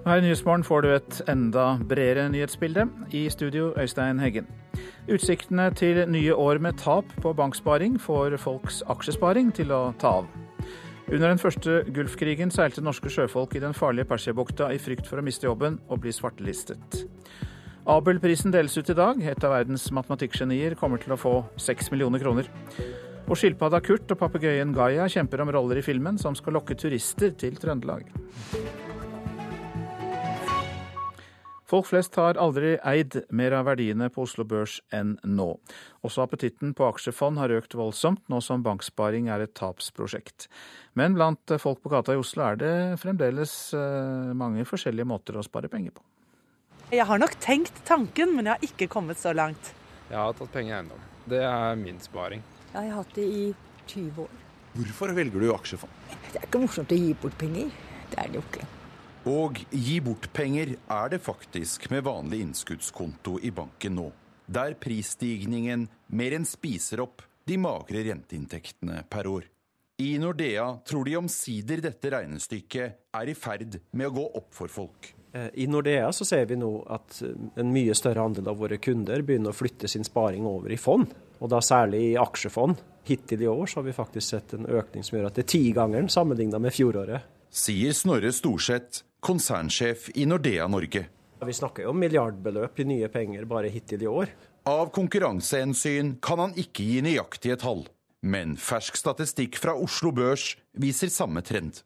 Her 0.00 0.16
i 0.16 0.22
Nyhetsmorgen 0.24 0.62
får 0.64 0.80
du 0.80 0.88
et 0.94 1.16
enda 1.28 1.74
bredere 1.88 2.30
nyhetsbilde. 2.32 2.86
I 3.12 3.28
studio 3.28 3.74
Øystein 3.76 4.18
Heggen. 4.18 4.46
Utsiktene 5.12 5.66
til 5.76 6.08
nye 6.08 6.34
år 6.34 6.58
med 6.58 6.78
tap 6.80 7.04
på 7.20 7.32
banksparing 7.36 7.98
får 8.00 8.38
folks 8.40 8.80
aksjesparing 8.88 9.52
til 9.52 9.74
å 9.76 9.92
ta 10.00 10.14
av. 10.22 10.30
Under 11.12 11.28
den 11.28 11.42
første 11.42 11.82
Gulfkrigen 11.92 12.50
seilte 12.50 12.80
norske 12.80 13.12
sjøfolk 13.12 13.58
i 13.58 13.60
den 13.60 13.76
farlige 13.76 14.08
Persiabukta 14.08 14.72
i 14.72 14.80
frykt 14.80 15.04
for 15.10 15.20
å 15.20 15.26
miste 15.26 15.50
jobben 15.50 15.76
og 15.90 16.00
bli 16.00 16.16
svartelistet. 16.16 17.04
Abelprisen 17.84 18.56
deles 18.56 18.78
ut 18.80 18.88
i 18.88 18.96
dag. 18.96 19.20
Et 19.20 19.44
av 19.44 19.52
verdens 19.52 19.84
matematikkgenier 19.92 20.80
kommer 20.80 21.02
til 21.02 21.12
å 21.12 21.20
få 21.20 21.38
seks 21.60 21.92
millioner 21.92 22.24
kroner. 22.24 22.48
Og 23.28 23.36
skilpadda 23.36 23.84
Kurt 23.84 24.08
og 24.08 24.24
papegøyen 24.24 24.72
Gaia 24.72 25.12
kjemper 25.12 25.44
om 25.44 25.52
roller 25.52 25.82
i 25.82 25.84
filmen 25.84 26.16
som 26.18 26.32
skal 26.34 26.56
lokke 26.56 26.78
turister 26.78 27.36
til 27.36 27.60
Trøndelag. 27.60 28.08
Folk 31.70 31.86
flest 31.86 32.16
har 32.18 32.38
aldri 32.40 32.72
eid 32.82 33.14
mer 33.30 33.54
av 33.54 33.68
verdiene 33.68 34.08
på 34.10 34.24
Oslo 34.24 34.42
Børs 34.48 34.80
enn 34.96 35.12
nå. 35.22 35.52
Også 36.02 36.24
appetitten 36.24 36.72
på 36.74 36.88
aksjefond 36.88 37.38
har 37.38 37.52
økt 37.54 37.76
voldsomt, 37.78 38.24
nå 38.26 38.40
som 38.42 38.64
banksparing 38.66 39.28
er 39.30 39.44
et 39.44 39.52
tapsprosjekt. 39.54 40.48
Men 40.98 41.14
blant 41.14 41.54
folk 41.62 41.78
på 41.84 41.92
gata 41.92 42.16
i 42.16 42.18
Oslo 42.18 42.42
er 42.48 42.58
det 42.58 42.72
fremdeles 42.98 43.52
eh, 43.78 44.32
mange 44.34 44.66
forskjellige 44.66 45.06
måter 45.06 45.38
å 45.38 45.46
spare 45.46 45.70
penger 45.70 45.94
på. 45.94 46.02
Jeg 46.90 47.06
har 47.06 47.22
nok 47.22 47.38
tenkt 47.38 47.78
tanken, 47.86 48.34
men 48.34 48.50
jeg 48.50 48.56
har 48.56 48.66
ikke 48.72 48.90
kommet 48.90 49.22
så 49.22 49.30
langt. 49.36 49.70
Jeg 50.08 50.18
har 50.18 50.34
tatt 50.34 50.50
penger 50.50 50.74
i 50.74 50.78
eiendom. 50.80 51.06
Det 51.30 51.44
er 51.46 51.78
min 51.78 52.02
sparing. 52.02 52.42
Jeg 52.72 52.82
har 52.82 52.98
hatt 52.98 53.14
det 53.14 53.28
i 53.30 53.46
20 53.86 54.24
år. 54.26 54.34
Hvorfor 54.74 55.14
velger 55.14 55.46
du 55.46 55.54
aksjefond? 55.54 56.02
Det 56.32 56.42
er 56.42 56.50
ikke 56.50 56.66
morsomt 56.66 56.90
å 56.90 56.98
gi 56.98 57.14
bort 57.22 57.38
penger. 57.38 57.70
Det 58.10 58.18
er 58.18 58.34
det 58.34 58.42
jo 58.42 58.46
ikke. 58.48 58.66
Og 59.30 59.60
gi 59.70 60.00
bort 60.02 60.26
penger 60.34 60.72
er 60.90 61.10
det 61.12 61.20
faktisk 61.22 61.84
med 61.92 62.02
vanlig 62.02 62.40
innskuddskonto 62.42 63.36
i 63.46 63.52
banken 63.54 63.94
nå. 63.94 64.08
Der 64.50 64.74
prisstigningen 64.80 65.84
mer 66.18 66.34
enn 66.34 66.46
spiser 66.48 67.04
opp 67.04 67.22
de 67.46 67.58
magre 67.60 68.02
renteinntektene 68.08 69.04
per 69.12 69.28
år. 69.30 69.46
I 70.02 70.16
Nordea 70.18 70.66
tror 70.88 71.06
de 71.06 71.18
omsider 71.20 71.82
dette 71.84 72.10
regnestykket 72.10 73.14
er 73.20 73.30
i 73.30 73.36
ferd 73.36 73.76
med 73.92 74.08
å 74.08 74.14
gå 74.16 74.24
opp 74.40 74.48
for 74.56 74.72
folk. 74.72 75.12
Eh, 75.36 75.50
I 75.62 75.66
Nordea 75.70 76.08
så 76.16 76.26
ser 76.26 76.48
vi 76.50 76.58
nå 76.58 76.70
at 76.90 77.20
eh, 77.22 77.36
en 77.60 77.74
mye 77.74 77.94
større 77.94 78.24
andel 78.24 78.48
av 78.50 78.58
våre 78.58 78.80
kunder 78.82 79.22
begynner 79.22 79.52
å 79.52 79.58
flytte 79.60 79.90
sin 79.92 80.06
sparing 80.08 80.48
over 80.48 80.72
i 80.72 80.80
fond, 80.80 81.12
og 81.38 81.52
da 81.52 81.60
særlig 81.62 82.00
i 82.08 82.16
aksjefond. 82.18 82.80
Hittil 83.06 83.44
i 83.44 83.50
år 83.52 83.68
så 83.68 83.80
har 83.80 83.86
vi 83.86 83.94
faktisk 83.94 84.26
sett 84.26 84.56
en 84.56 84.66
økning 84.66 85.06
som 85.06 85.18
gjør 85.18 85.28
at 85.28 85.38
det 85.38 85.44
er 85.46 85.52
tigangeren 85.54 86.10
sammenligna 86.10 86.58
med 86.62 86.74
fjoråret. 86.74 87.28
Sier 87.50 87.94
Snorre 87.96 88.32
Storseth, 88.34 89.04
konsernsjef 89.20 90.10
i 90.14 90.26
Nordea 90.26 90.66
Norge. 90.68 91.06
Vi 91.40 91.56
snakker 91.56 91.86
jo 91.86 91.94
om 91.94 92.00
milliardbeløp 92.00 92.80
i 92.82 92.88
nye 92.88 93.08
penger 93.12 93.46
bare 93.48 93.70
hittil 93.72 94.04
i 94.04 94.08
år. 94.10 94.32
Av 94.68 94.90
konkurransehensyn 94.92 96.18
kan 96.20 96.42
han 96.42 96.56
ikke 96.60 96.84
gi 96.84 97.00
nøyaktige 97.04 97.56
tall, 97.62 97.86
men 98.20 98.58
fersk 98.60 98.98
statistikk 99.00 99.56
fra 99.60 99.72
Oslo 99.76 100.12
Børs 100.12 100.52
viser 100.76 101.08
samme 101.12 101.40
trend. 101.46 101.80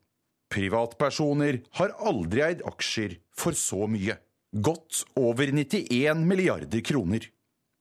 Privatpersoner 0.55 1.61
har 1.79 1.95
aldri 2.03 2.43
eid 2.47 2.65
aksjer 2.67 3.19
for 3.35 3.57
så 3.59 3.87
mye. 3.91 4.19
Godt 4.55 5.05
over 5.19 5.51
91 5.51 6.27
milliarder 6.27 6.83
kroner. 6.87 7.27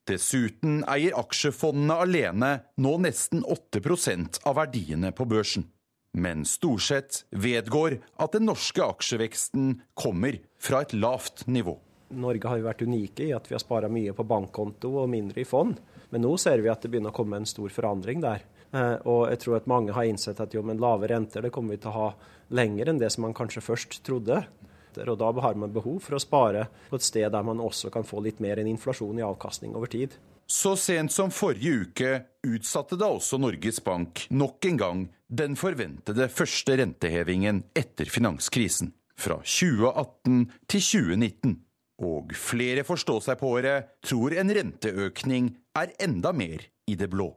Dessuten 0.10 0.82
eier 0.90 1.16
aksjefondene 1.16 2.00
alene 2.06 2.52
nå 2.82 2.96
nesten 3.06 3.44
8% 3.46 4.42
av 4.44 4.58
verdiene 4.58 5.14
på 5.16 5.28
børsen. 5.30 5.68
Men 6.14 6.46
Storseth 6.46 7.26
vedgår 7.34 7.98
at 8.22 8.36
den 8.36 8.46
norske 8.46 8.84
aksjeveksten 8.86 9.80
kommer 9.98 10.38
fra 10.62 10.84
et 10.86 10.94
lavt 10.94 11.48
nivå. 11.50 11.80
Norge 12.14 12.50
har 12.50 12.60
jo 12.60 12.68
vært 12.68 12.84
unike 12.86 13.26
i 13.26 13.32
at 13.34 13.50
vi 13.50 13.56
har 13.56 13.64
spara 13.64 13.90
mye 13.90 14.14
på 14.14 14.26
bankkonto 14.30 14.92
og 15.02 15.10
mindre 15.10 15.42
i 15.42 15.48
fond. 15.50 15.80
Men 16.14 16.22
nå 16.22 16.36
ser 16.38 16.62
vi 16.62 16.70
at 16.70 16.84
det 16.84 16.92
begynner 16.94 17.10
å 17.10 17.18
komme 17.18 17.40
en 17.42 17.50
stor 17.50 17.74
forandring 17.74 18.22
der. 18.22 18.44
Eh, 18.74 18.98
og 19.10 19.26
jeg 19.32 19.42
tror 19.42 19.58
at 19.58 19.70
mange 19.70 19.96
har 19.96 20.06
innsett 20.06 20.42
at 20.44 20.54
jo, 20.54 20.62
men 20.66 20.82
lave 20.82 21.10
renter 21.10 21.42
det 21.42 21.54
kommer 21.54 21.74
vi 21.74 21.82
til 21.82 21.90
å 21.90 21.98
ha 21.98 22.12
lenger 22.54 22.92
enn 22.92 23.02
det 23.02 23.10
som 23.14 23.26
man 23.26 23.34
kanskje 23.38 23.66
først 23.66 24.04
trodde. 24.06 24.44
Og 24.94 25.18
da 25.18 25.32
har 25.42 25.58
man 25.58 25.74
behov 25.74 26.04
for 26.06 26.18
å 26.18 26.22
spare 26.22 26.68
på 26.92 27.00
et 27.00 27.06
sted 27.06 27.32
der 27.34 27.46
man 27.46 27.62
også 27.62 27.90
kan 27.94 28.06
få 28.06 28.22
litt 28.22 28.38
mer 28.44 28.62
enn 28.62 28.70
inflasjon 28.70 29.18
i 29.18 29.26
avkastning 29.26 29.74
over 29.74 29.90
tid. 29.90 30.14
Så 30.48 30.76
sent 30.80 31.14
som 31.14 31.32
forrige 31.32 31.88
uke 31.88 32.14
utsatte 32.48 32.98
da 33.00 33.10
også 33.14 33.40
Norges 33.42 33.80
Bank 33.84 34.26
nok 34.34 34.66
en 34.68 34.80
gang 34.80 35.04
den 35.34 35.56
forventede 35.58 36.28
første 36.30 36.78
rentehevingen 36.78 37.64
etter 37.78 38.10
finanskrisen, 38.12 38.92
fra 39.18 39.40
2018 39.42 40.44
til 40.70 40.84
2019. 40.84 41.56
Og 42.04 42.34
flere 42.36 42.84
forstå-seg-på-ere 42.86 43.78
tror 44.04 44.36
en 44.38 44.52
renteøkning 44.58 45.54
er 45.80 45.94
enda 46.04 46.34
mer 46.36 46.66
i 46.90 46.98
det 47.00 47.10
blå. 47.14 47.32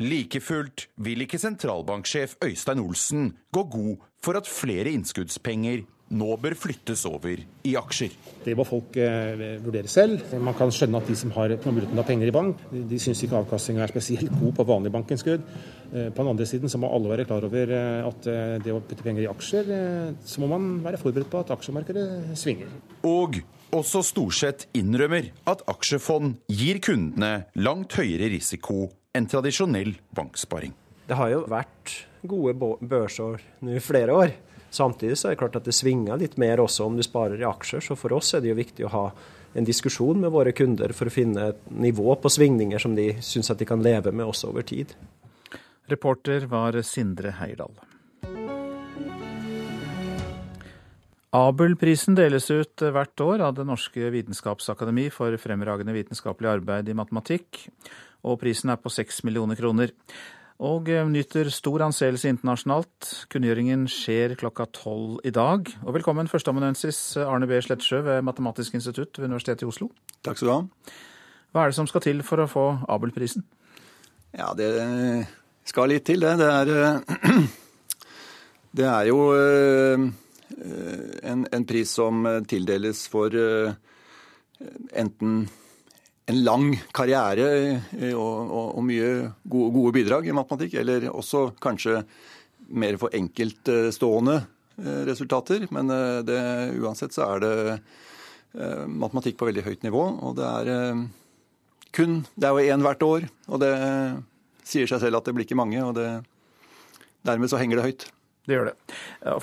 Like 0.00 0.40
fullt 0.40 0.86
vil 0.96 1.26
ikke 1.26 1.40
sentralbanksjef 1.40 2.38
Øystein 2.44 2.80
Olsen 2.80 3.32
gå 3.52 3.64
god 3.68 4.04
for 4.22 4.38
at 4.38 4.48
flere 4.48 4.92
innskuddspenger 4.94 5.82
nå 6.10 6.28
bør 6.42 6.56
flyttes 6.58 7.04
over 7.06 7.38
i 7.38 7.74
aksjer. 7.78 8.14
Det 8.44 8.54
må 8.58 8.64
folk 8.66 8.96
eh, 8.98 9.60
vurdere 9.62 9.90
selv. 9.90 10.24
Man 10.42 10.56
kan 10.58 10.72
skjønne 10.74 10.98
at 10.98 11.10
de 11.10 11.16
som 11.18 11.30
har 11.36 11.54
muligheten 11.62 12.02
av 12.02 12.08
penger 12.08 12.30
i 12.30 12.34
bank, 12.34 12.64
de, 12.72 12.82
de 12.90 12.98
syns 13.02 13.22
ikke 13.22 13.38
avkastninga 13.44 13.84
er 13.84 13.94
spesielt 13.94 14.34
god 14.40 14.56
på 14.58 14.66
vanlig 14.72 14.92
bankinnskudd. 14.94 15.46
Eh, 15.92 16.10
på 16.10 16.18
den 16.24 16.32
andre 16.32 16.48
siden 16.50 16.72
så 16.72 16.80
må 16.82 16.90
alle 16.90 17.12
være 17.12 17.28
klar 17.30 17.46
over 17.46 17.74
eh, 17.76 18.08
at 18.08 18.30
eh, 18.30 18.56
det 18.64 18.74
å 18.74 18.82
putte 18.82 19.06
penger 19.06 19.26
i 19.26 19.30
aksjer, 19.30 19.72
eh, 19.76 20.12
så 20.26 20.42
må 20.42 20.50
man 20.50 20.68
være 20.84 21.00
forberedt 21.00 21.30
på 21.30 21.44
at 21.44 21.54
aksjemarkedet 21.54 22.36
svinger. 22.38 22.74
Og 23.06 23.40
også 23.70 24.02
Storsett 24.02 24.66
innrømmer 24.74 25.30
at 25.50 25.62
aksjefond 25.70 26.40
gir 26.50 26.82
kundene 26.82 27.46
langt 27.62 27.94
høyere 28.00 28.32
risiko 28.34 28.88
enn 29.14 29.30
tradisjonell 29.30 29.94
banksparing. 30.14 30.74
Det 31.06 31.18
har 31.18 31.30
jo 31.32 31.44
vært 31.50 31.96
gode 32.26 32.54
børsår 32.86 33.42
nå 33.62 33.78
i 33.78 33.82
flere 33.82 34.14
år. 34.14 34.34
Samtidig 34.70 35.18
så 35.18 35.28
er 35.28 35.34
det 35.34 35.40
klart 35.42 35.58
at 35.58 35.66
det 35.66 35.74
svinger 35.74 36.18
litt 36.20 36.36
mer 36.38 36.62
også 36.62 36.86
om 36.86 36.96
du 36.96 37.02
sparer 37.02 37.40
i 37.42 37.46
aksjer. 37.48 37.82
Så 37.82 37.98
for 37.98 38.14
oss 38.14 38.34
er 38.34 38.44
det 38.44 38.52
jo 38.52 38.58
viktig 38.58 38.86
å 38.86 38.94
ha 38.94 39.04
en 39.58 39.66
diskusjon 39.66 40.20
med 40.22 40.30
våre 40.30 40.54
kunder 40.54 40.94
for 40.94 41.10
å 41.10 41.14
finne 41.14 41.50
et 41.50 41.62
nivå 41.74 42.14
på 42.22 42.30
svingninger 42.30 42.78
som 42.82 42.94
de 42.94 43.12
syns 43.24 43.50
at 43.50 43.58
de 43.58 43.66
kan 43.66 43.82
leve 43.82 44.14
med 44.14 44.30
også 44.30 44.52
over 44.52 44.66
tid. 44.66 44.94
Reporter 45.90 46.46
var 46.46 46.78
Sindre 46.86 47.34
Heirdal. 47.40 47.74
Abelprisen 51.34 52.16
deles 52.18 52.48
ut 52.50 52.82
hvert 52.82 53.22
år 53.22 53.42
av 53.46 53.54
Det 53.54 53.66
norske 53.66 54.08
vitenskapsakademi 54.10 55.08
for 55.14 55.34
fremragende 55.38 55.94
vitenskapelig 55.94 56.56
arbeid 56.56 56.90
i 56.90 56.96
matematikk, 56.98 57.68
og 58.26 58.40
prisen 58.42 58.70
er 58.70 58.78
på 58.82 58.90
seks 58.90 59.22
millioner 59.26 59.58
kroner 59.58 59.94
og 60.60 60.90
eh, 60.92 61.06
nyter 61.08 61.48
stor 61.52 61.86
anseelse 61.86 62.28
internasjonalt. 62.28 63.10
Kunngjøringen 63.32 63.86
skjer 63.90 64.36
klokka 64.40 64.66
tolv 64.76 65.22
i 65.24 65.32
dag. 65.32 65.70
Og 65.86 65.96
velkommen 65.96 66.28
førsteamanuensis 66.28 67.16
Arne 67.24 67.48
B. 67.48 67.56
Slettsjø 67.64 68.02
ved 68.04 68.26
Matematisk 68.26 68.76
institutt 68.76 69.16
ved 69.18 69.30
Universitetet 69.30 69.64
i 69.64 69.70
Oslo. 69.70 69.88
Takk 70.26 70.36
skal 70.36 70.50
du 70.50 70.52
ha. 70.52 70.98
Hva 71.50 71.64
er 71.64 71.72
det 71.72 71.78
som 71.80 71.88
skal 71.88 72.04
til 72.04 72.20
for 72.26 72.44
å 72.44 72.48
få 72.50 72.66
Abelprisen? 72.92 73.46
Ja, 74.36 74.52
det 74.54 74.68
skal 75.66 75.90
litt 75.90 76.04
til, 76.06 76.22
det. 76.22 76.36
Det 76.38 76.50
er, 76.52 77.00
det 78.78 78.90
er 78.90 79.08
jo 79.08 79.22
eh, 79.38 80.04
en, 81.24 81.46
en, 81.48 81.66
pris 81.66 81.96
som 81.96 82.28
tildeles 82.50 83.06
for 83.10 83.32
eh, 83.32 83.72
enten 84.92 85.46
en 86.30 86.44
lang 86.46 86.70
karriere 86.94 87.48
eh, 87.98 88.14
og, 88.14 88.50
og, 88.50 88.68
og 88.78 88.86
mye 88.86 89.10
gode, 89.42 89.72
gode, 89.74 89.94
bidrag 89.96 90.28
i 90.28 90.36
matematikk. 90.36 90.78
Eller 90.82 91.08
også 91.10 91.50
kanskje 91.62 92.02
mer 92.80 92.98
for 93.00 93.14
enkeltstående 93.16 94.36
eh, 94.38 95.00
resultater. 95.08 95.66
Men 95.74 95.90
eh, 95.94 96.20
det, 96.26 96.40
uansett 96.80 97.16
så 97.16 97.32
er 97.34 97.44
det 97.46 97.56
matematikk 98.50 99.36
på 99.38 99.46
veldig 99.46 99.62
høyt 99.62 99.84
nivå. 99.86 100.00
Og 100.26 100.32
det 100.34 100.46
er 100.46 101.04
kun 101.94 102.16
Det 102.34 102.48
er 102.48 102.54
jo 102.54 102.72
én 102.74 102.82
hvert 102.82 103.02
år, 103.02 103.26
og 103.46 103.60
det 103.62 103.70
sier 104.66 104.90
seg 104.90 105.00
selv 105.02 105.18
at 105.18 105.26
det 105.26 105.34
blir 105.36 105.46
ikke 105.46 105.58
mange. 105.58 105.78
Og 105.86 105.92
det, 105.94 106.08
dermed 107.26 107.50
så 107.50 107.60
henger 107.62 107.78
det 107.78 107.84
høyt. 107.84 108.06
Det 108.46 108.56
gjør 108.56 108.72
det. 108.72 108.74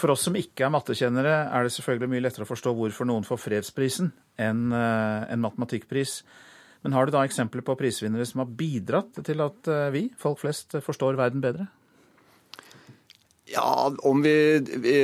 For 0.01 0.11
oss 0.11 0.25
som 0.27 0.35
ikke 0.35 0.65
er 0.67 0.73
mattekjennere, 0.75 1.37
er 1.55 1.63
det 1.63 1.71
selvfølgelig 1.77 2.11
mye 2.11 2.25
lettere 2.25 2.43
å 2.43 2.51
forstå 2.51 2.73
hvorfor 2.75 3.07
noen 3.07 3.23
får 3.27 3.39
fredsprisen 3.45 4.11
enn 4.43 4.75
en 4.75 5.43
matematikkpris. 5.45 6.17
Men 6.85 6.95
har 6.95 7.07
du 7.07 7.13
da 7.15 7.23
eksempler 7.25 7.63
på 7.65 7.75
prisvinnere 7.79 8.25
som 8.27 8.43
har 8.43 8.53
bidratt 8.59 9.21
til 9.25 9.43
at 9.43 9.69
eh, 9.71 9.89
vi, 9.95 10.03
folk 10.19 10.41
flest, 10.43 10.77
forstår 10.85 11.17
verden 11.19 11.43
bedre? 11.43 11.67
Ja, 13.47 13.87
om 14.03 14.21
vi, 14.25 14.59
vi 14.59 14.97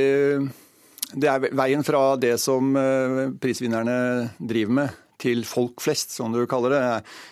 Det 1.13 1.29
er 1.29 1.47
veien 1.55 1.85
fra 1.85 2.15
det 2.19 2.35
som 2.41 2.75
eh, 2.77 3.23
prisvinnerne 3.41 3.97
driver 4.39 4.79
med, 4.81 4.99
til 5.23 5.45
folk 5.47 5.81
flest, 5.81 6.11
som 6.11 6.33
du 6.33 6.43
kaller 6.49 6.73
det, 6.73 6.83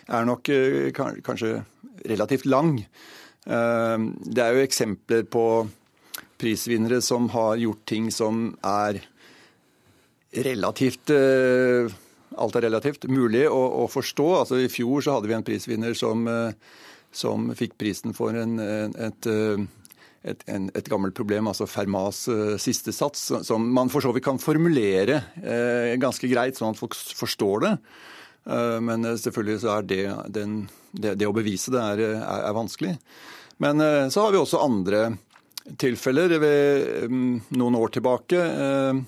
er 0.08 0.28
nok 0.30 0.50
eh, 0.54 0.92
kanskje 0.96 1.60
relativt 2.08 2.48
lang. 2.50 2.80
Det 3.42 4.42
er 4.42 4.54
jo 4.54 4.62
eksempler 4.62 5.24
på 5.30 5.44
prisvinnere 6.42 7.02
som 7.02 7.28
har 7.34 7.60
gjort 7.62 7.84
ting 7.90 8.10
som 8.14 8.52
er 8.66 9.02
relativt 10.32 11.12
eh, 11.14 11.92
Alt 12.40 12.56
er 12.56 12.68
relativt 12.68 13.08
mulig 13.12 13.44
å, 13.50 13.60
å, 13.84 13.88
forstå. 13.92 14.28
Altså 14.44 14.62
I 14.62 14.70
fjor 14.72 15.04
så 15.04 15.18
hadde 15.18 15.32
vi 15.32 15.36
en 15.38 15.48
prisvinner 15.48 15.98
som, 15.98 16.24
eh, 16.32 16.78
som 17.12 17.50
fikk 17.58 17.76
prisen 17.82 18.16
for 18.16 18.38
en, 18.38 18.56
et, 18.62 19.28
et, 19.28 20.46
en, 20.48 20.70
et, 20.72 20.88
gammelt 20.88 21.18
problem, 21.18 21.50
altså 21.52 21.68
Fermas 21.68 22.24
siste 22.62 22.94
sats, 22.96 23.28
som 23.48 23.68
man 23.76 23.92
for 23.92 24.06
så 24.06 24.14
vidt 24.16 24.30
kan 24.30 24.40
formulere 24.40 25.20
eh, 25.42 25.98
ganske 26.00 26.32
greit, 26.32 26.60
sånn 26.60 26.76
at 26.76 26.80
folk 26.80 26.96
forstår 26.96 27.68
det. 27.68 27.76
Eh, 28.50 28.80
men 28.82 29.06
selvfølgelig 29.18 29.62
så 29.64 29.76
er 29.76 29.88
det, 29.90 30.04
den, 30.34 30.56
det, 30.92 31.16
det 31.20 31.30
å 31.30 31.36
bevise 31.36 31.74
det 31.74 31.82
er, 31.82 32.06
er, 32.16 32.46
er 32.50 32.58
vanskelig. 32.58 32.96
Men 33.62 33.82
eh, 33.84 34.08
så 34.10 34.26
har 34.26 34.34
vi 34.34 34.42
også 34.42 34.64
andre 34.64 35.10
tilfeller. 35.82 36.38
Ved 36.42 37.10
mm, 37.12 37.34
noen 37.60 37.78
år 37.80 37.94
tilbake 37.98 38.42
eh, 38.42 39.02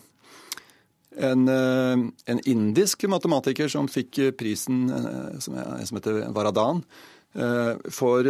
en, 1.18 1.48
eh, 1.48 2.06
en, 2.34 2.40
indisk 2.50 3.06
matematiker 3.10 3.70
som 3.72 3.90
fikk 3.92 4.20
prisen, 4.40 4.88
som, 5.40 5.58
heter 5.98 6.24
Varadan, 6.34 6.84
for 7.90 8.28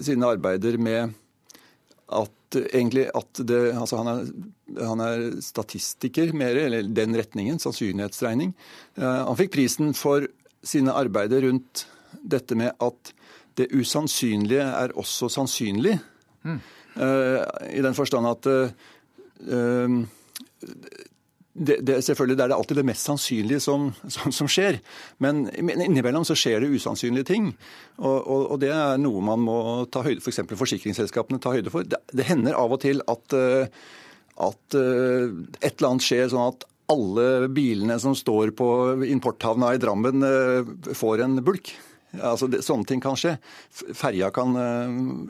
sine 0.00 0.28
arbeider 0.32 0.78
med 0.80 1.12
at 2.16 2.56
egentlig 2.56 3.10
at 3.12 3.40
det, 3.44 3.58
altså 3.76 3.98
han, 4.00 4.08
er, 4.08 4.30
han 4.80 5.02
er 5.04 5.24
statistiker 5.44 6.32
mer, 6.32 6.56
eller 6.56 6.88
den 6.96 7.12
retningen, 7.18 7.60
sannsynlighetsregning. 7.60 8.54
Han 8.96 9.36
fikk 9.36 9.52
prisen 9.58 9.92
for 9.92 10.24
sine 10.64 10.94
arbeider 10.96 11.44
rundt 11.44 11.84
dette 12.24 12.56
med 12.56 12.72
at 12.80 13.12
det 13.60 13.68
usannsynlige 13.76 14.64
er 14.64 14.96
også 14.96 15.28
sannsynlig. 15.34 15.98
Mm. 16.48 16.58
I 17.68 17.84
den 17.84 17.98
forstand 17.98 18.32
at 18.32 18.48
det, 21.58 21.78
det, 21.86 21.98
selvfølgelig 22.06 22.38
det 22.38 22.44
er 22.44 22.52
det 22.52 22.58
alltid 22.58 22.80
det 22.80 22.86
mest 22.88 23.08
sannsynlige 23.08 23.62
som, 23.64 23.88
som, 24.14 24.32
som 24.34 24.50
skjer. 24.50 24.80
Men, 25.24 25.46
men, 25.58 25.82
innimellom 25.88 26.26
så 26.28 26.36
skjer 26.38 26.62
det 26.62 26.70
usannsynlige 26.72 27.28
ting. 27.32 27.50
Og, 27.98 28.16
og, 28.16 28.46
og 28.54 28.62
det 28.62 28.72
er 28.74 29.00
noe 29.02 29.24
man 29.24 29.42
må 29.44 29.58
ta 29.92 30.04
høyde 30.06 30.22
for, 30.22 30.32
f.eks. 30.32 30.46
For 30.52 30.62
forsikringsselskapene 30.64 31.42
ta 31.42 31.54
høyde 31.56 31.72
for. 31.74 31.86
Det, 31.88 32.00
det, 32.12 32.26
hender 32.28 32.58
av 32.58 32.76
og 32.76 32.82
til 32.84 33.02
at, 33.10 33.36
at 34.48 34.78
et 34.78 35.72
eller 35.74 35.90
annet 35.90 36.06
skjer 36.06 36.30
sånn 36.32 36.52
at 36.52 36.68
alle 36.88 37.50
bilene 37.52 37.98
som 38.00 38.14
står 38.16 38.54
på 38.56 38.68
importhavna 39.10 39.74
i 39.76 39.80
Drammen 39.82 40.24
får 40.96 41.24
en 41.26 41.36
bulk. 41.44 41.74
Altså, 42.16 42.48
sånne 42.64 42.88
ting 42.88 43.02
kan 43.04 43.18
skje. 43.20 43.34
Ferja 43.92 44.30
kan 44.32 44.56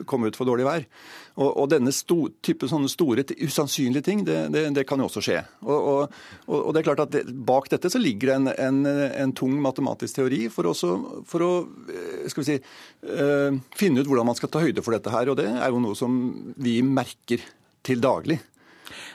komme 0.07 0.29
ut 0.29 0.39
for 0.39 0.47
dårlig 0.47 0.67
vær. 0.67 0.85
Og, 1.39 1.49
og 1.55 1.69
denne 1.71 1.91
sto, 1.95 2.25
type 2.43 2.67
sånne 2.67 2.89
store, 2.91 3.23
usannsynlige 3.39 4.03
ting, 4.03 4.25
det, 4.27 4.37
det, 4.51 4.65
det 4.75 4.83
kan 4.87 4.99
jo 4.99 5.07
også 5.07 5.23
skje. 5.23 5.37
Og, 5.63 5.77
og, 5.77 6.17
og, 6.57 6.69
det 6.75 6.81
er 6.81 6.87
klart 6.89 7.03
at 7.05 7.31
Bak 7.47 7.69
dette 7.71 7.91
så 7.93 8.01
ligger 8.01 8.33
det 8.33 8.35
en, 8.35 8.49
en, 8.67 9.09
en 9.23 9.35
tung 9.37 9.55
matematisk 9.63 10.19
teori 10.19 10.41
for, 10.51 10.67
også, 10.73 10.91
for 11.29 11.45
å 11.45 11.51
eh, 11.93 12.27
skal 12.31 12.43
vi 12.43 12.49
si, 12.49 12.57
øh, 13.15 13.59
finne 13.79 14.03
ut 14.03 14.11
hvordan 14.11 14.27
man 14.27 14.39
skal 14.39 14.51
ta 14.51 14.63
høyde 14.63 14.83
for 14.83 14.97
dette 14.97 15.13
her. 15.15 15.31
Og 15.31 15.39
det 15.39 15.47
er 15.53 15.71
jo 15.71 15.83
noe 15.83 15.95
som 15.97 16.19
vi 16.59 16.79
merker 16.83 17.45
til 17.87 18.03
daglig. 18.03 18.41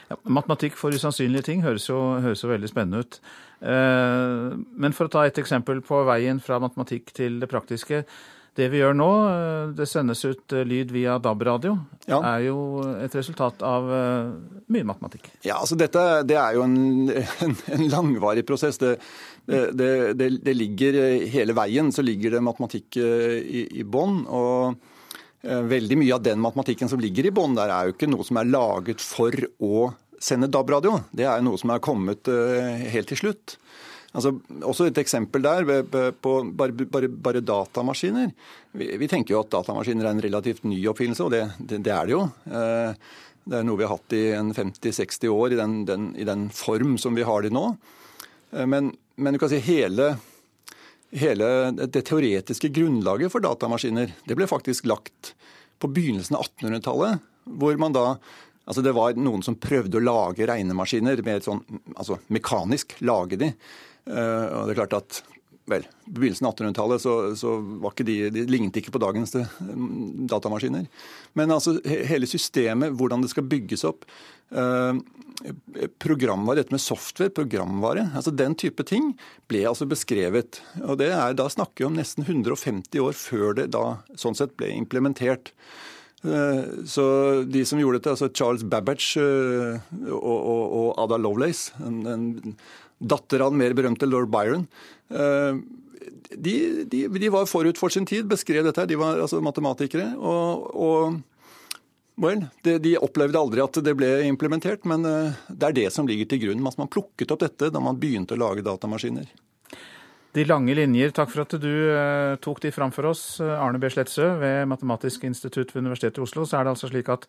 Ja, 0.09 0.17
matematikk 0.25 0.77
for 0.79 0.93
usannsynlige 0.93 1.45
ting 1.47 1.65
høres 1.65 1.87
jo, 1.89 1.99
høres 2.25 2.41
jo 2.41 2.49
veldig 2.49 2.69
spennende 2.71 3.05
ut. 3.05 3.19
Eh, 3.65 4.53
men 4.81 4.97
for 4.97 5.07
å 5.07 5.13
ta 5.13 5.25
et 5.25 5.39
eksempel 5.41 5.81
på 5.85 6.01
veien 6.09 6.41
fra 6.43 6.57
matematikk 6.63 7.13
til 7.15 7.39
det 7.41 7.49
praktiske. 7.51 8.03
Det 8.55 8.69
vi 8.71 8.79
gjør 8.79 8.95
nå, 8.95 9.09
eh, 9.27 9.73
det 9.75 9.87
sendes 9.91 10.23
ut 10.23 10.55
eh, 10.55 10.63
lyd 10.67 10.93
via 10.95 11.17
DAB-radio, 11.19 11.75
ja. 12.07 12.21
er 12.33 12.45
jo 12.47 12.57
et 13.03 13.15
resultat 13.17 13.63
av 13.65 13.89
mye 14.71 14.87
matematikk. 14.87 15.27
Ja, 15.45 15.59
altså 15.59 15.77
dette 15.79 16.23
det 16.27 16.37
er 16.39 16.55
jo 16.57 16.63
en, 16.65 16.77
en, 17.45 17.55
en 17.75 17.85
langvarig 17.91 18.45
prosess. 18.47 18.79
Det, 18.81 18.95
det, 19.45 19.91
det, 20.17 20.29
det, 20.45 20.55
ligger 20.55 20.99
hele 21.29 21.55
veien 21.57 21.91
så 21.93 22.05
ligger 22.05 22.37
det 22.37 22.45
matematikk 22.45 22.97
i, 22.97 23.67
i 23.81 23.83
bånn. 23.83 24.23
Og 24.25 24.79
veldig 25.45 25.99
mye 26.01 26.15
av 26.15 26.23
den 26.25 26.39
matematikken 26.41 26.89
som 26.89 27.01
ligger 27.03 27.27
i 27.27 27.35
bånn 27.35 27.53
der, 27.53 27.69
er 27.69 27.89
jo 27.89 27.93
ikke 27.93 28.09
noe 28.09 28.25
som 28.25 28.39
er 28.41 28.49
laget 28.49 29.03
for 29.03 29.35
å 29.61 29.91
sende 30.21 30.49
DAB-radio. 30.51 30.99
Det 31.15 31.27
er 31.27 31.43
noe 31.45 31.59
som 31.59 31.73
er 31.73 31.83
kommet 31.83 32.29
eh, 32.31 32.85
helt 32.93 33.09
til 33.11 33.21
slutt. 33.25 33.57
Altså, 34.15 34.31
også 34.63 34.87
et 34.87 34.99
eksempel 35.01 35.43
der 35.43 35.65
på 36.23 36.33
bare, 36.55 36.71
bare, 36.87 37.09
bare 37.09 37.43
datamaskiner. 37.43 38.29
Vi, 38.71 38.87
vi, 39.01 39.09
tenker 39.11 39.35
jo 39.35 39.41
at 39.43 39.51
datamaskiner 39.51 40.07
er 40.07 40.15
en 40.15 40.23
relativt 40.23 40.63
ny 40.67 40.77
oppfinnelse, 40.87 41.25
og 41.25 41.33
det, 41.33 41.41
det, 41.59 41.81
det 41.83 41.91
er 41.91 42.07
det 42.07 42.15
jo. 42.15 42.21
Eh, 42.47 43.09
det 43.45 43.59
er 43.59 43.65
noe 43.67 43.77
vi 43.77 43.85
har 43.85 43.93
hatt 43.93 44.15
i 44.15 44.23
50-60 44.55 45.33
år 45.33 45.53
i 45.53 45.59
den, 45.59 45.75
den, 45.89 46.07
i 46.17 46.25
den, 46.27 46.47
form 46.55 46.95
som 47.01 47.17
vi 47.17 47.27
har 47.27 47.43
det 47.43 47.51
nå. 47.53 47.65
Eh, 48.55 48.63
men, 48.71 48.93
men, 49.19 49.35
du 49.35 49.41
kan 49.41 49.51
si 49.51 49.59
hele, 49.67 50.13
hele 51.11 51.51
det 51.83 52.05
teoretiske 52.07 52.71
grunnlaget 52.73 53.33
for 53.33 53.43
datamaskiner 53.43 54.15
det 54.25 54.39
ble 54.39 54.47
faktisk 54.49 54.87
lagt 54.89 55.35
på 55.83 55.91
begynnelsen 55.91 56.39
av 56.39 56.47
1800-tallet, 56.47 57.31
hvor 57.59 57.77
man 57.81 57.95
da 57.95 58.07
Altså 58.65 58.81
Det 58.81 58.95
var 58.97 59.13
noen 59.13 59.43
som 59.45 59.53
prøvde 59.61 59.99
å 59.99 60.01
lage 60.01 60.47
regnemaskiner, 60.49 61.19
mer 61.21 61.43
sånn, 61.45 61.59
altså 61.93 62.15
mekanisk 62.33 62.95
lage 63.05 63.37
de. 63.37 63.51
Uh, 64.05 64.61
og 64.61 64.67
det 64.67 64.75
er 64.75 64.81
klart 64.83 64.99
at 64.99 65.23
vel, 65.65 65.81
På 66.05 66.19
begynnelsen 66.21 66.45
av 66.45 66.53
1800-tallet 66.53 67.01
så, 67.01 67.13
så, 67.33 67.55
ikke 67.89 68.05
de, 68.05 68.17
de 68.29 68.43
lignet 68.45 68.75
ikke 68.77 68.91
på 68.93 68.99
dagens 69.01 69.31
eh, 69.39 69.55
datamaskiner. 70.29 70.83
Men 71.33 71.53
altså 71.55 71.79
hele 71.81 72.29
systemet, 72.29 72.93
hvordan 72.93 73.25
det 73.25 73.31
skal 73.31 73.47
bygges 73.49 73.81
opp, 73.89 74.05
Eh, 74.53 74.93
programvare, 75.99 76.61
dette 76.61 76.71
med 76.73 76.81
software, 76.81 77.33
programvare, 77.33 78.05
altså 78.15 78.31
den 78.31 78.53
type 78.55 78.85
ting 78.87 79.11
ble 79.49 79.65
altså 79.67 79.87
beskrevet. 79.89 80.61
Og 80.85 80.99
det 81.01 81.11
er, 81.11 81.33
Da 81.33 81.49
snakker 81.49 81.83
vi 81.83 81.89
om 81.89 81.97
nesten 81.97 82.23
150 82.23 82.99
år 83.01 83.13
før 83.13 83.55
det 83.55 83.71
da 83.73 83.99
sånn 84.15 84.37
sett 84.37 84.55
ble 84.55 84.71
implementert. 84.71 85.51
Eh, 86.23 86.85
så 86.87 87.43
de 87.45 87.65
som 87.65 87.79
gjorde 87.79 87.99
dette, 87.99 88.15
altså 88.15 88.31
Charles 88.33 88.63
Babbage 88.63 89.19
eh, 89.19 89.81
og, 90.09 90.39
og, 90.39 90.63
og 90.71 91.03
Ada 91.03 91.17
Lovelace, 91.17 91.73
en, 91.83 91.99
en 92.07 92.55
datter 92.99 93.43
av 93.43 93.53
den 93.53 93.61
mer 93.61 93.75
berømte 93.77 94.07
lord 94.09 94.31
Byron, 94.33 94.67
eh, 95.11 95.61
de, 96.35 96.55
de, 96.89 97.05
de, 97.07 97.29
var 97.33 97.47
forut 97.49 97.77
for 97.79 97.93
sin 97.93 98.05
tid, 98.07 98.27
beskrev 98.29 98.65
dette. 98.65 98.87
De 98.89 98.97
var 98.99 99.21
altså 99.21 99.41
matematikere. 99.43 100.13
og, 100.17 100.69
og 100.75 101.23
Well, 102.15 102.45
det, 102.63 102.77
De 102.79 102.93
opplevde 102.95 103.35
aldri 103.35 103.59
at 103.59 103.75
det 103.83 103.91
ble 103.99 104.07
implementert, 104.23 104.85
men 104.87 105.03
det 105.03 105.67
er 105.67 105.73
det 105.75 105.89
som 105.91 106.07
ligger 106.07 106.29
til 106.31 106.45
grunn. 106.45 106.63
Man 106.63 106.87
plukket 106.87 107.33
opp 107.35 107.41
dette 107.43 107.67
da 107.73 107.81
man 107.83 107.99
begynte 107.99 108.37
å 108.37 108.39
lage 108.39 108.63
datamaskiner. 108.63 109.27
De 110.35 110.43
lange 110.43 110.73
linjer, 110.75 111.13
takk 111.15 111.29
for 111.31 111.45
at 111.45 111.53
du 111.63 111.71
eh, 111.71 112.35
tok 112.43 112.59
de 112.65 112.71
fram 112.75 112.91
for 112.91 113.07
oss. 113.07 113.37
Arne 113.39 113.79
B. 113.79 113.87
Sletsø 113.87 114.33
ved 114.41 114.65
Matematisk 114.67 115.23
institutt 115.23 115.71
ved 115.71 115.85
Universitetet 115.85 116.19
i 116.19 116.25
Oslo. 116.25 116.43
Så 116.43 116.57
er 116.57 116.65
det 116.65 116.73
altså 116.73 116.89
slik 116.91 117.11
at 117.13 117.23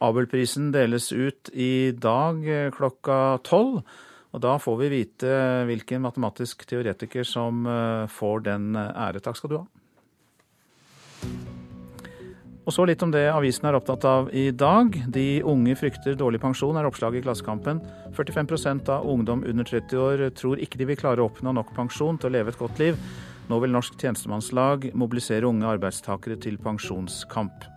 Abelprisen 0.00 0.70
deles 0.72 1.10
ut 1.12 1.50
i 1.52 1.92
dag 1.92 2.40
eh, 2.48 2.70
klokka 2.72 3.42
tolv. 3.44 3.82
Og 4.36 4.42
da 4.44 4.58
får 4.60 4.76
vi 4.82 4.92
vite 4.92 5.32
hvilken 5.64 6.04
matematisk 6.04 6.66
teoretiker 6.68 7.24
som 7.24 7.64
eh, 7.64 8.04
får 8.12 8.46
den 8.50 8.76
ære. 8.76 9.24
Takk 9.24 9.40
skal 9.40 9.52
du 9.54 9.58
ha. 9.62 9.66
Og 12.66 12.74
så 12.74 12.82
litt 12.82 13.02
om 13.06 13.12
det 13.14 13.28
avisen 13.30 13.68
er 13.68 13.76
opptatt 13.78 14.04
av 14.10 14.26
i 14.34 14.48
dag. 14.50 14.90
De 15.14 15.38
unge 15.46 15.76
frykter 15.78 16.18
dårlig 16.18 16.40
pensjon, 16.42 16.74
er 16.74 16.88
oppslaget 16.88 17.22
i 17.22 17.26
Klassekampen. 17.28 17.78
45% 18.16 18.90
av 18.90 19.06
ungdom 19.06 19.44
under 19.46 19.68
30 19.68 20.02
år 20.02 20.24
tror 20.34 20.58
ikke 20.58 20.80
de 20.80 20.90
vil 20.90 20.98
klare 20.98 21.22
å 21.22 21.30
oppnå 21.30 21.54
nok 21.54 21.70
pensjon 21.78 22.18
til 22.18 22.32
å 22.32 22.34
leve 22.34 22.50
et 22.50 22.58
godt 22.58 22.82
liv. 22.82 22.98
Nå 23.46 23.60
vil 23.62 23.70
Norsk 23.70 23.94
tjenestemannslag 24.02 24.90
mobilisere 24.98 25.46
unge 25.46 25.70
arbeidstakere 25.76 26.40
til 26.42 26.58
pensjonskamp. 26.58 27.75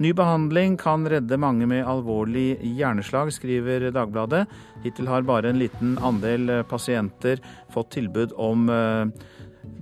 Ny 0.00 0.12
behandling 0.16 0.76
kan 0.80 1.08
redde 1.08 1.36
mange 1.36 1.66
med 1.68 1.84
alvorlig 1.84 2.54
hjerneslag, 2.64 3.28
skriver 3.36 3.90
Dagbladet. 3.92 4.46
Hittil 4.80 5.10
har 5.12 5.26
bare 5.28 5.50
en 5.50 5.58
liten 5.60 5.98
andel 6.00 6.62
pasienter 6.70 7.42
fått 7.74 7.90
tilbud 7.98 8.32
om 8.40 8.64
eh, 8.72 9.12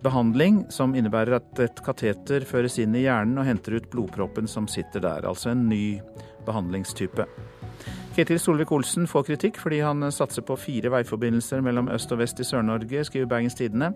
behandling 0.02 0.64
som 0.74 0.96
innebærer 0.98 1.38
at 1.38 1.62
et 1.62 1.84
kateter 1.86 2.42
føres 2.50 2.80
inn 2.82 2.98
i 2.98 3.04
hjernen 3.04 3.38
og 3.38 3.46
henter 3.46 3.78
ut 3.78 3.86
blodproppen 3.94 4.50
som 4.50 4.66
sitter 4.66 5.06
der. 5.06 5.22
Altså 5.30 5.52
en 5.52 5.68
ny 5.70 6.00
behandlingstype. 6.50 7.28
Ketil 8.16 8.40
Solvik-Olsen 8.42 9.06
får 9.06 9.28
kritikk 9.28 9.60
fordi 9.62 9.78
han 9.84 10.02
satser 10.14 10.42
på 10.42 10.56
fire 10.58 10.90
veiforbindelser 10.90 11.62
mellom 11.62 11.90
øst 11.94 12.10
og 12.14 12.18
vest 12.22 12.40
i 12.42 12.46
Sør-Norge, 12.48 13.04
skriver 13.06 13.30
Bergens 13.30 13.54
Tidende. 13.58 13.92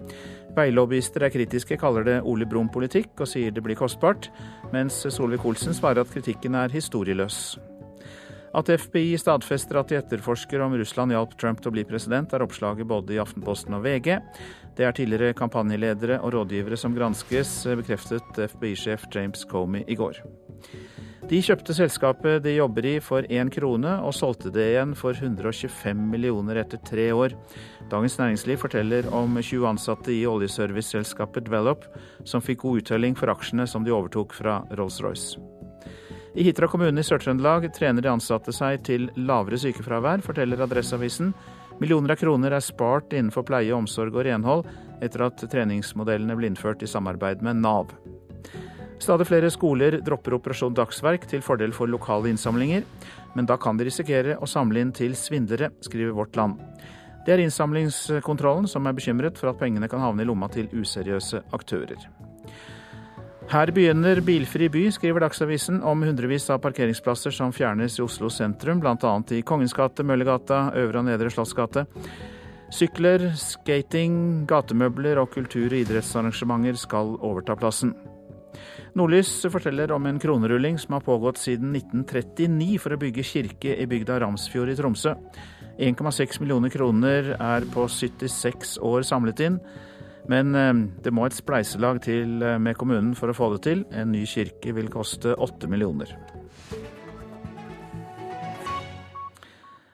Veilobbyister 0.54 1.26
er 1.26 1.34
kritiske, 1.34 1.80
kaller 1.80 2.06
det 2.06 2.20
Ole 2.22 2.46
Brumm-politikk 2.46 3.18
og 3.18 3.30
sier 3.32 3.50
det 3.50 3.64
blir 3.66 3.78
kostbart, 3.80 4.30
mens 4.72 5.02
Solvik-Olsen 5.10 5.74
svarer 5.74 6.04
at 6.04 6.14
kritikken 6.14 6.54
er 6.54 6.70
historieløs. 6.70 7.58
At 8.54 8.68
FBI 8.68 9.16
stadfester 9.16 9.78
at 9.80 9.88
de 9.88 9.96
etterforsker 9.96 10.60
om 10.60 10.74
Russland 10.76 11.14
hjalp 11.14 11.34
Trump 11.40 11.62
til 11.64 11.72
å 11.72 11.74
bli 11.74 11.86
president, 11.88 12.34
er 12.36 12.44
oppslaget 12.44 12.88
både 12.88 13.16
i 13.16 13.20
Aftenposten 13.22 13.74
og 13.78 13.86
VG. 13.86 14.18
Det 14.76 14.84
er 14.86 14.96
tidligere 14.96 15.36
kampanjeledere 15.36 16.20
og 16.20 16.34
rådgivere 16.36 16.76
som 16.76 16.94
granskes, 16.96 17.62
bekreftet 17.80 18.42
FBI-sjef 18.52 19.08
James 19.14 19.46
Comey 19.48 19.86
i 19.88 19.96
går. 19.96 20.20
De 21.30 21.38
kjøpte 21.38 21.74
selskapet 21.76 22.42
de 22.42 22.56
jobber 22.56 22.86
i 22.88 22.96
for 23.00 23.22
én 23.30 23.50
krone, 23.52 23.92
og 24.02 24.14
solgte 24.16 24.50
det 24.50 24.64
igjen 24.72 24.96
for 24.98 25.14
125 25.14 26.00
millioner 26.10 26.58
etter 26.64 26.80
tre 26.82 27.06
år. 27.14 27.36
Dagens 27.92 28.18
Næringsliv 28.18 28.58
forteller 28.58 29.06
om 29.14 29.38
20 29.38 29.68
ansatte 29.70 30.10
i 30.10 30.24
oljeserviceselskapet 30.26 31.46
Develop, 31.46 31.86
som 32.26 32.42
fikk 32.42 32.64
god 32.64 32.82
uttelling 32.82 33.14
for 33.18 33.30
aksjene 33.30 33.68
som 33.70 33.86
de 33.86 33.94
overtok 33.94 34.34
fra 34.34 34.60
Rolls-Royce. 34.74 35.38
I 36.34 36.46
Hitra 36.46 36.66
kommune 36.66 36.98
i 36.98 37.06
Sør-Trøndelag 37.06 37.68
trener 37.76 38.02
de 38.02 38.10
ansatte 38.10 38.54
seg 38.56 38.82
til 38.88 39.10
lavere 39.20 39.60
sykefravær, 39.60 40.24
forteller 40.26 40.64
Adresseavisen. 40.64 41.34
Millioner 41.78 42.14
av 42.14 42.18
kroner 42.22 42.56
er 42.56 42.64
spart 42.64 43.12
innenfor 43.12 43.46
pleie, 43.46 43.74
omsorg 43.76 44.16
og 44.16 44.26
renhold 44.26 44.66
etter 45.04 45.28
at 45.28 45.44
treningsmodellene 45.52 46.34
ble 46.38 46.50
innført 46.50 46.82
i 46.82 46.90
samarbeid 46.90 47.44
med 47.46 47.62
Nav. 47.62 47.92
Stadig 49.00 49.26
flere 49.26 49.50
skoler 49.50 50.00
dropper 50.04 50.36
Operasjon 50.36 50.74
Dagsverk 50.76 51.24
til 51.30 51.42
fordel 51.42 51.72
for 51.74 51.90
lokale 51.90 52.30
innsamlinger, 52.30 52.84
men 53.34 53.48
da 53.48 53.56
kan 53.56 53.78
de 53.78 53.88
risikere 53.88 54.36
å 54.38 54.48
samle 54.48 54.82
inn 54.82 54.92
til 54.94 55.16
svindlere, 55.18 55.72
skriver 55.82 56.14
Vårt 56.16 56.36
Land. 56.36 56.60
Det 57.26 57.36
er 57.36 57.42
innsamlingskontrollen 57.44 58.66
som 58.70 58.86
er 58.86 58.96
bekymret 58.98 59.38
for 59.38 59.52
at 59.52 59.58
pengene 59.60 59.88
kan 59.90 60.02
havne 60.02 60.24
i 60.24 60.28
lomma 60.28 60.48
til 60.50 60.68
useriøse 60.74 61.44
aktører. 61.54 62.08
Her 63.52 63.72
begynner 63.74 64.20
bilfri 64.24 64.68
by, 64.72 64.84
skriver 64.94 65.24
Dagsavisen 65.24 65.80
om 65.86 66.02
hundrevis 66.06 66.46
av 66.50 66.62
parkeringsplasser 66.64 67.34
som 67.34 67.50
fjernes 67.52 67.98
i 67.98 68.04
Oslo 68.04 68.30
sentrum, 68.30 68.80
bl.a. 68.80 69.14
i 69.34 69.42
Kongens 69.46 69.74
gate, 69.76 70.06
Møllergata, 70.06 70.70
Øvre 70.78 71.02
og 71.02 71.08
Nedre 71.10 71.30
Slottsgate. 71.30 71.84
Sykler, 72.72 73.26
skating, 73.36 74.46
gatemøbler 74.48 75.20
og 75.20 75.34
kultur- 75.34 75.74
og 75.74 75.82
idrettsarrangementer 75.82 76.78
skal 76.80 77.16
overta 77.20 77.58
plassen. 77.58 77.92
Nordlys 78.92 79.30
forteller 79.48 79.88
om 79.96 80.04
en 80.04 80.18
kronerulling 80.20 80.76
som 80.78 80.98
har 80.98 81.04
pågått 81.06 81.38
siden 81.40 81.70
1939 81.72 82.74
for 82.82 82.92
å 82.92 82.98
bygge 83.00 83.24
kirke 83.24 83.72
i 83.80 83.86
bygda 83.88 84.18
Ramsfjord 84.20 84.68
i 84.68 84.76
Tromsø. 84.76 85.14
1,6 85.80 86.42
millioner 86.42 86.68
kroner 86.68 87.30
er 87.38 87.64
på 87.72 87.86
76 87.88 88.74
år 88.84 89.06
samlet 89.08 89.40
inn. 89.46 89.56
Men 90.28 90.52
eh, 90.54 90.72
det 91.02 91.12
må 91.16 91.24
et 91.24 91.36
spleiselag 91.36 92.02
til 92.04 92.42
eh, 92.44 92.58
med 92.60 92.76
kommunen 92.76 93.14
for 93.16 93.32
å 93.32 93.36
få 93.36 93.48
det 93.54 93.62
til. 93.64 93.86
En 93.96 94.12
ny 94.12 94.26
kirke 94.28 94.74
vil 94.76 94.92
koste 94.92 95.32
8 95.40 95.70
millioner. 95.72 96.12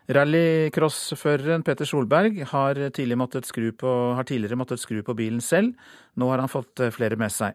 Rallycrossføreren 0.09 1.63
Petter 1.63 1.87
Solberg 1.87 2.43
har 2.51 2.83
tidligere, 2.97 3.73
på, 3.79 3.95
har 4.19 4.27
tidligere 4.27 4.59
måttet 4.59 4.83
skru 4.83 5.05
på 5.07 5.15
bilen 5.15 5.41
selv. 5.45 5.79
Nå 6.19 6.33
har 6.33 6.43
han 6.43 6.51
fått 6.51 6.83
eh, 6.83 6.91
flere 6.91 7.21
med 7.21 7.31
seg. 7.31 7.55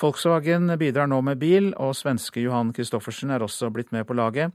Volkswagen 0.00 0.70
bidrar 0.80 1.08
nå 1.10 1.18
med 1.24 1.40
bil, 1.40 1.72
og 1.76 1.92
svenske 1.98 2.40
Johan 2.40 2.72
Christoffersen 2.72 3.34
er 3.34 3.44
også 3.44 3.68
blitt 3.74 3.92
med 3.92 4.06
på 4.08 4.16
laget. 4.16 4.54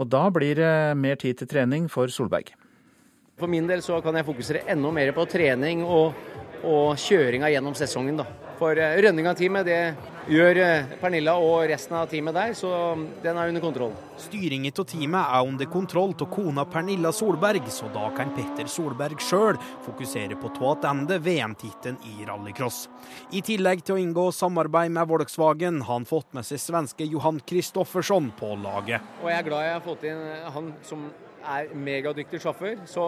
Og 0.00 0.08
da 0.10 0.24
blir 0.34 0.58
det 0.58 0.96
mer 0.98 1.18
tid 1.20 1.38
til 1.38 1.50
trening 1.50 1.86
for 1.92 2.10
Solberg. 2.10 2.50
For 3.38 3.48
min 3.48 3.68
del 3.70 3.82
så 3.84 4.00
kan 4.04 4.18
jeg 4.18 4.26
fokusere 4.26 4.64
enda 4.68 4.90
mer 4.92 5.12
på 5.16 5.24
trening 5.30 5.84
og, 5.86 6.16
og 6.64 6.96
kjøringa 7.00 7.50
gjennom 7.52 7.76
sesongen. 7.78 8.20
da. 8.20 8.28
For 8.60 8.76
eh, 8.76 8.98
av 9.00 9.36
teamet 9.38 9.64
det 9.64 9.78
gjør 10.28 10.58
eh, 10.60 10.90
Pernilla 11.00 11.32
og 11.40 11.62
resten 11.70 11.96
av 11.96 12.10
teamet 12.10 12.36
der, 12.36 12.50
så 12.52 12.70
den 13.22 13.38
er 13.40 13.48
under 13.48 13.62
kontroll. 13.64 13.94
Styringen 14.20 14.74
av 14.74 14.84
teamet 14.84 15.32
er 15.38 15.48
under 15.48 15.70
kontroll 15.72 16.12
av 16.12 16.28
kona 16.28 16.66
Pernilla 16.68 17.12
Solberg, 17.16 17.64
så 17.72 17.88
da 17.94 18.10
kan 18.16 18.34
Petter 18.36 18.68
Solberg 18.68 19.16
sjøl 19.24 19.56
fokusere 19.86 20.36
på 20.36 20.52
tilbake 20.58 21.18
VM-tittelen 21.24 21.96
i 22.12 22.28
rallycross. 22.28 22.82
I 23.32 23.40
tillegg 23.46 23.80
til 23.80 23.96
å 23.96 24.02
inngå 24.02 24.26
samarbeid 24.36 24.92
med 24.92 25.08
Volkswagen 25.08 25.80
har 25.80 25.96
han 25.96 26.08
fått 26.08 26.36
med 26.36 26.44
seg 26.44 26.60
svenske 26.60 27.08
Johan 27.08 27.40
Kristoffersson 27.40 28.28
på 28.36 28.52
laget. 28.60 29.00
Og 29.24 29.32
jeg 29.32 29.40
er 29.40 29.48
glad 29.48 29.66
jeg 29.66 29.76
har 29.78 29.84
fått 29.88 30.06
inn 30.10 30.22
han 30.52 30.72
som 30.84 31.08
er 31.48 31.72
megadyktig 31.72 32.44
sjåfør, 32.44 32.76
så 32.84 33.04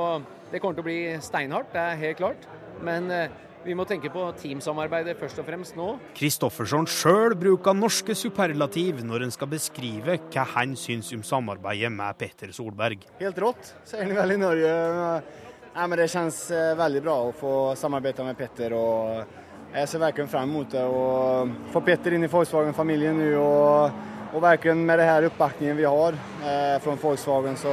det 0.48 0.64
kommer 0.64 0.80
til 0.80 0.86
å 0.86 0.88
bli 0.88 1.00
steinhardt, 1.20 1.74
det 1.76 1.88
er 1.92 2.04
helt 2.06 2.20
klart. 2.24 2.52
Men 2.80 3.10
eh, 3.12 3.34
vi 3.62 3.76
må 3.78 3.84
tenke 3.86 4.10
på 4.10 4.24
teamsamarbeidet 4.40 5.14
først 5.20 5.38
og 5.38 5.46
fremst 5.46 5.76
nå. 5.78 5.92
Kristoffersson 6.18 6.88
sjøl 6.90 7.36
bruker 7.38 7.76
norske 7.78 8.16
superlativ 8.18 9.04
når 9.06 9.28
en 9.28 9.34
skal 9.34 9.50
beskrive 9.52 10.16
hva 10.32 10.46
han 10.56 10.74
syns 10.78 11.12
om 11.14 11.22
samarbeidet 11.26 11.92
med 11.94 12.18
Petter 12.18 12.50
Solberg. 12.56 13.04
Helt 13.20 13.38
rått, 13.38 13.74
sier 13.86 14.02
han 14.02 14.16
vel 14.18 14.34
i 14.34 14.40
Norge. 14.42 14.72
Nei, 15.72 15.86
men 15.88 15.96
det 16.02 16.10
kjennes 16.12 16.40
eh, 16.52 16.72
veldig 16.76 17.04
bra 17.06 17.14
å 17.28 17.30
få 17.36 17.52
samarbeide 17.78 18.26
med 18.26 18.36
Petter. 18.36 18.74
og 18.76 19.22
Jeg 19.72 19.88
ser 19.88 20.02
virkelig 20.02 20.28
frem 20.34 20.50
mot 20.52 20.74
det. 20.74 20.82
å 20.82 21.46
Få 21.72 21.80
Petter 21.86 22.12
inn 22.18 22.26
i 22.26 22.32
Volkswagen-familien 22.32 23.16
nå. 23.22 23.30
Og, 23.40 24.02
og 24.32 24.42
virkelig 24.42 24.74
med 24.80 25.00
det 25.00 25.06
her 25.08 25.28
oppbakkingen 25.30 25.78
vi 25.78 25.88
har 25.88 26.18
eh, 26.42 26.76
fra 26.82 26.98
Volkswagen, 27.00 27.56
så 27.56 27.72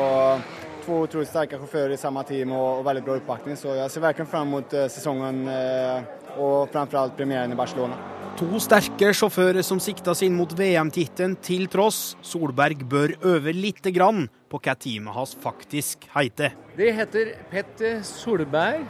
två 0.89 0.99
otroligt 0.99 1.29
starka 1.29 1.57
chaufförer 1.57 1.89
i 1.89 1.97
samma 1.97 2.23
team 2.23 2.51
och, 2.51 2.79
och 2.79 2.85
väldigt 2.85 3.05
bra 3.05 3.15
uppbackning. 3.15 3.57
Så 3.57 3.67
jag 3.67 3.91
ser 3.91 4.01
verkligen 4.01 4.27
fram 4.27 4.47
emot 4.47 4.69
sesongen 4.69 4.89
säsongen 4.89 5.47
eh, 5.47 6.39
och 6.39 6.69
framförallt 6.71 7.17
premiären 7.17 7.51
i 7.51 7.55
Barcelona. 7.55 7.93
To 8.39 8.59
sterke 8.59 9.13
sjåfører 9.13 9.61
som 9.61 9.79
siktes 9.83 10.23
inn 10.23 10.37
mot 10.37 10.53
VM-tittelen 10.55 11.35
til 11.43 11.67
tross. 11.67 12.15
Solberg 12.23 12.85
bør 12.89 13.13
øve 13.27 13.53
lite 13.53 13.91
grann 13.91 14.29
på 14.49 14.61
hva 14.63 14.77
teamet 14.79 15.13
hans 15.13 15.35
faktisk 15.43 16.07
heter. 16.15 16.55
Det 16.77 16.93
heter 16.95 17.33
Petter 17.51 17.99
Solberg. 18.07 18.85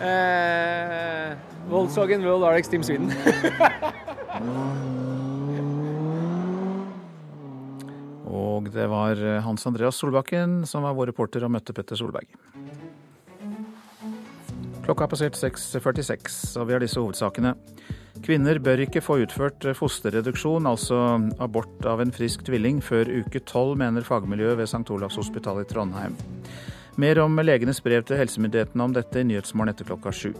Eh, 0.00 1.36
Volkswagen 1.68 2.24
World 2.24 2.48
RX 2.48 2.72
Team 2.72 2.82
Sweden. 2.82 3.12
Og 8.32 8.70
det 8.72 8.88
var 8.88 9.20
eh, 9.20 9.42
Hans 9.44 9.66
Andreas 9.68 10.00
Solbakken 10.00 10.62
som 10.68 10.86
var 10.86 10.96
vår 10.96 11.12
reporter 11.12 11.44
og 11.44 11.52
møtte 11.52 11.74
Petter 11.76 11.98
Solberg. 12.00 12.30
Klokka 14.82 15.04
har 15.04 15.12
passert 15.12 15.36
6.46, 15.38 16.56
og 16.58 16.66
vi 16.66 16.74
har 16.74 16.82
disse 16.82 16.98
hovedsakene. 16.98 17.52
Kvinner 18.22 18.58
bør 18.62 18.82
ikke 18.82 19.02
få 19.02 19.20
utført 19.22 19.64
fosterreduksjon, 19.78 20.66
altså 20.66 20.98
abort 21.42 21.86
av 21.86 22.02
en 22.02 22.10
frisk 22.14 22.42
tvilling, 22.48 22.80
før 22.82 23.08
uke 23.22 23.44
tolv, 23.46 23.76
mener 23.78 24.06
fagmiljøet 24.06 24.58
ved 24.58 24.70
St. 24.70 24.84
Olavs 24.94 25.20
hospital 25.20 25.62
i 25.62 25.68
Trondheim. 25.70 26.18
Mer 27.00 27.22
om 27.22 27.38
legenes 27.40 27.80
brev 27.84 28.04
til 28.04 28.18
helsemyndighetene 28.20 28.84
om 28.84 28.94
dette 28.96 29.22
i 29.22 29.28
Nyhetsmorgen 29.28 29.72
etter 29.72 29.88
klokka 29.88 30.12
sju. 30.12 30.34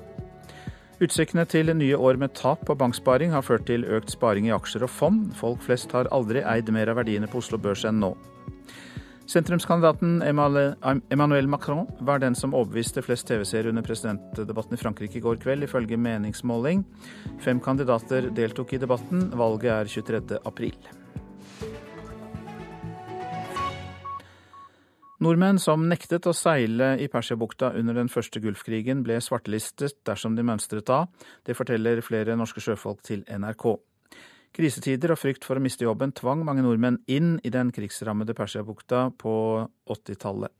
Utsiktene 1.02 1.42
til 1.50 1.66
nye 1.75 1.97
år 1.99 2.14
med 2.21 2.30
tap 2.38 2.61
på 2.68 2.76
banksparing 2.78 3.32
har 3.35 3.42
ført 3.42 3.64
til 3.66 3.82
økt 3.90 4.12
sparing 4.12 4.47
i 4.47 4.52
aksjer 4.54 4.85
og 4.87 4.90
fond. 4.92 5.32
Folk 5.35 5.64
flest 5.64 5.90
har 5.97 6.06
aldri 6.14 6.44
eid 6.47 6.71
mer 6.71 6.92
av 6.92 7.00
verdiene 7.00 7.26
på 7.26 7.40
Oslo 7.40 7.59
Børs 7.59 7.82
enn 7.88 7.99
nå. 7.99 8.12
Sentrumskandidaten 9.32 10.21
Emmanuel 10.23 11.50
Macron 11.50 11.88
var 12.06 12.23
den 12.23 12.38
som 12.38 12.54
overbeviste 12.54 13.02
flest 13.02 13.26
TV-seere 13.26 13.73
under 13.73 13.82
presidentdebatten 13.82 14.78
i 14.78 14.82
Frankrike 14.82 15.18
i 15.18 15.25
går 15.25 15.42
kveld, 15.42 15.66
ifølge 15.66 15.99
meningsmåling. 15.99 16.85
Fem 17.42 17.59
kandidater 17.62 18.30
deltok 18.37 18.76
i 18.76 18.82
debatten. 18.82 19.30
Valget 19.35 19.75
er 19.75 19.90
23. 19.90 20.42
april. 20.47 20.76
Nordmenn 25.23 25.61
som 25.62 25.85
nektet 25.87 26.25
å 26.26 26.33
seile 26.35 26.97
i 26.99 27.07
Persiabukta 27.07 27.69
under 27.79 27.95
den 27.95 28.09
første 28.11 28.41
Gulfkrigen, 28.43 29.05
ble 29.07 29.21
svartelistet 29.23 30.00
dersom 30.09 30.35
de 30.35 30.43
mønstret 30.43 30.88
av. 30.91 31.12
Det 31.47 31.55
forteller 31.55 32.00
flere 32.02 32.35
norske 32.38 32.62
sjøfolk 32.64 33.05
til 33.07 33.23
NRK. 33.31 33.69
Krisetider 34.57 35.14
og 35.14 35.21
frykt 35.21 35.47
for 35.47 35.61
å 35.61 35.62
miste 35.62 35.87
jobben 35.87 36.11
tvang 36.19 36.43
mange 36.45 36.64
nordmenn 36.67 36.99
inn 37.07 37.37
i 37.47 37.52
den 37.55 37.71
krigsrammede 37.73 38.35
Persiabukta 38.35 39.05
på 39.21 39.35
80-tallet. 39.95 40.50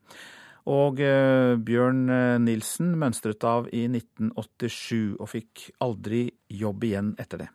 Og 0.71 1.03
eh, 1.03 1.57
Bjørn 1.59 2.05
eh, 2.07 2.39
Nilsen 2.45 2.95
mønstret 3.01 3.43
av 3.49 3.67
i 3.75 3.89
1987 3.91 5.19
og 5.19 5.27
fikk 5.33 5.73
aldri 5.83 6.29
jobb 6.63 6.87
igjen 6.87 7.17
etter 7.19 7.43
det. 7.43 7.51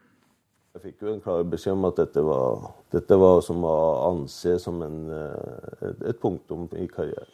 Jeg 0.78 0.92
fikk 0.92 1.08
jo 1.08 1.14
en 1.16 1.22
klar 1.24 1.40
beskjed 1.50 1.74
om 1.74 1.86
at 1.88 1.98
dette 1.98 2.22
var, 2.22 2.68
dette 2.94 3.18
var 3.18 3.40
som 3.42 3.64
å 3.66 3.78
anse 4.12 4.52
som 4.62 4.78
en, 4.86 4.98
eh, 5.10 5.88
et, 5.88 6.04
et 6.12 6.20
punktum 6.22 6.68
i 6.78 6.86
karrieren. 6.92 7.32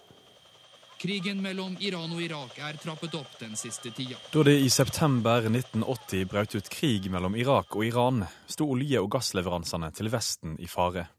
Krigen 1.01 1.41
mellom 1.43 1.75
Iran 1.83 2.13
og 2.15 2.21
Irak 2.23 2.61
er 2.63 2.77
trappet 2.79 3.17
opp 3.19 3.33
den 3.41 3.57
siste 3.59 3.91
tida. 3.91 4.15
Da 4.31 4.45
det 4.47 4.53
i 4.63 4.69
september 4.71 5.43
1980 5.49 6.23
brøt 6.31 6.55
ut 6.55 6.71
krig 6.71 7.09
mellom 7.11 7.35
Irak 7.35 7.75
og 7.75 7.83
Iran, 7.83 8.23
sto 8.47 8.69
olje- 8.71 9.03
og 9.03 9.11
gassleveransene 9.11 9.91
til 9.91 10.07
Vesten 10.13 10.55
i 10.63 10.71
fare. 10.71 11.09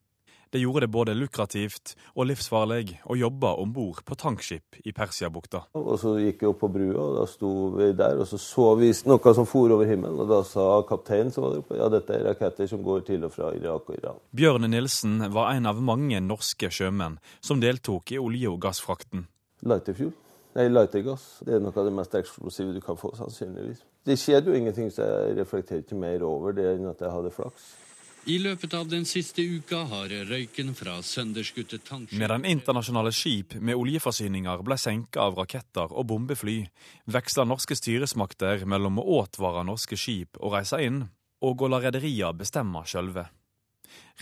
Det 0.54 0.60
gjorde 0.60 0.80
det 0.80 0.88
både 0.94 1.14
lukrativt 1.18 1.96
og 2.14 2.28
livsfarlig 2.28 3.00
å 3.10 3.16
jobbe 3.18 3.48
om 3.58 3.72
bord 3.74 4.04
på 4.06 4.14
tankskip 4.14 4.76
i 4.86 4.92
Persiabukta. 4.94 5.64
Og 5.74 5.96
Så 5.98 6.12
gikk 6.22 6.44
jeg 6.44 6.52
opp 6.52 6.60
på 6.60 6.68
brua, 6.70 7.08
og 7.08 7.16
da 7.16 7.24
sto 7.26 7.50
vi 7.74 7.88
der, 7.98 8.20
og 8.22 8.28
så 8.30 8.38
så 8.38 8.68
vi 8.78 8.92
noe 9.10 9.32
som 9.34 9.48
for 9.50 9.74
over 9.74 9.90
himmelen. 9.90 10.20
Og 10.22 10.30
da 10.30 10.38
sa 10.46 10.68
kapteinen 10.86 11.34
som 11.34 11.42
var 11.42 11.56
der 11.56 11.64
oppe, 11.64 11.74
ja, 11.80 11.88
dette 11.90 12.14
er 12.14 12.22
raketter 12.28 12.70
som 12.70 12.86
går 12.86 13.02
til 13.10 13.26
og 13.26 13.34
fra 13.34 13.50
Irak 13.58 13.90
og 13.90 13.98
Iran. 13.98 14.22
Bjørn 14.30 14.70
Nilsen 14.70 15.26
var 15.34 15.56
en 15.56 15.66
av 15.66 15.82
mange 15.82 16.22
norske 16.22 16.70
sjømenn 16.70 17.18
som 17.42 17.58
deltok 17.58 18.14
i 18.14 18.22
olje- 18.22 18.54
og 18.54 18.62
gassfrakten. 18.62 19.26
Lighterfuel. 19.66 20.14
Nei, 20.54 20.68
lightergass. 20.70 21.40
Det 21.42 21.56
er 21.56 21.66
noe 21.66 21.74
av 21.74 21.88
det 21.88 21.96
mest 21.98 22.14
eksplosive 22.14 22.76
du 22.76 22.78
kan 22.78 22.94
få, 22.94 23.10
sannsynligvis. 23.18 23.82
Det 24.06 24.14
skjedde 24.22 24.54
jo 24.54 24.62
ingenting, 24.62 24.94
så 24.94 25.02
jeg 25.02 25.40
reflekterte 25.40 25.82
ikke 25.82 25.98
mer 25.98 26.22
over 26.22 26.54
det 26.54 26.76
enn 26.76 26.92
at 26.92 27.02
jeg 27.02 27.10
hadde 27.10 27.34
flaks. 27.34 27.72
I 28.24 28.38
løpet 28.40 28.72
av 28.72 28.86
den 28.88 29.02
siste 29.04 29.42
uka 29.44 29.82
har 29.90 30.12
røyken 30.24 30.70
fra 30.72 30.94
sønderskutte 31.04 31.76
tankskip 31.84 32.16
Medan 32.16 32.46
internasjonale 32.48 33.10
skip 33.12 33.52
med 33.60 33.76
oljeforsyninger 33.76 34.62
ble 34.64 34.78
senka 34.80 35.26
av 35.26 35.36
raketter 35.36 35.92
og 35.92 36.06
bombefly, 36.08 36.62
veksla 37.04 37.44
norske 37.44 37.76
styresmakter 37.76 38.64
mellom 38.64 39.02
å 39.02 39.18
advare 39.26 39.66
norske 39.68 39.98
skip 40.00 40.40
å 40.40 40.54
reise 40.54 40.80
inn, 40.86 41.02
og 41.44 41.66
å 41.66 41.68
la 41.68 41.82
rederia 41.84 42.32
bestemme 42.32 42.80
sjølve. 42.88 43.26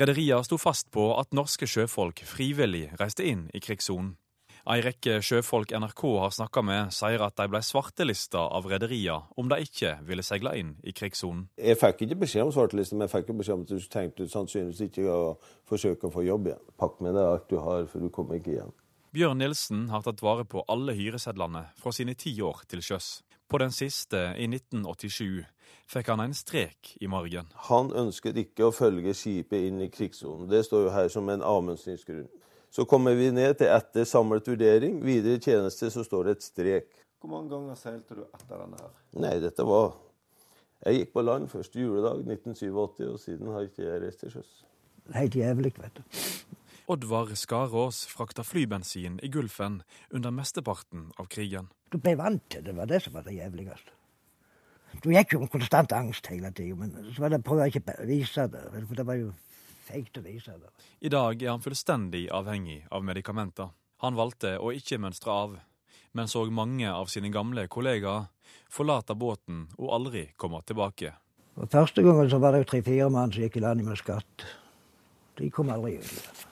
Rederia 0.00 0.40
sto 0.42 0.58
fast 0.58 0.90
på 0.90 1.12
at 1.20 1.30
norske 1.30 1.68
sjøfolk 1.70 2.24
frivillig 2.26 2.88
reiste 2.98 3.22
inn 3.22 3.46
i 3.54 3.62
krigssonen. 3.62 4.16
Ei 4.62 4.78
rekke 4.78 5.16
sjøfolk 5.26 5.72
NRK 5.74 6.02
har 6.22 6.34
snakka 6.36 6.62
med, 6.62 6.92
sier 6.94 7.24
at 7.26 7.34
de 7.34 7.48
ble 7.50 7.58
svartelista 7.66 8.44
av 8.46 8.68
rederiene 8.70 9.32
om 9.34 9.48
de 9.50 9.56
ikke 9.64 9.96
ville 10.06 10.22
seile 10.22 10.52
inn 10.60 10.76
i 10.86 10.92
krigssonen. 10.94 11.48
Jeg 11.58 11.80
fikk 11.80 12.04
ikke 12.06 12.20
beskjed 12.20 12.46
om 12.46 12.52
svartelista, 12.54 12.94
men 12.94 13.08
jeg 13.08 13.14
fikk 13.16 13.32
beskjed 13.40 13.56
om 13.56 13.64
at 13.66 13.72
du 13.72 13.88
tenkte 13.90 14.28
sannsynligvis 14.30 14.84
ikke 14.86 15.08
å 15.10 15.24
forsøke 15.66 16.06
å 16.06 16.14
få 16.14 16.22
jobb 16.28 16.46
igjen. 16.52 16.62
Pakk 16.78 17.02
med 17.02 17.18
deg 17.18 17.26
alt 17.26 17.48
du 17.50 17.56
har, 17.58 17.88
for 17.90 18.06
du 18.06 18.12
kommer 18.14 18.38
ikke 18.38 18.52
igjen. 18.54 18.70
Bjørn 19.12 19.42
Nilsen 19.42 19.88
har 19.90 20.04
tatt 20.06 20.22
vare 20.22 20.46
på 20.46 20.62
alle 20.70 20.94
hyresedlene 20.94 21.64
fra 21.82 21.90
sine 21.92 22.14
ti 22.14 22.36
år 22.38 22.62
til 22.70 22.84
sjøs. 22.86 23.10
På 23.50 23.58
den 23.58 23.74
siste, 23.74 24.20
i 24.38 24.46
1987, 24.46 25.42
fikk 25.90 26.12
han 26.14 26.22
en 26.22 26.38
strek 26.38 26.94
i 27.02 27.10
margen. 27.10 27.50
Han 27.66 27.90
ønsket 27.90 28.38
ikke 28.46 28.70
å 28.70 28.72
følge 28.72 29.12
skipet 29.18 29.66
inn 29.66 29.82
i 29.82 29.90
krigssonen. 29.90 30.46
Det 30.48 30.62
står 30.64 30.86
jo 30.86 30.94
her 30.94 31.10
som 31.10 31.28
en 31.34 31.42
avmønstringsgrunn. 31.42 32.30
Så 32.72 32.86
kommer 32.88 33.12
vi 33.18 33.28
ned 33.34 33.58
til 33.60 33.68
etter 33.68 34.06
samlet 34.08 34.46
vurdering. 34.48 34.94
Videre 35.04 35.40
tjeneste 35.42 35.90
så 35.92 36.04
står 36.06 36.30
det 36.30 36.36
et 36.38 36.46
strek. 36.46 36.86
Hvor 37.20 37.28
mange 37.34 37.52
ganger 37.52 37.76
seilte 37.76 38.16
du 38.16 38.22
etter 38.24 38.56
denne 38.56 38.78
her? 38.80 38.94
Nei, 39.20 39.34
dette 39.44 39.66
var 39.68 39.92
Jeg 40.82 40.96
gikk 40.96 41.12
på 41.14 41.22
land 41.22 41.44
første 41.52 41.78
juledag 41.78 42.24
1987, 42.24 43.04
og 43.06 43.20
siden 43.20 43.52
har 43.54 43.68
ikke 43.68 43.84
jeg 43.84 44.00
reist 44.02 44.24
til 44.24 44.32
sjøs. 44.32 44.54
Helt 45.14 45.36
jævlig, 45.36 45.70
vet 45.78 46.00
du. 46.00 46.02
Oddvar 46.90 47.30
Skarås 47.38 48.00
frakta 48.10 48.42
flybensin 48.42 49.20
i 49.22 49.30
Gulfen 49.30 49.82
under 50.10 50.34
mesteparten 50.34 51.12
av 51.20 51.28
krigen. 51.30 51.68
Du 51.92 52.00
ble 52.02 52.16
vant 52.18 52.42
til 52.50 52.64
det, 52.64 52.72
det 52.72 52.78
var 52.80 52.90
det 52.90 53.02
som 53.04 53.14
var 53.14 53.28
det 53.28 53.36
jævligste. 53.36 53.94
Du 55.04 55.12
gikk 55.12 55.36
jo 55.36 55.44
med 55.44 55.52
konstant 55.52 55.92
angst 55.94 56.26
hele 56.32 56.50
tida, 56.56 56.74
men 56.76 56.96
så 57.12 57.22
var 57.22 57.36
det 57.36 57.44
prøvde 57.44 57.68
å 57.68 57.70
ikke 57.70 58.00
vise 58.08 58.48
det. 58.50 58.64
For 58.88 58.98
det 58.98 59.06
var 59.06 59.20
jo 59.20 59.30
feigt 59.82 60.18
å 60.18 60.24
vise 60.24 60.54
det. 60.58 60.70
I 61.00 61.10
dag 61.12 61.42
er 61.42 61.54
han 61.54 61.64
fullstendig 61.64 62.28
avhengig 62.30 62.82
av 62.90 63.04
medikamenter. 63.04 63.72
Han 64.02 64.18
valgte 64.18 64.56
å 64.58 64.72
ikke 64.74 65.00
mønstre 65.02 65.30
av, 65.32 65.58
men 66.12 66.28
så 66.28 66.44
mange 66.50 66.90
av 66.90 67.10
sine 67.12 67.30
gamle 67.32 67.68
kollegaer 67.70 68.28
forlate 68.72 69.14
båten 69.14 69.66
og 69.78 69.92
aldri 69.96 70.26
komme 70.36 70.62
tilbake. 70.66 71.14
Og 71.60 71.68
Første 71.70 72.02
gangen 72.04 72.30
så 72.32 72.40
var 72.40 72.56
det 72.56 72.66
tre-fire 72.70 73.10
mann 73.12 73.32
som 73.32 73.44
gikk 73.44 73.58
i 73.60 73.64
land 73.64 73.84
med 73.84 74.00
skatt. 74.00 74.46
De 75.36 75.50
kom 75.52 75.72
aldri 75.72 75.98
ut 75.98 76.08
igjen. 76.08 76.46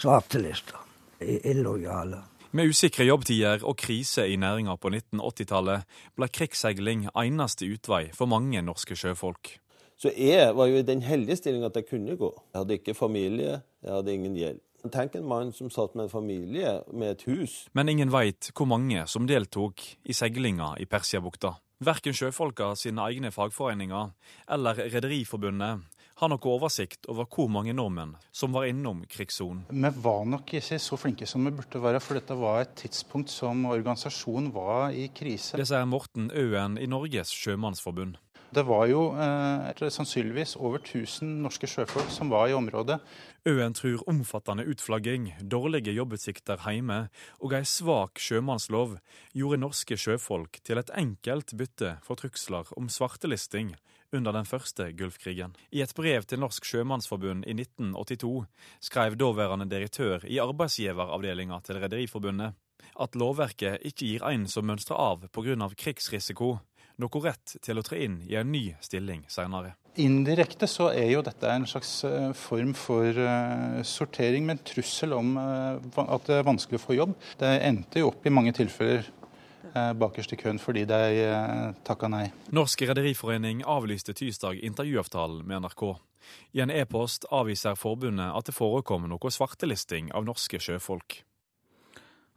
Svartelister. 0.00 0.78
Illojale. 1.20 2.22
Med 2.56 2.72
usikre 2.72 3.04
jobbtider 3.04 3.62
og 3.62 3.76
krise 3.78 4.24
i 4.26 4.38
næringa 4.40 4.74
på 4.80 4.90
1980-tallet 4.90 5.98
ble 6.18 6.28
krigsseiling 6.32 7.04
eneste 7.12 7.68
utvei 7.68 8.08
for 8.16 8.30
mange 8.30 8.62
norske 8.64 8.96
sjøfolk. 8.98 9.52
Så 10.00 10.08
jeg 10.16 10.54
var 10.56 10.70
jo 10.70 10.80
i 10.80 10.86
den 10.86 11.02
heldige 11.04 11.36
stillinga 11.36 11.68
at 11.68 11.76
jeg 11.76 11.90
kunne 11.90 12.16
gå. 12.16 12.30
Jeg 12.54 12.62
hadde 12.62 12.76
ikke 12.78 12.96
familie, 12.96 13.58
jeg 13.84 13.92
hadde 13.92 14.14
ingen 14.14 14.36
gjeld. 14.38 14.60
Tenk 14.88 15.18
en 15.18 15.26
mann 15.28 15.50
som 15.52 15.68
satt 15.68 15.92
med 15.92 16.06
en 16.06 16.12
familie 16.12 16.78
med 16.88 17.18
et 17.18 17.24
hus. 17.28 17.66
Men 17.76 17.90
ingen 17.92 18.08
veit 18.08 18.48
hvor 18.56 18.70
mange 18.70 19.04
som 19.12 19.28
deltok 19.28 19.84
i 20.08 20.16
seilinga 20.16 20.72
i 20.80 20.86
Persiabukta. 20.88 21.58
Verken 21.84 22.16
sjøfolka 22.16 22.72
sine 22.80 23.04
egne 23.12 23.28
fagforeninger 23.32 24.14
eller 24.56 24.80
Rederiforbundet 24.88 25.84
har 26.20 26.28
noe 26.32 26.48
oversikt 26.52 27.08
over 27.08 27.28
hvor 27.32 27.52
mange 27.52 27.72
nordmenn 27.76 28.16
som 28.32 28.56
var 28.56 28.68
innom 28.68 29.02
krigssonen. 29.08 29.66
Vi 29.68 29.92
var 30.04 30.24
nok 30.28 30.52
ikke 30.56 30.80
så 30.80 30.96
flinke 31.00 31.28
som 31.28 31.44
vi 31.44 31.52
burde 31.56 31.80
være, 31.80 32.00
for 32.04 32.16
dette 32.16 32.36
var 32.40 32.64
et 32.64 32.74
tidspunkt 32.82 33.32
som 33.32 33.64
organisasjonen 33.68 34.50
var 34.52 34.96
i 34.96 35.10
krise. 35.16 35.60
Det 35.60 35.68
sier 35.68 35.88
Morten 35.88 36.28
Øen 36.32 36.76
i 36.80 36.88
Norges 36.88 37.32
sjømannsforbund. 37.36 38.16
Det 38.50 38.64
var 38.66 38.86
jo 38.90 39.02
eh, 39.14 39.88
sannsynligvis 39.94 40.56
over 40.58 40.80
1000 40.82 41.36
norske 41.44 41.68
sjøfolk 41.70 42.10
som 42.10 42.32
var 42.32 42.48
i 42.50 42.56
området. 42.56 42.98
Øen 43.46 43.74
tror 43.74 44.02
omfattende 44.10 44.66
utflagging, 44.66 45.30
dårlige 45.40 45.94
jobbutsikter 45.94 46.58
hjemme 46.66 47.04
og 47.38 47.54
ei 47.54 47.62
svak 47.62 48.18
sjømannslov 48.18 48.98
gjorde 49.32 49.60
norske 49.62 49.96
sjøfolk 49.96 50.58
til 50.66 50.82
et 50.82 50.90
enkelt 50.98 51.54
bytte 51.54 51.94
for 52.06 52.18
trusler 52.18 52.68
om 52.76 52.90
svartelisting 52.90 53.76
under 54.12 54.34
den 54.34 54.48
første 54.48 54.88
Gulfkrigen. 54.98 55.54
I 55.70 55.84
et 55.84 55.94
brev 55.94 56.26
til 56.26 56.40
Norsk 56.42 56.66
Sjømannsforbund 56.66 57.46
i 57.46 57.54
1982 57.54 58.46
skrev 58.82 59.14
daværende 59.14 59.68
direktør 59.70 60.26
i 60.26 60.40
arbeidsgiveravdelinga 60.42 61.60
til 61.62 61.78
Rederiforbundet 61.78 62.58
at 63.00 63.16
lovverket 63.18 63.84
ikke 63.86 64.06
gir 64.06 64.24
en 64.26 64.46
som 64.50 64.66
mønstrer 64.66 64.98
av 64.98 65.26
pga. 65.32 65.68
krigsrisiko, 65.76 66.58
noe 67.00 67.22
rett 67.24 67.56
til 67.62 67.80
å 67.80 67.84
tre 67.86 68.02
inn 68.04 68.20
i 68.28 68.36
en 68.40 68.50
ny 68.52 68.70
stilling 68.84 69.24
senere. 69.32 69.74
Indirekte 70.00 70.68
så 70.70 70.90
er 70.94 71.08
jo 71.10 71.22
dette 71.26 71.50
en 71.50 71.66
slags 71.68 71.92
eh, 72.06 72.30
form 72.38 72.74
for 72.78 73.16
uh, 73.16 73.80
sortering 73.86 74.46
med 74.46 74.58
en 74.58 74.66
trussel 74.70 75.16
om 75.16 75.32
uh, 75.36 76.04
at 76.06 76.28
det 76.28 76.36
er 76.38 76.46
vanskelig 76.46 76.78
å 76.78 76.84
få 76.84 76.98
jobb. 76.98 77.16
Det 77.40 77.50
endte 77.66 78.04
jo 78.04 78.12
opp 78.12 78.26
i 78.26 78.34
mange 78.34 78.54
tilfeller 78.56 79.08
bakerst 79.70 80.32
i 80.34 80.36
køen 80.40 80.56
fordi 80.58 80.80
de 80.88 81.28
takka 81.86 82.08
nei. 82.10 82.24
Norsk 82.50 82.80
Rederiforening 82.90 83.60
avlyste 83.62 84.10
tirsdag 84.18 84.58
intervjuavtalen 84.66 85.44
med 85.46 85.62
NRK. 85.62 85.84
I 86.58 86.64
en 86.64 86.72
e-post 86.74 87.28
avviser 87.30 87.78
forbundet 87.78 88.34
at 88.34 88.50
det 88.50 88.56
forekom 88.56 89.06
noe 89.06 89.30
svartelisting 89.30 90.10
av 90.16 90.26
norske 90.26 90.58
sjøfolk. 90.58 91.20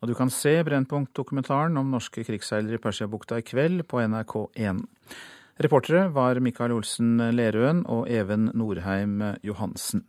Og 0.04 0.10
du 0.12 0.18
kan 0.20 0.28
se 0.28 0.58
Brennpunkt-dokumentaren 0.68 1.80
om 1.80 1.94
norske 1.94 2.26
krigsseilere 2.28 2.76
i 2.76 2.82
Persiabukta 2.84 3.38
i 3.40 3.46
kveld 3.48 3.86
på 3.88 4.02
NRK1. 4.04 4.82
Reportere 5.64 6.10
var 6.12 6.42
Mikael 6.44 6.74
Olsen 6.76 7.22
Lerøen 7.32 7.86
og 7.88 8.10
Even 8.12 8.50
Norheim 8.52 9.22
Johansen. 9.48 10.04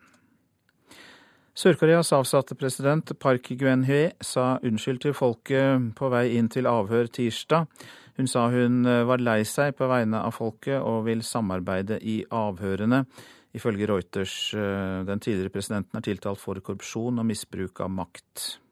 Sør-Koreas 1.54 2.10
avsatte 2.16 2.56
president 2.58 3.12
Park 3.22 3.52
Geun-hye 3.54 4.16
sa 4.18 4.56
unnskyld 4.66 5.04
til 5.04 5.14
folket 5.14 5.86
på 5.94 6.10
vei 6.10 6.24
inn 6.40 6.50
til 6.50 6.66
avhør 6.66 7.06
tirsdag. 7.14 7.70
Hun 8.18 8.26
sa 8.26 8.48
hun 8.50 8.82
var 9.06 9.22
lei 9.22 9.44
seg 9.46 9.76
på 9.78 9.86
vegne 9.86 10.24
av 10.26 10.34
folket 10.34 10.80
og 10.82 11.04
vil 11.06 11.22
samarbeide 11.22 12.00
i 12.02 12.24
avhørene. 12.34 13.04
Ifølge 13.54 13.86
Reuters 13.86 14.34
den 15.06 15.22
tidligere 15.22 15.54
presidenten 15.54 16.02
er 16.02 16.08
tiltalt 16.10 16.42
for 16.42 16.58
korrupsjon 16.58 17.22
og 17.22 17.30
misbruk 17.30 17.86
av 17.86 17.94
makt. 17.94 18.63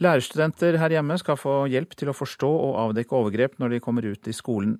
Lærerstudenter 0.00 0.78
her 0.80 0.94
hjemme 0.94 1.18
skal 1.20 1.36
få 1.36 1.54
hjelp 1.68 1.90
til 1.98 2.08
å 2.08 2.16
forstå 2.16 2.48
og 2.48 2.76
avdekke 2.86 3.16
overgrep 3.18 3.58
når 3.60 3.74
de 3.74 3.80
kommer 3.84 4.06
ut 4.08 4.30
i 4.30 4.32
skolen. 4.32 4.78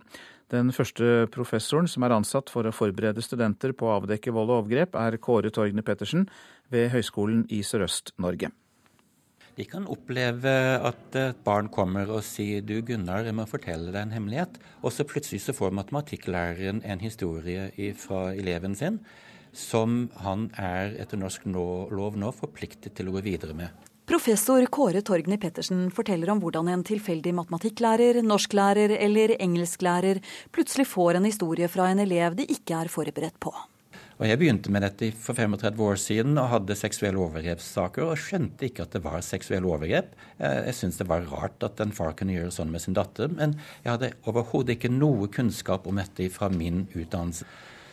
Den 0.51 0.73
første 0.73 1.27
professoren 1.31 1.87
som 1.91 2.07
er 2.07 2.15
ansatt 2.17 2.49
for 2.51 2.65
å 2.65 2.73
forberede 2.73 3.21
studenter 3.23 3.75
på 3.77 3.87
å 3.87 3.99
avdekke 3.99 4.33
vold 4.33 4.49
og 4.49 4.63
overgrep, 4.63 4.97
er 4.97 5.19
Kåre 5.21 5.53
Torgne 5.53 5.85
Pettersen 5.85 6.25
ved 6.73 6.89
Høgskolen 6.95 7.45
i 7.53 7.61
Sørøst-Norge. 7.61 8.49
De 9.59 9.67
kan 9.69 9.85
oppleve 9.93 10.55
at 10.89 11.21
et 11.21 11.45
barn 11.45 11.69
kommer 11.69 12.09
og 12.09 12.25
sier 12.25 12.65
du 12.65 12.79
Gunnar, 12.81 13.29
jeg 13.29 13.37
må 13.37 13.45
fortelle 13.51 13.93
deg 13.93 14.01
en 14.07 14.17
hemmelighet. 14.17 14.57
Og 14.81 14.95
så 14.97 15.05
plutselig 15.05 15.43
så 15.45 15.53
får 15.53 15.77
matematikklæreren 15.77 16.81
en 16.81 17.05
historie 17.05 17.93
fra 18.01 18.31
eleven 18.33 18.79
sin 18.79 19.03
som 19.53 20.07
han 20.25 20.49
er 20.57 20.97
etter 21.03 21.21
norsk 21.21 21.45
lov 21.53 22.17
nå 22.17 22.33
forpliktet 22.33 22.97
til 22.97 23.11
å 23.11 23.19
gå 23.19 23.27
videre 23.27 23.59
med. 23.59 23.90
Professor 24.11 24.65
Kåre 24.67 25.05
Torgny 25.07 25.37
Pettersen 25.39 25.85
forteller 25.95 26.33
om 26.33 26.41
hvordan 26.43 26.67
en 26.73 26.81
tilfeldig 26.83 27.31
matematikklærer, 27.37 28.17
norsklærer 28.27 28.91
eller 28.97 29.37
engelsklærer 29.37 30.19
plutselig 30.51 30.89
får 30.91 31.15
en 31.21 31.29
historie 31.29 31.69
fra 31.71 31.87
en 31.93 32.03
elev 32.03 32.35
de 32.35 32.43
ikke 32.51 32.75
er 32.75 32.91
forberedt 32.91 33.39
på. 33.39 33.53
Og 34.19 34.27
Jeg 34.27 34.41
begynte 34.41 34.73
med 34.75 34.83
dette 34.83 35.13
for 35.15 35.39
35 35.39 35.85
år 35.87 35.95
siden 36.03 36.35
og 36.43 36.51
hadde 36.51 36.75
seksuelle 36.75 37.23
overgrepssaker 37.23 38.03
og 38.09 38.19
skjønte 38.19 38.67
ikke 38.67 38.83
at 38.83 38.99
det 38.99 39.05
var 39.07 39.23
seksuelle 39.23 39.71
overgrep. 39.71 40.11
Jeg 40.43 40.75
syntes 40.81 40.99
det 40.99 41.07
var 41.07 41.31
rart 41.31 41.63
at 41.63 41.79
en 41.79 41.95
far 41.95 42.19
kunne 42.19 42.35
gjøre 42.35 42.51
sånn 42.59 42.75
med 42.75 42.83
sin 42.83 42.99
datter, 42.99 43.31
men 43.31 43.55
jeg 43.85 43.95
hadde 43.95 44.15
overhodet 44.27 44.75
ikke 44.75 44.91
noe 44.91 45.31
kunnskap 45.31 45.87
om 45.87 46.03
dette 46.03 46.27
fra 46.35 46.51
min 46.51 46.89
utdannelse. 46.99 47.47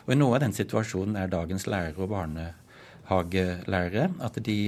Og 0.10 0.17
noe 0.17 0.34
av 0.34 0.41
den 0.47 0.58
situasjonen 0.58 1.13
er 1.21 1.30
dagens 1.30 1.69
lærere 1.69 2.01
og 2.01 2.10
barnehagelærere 2.17 4.10
at 4.25 4.41
de 4.49 4.60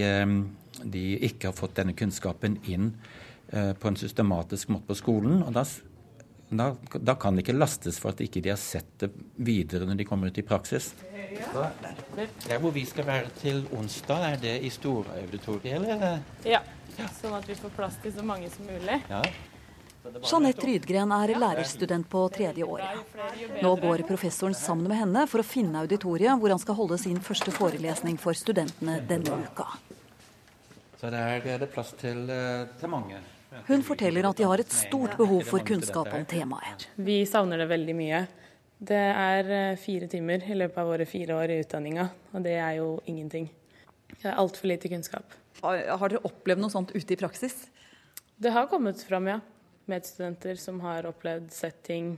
de 0.84 1.04
ikke 1.28 1.52
har 1.52 1.58
fått 1.58 1.78
denne 1.80 1.96
kunnskapen 1.98 2.58
inn 2.70 2.94
eh, 3.52 3.74
på 3.74 3.92
en 3.92 4.00
systematisk 4.00 4.72
måte 4.74 4.92
på 4.92 4.98
skolen. 5.00 5.44
og 5.44 5.54
da, 5.54 5.66
da, 6.50 6.72
da 7.00 7.16
kan 7.16 7.36
det 7.36 7.46
ikke 7.46 7.58
lastes 7.58 8.00
for 8.02 8.14
at 8.14 8.24
ikke 8.24 8.40
de 8.40 8.50
ikke 8.50 8.56
har 8.56 8.64
sett 8.64 8.96
det 9.04 9.12
videre 9.36 9.90
når 9.90 10.02
de 10.02 10.08
kommer 10.10 10.32
ut 10.32 10.42
i 10.42 10.46
praksis. 10.46 10.94
Der 12.48 12.58
hvor 12.60 12.74
vi 12.74 12.86
skal 12.90 13.06
være 13.06 13.30
til 13.42 13.64
onsdag, 13.78 14.26
er 14.34 14.42
det 14.42 14.56
i 14.66 14.72
storauditoriet, 14.74 15.86
eller? 15.86 16.24
Ja, 16.48 16.64
sånn 17.20 17.38
at 17.38 17.48
vi 17.48 17.56
får 17.60 17.76
plass 17.78 18.02
til 18.04 18.16
så 18.16 18.26
mange 18.26 18.50
som 18.54 18.66
mulig. 18.68 19.02
Ja. 19.10 19.24
Jeanette 20.24 20.64
Rydgren 20.66 21.12
er 21.12 21.34
lærerstudent 21.36 22.08
på 22.10 22.22
tredje 22.34 22.64
året. 22.64 23.04
Nå 23.62 23.74
går 23.82 24.06
professoren 24.08 24.56
sammen 24.56 24.88
med 24.88 25.02
henne 25.02 25.26
for 25.28 25.44
å 25.44 25.48
finne 25.48 25.84
auditoriet 25.84 26.40
hvor 26.40 26.54
han 26.54 26.62
skal 26.62 26.78
holde 26.80 26.98
sin 27.02 27.20
første 27.24 27.52
forelesning 27.54 28.18
for 28.22 28.38
studentene 28.38 29.02
denne 29.10 29.42
uka. 29.44 29.68
Så 31.00 31.08
der 31.14 31.46
er 31.48 31.62
det 31.62 31.70
plass 31.72 31.94
til, 31.96 32.26
eh, 32.30 32.68
til 32.80 32.92
mange. 32.92 33.20
Hun 33.70 33.82
forteller 33.82 34.28
at 34.28 34.38
de 34.38 34.44
har 34.44 34.60
et 34.60 34.74
stort 34.74 35.16
behov 35.18 35.46
for 35.48 35.64
kunnskap 35.66 36.12
om 36.14 36.26
temaet. 36.26 36.90
Vi 36.98 37.24
savner 37.26 37.58
det 37.58 37.70
veldig 37.70 37.96
mye. 37.96 38.28
Det 38.80 39.00
er 39.00 39.50
eh, 39.52 39.80
fire 39.80 40.08
timer 40.12 40.44
i 40.44 40.58
løpet 40.60 40.78
av 40.78 40.92
våre 40.92 41.08
fire 41.08 41.40
år 41.40 41.56
i 41.56 41.60
utdanninga, 41.64 42.10
og 42.34 42.44
det 42.44 42.58
er 42.60 42.78
jo 42.82 42.90
ingenting. 43.08 43.50
Det 44.12 44.28
er 44.28 44.38
altfor 44.40 44.68
lite 44.68 44.92
kunnskap. 44.92 45.36
Har, 45.64 45.82
har 46.00 46.12
dere 46.12 46.24
opplevd 46.28 46.64
noe 46.64 46.74
sånt 46.74 46.92
ute 46.96 47.16
i 47.16 47.20
praksis? 47.20 47.70
Det 48.40 48.52
har 48.56 48.70
kommet 48.72 49.02
fram, 49.04 49.28
ja. 49.28 49.40
Medstudenter 49.90 50.60
som 50.60 50.80
har 50.84 51.08
opplevd 51.10 51.50
sett 51.52 51.82
ting. 51.88 52.18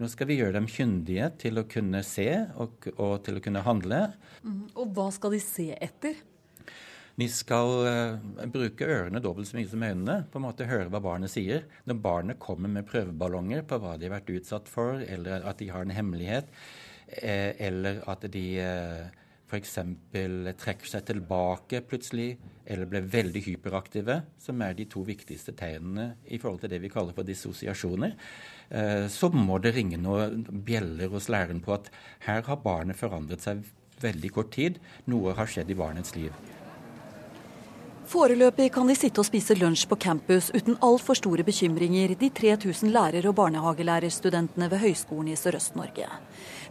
Nå 0.00 0.08
skal 0.08 0.30
vi 0.30 0.38
gjøre 0.38 0.56
dem 0.56 0.68
kyndige 0.70 1.26
til 1.40 1.60
å 1.60 1.66
kunne 1.68 2.00
se 2.06 2.28
og, 2.56 2.86
og 2.96 3.18
til 3.26 3.36
å 3.36 3.42
kunne 3.44 3.64
handle. 3.64 4.06
Mm. 4.40 4.62
Og 4.72 4.94
hva 4.96 5.10
skal 5.12 5.36
de 5.36 5.40
se 5.44 5.66
etter? 5.76 6.20
De 7.20 7.26
skal 7.28 7.70
uh, 7.84 8.44
bruke 8.48 8.86
ørene 8.86 9.20
dobbelt 9.20 9.50
så 9.50 9.58
mye 9.58 9.68
som 9.68 9.82
øynene. 9.84 10.24
på 10.30 10.40
en 10.40 10.46
måte 10.46 10.68
Høre 10.70 10.88
hva 10.92 11.02
barnet 11.04 11.32
sier. 11.32 11.66
Når 11.84 12.00
barnet 12.00 12.40
kommer 12.40 12.72
med 12.72 12.88
prøveballonger 12.88 13.66
på 13.68 13.80
hva 13.82 13.96
de 13.98 14.08
har 14.08 14.18
vært 14.18 14.32
utsatt 14.38 14.70
for, 14.70 15.02
eller 15.04 15.44
at 15.44 15.60
de 15.60 15.68
har 15.68 15.84
en 15.84 15.96
hemmelighet, 15.96 16.48
eh, 17.20 17.52
eller 17.66 18.00
at 18.08 18.24
de 18.32 18.44
eh, 18.62 19.10
f.eks. 19.50 19.74
trekker 20.62 20.86
seg 20.86 21.04
tilbake 21.08 21.82
plutselig, 21.90 22.30
eller 22.70 22.88
blir 22.90 23.08
veldig 23.10 23.42
hyperaktive, 23.48 24.20
som 24.38 24.62
er 24.62 24.76
de 24.78 24.86
to 24.90 25.02
viktigste 25.06 25.54
tegnene 25.58 26.14
i 26.30 26.38
forhold 26.38 26.62
til 26.62 26.72
det 26.72 26.80
vi 26.84 26.92
kaller 26.92 27.16
for 27.16 27.26
dissosiasjoner, 27.26 28.14
eh, 28.70 29.08
så 29.10 29.32
må 29.34 29.58
det 29.58 29.74
ringe 29.76 29.98
noen 30.00 30.46
bjeller 30.46 31.10
hos 31.10 31.28
læreren 31.32 31.62
på 31.64 31.74
at 31.76 31.90
her 32.28 32.46
har 32.46 32.62
barnet 32.64 32.98
forandret 33.00 33.42
seg 33.44 33.66
veldig 34.00 34.32
kort 34.32 34.54
tid. 34.54 34.80
Noe 35.10 35.34
har 35.36 35.50
skjedd 35.50 35.74
i 35.74 35.78
barnets 35.78 36.14
liv. 36.16 36.32
Foreløpig 38.10 38.72
kan 38.74 38.88
de 38.90 38.94
sitte 38.98 39.22
og 39.22 39.26
spise 39.28 39.54
lunsj 39.54 39.84
på 39.86 39.94
campus 40.02 40.48
uten 40.50 40.74
altfor 40.82 41.14
store 41.14 41.44
bekymringer, 41.46 42.16
de 42.18 42.30
3000 42.34 42.90
lærer- 42.90 43.28
og 43.30 43.36
barnehagelærerstudentene 43.38 44.66
ved 44.72 44.82
Høgskolen 44.82 45.28
i 45.30 45.36
Sørøst-Norge. 45.38 46.08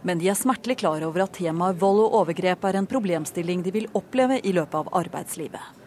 Men 0.04 0.20
de 0.20 0.28
er 0.28 0.36
smertelig 0.36 0.76
klar 0.82 1.00
over 1.06 1.24
at 1.24 1.32
temaet 1.38 1.80
vold 1.80 2.02
og 2.02 2.18
overgrep 2.18 2.66
er 2.68 2.76
en 2.76 2.90
problemstilling 2.90 3.64
de 3.64 3.72
vil 3.72 3.88
oppleve 3.96 4.36
i 4.44 4.52
løpet 4.52 4.82
av 4.82 4.92
arbeidslivet. 5.00 5.80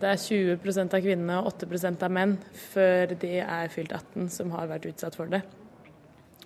Det 0.00 0.14
er 0.14 0.24
20% 0.24 0.96
av 0.96 1.04
kvinnene 1.04 1.42
og 1.42 1.52
8% 1.52 2.08
av 2.08 2.16
menn 2.16 2.38
før 2.72 3.12
de 3.20 3.34
er 3.44 3.68
fylt 3.68 3.92
18 3.92 4.32
som 4.32 4.56
har 4.56 4.72
vært 4.72 4.88
utsatt 4.94 5.20
for 5.20 5.28
det. 5.28 5.42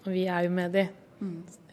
Og 0.03 0.11
vi 0.11 0.27
er 0.27 0.49
jo 0.49 0.57
med 0.59 0.75
de 0.75 0.89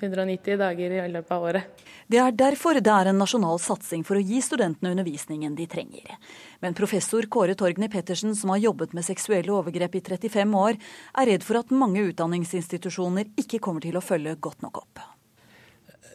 190 0.02 0.58
dager 0.58 0.96
i 0.98 1.02
løpet 1.12 1.32
av 1.36 1.46
året. 1.46 1.86
Det 2.10 2.20
er 2.20 2.34
derfor 2.36 2.80
det 2.82 2.92
er 2.92 3.12
en 3.12 3.22
nasjonal 3.22 3.62
satsing 3.62 4.04
for 4.08 4.18
å 4.18 4.24
gi 4.26 4.42
studentene 4.44 4.92
undervisningen 4.96 5.56
de 5.58 5.68
trenger. 5.70 6.18
Men 6.64 6.78
professor 6.78 7.28
Kåre 7.32 7.56
Torgny 7.60 7.90
Pettersen, 7.92 8.36
som 8.36 8.54
har 8.54 8.64
jobbet 8.64 8.96
med 8.98 9.06
seksuelle 9.08 9.54
overgrep 9.54 9.96
i 10.00 10.04
35 10.10 10.58
år, 10.58 10.82
er 11.22 11.32
redd 11.34 11.46
for 11.48 11.62
at 11.62 11.74
mange 11.76 12.04
utdanningsinstitusjoner 12.10 13.34
ikke 13.40 13.62
kommer 13.64 13.84
til 13.86 13.98
å 13.98 14.06
følge 14.06 14.38
godt 14.42 14.66
nok 14.66 14.84
opp. 14.84 15.04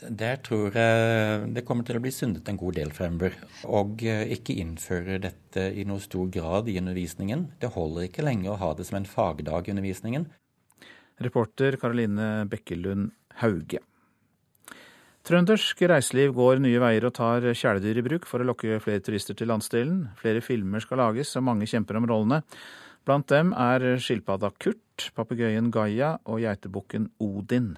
Der 0.06 0.36
tror 0.44 0.74
jeg 0.76 1.46
det 1.56 1.64
kommer 1.66 1.86
til 1.86 1.98
å 1.98 2.02
bli 2.04 2.12
sundet 2.12 2.48
en 2.50 2.58
god 2.60 2.76
del 2.78 2.92
fremover. 2.94 3.36
Og 3.64 4.02
eh, 4.04 4.26
ikke 4.36 4.54
innføre 4.60 5.18
dette 5.22 5.70
i 5.72 5.86
noe 5.88 6.02
stor 6.04 6.28
grad 6.32 6.68
i 6.68 6.76
undervisningen. 6.78 7.46
Det 7.62 7.72
holder 7.74 8.08
ikke 8.08 8.26
lenger 8.26 8.52
å 8.52 8.60
ha 8.60 8.72
det 8.76 8.86
som 8.88 9.00
en 9.00 9.08
fagdag 9.08 9.66
i 9.68 9.74
undervisningen. 9.74 10.28
Reporter 11.24 11.78
Karoline 11.80 12.44
Bekkelund 12.50 13.14
Hauge. 13.42 13.82
Trøndersk 15.26 15.80
reiseliv 15.90 16.36
går 16.36 16.60
nye 16.62 16.78
veier 16.78 17.08
og 17.08 17.16
tar 17.16 17.42
kjæledyr 17.50 17.98
i 17.98 18.04
bruk 18.06 18.28
for 18.30 18.42
å 18.42 18.46
lokke 18.46 18.78
flere 18.82 19.02
turister 19.02 19.34
til 19.34 19.50
landsdelen. 19.50 20.04
Flere 20.20 20.42
filmer 20.44 20.84
skal 20.84 21.00
lages, 21.02 21.32
og 21.34 21.48
mange 21.48 21.66
kjemper 21.66 21.98
om 21.98 22.06
rollene. 22.06 22.44
Blant 23.06 23.26
dem 23.30 23.50
er 23.54 23.96
skilpadda 24.02 24.52
Kurt, 24.62 25.08
papegøyen 25.18 25.72
Gaia 25.74 26.16
og 26.30 26.44
geitebukken 26.44 27.10
Odin. 27.22 27.74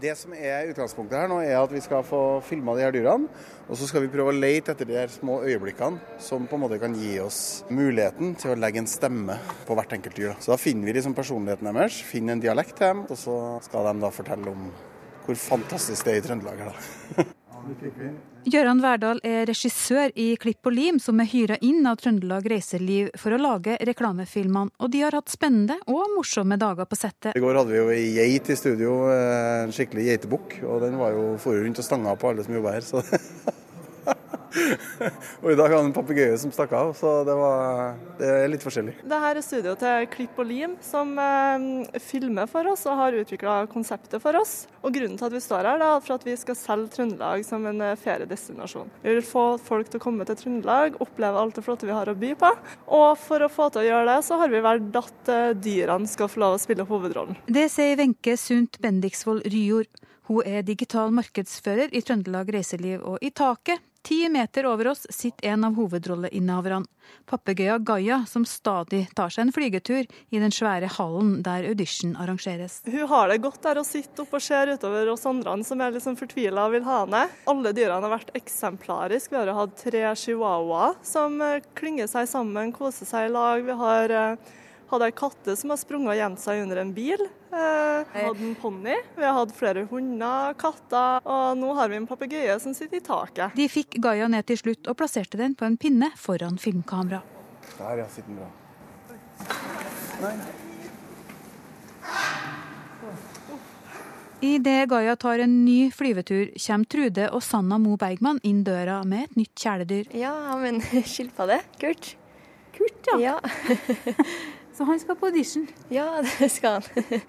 Det 0.00 0.14
som 0.16 0.32
er 0.32 0.70
utgangspunktet 0.70 1.18
her 1.20 1.28
nå, 1.28 1.36
er 1.44 1.58
at 1.60 1.72
vi 1.72 1.80
skal 1.84 2.00
få 2.06 2.40
filma 2.46 2.72
de 2.78 2.86
her 2.86 2.94
dyrene. 2.94 3.28
Og 3.68 3.76
så 3.76 3.86
skal 3.86 4.06
vi 4.06 4.10
prøve 4.14 4.32
å 4.32 4.36
lete 4.36 4.72
etter 4.72 4.88
de 4.88 4.96
her 4.96 5.12
små 5.12 5.42
øyeblikkene 5.44 6.16
som 6.22 6.46
på 6.48 6.56
en 6.56 6.62
måte 6.64 6.78
kan 6.80 6.96
gi 6.96 7.18
oss 7.20 7.42
muligheten 7.68 8.32
til 8.40 8.54
å 8.54 8.56
legge 8.58 8.80
en 8.80 8.88
stemme 8.88 9.36
på 9.68 9.76
hvert 9.76 9.92
enkelt 9.98 10.16
dyr. 10.16 10.32
Så 10.40 10.54
da 10.54 10.58
finner 10.60 10.88
vi 10.88 10.96
liksom 10.96 11.16
personligheten 11.18 11.68
deres, 11.68 12.00
finner 12.08 12.34
en 12.38 12.42
dialekt 12.42 12.78
til 12.80 12.88
dem, 12.88 13.04
og 13.04 13.20
så 13.20 13.36
skal 13.68 13.90
de 13.90 13.94
da 14.06 14.12
fortelle 14.16 14.56
om 14.56 14.72
hvor 15.26 15.38
fantastisk 15.38 16.08
det 16.08 16.16
er 16.16 16.22
i 16.22 16.26
Trøndelag 16.26 16.64
her, 16.64 16.72
da. 16.72 17.28
Gøran 18.52 18.80
Verdal 18.82 19.20
er 19.22 19.44
regissør 19.46 20.10
i 20.18 20.32
Klipp 20.40 20.66
og 20.66 20.74
lim, 20.74 20.98
som 21.02 21.20
er 21.22 21.28
hyra 21.30 21.58
inn 21.62 21.86
av 21.86 22.00
Trøndelag 22.00 22.48
Reiseliv 22.50 23.12
for 23.20 23.36
å 23.36 23.38
lage 23.38 23.76
reklamefilmene. 23.86 24.74
Og 24.82 24.90
de 24.90 25.04
har 25.04 25.14
hatt 25.14 25.30
spennende 25.30 25.78
og 25.86 26.16
morsomme 26.16 26.58
dager 26.58 26.88
på 26.90 26.98
settet. 26.98 27.36
I 27.38 27.42
går 27.44 27.60
hadde 27.60 27.74
vi 27.74 27.78
jo 27.78 27.88
ei 27.94 28.08
geit 28.16 28.50
i 28.50 28.58
studio, 28.58 28.98
en 29.14 29.74
skikkelig 29.74 30.08
geitebukk. 30.10 30.58
Og 30.66 30.82
den 30.82 30.98
var 30.98 31.14
jo 31.14 31.36
for 31.42 31.60
rundt 31.62 31.78
og 31.78 31.86
stanga 31.86 32.16
på 32.18 32.32
alle 32.32 32.46
som 32.46 32.58
jobba 32.58 32.74
her. 32.80 32.88
Så 32.88 33.04
og 35.42 35.48
i 35.52 35.56
dag 35.56 35.72
hadde 35.72 35.86
en 35.86 35.94
papegøye 35.94 36.36
som 36.40 36.52
stakk 36.54 36.74
av, 36.76 36.92
så 36.96 37.12
det, 37.26 37.34
var, 37.36 37.96
det 38.18 38.28
er 38.28 38.50
litt 38.52 38.64
forskjellig. 38.64 38.94
Dette 39.00 39.30
er 39.30 39.40
studio 39.44 39.74
til 39.80 40.08
Klipp 40.12 40.40
og 40.42 40.48
Lim, 40.48 40.76
som 40.84 41.14
eh, 41.20 41.98
filmer 42.02 42.50
for 42.50 42.68
oss 42.72 42.84
og 42.90 42.98
har 43.00 43.16
utvikla 43.22 43.62
konseptet 43.72 44.22
for 44.22 44.36
oss. 44.38 44.66
Og 44.82 44.94
Grunnen 44.94 45.18
til 45.18 45.28
at 45.28 45.36
vi 45.36 45.42
står 45.42 45.68
her, 45.70 45.84
er 45.84 46.04
for 46.04 46.16
at 46.18 46.26
vi 46.26 46.36
skal 46.38 46.58
selge 46.58 46.92
Trøndelag 46.96 47.46
som 47.48 47.66
en 47.68 47.80
eh, 47.84 47.96
feriedestinasjon. 48.00 48.92
Vi 49.04 49.16
vil 49.16 49.26
få 49.26 49.46
folk 49.62 49.90
til 49.90 50.02
å 50.02 50.04
komme 50.04 50.28
til 50.28 50.38
Trøndelag, 50.38 50.98
oppleve 51.02 51.42
alt 51.42 51.58
det 51.58 51.66
flotte 51.66 51.88
vi 51.88 51.96
har 51.96 52.10
å 52.10 52.18
by 52.18 52.34
på. 52.38 52.52
Og 52.92 53.10
for 53.20 53.44
å 53.44 53.52
få 53.52 53.70
til 53.72 53.84
å 53.84 53.88
gjøre 53.88 54.08
det, 54.10 54.20
så 54.28 54.40
har 54.42 54.52
vi 54.52 54.64
valgt 54.64 55.00
at 55.02 55.32
eh, 55.32 55.52
dyrene 55.56 56.10
skal 56.10 56.30
få 56.32 56.44
lov 56.44 56.58
å 56.58 56.62
spille 56.62 56.86
hovedrollen. 56.88 57.38
Det 57.48 57.68
sier 57.72 57.96
Wenche 58.00 58.36
Sundt 58.40 58.80
Bendiksvold 58.82 59.46
Ryjord. 59.48 59.90
Hun 60.30 60.46
er 60.46 60.62
digital 60.62 61.10
markedsfører 61.14 61.90
i 61.90 62.02
Trøndelag 62.04 62.52
Reiseliv, 62.54 63.00
og 63.02 63.24
i 63.24 63.32
taket 63.34 63.82
Ti 64.02 64.26
meter 64.32 64.66
over 64.66 64.90
oss 64.92 65.06
sitter 65.14 65.52
en 65.54 65.68
av 65.68 65.76
hovedrolleinnehaverne, 65.78 66.88
papegøya 67.28 67.76
Gaia, 67.78 68.22
som 68.26 68.42
stadig 68.48 69.04
tar 69.14 69.30
seg 69.30 69.46
en 69.46 69.54
flygetur 69.54 70.08
i 70.08 70.40
den 70.42 70.50
svære 70.54 70.88
hallen 70.96 71.36
der 71.46 71.68
audition 71.70 72.16
arrangeres. 72.18 72.80
Hun 72.88 73.06
har 73.10 73.30
det 73.30 73.38
godt 73.44 73.62
der 73.62 73.78
å 73.78 73.86
sitte 73.86 74.24
oppe 74.24 74.40
og 74.40 74.42
ser 74.42 74.74
utover 74.74 75.12
oss 75.12 75.26
andre 75.28 75.54
som 75.66 75.80
er 75.84 75.94
liksom 75.94 76.18
fortvila 76.18 76.66
og 76.66 76.74
vil 76.74 76.86
ha 76.88 76.98
henne. 77.04 77.22
Alle 77.52 77.74
dyrene 77.76 78.02
har 78.02 78.16
vært 78.16 78.34
eksemplariske. 78.38 79.30
Vi 79.36 79.38
har 79.38 79.54
hatt 79.54 79.78
tre 79.78 80.02
chihuahuaer 80.18 80.98
som 81.06 81.38
klinger 81.78 81.92
klynger 81.92 82.08
seg 82.08 82.28
sammen, 82.30 82.72
koser 82.72 83.06
seg 83.06 83.28
i 83.28 83.32
lag. 83.32 83.62
Vi 83.62 83.74
har 83.76 84.10
eh, 84.10 84.52
hadde 84.94 85.08
ei 85.10 85.14
katte 85.16 85.56
som 85.58 85.72
har 85.72 85.80
sprunget 85.80 86.12
og 86.14 86.18
gjemt 86.20 86.42
seg 86.42 86.62
under 86.64 86.80
en 86.82 86.92
bil. 86.96 87.24
Eh, 87.52 88.12
vi 88.12 88.24
hadde 88.26 88.46
en 88.48 88.56
ponni. 88.62 88.96
Vi 89.16 89.26
har 89.26 89.36
hatt 89.36 89.54
flere 89.56 89.84
hunder, 89.90 90.56
katter, 90.60 91.20
og 91.28 91.58
nå 91.60 91.74
har 91.78 91.92
vi 91.92 92.00
en 92.00 92.08
papegøye 92.08 92.56
som 92.62 92.76
sitter 92.76 93.00
i 93.00 93.04
taket. 93.04 93.56
De 93.58 93.68
fikk 93.72 93.98
Gaia 94.02 94.30
ned 94.32 94.48
til 94.48 94.60
slutt 94.60 94.88
og 94.88 94.98
plasserte 95.00 95.40
den 95.40 95.56
på 95.58 95.68
en 95.68 95.78
pinne 95.80 96.12
foran 96.20 96.60
filmkamera. 96.60 97.22
Der, 97.78 98.02
ja. 98.04 98.10
Sitter 98.12 98.28
den 98.28 98.42
bra. 98.42 98.50
Nei. 100.22 100.36
Idet 104.42 104.88
Gaia 104.90 105.14
tar 105.16 105.38
en 105.38 105.52
ny 105.64 105.92
flyvetur, 105.94 106.48
kommer 106.64 106.88
Trude 106.90 107.28
og 107.30 107.44
Sanna 107.46 107.76
Mo 107.78 107.94
Bergman 107.94 108.40
inn 108.42 108.64
døra 108.66 108.96
med 109.06 109.28
et 109.28 109.36
nytt 109.38 109.54
kjæledyr. 109.54 110.10
Ja, 110.18 110.34
men 110.58 110.80
skilpadde. 111.12 111.60
Kurt. 111.78 112.16
Kurt, 112.74 113.12
ja. 113.12 113.36
ja. 113.36 113.36
Så 114.82 114.86
han 114.86 114.98
skal 114.98 115.14
på 115.14 115.28
audition? 115.30 115.66
Ja, 115.94 116.08
det 116.40 116.48
skal 116.50 116.80
han. 116.80 117.20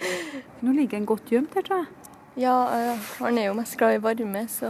Nå 0.65 0.71
ligger 0.73 0.97
han 0.97 1.03
godt 1.05 1.29
gjemt 1.29 1.53
her, 1.53 1.61
tror 1.67 1.83
jeg. 1.83 2.13
Ja, 2.41 2.53
han 3.19 3.37
er 3.37 3.51
jo 3.51 3.57
mest 3.59 3.75
glad 3.77 3.99
i 3.99 3.99
varme, 4.01 4.41
så 4.49 4.69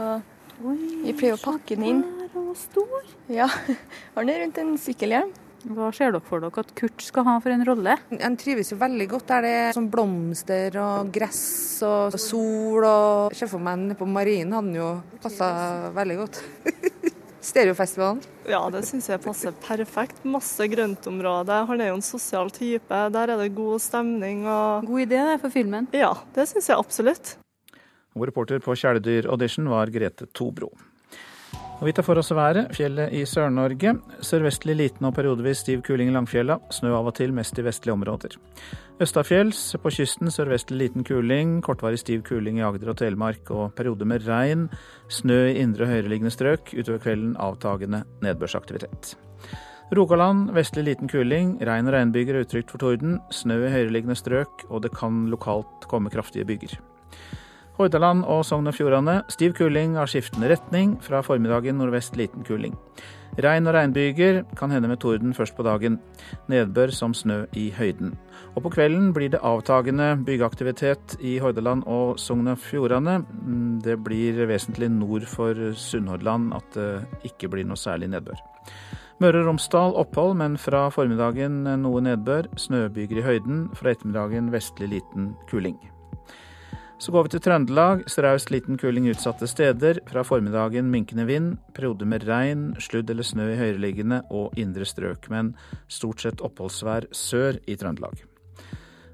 Oi, 0.60 0.76
vi 1.06 1.14
pleier 1.16 1.38
å 1.38 1.40
pakke 1.40 1.78
den 1.78 1.86
inn. 1.88 2.02
Og 2.36 2.50
stor. 2.60 3.06
Ja, 3.32 3.48
han 4.18 4.32
er 4.34 4.44
rundt 4.44 4.60
en 4.60 4.74
sykkelhjelm. 4.76 5.32
Hva 5.64 5.94
ser 5.96 6.12
dere 6.12 6.28
for 6.28 6.44
dere 6.44 6.66
at 6.66 6.74
Kurt 6.76 7.06
skal 7.08 7.24
ha 7.30 7.38
for 7.40 7.56
en 7.56 7.64
rolle? 7.70 7.96
Han 8.20 8.36
trives 8.42 8.74
jo 8.74 8.82
veldig 8.82 9.08
godt 9.14 9.32
der 9.32 9.48
det 9.48 9.54
er 9.62 9.78
sånn 9.78 9.88
blomster 9.94 10.76
og 10.84 11.14
gress 11.16 11.46
og 11.88 12.20
sol. 12.20 12.84
og 12.84 13.38
Ser 13.40 13.48
for 13.54 13.64
meg 13.64 13.80
nede 13.86 13.96
på 14.02 14.10
marinen 14.12 14.58
hadde 14.60 14.74
han 14.74 14.76
jo 14.82 14.92
passa 15.24 15.54
veldig 15.96 16.20
godt. 16.20 16.44
Stereofestivalen? 17.44 18.22
Ja, 18.48 18.62
det 18.72 18.86
syns 18.88 19.10
jeg 19.12 19.20
passer 19.24 19.56
perfekt. 19.66 20.22
Masse 20.24 20.68
grøntområde. 20.72 21.58
Han 21.68 21.84
er 21.84 21.92
jo 21.92 21.98
en 22.00 22.06
sosial 22.06 22.52
type. 22.56 23.02
Der 23.12 23.34
er 23.36 23.42
det 23.42 23.50
god 23.58 23.84
stemning. 23.84 24.46
og... 24.48 24.88
God 24.88 25.04
idé 25.04 25.20
det 25.28 25.42
for 25.44 25.52
filmen? 25.52 25.90
Ja, 25.92 26.14
det 26.36 26.48
syns 26.54 26.72
jeg 26.72 26.80
absolutt. 26.80 27.36
Og 28.16 28.28
reporter 28.30 28.64
på 28.64 28.76
Kjæledyr 28.78 29.28
Audition 29.28 29.68
var 29.74 29.92
Grete 29.92 30.30
Tobro. 30.32 30.72
Og 31.84 31.90
vi 31.90 31.92
tar 31.92 32.06
for 32.08 32.16
oss 32.16 32.30
været. 32.32 32.70
Fjellet 32.72 33.12
i 33.12 33.26
Sør-Norge. 33.28 33.92
Sørvestlig 34.24 34.78
liten 34.80 35.04
og 35.04 35.18
periodevis 35.18 35.66
stiv 35.66 35.82
kuling 35.84 36.08
i 36.08 36.14
Langfjella. 36.16 36.56
Snø 36.72 36.94
av 36.96 37.10
og 37.10 37.18
til, 37.18 37.34
mest 37.36 37.60
i 37.60 37.66
vestlige 37.66 37.92
områder. 37.92 38.38
Østafjells 39.04 39.60
på 39.84 39.92
kysten 39.92 40.32
sørvestlig 40.32 40.80
liten 40.80 41.04
kuling. 41.04 41.58
Kortvarig 41.60 42.00
stiv 42.00 42.22
kuling 42.24 42.62
i 42.62 42.64
Agder 42.64 42.94
og 42.94 43.02
Telemark 43.02 43.52
og 43.52 43.76
perioder 43.76 44.08
med 44.08 44.24
regn. 44.24 44.70
Snø 45.12 45.42
i 45.50 45.58
indre 45.60 45.84
og 45.84 45.92
høyereliggende 45.92 46.32
strøk. 46.32 46.72
Utover 46.72 47.04
kvelden 47.04 47.36
avtagende 47.36 48.06
nedbørsaktivitet. 48.24 49.18
Rogaland 49.92 50.54
vestlig 50.56 50.88
liten 50.88 51.12
kuling. 51.12 51.58
Regn 51.68 51.92
og 51.92 51.98
regnbyger 51.98 52.40
er 52.40 52.48
utrygt 52.48 52.72
for 52.72 52.80
torden. 52.80 53.20
Snø 53.28 53.60
i 53.60 53.76
høyereliggende 53.76 54.16
strøk, 54.16 54.70
og 54.70 54.88
det 54.88 54.96
kan 54.96 55.26
lokalt 55.36 55.92
komme 55.92 56.16
kraftige 56.16 56.48
byger. 56.48 56.80
Hordaland 57.78 58.22
og 58.30 58.44
Sogn 58.46 58.70
og 58.70 58.76
Fjordane 58.78 59.22
stiv 59.34 59.56
kuling 59.58 59.96
av 59.98 60.10
skiftende 60.12 60.52
retning. 60.52 60.98
Fra 61.02 61.24
formiddagen 61.26 61.80
nordvest 61.82 62.18
liten 62.20 62.46
kuling. 62.46 62.76
Regn 63.42 63.66
og 63.66 63.74
regnbyger, 63.74 64.44
kan 64.54 64.70
hende 64.70 64.92
med 64.92 65.00
torden 65.02 65.34
først 65.34 65.56
på 65.58 65.66
dagen. 65.66 65.98
Nedbør 66.52 66.94
som 66.94 67.16
snø 67.18 67.48
i 67.58 67.72
høyden. 67.74 68.14
Og 68.54 68.68
på 68.68 68.74
kvelden 68.76 69.10
blir 69.16 69.32
det 69.34 69.42
avtagende 69.42 70.12
byggeaktivitet 70.28 71.18
i 71.18 71.40
Hordaland 71.42 71.82
og 71.90 72.20
Sogn 72.22 72.52
og 72.52 72.62
Fjordane. 72.62 73.24
Det 73.82 73.98
blir 74.06 74.44
vesentlig 74.50 74.92
nord 74.94 75.26
for 75.30 75.74
Sunnhordland 75.74 76.54
at 76.54 76.78
det 76.78 77.32
ikke 77.32 77.50
blir 77.50 77.66
noe 77.66 77.80
særlig 77.80 78.12
nedbør. 78.14 78.38
Møre 79.22 79.42
og 79.42 79.50
Romsdal 79.50 79.98
opphold, 79.98 80.38
men 80.38 80.60
fra 80.62 80.88
formiddagen 80.94 81.64
noe 81.82 82.06
nedbør. 82.06 82.52
Snøbyger 82.60 83.22
i 83.22 83.26
høyden. 83.26 83.66
Fra 83.78 83.96
ettermiddagen 83.96 84.54
vestlig 84.54 84.94
liten 84.94 85.34
kuling. 85.50 85.80
Så 87.04 87.12
går 87.12 87.26
vi 87.26 87.34
til 87.34 87.42
Trøndelag. 87.44 88.06
Straus 88.08 88.46
liten 88.48 88.78
kuling 88.80 89.10
utsatte 89.12 89.44
steder. 89.52 89.98
Fra 90.08 90.22
formiddagen 90.24 90.88
minkende 90.88 91.26
vind. 91.28 91.58
Perioder 91.76 92.08
med 92.08 92.24
regn, 92.24 92.62
sludd 92.80 93.10
eller 93.12 93.28
snø 93.28 93.50
i 93.52 93.58
høyereliggende 93.60 94.22
og 94.32 94.56
indre 94.56 94.88
strøk, 94.88 95.28
men 95.28 95.50
stort 95.92 96.24
sett 96.24 96.40
oppholdsvær 96.40 97.10
sør 97.12 97.60
i 97.68 97.76
Trøndelag. 97.76 98.24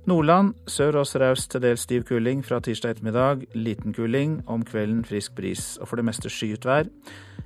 Nordland 0.05 0.53
sør 0.69 0.99
og 1.01 1.09
straus 1.09 1.47
til 1.49 1.63
dels 1.65 1.87
stiv 1.87 2.05
kuling 2.05 2.43
fra 2.45 2.59
tirsdag 2.61 2.93
ettermiddag. 2.93 3.47
Liten 3.57 3.97
kuling. 3.97 4.43
Om 4.45 4.67
kvelden 4.69 5.01
frisk 5.09 5.33
bris. 5.39 5.79
Og 5.81 5.89
for 5.89 5.97
det 5.97 6.05
meste 6.11 6.29
skyet 6.29 6.69
vær. 6.69 6.91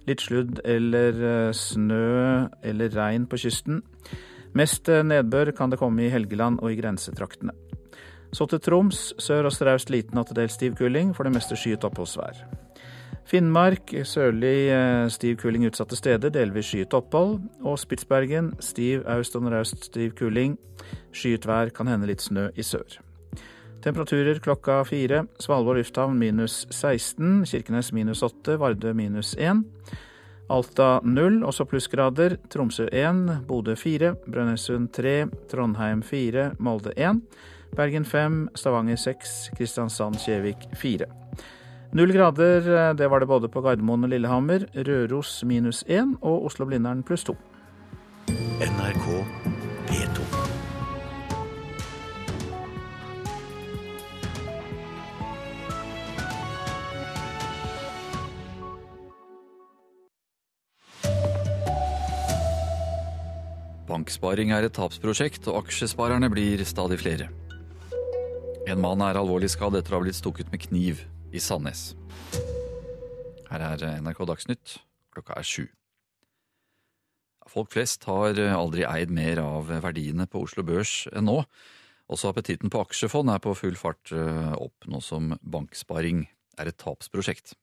Litt 0.09 0.27
sludd 0.27 0.59
eller 0.67 1.53
snø 1.55 2.49
eller 2.67 2.91
regn 2.91 3.31
på 3.31 3.39
kysten. 3.45 3.79
Mest 4.51 4.91
nedbør 4.91 5.55
kan 5.55 5.71
det 5.71 5.79
komme 5.79 6.03
i 6.03 6.11
Helgeland 6.11 6.59
og 6.59 6.75
i 6.75 6.81
grensetraktene. 6.83 7.55
Så 8.33 8.47
til 8.49 8.61
Troms. 8.65 9.13
Sør 9.21 9.47
og 9.49 9.53
straust 9.53 9.93
liten 9.93 10.17
og 10.17 10.27
til 10.27 10.41
dels 10.41 10.57
stiv 10.57 10.75
kuling, 10.79 11.13
for 11.15 11.27
det 11.27 11.35
meste 11.35 11.57
skyet 11.59 11.85
oppholdsvær. 11.85 12.43
Finnmark 13.29 13.93
sørlig 14.03 14.67
stiv 15.13 15.37
kuling 15.39 15.63
utsatte 15.69 15.95
steder, 15.95 16.33
delvis 16.33 16.73
skyet 16.73 16.93
opphold. 16.97 17.39
Og 17.63 17.79
Spitsbergen 17.79 18.51
stiv 18.59 19.05
aust 19.07 19.37
og 19.37 19.45
nordøst 19.45 19.87
stiv 19.91 20.15
kuling. 20.19 20.57
Skyet 21.13 21.47
vær, 21.47 21.71
kan 21.73 21.87
hende 21.87 22.09
litt 22.09 22.25
snø 22.25 22.49
i 22.57 22.65
sør. 22.65 22.99
Temperaturer 23.83 24.39
klokka 24.39 24.81
fire. 24.87 25.25
Svalbard 25.43 25.81
lufthavn 25.81 26.17
minus 26.19 26.63
16. 26.71 27.43
Kirkenes 27.45 27.93
minus 27.93 28.23
8. 28.23 28.57
Vardø 28.59 28.93
minus 28.95 29.35
1. 29.37 29.63
Alta 30.51 30.99
0, 31.03 31.41
også 31.47 31.65
plussgrader. 31.67 32.37
Tromsø 32.51 32.87
1. 32.91 33.25
Bodø 33.47 33.75
4. 33.75 34.13
Brønnøysund 34.27 34.89
3. 34.95 35.17
Trondheim 35.51 36.03
4. 36.03 36.53
Molde 36.59 36.95
1. 36.97 37.21
Bergen 37.75 38.05
5, 38.05 38.49
Stavanger 38.55 38.95
6, 38.95 39.49
Kristiansand-Kjevik 39.57 40.67
4. 40.77 41.05
Null 41.93 42.13
grader, 42.13 42.93
det 42.93 43.09
var 43.09 43.19
det 43.19 43.27
både 43.27 43.49
på 43.49 43.61
Gardermoen 43.61 44.05
og 44.05 44.09
Lillehammer. 44.13 44.65
Røros 44.75 45.43
minus 45.45 45.83
1 45.87 46.17
og 46.21 46.45
Oslo-Blindern 46.45 47.03
pluss 47.03 47.25
2. 47.25 47.35
NRK 48.61 49.05
P2. 49.89 50.25
Banksparing 63.89 64.53
er 64.53 64.65
et 64.65 64.73
tapsprosjekt, 64.73 65.47
og 65.49 65.65
aksjesparerne 65.65 66.29
blir 66.33 66.61
stadig 66.65 67.01
flere. 67.01 67.29
En 68.63 68.79
mann 68.79 69.01
er 69.03 69.17
alvorlig 69.19 69.49
skadd 69.51 69.75
etter 69.75 69.91
å 69.91 69.99
ha 69.99 70.05
blitt 70.05 70.15
stukket 70.15 70.51
med 70.53 70.61
kniv 70.63 71.01
i 71.35 71.39
Sandnes. 71.43 71.91
Her 73.49 73.63
er 73.73 73.83
NRK 73.99 74.21
Dagsnytt. 74.29 74.77
Klokka 75.13 75.35
er 75.35 75.47
sju. 75.47 75.65
Folk 77.51 77.73
flest 77.75 78.07
har 78.07 78.39
aldri 78.55 78.85
eid 78.87 79.11
mer 79.13 79.41
av 79.43 79.67
verdiene 79.83 80.25
på 80.31 80.45
Oslo 80.47 80.63
Børs 80.65 81.03
enn 81.11 81.27
nå. 81.27 81.41
Også 82.13 82.31
appetitten 82.31 82.71
på 82.71 82.81
aksjefond 82.85 83.29
er 83.33 83.43
på 83.43 83.53
full 83.57 83.75
fart 83.79 84.13
opp, 84.15 84.87
nå 84.87 85.03
som 85.03 85.35
banksparing 85.43 86.23
er 86.57 86.71
et 86.71 86.79
tapsprosjekt. 86.79 87.57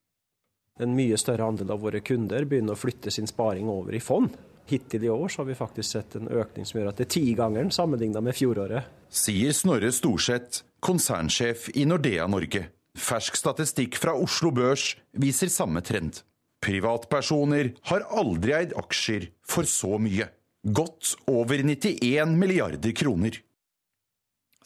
En 0.81 0.95
mye 0.97 1.17
større 1.21 1.49
andel 1.49 1.73
av 1.75 1.83
våre 1.83 2.05
kunder 2.05 2.45
begynner 2.49 2.77
å 2.77 2.81
flytte 2.81 3.13
sin 3.13 3.29
sparing 3.29 3.69
over 3.73 3.97
i 3.97 4.05
fond. 4.05 4.37
Hittil 4.71 5.09
i 5.09 5.11
år 5.11 5.29
så 5.33 5.43
har 5.43 5.49
vi 5.49 5.59
faktisk 5.59 5.97
sett 5.97 6.15
en 6.21 6.29
økning 6.31 6.69
som 6.69 6.79
gjør 6.79 6.93
at 6.93 7.01
det 7.01 7.09
er 7.09 7.15
tigangeren 7.17 7.73
sammenlignet 7.75 8.23
med 8.23 8.37
fjoråret. 8.37 8.93
Sier 9.11 9.57
Snorre 9.57 9.91
Storseth, 9.93 10.63
konsernsjef 10.85 11.69
i 11.77 11.87
Nordea 11.89 12.27
Norge. 12.31 12.67
Fersk 12.99 13.39
statistikk 13.39 13.97
fra 14.01 14.17
Oslo 14.19 14.51
Børs 14.55 14.95
viser 15.13 15.51
samme 15.53 15.83
trend. 15.87 16.23
Privatpersoner 16.61 17.73
har 17.89 18.07
aldri 18.13 18.57
eid 18.57 18.75
aksjer 18.77 19.31
for 19.47 19.69
så 19.69 19.97
mye. 20.03 20.27
Godt 20.61 21.15
over 21.31 21.63
91 21.65 22.35
milliarder 22.37 22.93
kroner. 22.93 23.39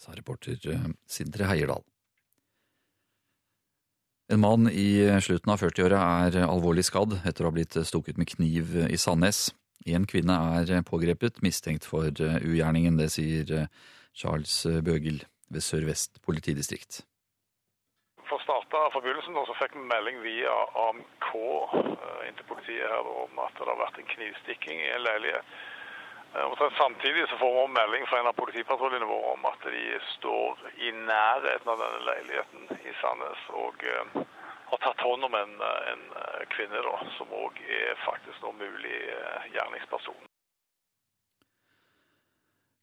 Sa 0.01 0.15
reporter 0.15 0.57
Sindre 1.07 1.47
Heierdal. 1.47 1.85
En 4.33 4.41
mann 4.41 4.65
i 4.67 5.05
slutten 5.21 5.53
av 5.53 5.61
40-åra 5.61 6.01
er 6.25 6.39
alvorlig 6.47 6.87
skadd 6.87 7.19
etter 7.21 7.45
å 7.45 7.51
ha 7.51 7.55
blitt 7.55 7.77
stukket 7.85 8.17
med 8.17 8.31
kniv 8.33 8.73
i 8.89 8.97
Sandnes. 8.97 9.51
En 9.85 10.07
kvinne 10.09 10.33
er 10.57 10.81
pågrepet, 10.83 11.43
mistenkt 11.45 11.85
for 11.85 12.09
ugjerningen. 12.09 12.97
Det 12.97 13.11
sier 13.13 13.67
Charles 14.17 14.57
Bøgel 14.83 15.21
ved 15.55 15.63
Sør-Vest 15.63 16.19
politidistrikt. 16.25 17.01
For 18.25 18.39
å 18.39 18.43
starte 18.43 18.81
forbindelsen 18.95 19.37
så 19.47 19.55
fikk 19.59 19.77
vi 19.77 19.85
melding 19.85 20.19
via 20.23 20.53
AMK 20.87 21.29
inn 22.25 22.37
til 22.39 22.47
politiet 22.49 22.89
her 22.89 23.09
om 23.11 23.41
at 23.43 23.55
det 23.59 23.69
har 23.69 23.79
vært 23.79 23.99
en 24.01 24.11
knivstikking 24.15 24.81
i 24.81 24.91
en 24.95 25.05
leilighet. 25.05 25.55
Samtidig 26.77 27.27
så 27.29 27.37
får 27.39 27.53
vi 27.55 27.67
melding 27.77 28.07
fra 28.09 28.19
en 28.19 28.31
av 28.31 28.35
politipatruljene 28.35 29.07
våre 29.07 29.35
om 29.37 29.45
at 29.47 29.67
de 29.71 29.83
står 30.17 30.65
i 30.83 30.91
nærheten 30.97 31.71
av 31.71 31.79
denne 31.79 32.01
leiligheten 32.09 32.81
i 32.81 32.95
Sandnes 32.99 33.45
og 33.55 33.85
har 34.73 34.81
tatt 34.83 35.05
hånd 35.05 35.29
om 35.29 35.37
en, 35.39 35.55
en 35.93 36.05
kvinne 36.51 36.81
da, 36.89 36.95
som 37.15 37.31
òg 37.39 37.61
er 37.69 37.95
faktisk 38.03 38.41
nå 38.43 38.51
mulig 38.57 38.97
gjerningsperson. 39.53 40.34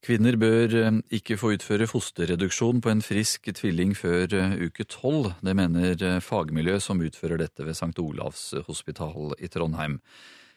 Kvinner 0.02 0.34
bør 0.34 0.72
ikke 1.14 1.36
få 1.38 1.52
utføre 1.54 1.86
fosterreduksjon 1.86 2.80
på 2.82 2.90
en 2.90 3.02
frisk 3.06 3.46
tvilling 3.54 3.92
før 3.94 4.32
uke 4.58 4.82
tolv. 4.90 5.28
Det 5.46 5.54
mener 5.54 6.18
fagmiljøet 6.18 6.82
som 6.82 6.98
utfører 7.06 7.38
dette 7.38 7.62
ved 7.62 7.78
St. 7.78 7.94
Olavs 8.02 8.48
hospital 8.66 9.36
i 9.38 9.46
Trondheim. 9.46 10.00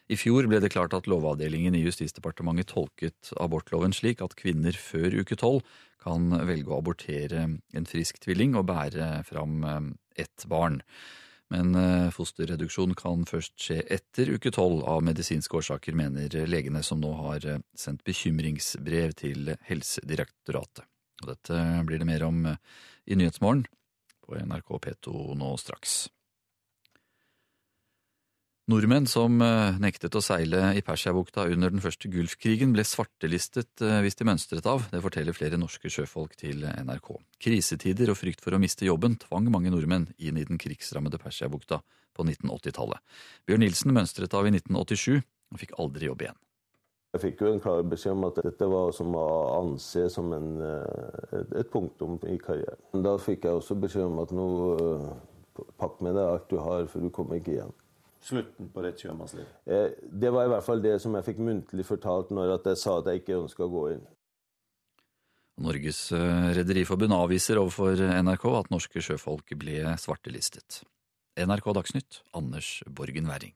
I 0.09 0.17
fjor 0.17 0.49
ble 0.49 0.57
det 0.63 0.71
klart 0.73 0.95
at 0.97 1.05
Lovavdelingen 1.05 1.77
i 1.77 1.83
Justisdepartementet 1.83 2.71
tolket 2.73 3.29
abortloven 3.37 3.93
slik 3.93 4.25
at 4.25 4.33
kvinner 4.37 4.73
før 4.73 5.19
uke 5.21 5.37
tolv 5.37 5.61
kan 6.01 6.25
velge 6.49 6.73
å 6.73 6.81
abortere 6.81 7.45
en 7.45 7.87
frisk 7.89 8.17
tvilling 8.25 8.57
og 8.57 8.65
bære 8.69 9.23
fram 9.29 9.61
ett 10.17 10.49
barn. 10.49 10.81
Men 11.53 11.77
fosterreduksjon 12.09 12.95
kan 12.97 13.21
først 13.29 13.53
skje 13.61 13.75
etter 13.93 14.31
uke 14.33 14.49
tolv 14.49 14.81
av 14.89 15.03
medisinske 15.05 15.59
årsaker, 15.59 15.93
mener 15.93 16.33
legene 16.49 16.81
som 16.83 16.97
nå 16.97 17.11
har 17.19 17.45
sendt 17.77 18.01
bekymringsbrev 18.07 19.13
til 19.19 19.51
Helsedirektoratet. 19.67 20.87
Og 21.21 21.29
dette 21.29 21.61
blir 21.85 22.01
det 22.01 22.09
mer 22.09 22.25
om 22.25 22.41
i 22.49 23.19
Nyhetsmorgen 23.19 23.67
på 24.25 24.41
NRK 24.41 24.73
P2 24.87 25.37
nå 25.37 25.53
straks. 25.61 26.07
Nordmenn 28.65 29.05
som 29.05 29.37
nektet 29.77 30.15
å 30.17 30.23
seile 30.25 30.71
i 30.73 30.81
Persiabukta 30.81 31.43
under 31.53 31.69
den 31.69 31.83
første 31.83 32.09
Gulfkrigen, 32.09 32.71
ble 32.73 32.81
svartelistet 32.81 33.83
hvis 34.01 34.17
de 34.17 34.25
mønstret 34.25 34.65
av. 34.65 34.87
Det 34.89 35.03
forteller 35.05 35.37
flere 35.37 35.59
norske 35.61 35.91
sjøfolk 35.93 36.33
til 36.39 36.65
NRK. 36.65 37.11
Krisetider 37.45 38.09
og 38.09 38.17
frykt 38.17 38.41
for 38.41 38.57
å 38.57 38.61
miste 38.63 38.87
jobben 38.87 39.19
tvang 39.21 39.51
mange 39.53 39.69
nordmenn 39.69 40.07
inn 40.17 40.41
i 40.41 40.47
den 40.49 40.57
krigsrammede 40.57 41.21
Persiabukta 41.21 41.77
på 42.17 42.25
1980-tallet. 42.25 43.05
Bjørn 43.45 43.65
Nilsen 43.67 43.93
mønstret 43.93 44.33
av 44.33 44.49
i 44.49 44.55
1987 44.55 45.21
og 45.21 45.61
fikk 45.61 45.77
aldri 45.77 46.09
jobb 46.09 46.25
igjen. 46.25 46.41
Jeg 47.13 47.25
fikk 47.27 47.45
jo 47.45 47.53
en 47.53 47.61
klar 47.61 47.85
beskjed 47.85 48.17
om 48.17 48.27
at 48.31 48.43
dette 48.49 48.73
var 48.73 48.91
som 48.97 49.13
å 49.13 49.29
anse 49.61 50.09
som 50.09 50.33
en, 50.33 50.51
et 51.53 51.69
punktum 51.69 52.17
i 52.25 52.41
karrieren. 52.41 52.81
Da 53.05 53.13
fikk 53.21 53.45
jeg 53.45 53.61
også 53.61 53.77
beskjed 53.77 54.09
om 54.09 54.23
at 54.25 54.33
nå 54.33 54.51
pakk 55.77 56.01
med 56.01 56.17
deg 56.17 56.33
alt 56.33 56.49
du 56.49 56.57
har, 56.57 56.89
for 56.89 57.05
du 57.05 57.13
kommer 57.13 57.37
ikke 57.37 57.59
igjen. 57.59 57.81
Slutten 58.25 58.71
på 58.73 58.83
ditt 58.85 59.01
sjømannsliv? 59.03 59.47
Eh, 59.69 59.93
det 60.09 60.31
var 60.33 60.47
i 60.47 60.51
hvert 60.53 60.65
fall 60.65 60.83
det 60.83 60.97
som 61.03 61.15
jeg 61.17 61.27
fikk 61.29 61.41
muntlig 61.45 61.85
fortalt 61.87 62.33
når 62.33 62.57
jeg 62.57 62.81
sa 62.81 62.99
at 62.99 63.09
jeg 63.11 63.23
ikke 63.23 63.41
ønska 63.43 63.65
å 63.67 63.71
gå 63.71 63.87
inn. 63.95 64.05
Norges 65.65 65.99
eh, 66.15 66.49
Rederiforbund 66.57 67.15
avviser 67.15 67.61
overfor 67.61 68.01
NRK 68.25 68.47
at 68.59 68.73
norske 68.73 69.03
sjøfolk 69.03 69.55
ble 69.59 69.95
svartelistet. 70.01 70.81
NRK 71.35 71.69
Dagsnytt, 71.75 72.23
Anders 72.35 72.79
Borgen 72.87 73.29
Werring. 73.29 73.55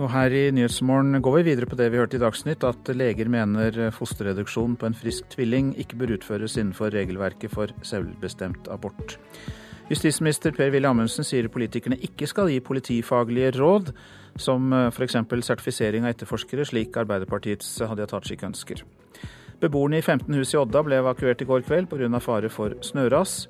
Og 0.00 0.08
her 0.08 0.32
i 0.32 0.46
Nyhetsmorgen 0.56 1.20
går 1.20 1.34
vi 1.36 1.48
videre 1.50 1.68
på 1.68 1.76
det 1.76 1.90
vi 1.92 1.98
hørte 2.00 2.16
i 2.16 2.22
Dagsnytt, 2.22 2.64
at 2.64 2.88
leger 2.96 3.28
mener 3.28 3.90
fosterreduksjon 3.92 4.78
på 4.80 4.88
en 4.88 4.96
frisk 4.96 5.28
tvilling 5.34 5.74
ikke 5.82 5.98
bør 6.00 6.14
utføres 6.16 6.56
innenfor 6.56 6.94
regelverket 6.94 7.52
for 7.52 7.72
selvbestemt 7.84 8.70
abort. 8.72 9.18
Justisminister 9.90 10.54
Per-Willy 10.54 10.86
Amundsen 10.86 11.26
sier 11.26 11.48
politikerne 11.50 11.98
ikke 12.06 12.28
skal 12.30 12.50
gi 12.52 12.60
politifaglige 12.62 13.56
råd, 13.58 13.90
som 14.38 14.70
f.eks. 14.92 15.16
sertifisering 15.42 16.06
av 16.06 16.14
etterforskere, 16.14 16.62
slik 16.68 16.94
Arbeiderpartiets 17.00 17.72
Hadia 17.82 18.06
Tajik 18.06 18.44
ønsker. 18.46 18.84
Beboerne 19.60 19.98
i 19.98 20.04
15 20.04 20.38
hus 20.38 20.54
i 20.54 20.60
Odda 20.60 20.84
ble 20.86 21.02
evakuert 21.02 21.42
i 21.42 21.48
går 21.48 21.66
kveld 21.66 21.90
pga. 21.90 22.20
fare 22.22 22.48
for 22.48 22.78
snøras. 22.86 23.48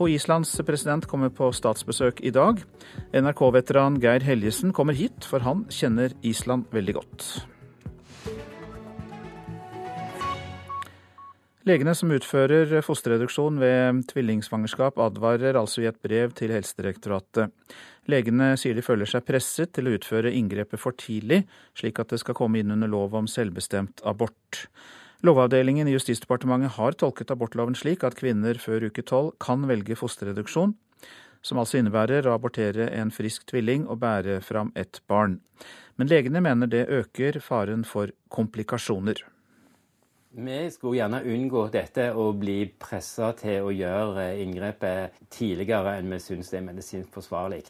Og 0.00 0.10
Islands 0.10 0.56
president 0.66 1.06
kommer 1.06 1.28
på 1.28 1.52
statsbesøk 1.52 2.24
i 2.24 2.32
dag. 2.34 2.64
NRK-veteran 3.12 4.00
Geir 4.00 4.24
Helgesen 4.24 4.72
kommer 4.72 4.94
hit, 4.94 5.22
for 5.22 5.38
han 5.44 5.66
kjenner 5.70 6.16
Island 6.22 6.64
veldig 6.72 6.94
godt. 6.94 7.53
Legene 11.64 11.94
som 11.96 12.10
utfører 12.12 12.82
fosterreduksjon 12.84 13.56
ved 13.56 14.02
tvillingsvangerskap, 14.10 14.98
advarer 15.00 15.56
altså 15.56 15.80
i 15.80 15.86
et 15.88 15.96
brev 16.04 16.34
til 16.36 16.52
Helsedirektoratet. 16.52 17.54
Legene 18.12 18.50
sier 18.60 18.76
de 18.76 18.84
føler 18.84 19.08
seg 19.08 19.24
presset 19.24 19.72
til 19.72 19.88
å 19.88 19.94
utføre 19.96 20.34
inngrepet 20.36 20.82
for 20.82 20.92
tidlig, 21.00 21.46
slik 21.72 22.02
at 22.02 22.12
det 22.12 22.20
skal 22.20 22.36
komme 22.36 22.60
inn 22.60 22.76
under 22.76 22.92
lov 22.92 23.16
om 23.16 23.30
selvbestemt 23.30 24.04
abort. 24.04 24.66
Lovavdelingen 25.24 25.88
i 25.88 25.96
Justisdepartementet 25.96 26.76
har 26.76 27.00
tolket 27.00 27.32
abortloven 27.32 27.80
slik 27.80 28.04
at 28.04 28.20
kvinner 28.20 28.60
før 28.60 28.90
uke 28.90 29.08
tolv 29.08 29.32
kan 29.40 29.64
velge 29.64 29.96
fosterreduksjon, 29.96 30.76
som 31.40 31.64
altså 31.64 31.80
innebærer 31.80 32.28
å 32.28 32.36
abortere 32.36 32.92
en 32.92 33.08
frisk 33.08 33.48
tvilling 33.48 33.88
og 33.88 34.02
bære 34.04 34.42
fram 34.44 34.68
et 34.76 35.00
barn. 35.08 35.40
Men 35.96 36.12
legene 36.12 36.44
mener 36.44 36.68
det 36.68 36.90
øker 36.92 37.40
faren 37.40 37.88
for 37.88 38.12
komplikasjoner. 38.28 39.24
Vi 40.36 40.70
skulle 40.70 40.98
gjerne 40.98 41.20
unngå 41.30 41.68
dette 41.70 42.08
å 42.10 42.32
bli 42.34 42.64
pressa 42.66 43.30
til 43.38 43.68
å 43.68 43.70
gjøre 43.70 44.32
inngrepet 44.42 45.20
tidligere 45.30 45.92
enn 46.00 46.10
vi 46.10 46.18
syns 46.18 46.50
det 46.50 46.58
er 46.58 46.64
medisinsk 46.72 47.14
forsvarlig. 47.14 47.62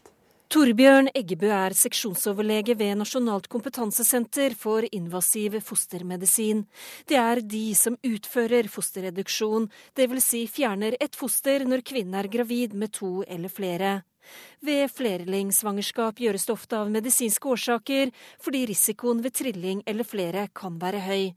Torbjørn 0.55 1.11
Eggebø 1.18 1.50
er 1.53 1.77
seksjonsoverlege 1.77 2.77
ved 2.79 2.96
Nasjonalt 3.00 3.50
kompetansesenter 3.53 4.57
for 4.57 4.87
invasiv 4.96 5.59
fostermedisin. 5.66 6.64
Det 7.05 7.20
er 7.20 7.42
de 7.44 7.66
som 7.77 7.98
utfører 8.00 8.70
fosterreduksjon, 8.72 9.68
dvs. 9.98 10.24
Si 10.24 10.42
fjerner 10.48 10.96
et 11.05 11.20
foster 11.20 11.66
når 11.68 11.85
kvinnen 11.85 12.16
er 12.16 12.33
gravid 12.33 12.72
med 12.72 12.96
to 12.96 13.24
eller 13.29 13.53
flere. 13.53 13.94
Ved 14.64 14.88
flerlingsvangerskap 14.94 16.22
gjøres 16.22 16.48
det 16.48 16.57
ofte 16.57 16.81
av 16.81 16.92
medisinske 16.92 17.57
årsaker, 17.59 18.12
fordi 18.40 18.66
risikoen 18.72 19.20
ved 19.20 19.37
trilling 19.37 19.85
eller 19.85 20.09
flere 20.09 20.48
kan 20.57 20.81
være 20.81 21.05
høy. 21.05 21.33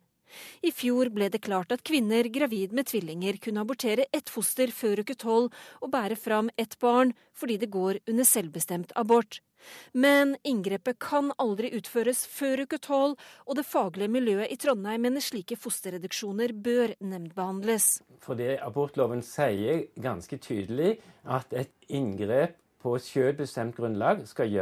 I 0.61 0.71
fjor 0.75 1.11
ble 1.13 1.29
det 1.33 1.43
klart 1.45 1.71
at 1.71 1.83
kvinner 1.87 2.27
gravid 2.33 2.75
med 2.75 2.89
tvillinger 2.91 3.39
kunne 3.43 3.63
abortere 3.63 4.07
ett 4.11 4.29
foster 4.29 4.71
før 4.73 5.03
uke 5.03 5.15
tolv 5.17 5.53
og 5.81 5.91
bære 5.93 6.17
fram 6.19 6.51
ett 6.57 6.77
barn, 6.79 7.13
fordi 7.33 7.57
det 7.61 7.71
går 7.73 8.01
under 8.07 8.27
selvbestemt 8.27 8.91
abort. 8.95 9.41
Men 9.93 10.35
inngrepet 10.47 10.99
kan 11.01 11.31
aldri 11.41 11.71
utføres 11.77 12.23
før 12.29 12.63
uke 12.65 12.79
tolv, 12.81 13.17
og 13.47 13.57
det 13.57 13.65
faglige 13.67 14.11
miljøet 14.11 14.53
i 14.53 14.59
Trondheim 14.61 15.07
mener 15.07 15.23
slike 15.23 15.57
fosterreduksjoner 15.59 16.53
bør 16.53 16.93
nemndbehandles. 16.99 17.89
Fordi 18.23 18.53
abortloven 18.61 19.23
sier 19.25 19.87
ganske 20.01 20.39
tydelig 20.43 20.97
at 21.25 21.53
et 21.53 21.73
inngrep 21.89 22.57
på 22.83 22.95
selvbestemt 23.01 23.75
grunnlag 23.77 24.23
skal, 24.29 24.53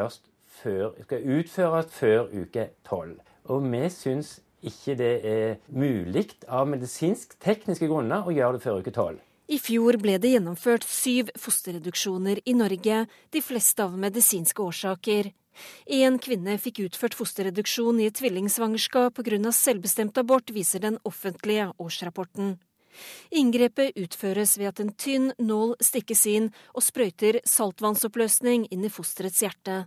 før, 0.62 0.96
skal 1.04 1.30
utføres 1.40 1.92
før 1.94 2.32
uke 2.34 2.70
tolv. 2.88 3.20
Og 3.52 3.68
vi 3.70 3.84
syns 3.94 4.40
ikke 4.68 4.98
det 5.00 5.14
er 5.30 5.56
mulig 5.70 6.28
av 6.48 6.68
medisinsk-tekniske 6.70 7.90
grunner 7.90 8.26
å 8.26 8.34
gjøre 8.34 8.58
det 8.58 8.66
før 8.66 8.82
uke 8.82 8.94
tolv. 8.96 9.22
I 9.46 9.60
fjor 9.62 10.00
ble 10.02 10.18
det 10.18 10.32
gjennomført 10.34 10.86
syv 10.90 11.30
fosterreduksjoner 11.38 12.42
i 12.50 12.56
Norge, 12.58 13.04
de 13.30 13.42
fleste 13.46 13.86
av 13.86 13.94
medisinske 14.02 14.62
årsaker. 14.62 15.30
En 15.86 16.18
kvinne 16.20 16.58
fikk 16.60 16.82
utført 16.88 17.16
fosterreduksjon 17.16 18.02
i 18.02 18.08
et 18.10 18.18
tvillingsvangerskap 18.18 19.22
pga. 19.22 19.52
selvbestemt 19.52 20.18
abort, 20.18 20.50
viser 20.50 20.80
den 20.80 20.98
offentlige 21.04 21.72
årsrapporten. 21.78 22.58
Inngrepet 23.32 23.96
utføres 23.96 24.58
ved 24.58 24.68
at 24.68 24.80
en 24.80 24.94
tynn 24.94 25.34
nål 25.38 25.76
stikkes 25.84 26.26
inn 26.32 26.52
og 26.74 26.84
sprøyter 26.84 27.42
saltvannsoppløsning 27.46 28.68
inn 28.72 28.86
i 28.86 28.90
fosterets 28.90 29.42
hjerte. 29.44 29.86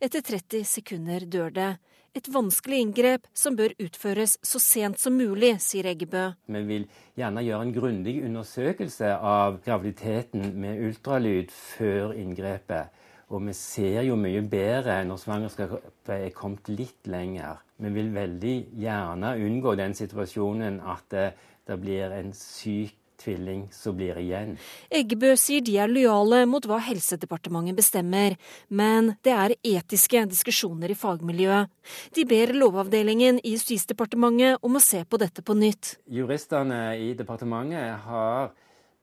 Etter 0.00 0.20
30 0.20 0.64
sekunder 0.68 1.24
dør 1.26 1.50
det. 1.50 1.70
Et 2.12 2.26
vanskelig 2.28 2.78
inngrep 2.84 3.22
som 3.32 3.54
bør 3.56 3.72
utføres 3.80 4.34
så 4.44 4.58
sent 4.60 5.00
som 5.00 5.14
mulig, 5.16 5.54
sier 5.64 5.86
Eggebø. 5.88 6.26
Vi 6.44 6.60
vil 6.68 6.82
gjerne 7.16 7.44
gjøre 7.46 7.64
en 7.64 7.72
grundig 7.72 8.18
undersøkelse 8.26 9.14
av 9.16 9.62
graviditeten 9.64 10.50
med 10.60 10.82
ultralyd 10.90 11.48
før 11.56 12.12
inngrepet. 12.12 12.92
Og 13.32 13.40
vi 13.46 13.54
ser 13.56 14.02
jo 14.04 14.18
mye 14.20 14.42
bedre 14.44 14.98
når 15.08 15.22
svangerskapet 15.22 16.12
er 16.18 16.36
kommet 16.36 16.68
litt 16.68 17.08
lenger. 17.08 17.62
Vi 17.80 17.94
vil 17.96 18.12
veldig 18.12 18.56
gjerne 18.82 19.32
unngå 19.46 19.72
den 19.80 19.96
situasjonen 19.96 20.82
at 20.84 21.08
det, 21.14 21.30
det 21.64 21.80
blir 21.80 22.12
en 22.12 22.34
syk 22.36 22.92
tvilling 23.22 23.66
som 23.74 23.96
blir 23.96 24.18
igjen. 24.20 24.56
Eggebø 24.92 25.32
sier 25.40 25.64
de 25.64 25.78
er 25.80 25.90
lojale 25.90 26.42
mot 26.50 26.66
hva 26.68 26.80
Helsedepartementet 26.82 27.78
bestemmer, 27.78 28.36
men 28.68 29.14
det 29.24 29.36
er 29.36 29.56
etiske 29.74 30.24
diskusjoner 30.30 30.92
i 30.92 30.98
fagmiljøet. 30.98 31.70
De 32.16 32.26
ber 32.28 32.54
Lovavdelingen 32.56 33.40
i 33.42 33.54
Justisdepartementet 33.54 34.60
om 34.62 34.76
å 34.76 34.82
se 34.82 35.04
på 35.06 35.20
dette 35.22 35.44
på 35.46 35.56
nytt. 35.58 35.96
Juristene 36.10 36.82
i 36.98 37.12
departementet 37.18 38.02
har 38.06 38.52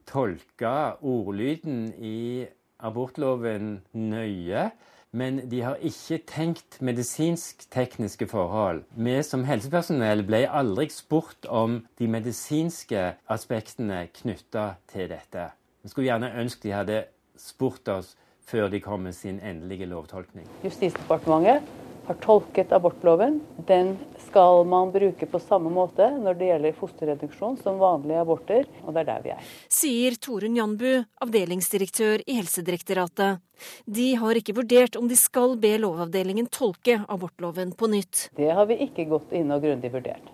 tolka 0.10 0.98
ordlyden 1.06 1.90
i 2.02 2.48
abortloven 2.80 3.80
nøye. 3.94 4.70
Men 5.12 5.40
de 5.50 5.62
har 5.66 5.80
ikke 5.82 6.20
tenkt 6.30 6.78
medisinsk-tekniske 6.86 8.28
forhold. 8.30 8.84
Vi 8.94 9.16
som 9.26 9.44
helsepersonell 9.48 10.22
ble 10.28 10.44
aldri 10.46 10.86
spurt 10.94 11.48
om 11.50 11.80
de 11.98 12.08
medisinske 12.08 13.16
aspektene 13.26 14.04
knytta 14.22 14.76
til 14.92 15.10
dette. 15.10 15.48
Vi 15.82 15.90
skulle 15.90 16.12
gjerne 16.12 16.30
ønske 16.38 16.68
de 16.68 16.76
hadde 16.76 17.00
spurt 17.42 17.90
oss 17.90 18.14
før 18.46 18.70
de 18.70 18.82
kom 18.86 19.08
med 19.08 19.18
sin 19.18 19.40
endelige 19.42 19.90
lovtolkning. 19.90 20.46
Justisdepartementet 20.64 21.66
har 22.10 22.18
tolket 22.24 22.72
abortloven. 22.72 23.42
Den 23.68 23.98
skal 24.18 24.66
man 24.66 24.90
bruke 24.92 25.28
på 25.30 25.40
samme 25.40 25.70
måte 25.70 26.08
når 26.18 26.38
det 26.40 26.48
gjelder 26.48 26.78
fosterreduksjon 26.80 27.58
som 27.62 27.78
vanlige 27.78 28.24
aborter, 28.24 28.66
og 28.82 28.96
det 28.96 29.04
er 29.04 29.10
der 29.12 29.26
vi 29.26 29.34
er. 29.36 29.52
Sier 29.70 30.16
Torunn 30.18 30.56
Janbu, 30.58 31.04
avdelingsdirektør 31.22 32.24
i 32.26 32.40
Helsedirektoratet. 32.40 33.44
De 33.86 34.08
har 34.18 34.40
ikke 34.40 34.56
vurdert 34.58 34.98
om 34.98 35.06
de 35.10 35.18
skal 35.20 35.54
be 35.62 35.76
Lovavdelingen 35.78 36.50
tolke 36.50 36.98
abortloven 37.06 37.76
på 37.78 37.92
nytt. 37.92 38.30
Det 38.40 38.50
har 38.58 38.66
vi 38.72 38.80
ikke 38.88 39.06
gått 39.12 39.36
inn 39.38 39.54
og 39.54 39.62
grundig 39.68 39.92
vurdert. 39.94 40.32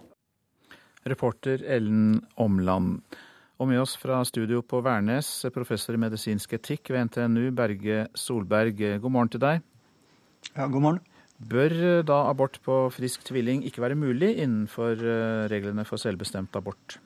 Reporter 1.04 1.66
Ellen 1.76 2.22
Omland. 2.40 3.02
Og 3.60 3.68
med 3.68 3.82
oss 3.82 3.98
fra 4.00 4.22
studio 4.28 4.62
på 4.64 4.80
Værnes, 4.84 5.28
professor 5.56 5.96
i 5.96 6.00
medisinsk 6.00 6.56
etikk 6.56 6.94
ved 6.96 7.10
NTNU, 7.10 7.52
Berge 7.56 8.08
Solberg. 8.16 8.80
God 9.04 9.12
morgen 9.12 9.34
til 9.36 9.44
deg. 9.44 9.68
Ja, 10.54 10.70
god 10.72 10.88
morgen. 10.88 11.04
Bør 11.36 11.74
eh, 11.74 12.04
da 12.08 12.22
abort 12.30 12.62
på 12.64 12.86
frisk 12.96 13.26
tvilling 13.28 13.66
ikke 13.68 13.84
være 13.84 13.98
mulig 14.00 14.38
innenfor 14.40 14.96
eh, 14.96 15.48
reglene 15.52 15.84
for 15.88 16.00
selvbestemt 16.00 16.56
abort? 16.56 17.00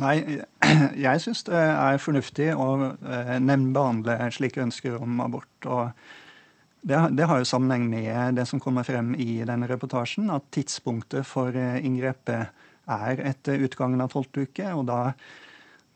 Nei, 0.00 0.40
jeg 1.06 1.20
syns 1.20 1.44
det 1.48 1.58
er 1.58 2.00
fornuftig 2.00 2.48
å 2.54 2.70
eh, 2.88 3.34
nemndbehandle 3.42 4.30
slike 4.32 4.62
ønsker 4.64 4.96
om 4.96 5.20
abort. 5.20 5.66
og 5.66 5.90
det, 6.88 7.02
det, 7.18 7.26
har 7.26 7.42
jo 7.42 7.50
sammenheng 7.50 7.88
med 7.90 8.38
det 8.38 8.46
som 8.48 8.62
kommer 8.62 8.86
frem 8.86 9.12
i 9.18 9.42
denne 9.44 9.68
reportasjen, 9.68 10.30
at 10.30 10.46
tidspunktet 10.54 11.26
for 11.26 11.52
inngrepet 11.52 12.54
er 12.88 13.20
etter 13.28 13.64
utgangen 13.66 14.00
av 14.00 14.14
tolvte 14.14 14.46
uke. 14.46 14.70
og 14.72 14.86
da 14.88 15.00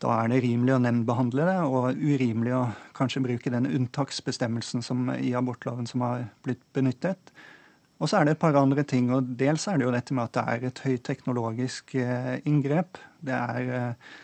da 0.03 0.17
er 0.19 0.33
det 0.33 0.41
rimelig 0.43 0.75
å 0.75 0.81
nemndbehandle 0.83 1.47
det, 1.47 1.57
og 1.63 2.01
urimelig 2.03 2.53
å 2.57 2.63
kanskje 2.97 3.23
bruke 3.23 3.53
den 3.53 3.69
unntaksbestemmelsen 3.69 4.83
som, 4.85 5.07
i 5.15 5.31
abortloven 5.37 5.87
som 5.89 6.03
har 6.05 6.27
blitt 6.43 6.63
benyttet. 6.75 7.31
Og 8.03 8.09
så 8.11 8.19
er 8.19 8.27
det 8.27 8.35
et 8.35 8.41
par 8.41 8.57
andre 8.59 8.83
ting. 8.83 9.07
og 9.15 9.31
Dels 9.39 9.67
er 9.71 9.79
det 9.79 9.87
jo 9.87 9.95
dette 9.95 10.15
med 10.17 10.27
at 10.27 10.35
det 10.35 10.43
er 10.43 10.67
et 10.67 10.83
høyteknologisk 10.83 11.95
eh, 12.03 12.35
inngrep. 12.49 12.99
Det 13.23 13.37
er, 13.37 13.69
eh, 13.77 14.21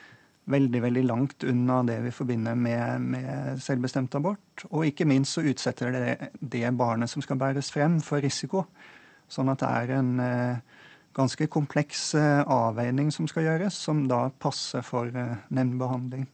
veldig 0.50 0.82
veldig 0.82 1.04
langt 1.06 1.46
unna 1.48 1.82
det 1.88 2.00
vi 2.04 2.12
forbinder 2.14 2.58
med, 2.58 3.02
med 3.14 3.62
selvbestemt 3.62 4.16
abort. 4.18 4.66
Og 4.72 4.88
ikke 4.90 5.08
minst 5.08 5.38
så 5.38 5.46
utsetter 5.46 5.94
det 5.94 6.32
det 6.42 6.72
barnet 6.78 7.12
som 7.12 7.24
skal 7.24 7.40
bæres 7.40 7.72
frem, 7.74 8.00
for 8.02 8.22
risiko. 8.24 8.66
Sånn 9.30 9.52
at 9.54 9.62
det 9.62 9.70
er 9.70 9.96
en 10.00 10.12
eh, 10.24 10.79
ganske 11.18 11.48
kompleks 11.52 12.14
eh, 12.16 12.42
avveining 12.46 13.12
som 13.14 13.28
skal 13.30 13.48
gjøres, 13.48 13.78
som 13.78 14.06
da 14.10 14.28
passer 14.42 14.84
for 14.86 15.10
eh, 15.10 15.40
nemndbehandling. 15.54 16.28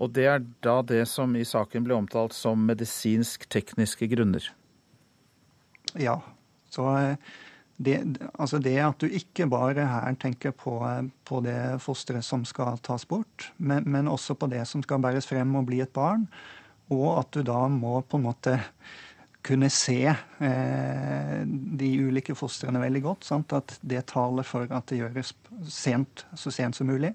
Og 0.00 0.14
det 0.16 0.26
er 0.30 0.42
da 0.64 0.80
det 0.86 1.04
som 1.10 1.34
i 1.36 1.44
saken 1.44 1.84
ble 1.84 1.98
omtalt 1.98 2.32
som 2.36 2.62
medisinsk-tekniske 2.68 4.08
grunner? 4.14 4.46
Ja. 6.00 6.20
Så 6.70 6.86
eh, 6.96 7.16
det, 7.80 7.96
altså 8.34 8.60
det 8.62 8.76
at 8.84 9.00
du 9.00 9.08
ikke 9.08 9.48
bare 9.50 9.86
her 9.88 10.16
tenker 10.20 10.52
på, 10.56 10.76
på 11.24 11.40
det 11.44 11.80
fosteret 11.84 12.26
som 12.26 12.44
skal 12.48 12.80
tas 12.84 13.06
bort, 13.08 13.50
men, 13.56 13.86
men, 13.88 14.08
også 14.08 14.36
på 14.36 14.50
det 14.52 14.66
som 14.68 14.84
skal 14.84 15.00
bæres 15.00 15.28
frem 15.28 15.54
og 15.56 15.68
bli 15.70 15.80
et 15.84 15.92
barn, 15.96 16.26
og 16.92 17.22
at 17.22 17.32
du 17.32 17.44
da 17.46 17.62
må 17.72 18.00
på 18.02 18.18
en 18.20 18.26
måte 18.26 18.58
kunne 19.46 19.70
se 19.72 20.02
eh, 20.04 21.36
de 21.80 21.90
ulike 22.04 22.34
fostrene 22.36 22.82
veldig 22.82 23.02
godt. 23.04 23.28
Sant? 23.28 23.54
At 23.56 23.78
det 23.80 24.06
taler 24.12 24.46
for 24.46 24.70
at 24.70 24.90
det 24.90 25.00
gjøres 25.00 25.34
sent, 25.68 26.26
så 26.36 26.52
sent 26.54 26.76
som 26.76 26.90
mulig. 26.90 27.14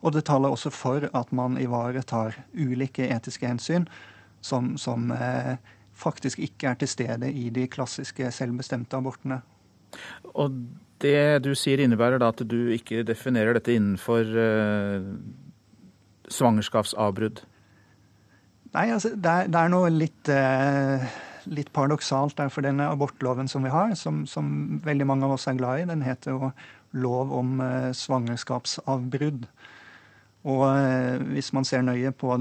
Og 0.00 0.14
det 0.14 0.24
taler 0.28 0.54
også 0.54 0.70
for 0.72 1.08
at 1.10 1.32
man 1.34 1.58
ivaretar 1.60 2.38
ulike 2.54 3.08
etiske 3.10 3.48
hensyn 3.48 3.88
som, 4.40 4.76
som 4.78 5.10
eh, 5.12 5.56
faktisk 5.98 6.38
ikke 6.38 6.70
er 6.70 6.78
til 6.78 6.90
stede 6.90 7.32
i 7.32 7.48
de 7.50 7.66
klassiske 7.70 8.30
selvbestemte 8.32 8.96
abortene. 8.96 9.40
Og 10.38 10.54
det 11.02 11.42
du 11.44 11.52
sier 11.58 11.82
innebærer 11.82 12.20
da 12.22 12.30
at 12.32 12.42
du 12.46 12.70
ikke 12.74 13.04
definerer 13.06 13.58
dette 13.58 13.74
innenfor 13.74 14.38
eh, 14.44 15.12
svangerskapsavbrudd? 16.32 17.42
Nei, 18.74 18.90
altså 18.92 19.14
det 19.16 19.32
er, 19.32 19.48
det 19.48 19.60
er 19.60 19.70
noe 19.72 19.88
litt, 19.92 20.28
uh, 20.28 21.04
litt, 21.54 21.72
paradoksalt 21.76 22.40
er 22.40 22.52
For 22.52 22.66
denne 22.66 22.88
abortloven 22.90 23.48
som 23.50 23.66
vi 23.66 23.72
har, 23.72 23.94
som, 23.98 24.24
som, 24.26 24.80
veldig 24.84 25.06
mange 25.08 25.26
av 25.26 25.36
oss 25.36 25.48
er 25.50 25.58
glad 25.58 25.82
i, 25.82 25.88
den 25.90 26.04
heter 26.06 26.36
jo 26.36 26.52
lov 26.96 27.32
om 27.36 27.58
uh, 27.60 27.90
svangerskapsavbrudd. 27.92 29.48
Og 30.48 30.62
hvis 31.34 31.50
man 31.52 31.66
ser 31.66 31.82
nøye 31.84 32.12
på 32.14 32.36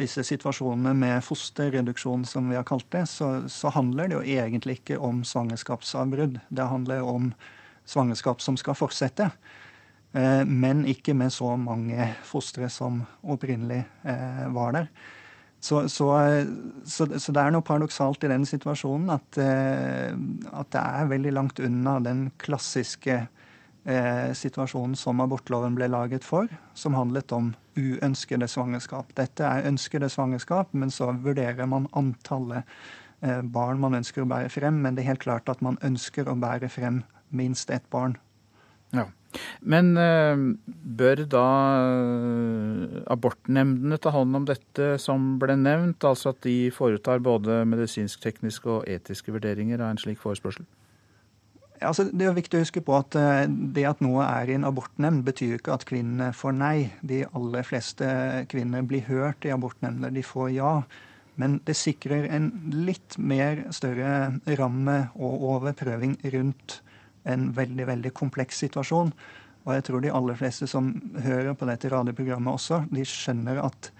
disse 0.00 0.24
situasjonene 0.24 0.96
med 0.98 1.20
fosterreduksjon, 1.22 2.24
som 2.26 2.48
vi 2.50 2.56
har 2.56 2.64
kalt 2.66 2.88
det, 2.90 3.04
så, 3.12 3.44
så 3.46 3.70
handler 3.70 4.08
det 4.08 4.16
jo 4.16 4.22
egentlig 4.40 4.78
ikke 4.80 4.96
om 4.98 5.20
svangerskapsavbrudd. 5.28 6.40
Det 6.48 6.66
handler 6.72 7.04
om 7.06 7.28
svangerskap 7.84 8.42
som 8.42 8.56
skal 8.58 8.78
fortsette. 8.78 9.28
Eh, 10.12 10.44
men 10.44 10.84
ikke 10.88 11.14
med 11.16 11.32
så 11.32 11.54
mange 11.56 12.10
fostre 12.26 12.68
som 12.72 13.02
opprinnelig 13.22 13.82
eh, 14.04 14.46
var 14.52 14.76
der. 14.76 14.88
Så, 15.62 15.88
så, 15.88 16.08
så, 16.84 17.06
så, 17.06 17.32
det 17.32 17.38
er 17.38 17.52
noe 17.54 17.62
paradoksalt 17.62 18.24
i 18.26 18.30
den 18.32 18.42
situasjonen 18.48 19.12
at, 19.14 19.38
eh, 19.38 20.10
at 20.50 20.72
det 20.74 20.80
er 20.82 21.12
veldig 21.12 21.32
langt 21.36 21.62
unna 21.62 22.00
den 22.02 22.24
klassiske 22.42 23.20
eh, 23.84 24.32
situasjonen 24.34 24.96
som 24.98 25.22
abortloven 25.22 25.76
ble 25.78 25.86
laget 25.92 26.26
for, 26.26 26.50
som 26.74 26.98
handlet 26.98 27.30
om 27.36 27.52
uønskede 27.78 28.48
svangerskap. 28.50 29.14
Dette 29.14 29.46
er 29.46 29.70
ønskede 29.70 30.10
svangerskap, 30.10 30.74
men 30.74 30.90
så 30.90 31.12
vurderer 31.14 31.70
man 31.70 31.86
antallet 31.94 32.66
eh, 33.22 33.38
barn 33.42 33.78
man 33.86 34.00
ønsker 34.02 34.26
å 34.26 34.30
bære 34.34 34.50
frem. 34.50 34.82
Men 34.82 34.98
det 34.98 35.04
er 35.04 35.12
helt 35.14 35.24
klart 35.28 35.46
at 35.52 35.62
man 35.62 35.78
ønsker 35.86 36.26
å 36.26 36.34
bære 36.42 36.74
frem 36.74 37.04
minst 37.30 37.70
ett 37.70 37.86
barn. 37.94 38.18
Ja. 38.92 39.08
Men 39.64 39.94
eh, 39.96 40.42
bør 40.98 41.24
da 41.30 41.46
eh, 41.80 43.00
abortnemndene 43.12 43.98
ta 44.02 44.12
hånd 44.14 44.36
om 44.36 44.46
dette 44.48 44.96
som 45.02 45.36
ble 45.40 45.56
nevnt, 45.60 46.04
altså 46.04 46.34
at 46.34 46.42
de 46.44 46.68
foretar 46.74 47.22
både 47.24 47.62
medisinsk-tekniske 47.70 48.68
og 48.68 48.88
etiske 48.90 49.32
vurderinger 49.32 49.80
av 49.80 49.94
en 49.94 50.02
slik 50.02 50.20
forespørsel? 50.22 50.66
Altså, 51.82 52.06
det 52.14 52.28
er 52.28 52.36
viktig 52.36 52.58
å 52.58 52.62
huske 52.62 52.82
på 52.84 52.94
at 52.98 53.16
eh, 53.18 53.46
det 53.48 53.86
at 53.88 54.02
noe 54.04 54.26
er 54.26 54.50
i 54.50 54.58
en 54.58 54.68
abortnemnd, 54.68 55.24
betyr 55.26 55.56
ikke 55.58 55.74
at 55.74 55.86
kvinnene 55.88 56.30
får 56.36 56.54
nei. 56.58 56.76
De 57.00 57.24
aller 57.32 57.66
fleste 57.66 58.06
kvinner 58.52 58.84
blir 58.86 59.06
hørt 59.08 59.48
i 59.48 59.54
abortnemnder. 59.54 60.12
De 60.14 60.22
får 60.26 60.52
ja. 60.58 60.76
Men 61.40 61.58
det 61.66 61.78
sikrer 61.80 62.28
en 62.28 62.50
litt 62.84 63.16
mer 63.16 63.64
større 63.72 64.36
ramme 64.60 64.98
og 65.16 65.46
overprøving 65.56 66.18
rundt 66.34 66.82
en 67.28 67.50
veldig, 67.56 67.86
veldig 67.88 68.12
kompleks 68.16 68.62
situasjon. 68.64 69.12
Og 69.62 69.74
jeg 69.76 69.86
tror 69.86 70.02
de 70.02 70.12
aller 70.12 70.38
fleste 70.38 70.66
som 70.70 70.90
hører 71.22 71.54
på 71.54 71.68
dette 71.68 71.90
radioprogrammet 71.92 72.56
også, 72.56 72.82
de 72.90 73.04
skjønner 73.06 73.60
at 73.62 73.90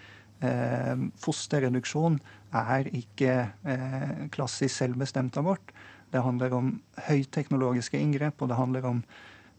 eh, 0.43 1.05
fosterreduksjon 1.23 2.19
er 2.59 2.91
ikke 2.91 3.37
eh, 3.47 4.15
klassisk 4.35 4.75
selvbestemt 4.81 5.39
abort. 5.39 5.73
Det 6.13 6.23
handler 6.23 6.57
om 6.57 6.73
høyteknologiske 7.07 8.01
inngrep, 8.01 8.43
og 8.43 8.51
det 8.51 8.59
handler 8.59 8.89
om 8.91 9.05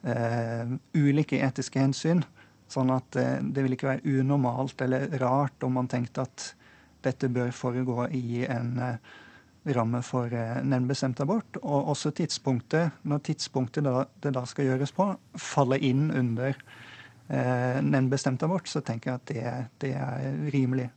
eh, 0.05 0.75
ulike 0.93 1.39
etiske 1.41 1.81
hensyn. 1.81 2.21
Sånn 2.69 2.91
at 2.93 3.15
eh, 3.19 3.39
det 3.41 3.63
vil 3.63 3.77
ikke 3.77 3.93
være 3.93 4.19
unormalt 4.19 4.83
eller 4.85 5.07
rart 5.23 5.63
om 5.65 5.79
man 5.79 5.89
tenkte 5.91 6.27
at 6.27 6.51
dette 7.03 7.29
bør 7.31 7.51
foregå 7.55 8.07
i 8.15 8.43
en 8.47 8.75
eh, 8.81 9.13
ramme 9.63 10.01
for 10.03 10.33
nemndbestemt 10.63 11.21
abort. 11.23 11.59
Og 11.61 11.93
også 11.93 12.11
tidspunktet, 12.15 12.99
når 13.07 13.23
tidspunktet 13.29 13.85
da, 13.87 14.03
det 14.23 14.33
da 14.35 14.43
skal 14.49 14.71
gjøres 14.71 14.91
på, 14.95 15.07
faller 15.39 15.83
inn 15.83 16.09
under 16.11 16.51
eh, 16.53 17.79
nevnbestemt 17.83 18.43
abort, 18.43 18.67
så 18.67 18.83
tenker 18.85 19.11
jeg 19.13 19.21
at 19.21 19.31
det, 19.31 19.55
det 19.85 19.93
er 19.95 20.51
rimelig. 20.53 20.89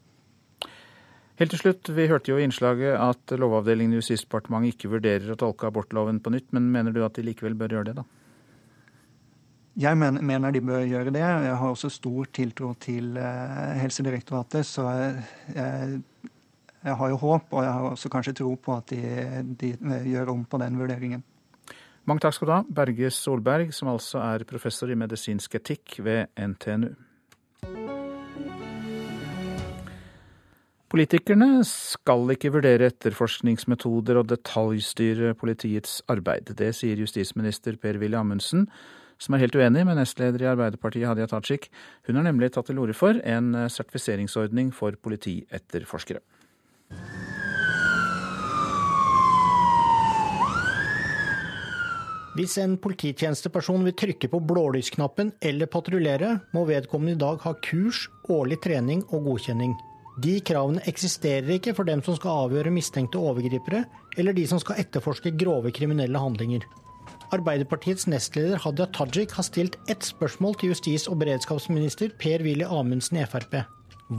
Helt 1.37 1.53
til 1.53 1.61
slutt, 1.61 1.89
Vi 1.93 2.09
hørte 2.09 2.31
jo 2.31 2.39
i 2.41 2.47
innslaget 2.47 2.97
at 2.97 3.37
Lovavdelingen 3.37 3.93
i 3.93 3.99
Justisdepartementet 4.01 4.73
ikke 4.73 4.95
vurderer 4.95 5.35
å 5.35 5.37
tolke 5.37 5.69
abortloven 5.69 6.21
på 6.25 6.33
nytt, 6.33 6.49
men 6.57 6.71
mener 6.73 6.95
du 6.97 7.03
at 7.05 7.19
de 7.19 7.27
likevel 7.27 7.59
bør 7.59 7.77
gjøre 7.77 7.91
det, 7.91 7.99
da? 7.99 8.07
Jeg 9.77 9.99
mener 10.01 10.55
de 10.55 10.63
bør 10.65 10.87
gjøre 10.89 11.13
det. 11.13 11.21
Jeg 11.21 11.57
har 11.61 11.69
også 11.69 11.91
stor 11.93 12.31
tiltro 12.33 12.71
til 12.81 13.19
eh, 13.21 13.75
Helsedirektoratet. 13.83 14.65
Så 14.65 14.87
jeg, 14.89 15.99
jeg 16.87 16.95
har 17.01 17.11
jo 17.11 17.19
håp, 17.19 17.49
og 17.51 17.65
jeg 17.65 17.73
har 17.73 17.89
også 17.91 18.11
kanskje 18.13 18.37
tro 18.39 18.53
på 18.63 18.77
at 18.77 18.93
de, 18.93 19.01
de 19.59 19.73
gjør 20.13 20.31
om 20.37 20.45
på 20.47 20.61
den 20.63 20.79
vurderingen. 20.79 21.25
Mange 22.07 22.23
takk 22.23 22.37
skal 22.37 22.47
du 22.47 22.55
ha, 22.55 22.61
Berge 22.63 23.11
Solberg, 23.11 23.73
som 23.75 23.91
altså 23.91 24.21
er 24.23 24.47
professor 24.47 24.91
i 24.93 24.99
medisinsk 24.99 25.59
etikk 25.59 25.99
ved 26.07 26.31
NTNU. 26.39 26.93
Politikerne 30.87 31.65
skal 31.67 32.31
ikke 32.31 32.53
vurdere 32.55 32.87
etterforskningsmetoder 32.93 34.21
og 34.21 34.29
detaljstyre 34.31 35.33
politiets 35.35 35.99
arbeid. 36.07 36.55
Det 36.55 36.71
sier 36.79 37.03
justisminister 37.03 37.75
Per-Willy 37.83 38.15
Amundsen, 38.15 38.69
som 39.19 39.35
er 39.35 39.43
helt 39.43 39.59
uenig 39.59 39.83
med 39.89 39.99
nestleder 39.99 40.45
i 40.45 40.51
Arbeiderpartiet 40.53 41.11
Hadia 41.11 41.27
Tajik. 41.27 41.67
Hun 42.07 42.21
har 42.21 42.29
nemlig 42.29 42.53
tatt 42.55 42.71
til 42.71 42.79
orde 42.79 42.95
for 42.95 43.19
en 43.27 43.51
sertifiseringsordning 43.67 44.71
for 44.77 44.95
politietterforskere. 45.03 46.23
Hvis 52.37 52.59
en 52.61 52.75
polititjenesteperson 52.77 53.87
vil 53.87 53.95
trykke 53.97 54.29
på 54.29 54.39
blålysknappen 54.45 55.31
eller 55.49 55.71
patruljere, 55.73 56.35
må 56.53 56.67
vedkommende 56.69 57.15
i 57.15 57.21
dag 57.23 57.39
ha 57.47 57.53
kurs, 57.65 58.03
årlig 58.29 58.59
trening 58.67 59.07
og 59.09 59.31
godkjenning. 59.31 59.73
De 60.21 60.35
kravene 60.45 60.83
eksisterer 60.91 61.49
ikke 61.55 61.73
for 61.79 61.89
dem 61.89 62.03
som 62.05 62.19
skal 62.19 62.43
avgjøre 62.43 62.75
mistenkte 62.77 63.23
overgripere, 63.23 63.87
eller 64.21 64.37
de 64.37 64.45
som 64.51 64.61
skal 64.61 64.83
etterforske 64.85 65.33
grove 65.41 65.73
kriminelle 65.73 66.21
handlinger. 66.21 66.69
Arbeiderpartiets 67.33 68.05
nestleder 68.05 68.61
Hadia 68.61 68.91
Tajik 68.93 69.33
har 69.39 69.49
stilt 69.49 69.81
ett 69.89 70.05
spørsmål 70.05 70.61
til 70.61 70.75
justis- 70.75 71.09
og 71.09 71.17
beredskapsminister 71.25 72.13
Per-Willy 72.21 72.69
Amundsen 72.69 73.17
i 73.23 73.25
Frp. 73.25 73.63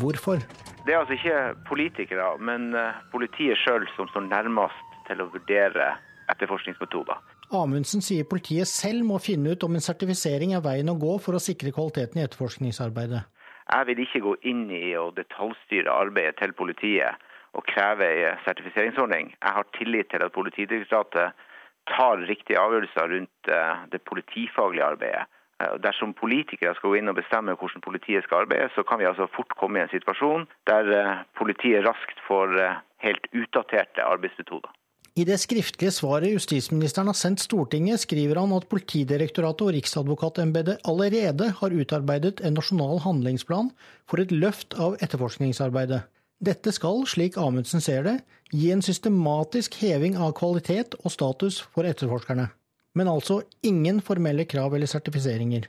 Hvorfor? 0.01 0.41
Det 0.89 0.95
er 0.95 1.03
altså 1.03 1.19
ikke 1.21 1.39
politikere, 1.69 2.33
men 2.41 2.73
eh, 2.73 2.97
politiet 3.13 3.61
sjøl 3.61 3.85
som 3.93 4.09
står 4.09 4.25
nærmest 4.33 5.01
til 5.05 5.21
å 5.21 5.29
vurdere 5.31 5.93
etterforskningsmetoder. 6.33 7.21
Amundsen 7.55 8.03
sier 8.03 8.27
politiet 8.27 8.67
selv 8.67 9.05
må 9.07 9.21
finne 9.23 9.53
ut 9.55 9.63
om 9.63 9.75
en 9.77 9.83
sertifisering 9.83 10.51
er 10.57 10.63
veien 10.65 10.91
å 10.91 10.97
gå 10.99 11.13
for 11.23 11.37
å 11.37 11.39
sikre 11.39 11.71
kvaliteten 11.71 12.19
i 12.19 12.25
etterforskningsarbeidet. 12.25 13.21
Jeg 13.67 13.87
vil 13.87 14.01
ikke 14.03 14.23
gå 14.25 14.33
inn 14.51 14.65
i 14.71 14.91
å 14.99 15.09
detaljstyre 15.15 15.91
arbeidet 15.91 16.35
til 16.41 16.51
politiet 16.59 17.23
og 17.55 17.63
kreve 17.71 18.07
en 18.27 18.41
sertifiseringsordning. 18.43 19.31
Jeg 19.39 19.55
har 19.57 19.67
tillit 19.77 20.11
til 20.11 20.23
at 20.25 20.35
Politidirektoratet 20.35 21.39
tar 21.87 22.23
riktige 22.27 22.59
avgjørelser 22.59 23.11
rundt 23.13 23.51
eh, 23.51 23.83
det 23.93 24.01
politifaglige 24.09 24.85
arbeidet. 24.85 25.23
Eh, 25.63 25.77
dersom 25.83 26.11
politikere 26.19 26.75
skal 26.75 26.91
gå 26.91 26.99
inn 26.99 27.11
og 27.11 27.15
bestemme 27.19 27.55
hvordan 27.55 27.85
politiet 27.85 28.27
skal 28.27 28.43
arbeide, 28.43 28.67
så 28.75 28.83
kan 28.83 28.99
vi 28.99 29.07
altså 29.07 29.29
fort 29.35 29.55
komme 29.59 29.79
i 29.79 29.85
en 29.85 29.93
situasjon 29.95 30.49
der 30.67 30.91
eh, 30.99 31.23
politiet 31.39 31.87
raskt 31.87 32.19
får 32.27 32.59
helt 33.07 33.31
utdaterte 33.31 34.03
arbeidsmetoder. 34.03 34.75
I 35.17 35.23
det 35.25 35.39
skriftlige 35.41 35.89
svaret 35.95 36.29
justisministeren 36.29 37.09
har 37.09 37.17
sendt 37.17 37.41
Stortinget, 37.41 38.03
skriver 38.03 38.37
han 38.37 38.51
at 38.53 38.67
Politidirektoratet 38.69 39.63
og 39.65 39.71
Riksadvokatembetet 39.73 40.83
allerede 40.85 41.47
har 41.57 41.73
utarbeidet 41.73 42.43
en 42.45 42.53
nasjonal 42.53 43.01
handlingsplan 43.01 43.71
for 44.05 44.21
et 44.21 44.29
løft 44.29 44.75
av 44.77 44.99
etterforskningsarbeidet. 45.01 46.03
Dette 46.37 46.69
skal, 46.69 47.01
slik 47.09 47.39
Amundsen 47.41 47.81
ser 47.81 48.05
det, 48.05 48.13
gi 48.53 48.69
en 48.69 48.85
systematisk 48.85 49.79
heving 49.81 50.19
av 50.21 50.35
kvalitet 50.37 50.93
og 51.01 51.09
status 51.09 51.63
for 51.73 51.89
etterforskerne. 51.89 52.51
Men 52.93 53.09
altså 53.09 53.39
ingen 53.65 54.03
formelle 54.05 54.45
krav 54.45 54.75
eller 54.77 54.91
sertifiseringer. 54.91 55.65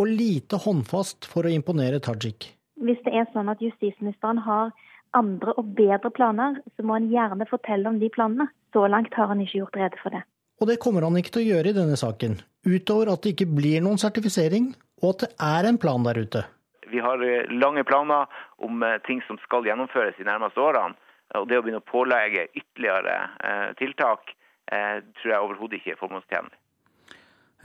Og 0.00 0.08
lite 0.08 0.56
håndfast 0.64 1.28
for 1.28 1.44
å 1.44 1.52
imponere 1.52 2.00
Tajik. 2.00 2.48
Hvis 2.80 3.04
det 3.04 3.12
er 3.20 3.28
sånn 3.36 3.52
at 3.52 3.60
justisministeren 3.60 4.40
har 4.48 4.72
andre 5.16 5.54
og 5.60 5.74
bedre 5.76 6.10
planer, 6.14 6.58
så 6.76 6.84
må 6.86 6.96
han 6.98 7.10
gjerne 7.12 7.48
fortelle 7.50 7.90
om 7.90 7.98
de 8.00 8.10
planene. 8.12 8.48
Så 8.72 8.86
langt 8.88 9.14
har 9.14 9.28
han 9.30 9.42
ikke 9.44 9.62
gjort 9.62 9.78
rede 9.80 10.00
for 10.02 10.14
det. 10.14 10.22
Og 10.62 10.68
det 10.70 10.78
kommer 10.80 11.04
han 11.06 11.18
ikke 11.18 11.34
til 11.34 11.42
å 11.42 11.50
gjøre 11.56 11.72
i 11.72 11.76
denne 11.76 11.98
saken, 11.98 12.38
utover 12.68 13.10
at 13.12 13.24
det 13.24 13.34
ikke 13.34 13.50
blir 13.50 13.82
noen 13.84 14.00
sertifisering, 14.00 14.72
og 15.02 15.14
at 15.14 15.24
det 15.24 15.30
er 15.42 15.68
en 15.68 15.80
plan 15.82 16.04
der 16.06 16.20
ute. 16.22 16.44
Vi 16.92 17.00
har 17.02 17.22
eh, 17.24 17.48
lange 17.50 17.84
planer 17.88 18.28
om 18.62 18.82
eh, 18.86 19.00
ting 19.06 19.22
som 19.26 19.40
skal 19.42 19.66
gjennomføres 19.66 20.18
de 20.18 20.28
nærmeste 20.28 20.62
årene. 20.62 20.98
Og 21.40 21.46
det 21.48 21.56
å 21.56 21.62
begynne 21.64 21.80
å 21.80 21.88
pålegge 21.88 22.50
ytterligere 22.52 23.14
eh, 23.40 23.68
tiltak 23.80 24.36
tror 24.72 25.28
jeg 25.28 25.44
overhodet 25.44 25.80
ikke 25.80 25.90
er 25.92 25.98
formålstjenlig. 26.00 26.54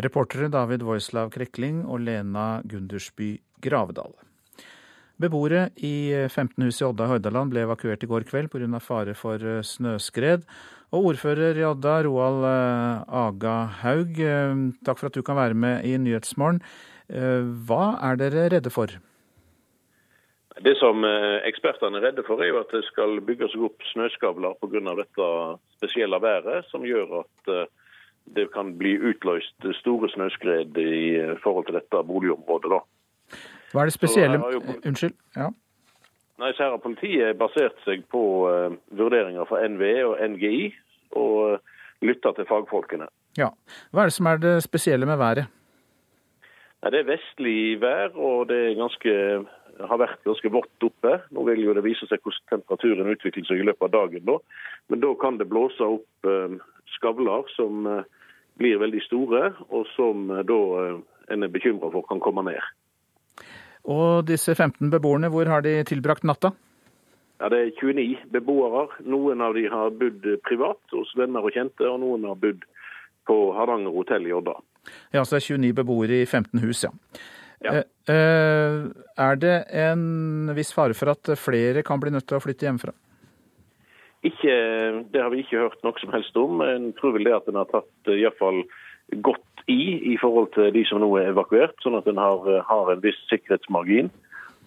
Reportere 0.04 0.50
David 0.52 0.82
Voislav 0.84 1.30
Krekling 1.32 1.84
og 1.86 2.02
Lena 2.04 2.58
Gundersby 2.68 3.30
Gravedal. 3.64 4.12
Beboere 5.18 5.72
i 5.82 6.14
15-huset 6.30 6.84
i 6.84 6.86
Odda 6.86 7.08
i 7.08 7.10
Hordaland 7.10 7.50
ble 7.50 7.64
evakuert 7.66 8.04
i 8.06 8.10
går 8.10 8.26
kveld 8.30 8.52
pga. 8.54 8.78
fare 8.78 9.16
for 9.18 9.42
eh, 9.42 9.64
snøskred. 9.66 10.44
Og 10.94 11.10
ordfører 11.12 11.58
i 11.58 11.66
Odda, 11.66 12.04
Roald 12.06 12.46
eh, 12.46 13.16
Aga 13.24 13.56
Haug, 13.82 14.20
eh, 14.22 14.54
takk 14.86 15.00
for 15.00 15.10
at 15.10 15.18
du 15.18 15.24
kan 15.26 15.40
være 15.40 15.58
med 15.58 15.86
i 15.90 15.98
Nyhetsmorgen. 15.98 16.62
Hva 17.08 17.84
er 18.04 18.18
dere 18.20 18.50
redde 18.52 18.70
for? 18.70 18.92
Det 20.60 20.74
som 20.76 21.06
ekspertene 21.48 22.02
er 22.02 22.10
redde 22.10 22.26
for, 22.28 22.44
er 22.44 22.52
jo 22.52 22.60
at 22.60 22.74
det 22.76 22.82
skal 22.90 23.22
bygges 23.24 23.56
opp 23.56 23.86
snøskavler 23.94 24.58
pga. 24.60 24.82
dette 25.00 25.30
spesielle 25.78 26.20
været, 26.20 26.68
som 26.68 26.84
gjør 26.84 27.22
at 27.22 27.72
det 28.36 28.50
kan 28.52 28.76
bli 28.78 28.98
utløst 29.00 29.70
store 29.80 30.12
snøskred 30.12 30.76
i 30.84 31.38
forhold 31.40 31.66
til 31.66 31.80
dette 31.80 32.04
boligområdet. 32.12 32.76
da. 32.76 32.84
Hva 33.74 33.84
er 33.84 33.90
det 33.90 33.96
spesielle 33.96 34.40
jo... 34.40 34.62
Unnskyld. 34.86 35.16
Ja. 35.36 35.52
Nei, 36.38 36.52
så 36.54 36.68
her 36.68 36.76
har 36.76 36.82
Politiet 36.84 37.38
basert 37.40 37.80
seg 37.86 38.04
på 38.14 38.22
uh, 38.46 38.76
vurderinger 38.98 39.48
fra 39.50 39.64
NVE 39.66 39.96
og 40.06 40.20
NGI, 40.36 40.68
og 41.18 41.38
uh, 41.58 41.78
lytta 42.06 42.34
til 42.38 42.46
fagfolkene. 42.50 43.08
Ja. 43.40 43.50
Hva 43.90 44.04
er 44.04 44.12
det 44.12 44.18
som 44.18 44.30
er 44.30 44.42
det 44.44 44.56
spesielle 44.66 45.10
med 45.10 45.18
været? 45.18 45.50
Nei, 46.84 46.92
Det 46.94 47.02
er 47.02 47.10
vestlig 47.10 47.82
vær, 47.82 48.14
og 48.14 48.52
det 48.52 48.78
ganske, 48.78 49.16
har 49.90 50.02
vært 50.04 50.22
ganske 50.30 50.54
vått 50.54 50.86
oppe. 50.86 51.18
Nå 51.34 51.48
vil 51.50 51.66
jo 51.66 51.74
det 51.74 51.86
vise 51.88 52.06
seg 52.06 52.22
hvordan 52.22 52.54
temperaturen 52.54 53.14
utvikler 53.16 53.50
seg 53.50 53.64
i 53.64 53.68
løpet 53.72 53.90
av 53.90 53.96
dagen. 53.98 54.26
da. 54.30 54.38
Men 54.94 55.02
da 55.02 55.14
kan 55.18 55.42
det 55.42 55.50
blåse 55.50 55.90
opp 55.98 56.30
uh, 56.30 56.54
skavler 57.00 57.50
som 57.58 57.90
blir 58.58 58.78
veldig 58.82 59.02
store, 59.06 59.56
og 59.70 59.90
som 59.94 60.30
da 60.30 60.62
en 61.34 61.44
er 61.46 61.52
bekymra 61.54 61.92
for 61.94 62.06
kan 62.10 62.22
komme 62.22 62.46
ned. 62.46 62.62
Og 63.88 64.26
disse 64.28 64.56
15 64.56 64.90
beboerne, 64.92 65.30
hvor 65.32 65.48
har 65.48 65.64
de 65.64 65.80
tilbrakt 65.88 66.26
natta? 66.28 66.52
Ja, 67.40 67.50
Det 67.50 67.60
er 67.60 67.72
29 67.78 68.32
beboere. 68.34 68.88
Noen 69.06 69.42
av 69.42 69.54
de 69.54 69.68
har 69.70 69.94
bodd 69.94 70.26
privat 70.44 70.80
hos 70.92 71.14
venner 71.16 71.46
og 71.46 71.54
kjente, 71.54 71.86
og 71.86 72.02
noen 72.02 72.26
har 72.26 72.36
bodd 72.36 72.66
på 73.28 73.38
Hardanger 73.54 73.94
hotell 73.94 74.28
i 74.28 74.34
Odda. 74.34 74.58
Ja, 75.14 75.24
så 75.24 75.38
det 75.38 75.44
er 75.44 75.58
29 75.60 75.74
beboere 75.78 76.22
i 76.24 76.26
15 76.26 76.64
hus, 76.64 76.84
ja. 76.88 76.92
ja. 77.64 77.76
Eh, 77.76 78.14
eh, 78.14 78.78
er 79.28 79.42
det 79.42 79.58
en 79.86 80.54
viss 80.58 80.74
fare 80.76 80.98
for 80.98 81.14
at 81.14 81.36
flere 81.40 81.84
kan 81.86 82.02
bli 82.02 82.14
nødt 82.16 82.28
til 82.28 82.40
å 82.40 82.44
flytte 82.44 82.68
hjemmefra? 82.68 82.96
Ikke, 84.26 84.54
det 85.14 85.22
har 85.22 85.30
vi 85.32 85.44
ikke 85.44 85.62
hørt 85.62 85.84
noe 85.86 86.02
som 86.02 86.12
helst 86.16 86.40
om. 86.40 86.64
Jeg 86.66 86.96
tror 86.98 87.14
vel 87.16 87.28
det 87.28 87.36
at 87.38 87.52
en 87.52 87.60
har 87.62 87.70
tatt 87.70 88.12
eh, 88.12 88.24
iallfall 88.24 88.64
godt 89.24 89.47
i 89.68 90.14
i 90.14 90.18
forhold 90.22 90.54
til 90.56 90.72
de 90.74 90.86
som 90.88 91.02
nå 91.04 91.10
er 91.20 91.34
evakuert, 91.34 91.76
sånn 91.84 91.98
at 92.00 92.08
en 92.08 92.22
har, 92.22 92.48
har 92.70 92.92
en 92.92 93.04
viss 93.04 93.20
sikkerhetsmargin. 93.32 94.10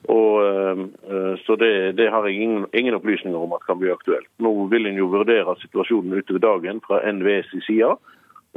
Og, 0.08 0.40
uh, 0.40 1.34
så 1.44 1.56
det, 1.60 1.96
det, 1.98 2.08
har 2.12 2.24
jeg 2.26 2.40
ingen, 2.40 2.64
ingen, 2.72 2.96
opplysninger 2.96 3.36
om 3.36 3.52
at 3.52 3.66
kan 3.66 3.80
bli 3.80 3.92
aktuelt. 3.92 4.28
Nå 4.40 4.52
vil 4.72 4.88
en 4.88 4.96
jo 5.00 5.10
vurdere 5.12 5.56
situasjonen 5.60 6.16
utover 6.16 6.40
dagen 6.40 6.80
fra 6.86 7.02
NVEs 7.04 7.52
side, 7.66 7.92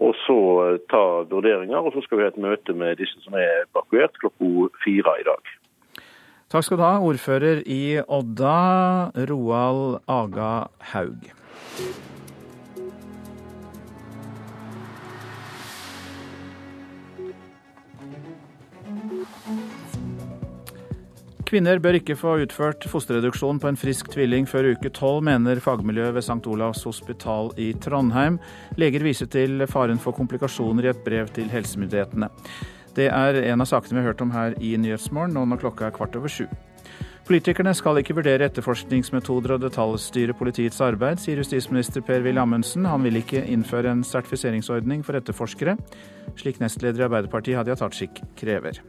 og 0.04 0.16
så 0.24 0.40
uh, 0.64 0.78
ta 0.92 1.04
vurderinger. 1.32 1.84
Og 1.84 1.96
så 1.96 2.06
skal 2.06 2.20
vi 2.20 2.28
ha 2.28 2.32
et 2.32 2.40
møte 2.40 2.76
med 2.78 3.00
disse 3.02 3.20
som 3.26 3.36
er 3.36 3.66
evakuert 3.66 4.16
klokka 4.24 4.72
fire 4.86 5.20
i 5.20 5.28
dag. 5.28 5.54
Takk 6.54 6.68
skal 6.68 6.78
du 6.80 6.86
ha, 6.86 6.96
ordfører 7.02 7.64
i 7.66 7.98
Odda, 8.06 9.10
Roald 9.30 10.04
Aga 10.08 10.68
Haug. 10.94 11.32
Kvinner 21.54 21.78
bør 21.78 22.00
ikke 22.00 22.16
få 22.18 22.32
utført 22.42 22.88
fosterreduksjon 22.90 23.60
på 23.62 23.70
en 23.70 23.76
frisk 23.78 24.08
tvilling 24.10 24.48
før 24.50 24.72
uke 24.72 24.90
tolv, 24.90 25.20
mener 25.28 25.60
fagmiljøet 25.62 26.16
ved 26.16 26.24
St. 26.26 26.48
Olavs 26.50 26.80
hospital 26.88 27.52
i 27.62 27.68
Trondheim. 27.78 28.40
Leger 28.82 29.04
viser 29.06 29.30
til 29.30 29.62
faren 29.70 30.02
for 30.02 30.18
komplikasjoner 30.18 30.88
i 30.88 30.90
et 30.90 31.04
brev 31.06 31.30
til 31.36 31.52
helsemyndighetene. 31.54 32.32
Det 32.98 33.06
er 33.06 33.38
en 33.52 33.62
av 33.62 33.70
sakene 33.70 34.00
vi 34.00 34.02
har 34.02 34.08
hørt 34.10 34.24
om 34.26 34.34
her 34.34 34.56
i 34.58 34.72
Nyhetsmorgen, 34.82 35.36
nå 35.38 35.44
når 35.52 35.62
klokka 35.62 35.92
er 35.92 35.94
kvart 35.94 36.18
over 36.18 36.34
sju. 36.34 36.48
Politikerne 37.30 37.76
skal 37.78 38.02
ikke 38.02 38.18
vurdere 38.18 38.50
etterforskningsmetoder 38.50 39.54
og 39.54 39.62
detaljstyre 39.68 40.34
politiets 40.40 40.82
arbeid, 40.82 41.22
sier 41.22 41.38
justisminister 41.44 42.02
Per-Willy 42.02 42.42
Amundsen. 42.42 42.90
Han 42.90 43.06
vil 43.06 43.22
ikke 43.22 43.46
innføre 43.46 43.94
en 43.94 44.02
sertifiseringsordning 44.02 45.06
for 45.06 45.22
etterforskere, 45.22 45.78
slik 46.34 46.58
nestleder 46.66 47.06
i 47.06 47.08
Arbeiderpartiet 47.12 47.62
Hadia 47.62 47.78
Tajik 47.78 48.26
krever. 48.42 48.82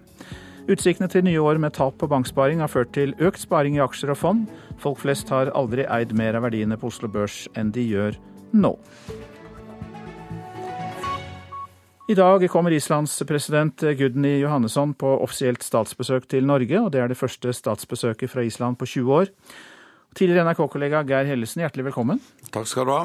Utsiktene 0.65 1.11
til 1.13 1.27
nye 1.27 1.41
år 1.45 1.59
med 1.61 1.75
tap 1.77 1.99
på 2.01 2.07
banksparing 2.09 2.63
har 2.65 2.71
ført 2.73 2.95
til 2.97 3.11
økt 3.21 3.43
sparing 3.43 3.75
i 3.77 3.83
aksjer 3.85 4.15
og 4.15 4.17
fond. 4.17 4.47
Folk 4.81 5.03
flest 5.03 5.29
har 5.29 5.51
aldri 5.53 5.85
eid 5.93 6.15
mer 6.17 6.39
av 6.39 6.47
verdiene 6.47 6.79
på 6.81 6.89
Oslo 6.89 7.11
Børs 7.13 7.43
enn 7.53 7.69
de 7.75 7.85
gjør 7.85 8.17
nå. 8.57 8.71
I 12.09 12.17
dag 12.17 12.47
kommer 12.53 12.73
Islands 12.73 13.13
president 13.29 13.85
Gudny 13.99 14.39
Johannesson 14.41 14.95
på 14.97 15.11
offisielt 15.25 15.61
statsbesøk 15.65 16.31
til 16.33 16.49
Norge, 16.49 16.81
og 16.81 16.91
det 16.97 17.03
er 17.03 17.13
det 17.13 17.21
første 17.21 17.53
statsbesøket 17.53 18.33
fra 18.33 18.45
Island 18.45 18.81
på 18.81 18.89
20 18.89 19.15
år. 19.21 19.31
Tidligere 20.17 20.47
NRK-kollega 20.49 21.05
Geir 21.09 21.29
Hellesen, 21.29 21.61
hjertelig 21.65 21.91
velkommen. 21.91 22.25
Takk 22.55 22.69
skal 22.71 22.89
du 22.89 22.95
ha. 22.95 23.05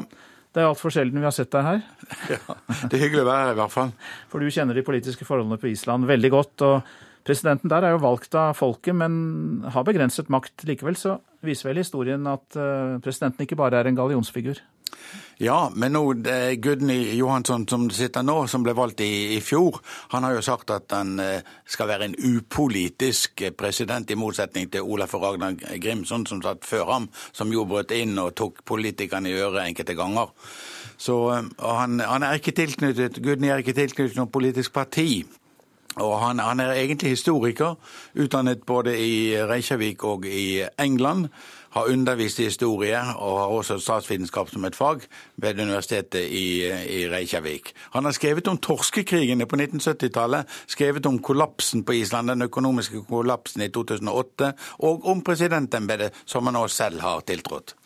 Det 0.50 0.64
er 0.64 0.70
altfor 0.70 0.92
sjelden 0.96 1.20
vi 1.20 1.28
har 1.28 1.36
sett 1.36 1.52
deg 1.52 1.68
her. 1.68 1.84
Ja, 2.32 2.56
Det 2.88 2.96
er 2.96 3.04
hyggelig 3.04 3.26
å 3.26 3.28
være 3.28 3.44
her, 3.44 3.52
i 3.52 3.60
hvert 3.60 3.76
fall. 3.76 3.94
For 4.32 4.40
du 4.40 4.48
kjenner 4.48 4.76
de 4.76 4.86
politiske 4.86 5.28
forholdene 5.28 5.60
på 5.60 5.68
Island 5.74 6.08
veldig 6.08 6.32
godt. 6.32 6.66
og 6.66 7.08
Presidenten 7.26 7.70
der 7.70 7.84
er 7.84 7.94
jo 7.94 8.02
valgt 8.02 8.34
av 8.38 8.56
folket, 8.58 8.96
men 8.96 9.64
har 9.74 9.86
begrenset 9.86 10.30
makt. 10.32 10.64
Likevel 10.68 10.96
så 10.98 11.18
viser 11.44 11.70
vel 11.70 11.82
historien 11.82 12.26
at 12.30 12.56
eh, 12.56 12.98
presidenten 13.04 13.44
ikke 13.44 13.58
bare 13.60 13.80
er 13.80 13.90
en 13.90 13.98
gallionsfigur. 13.98 14.60
Ja, 15.40 15.70
men 15.72 15.94
nå 15.94 16.02
Gudny 16.60 16.98
Johansson 17.16 17.62
som 17.68 17.86
sitter 17.94 18.24
nå, 18.26 18.42
som 18.50 18.64
ble 18.64 18.74
valgt 18.76 19.00
i, 19.00 19.36
i, 19.36 19.38
fjor, 19.40 19.78
han 20.12 20.26
har 20.26 20.34
jo 20.36 20.42
sagt 20.44 20.72
at 20.74 20.92
han 20.92 21.14
eh, 21.22 21.46
skal 21.64 21.88
være 21.88 22.10
en 22.10 22.16
upolitisk 22.18 23.46
president, 23.56 24.10
i 24.10 24.18
motsetning 24.20 24.68
til 24.72 24.84
Olaf 24.84 25.14
Ragnar 25.16 25.56
Grimson, 25.80 26.26
som 26.28 26.42
satt 26.44 26.68
før 26.68 26.92
ham, 26.92 27.08
som 27.32 27.52
jo 27.54 27.64
brøt 27.68 27.94
inn 27.96 28.18
og 28.20 28.34
tok 28.36 28.60
politikerne 28.68 29.32
i 29.32 29.40
øret 29.40 29.64
enkelte 29.64 29.96
ganger. 29.96 30.34
Så 31.00 31.16
han, 31.32 32.00
han, 32.04 32.22
er 32.22 32.36
ikke 32.36 32.52
tilknyttet, 32.52 33.22
Gudny 33.24 33.48
er 33.48 33.62
ikke 33.62 33.76
tilknyttet 33.78 34.20
noe 34.20 34.28
politisk 34.28 34.74
parti. 34.76 35.22
Og 35.96 36.20
han, 36.22 36.38
han, 36.38 36.60
er 36.60 36.76
egentlig 36.78 37.16
historiker, 37.16 37.74
utdannet 38.14 38.62
både 38.66 38.94
i 38.94 39.34
Reykjavik 39.34 40.04
og 40.04 40.26
i 40.26 40.62
England. 40.78 41.28
Har 41.70 41.86
undervist 41.90 42.40
i 42.42 42.48
historie 42.48 42.98
og 42.98 43.36
har 43.38 43.52
også 43.54 43.76
statsvitenskap 43.78 44.50
som 44.50 44.64
et 44.66 44.74
fag 44.74 45.04
ved 45.36 45.60
Universitetet 45.60 46.26
i, 46.26 46.66
i 46.66 47.04
Reykjavik. 47.10 47.72
Han 47.94 48.04
har 48.04 48.14
skrevet 48.14 48.48
om 48.50 48.58
torskekrigene 48.58 49.46
på 49.46 49.56
1970-tallet, 49.56 50.50
skrevet 50.66 51.06
om 51.06 51.18
kollapsen 51.22 51.84
på 51.86 51.92
Island, 52.00 52.28
den 52.28 52.42
økonomiske 52.42 53.04
kollapsen 53.08 53.62
i 53.62 53.70
2008, 53.70 54.52
og 54.78 55.06
om 55.06 55.22
presidentembetet, 55.22 56.22
som 56.26 56.46
han 56.46 56.58
nå 56.58 56.66
selv 56.68 57.06
har 57.06 57.22
tiltrådt. 57.26 57.76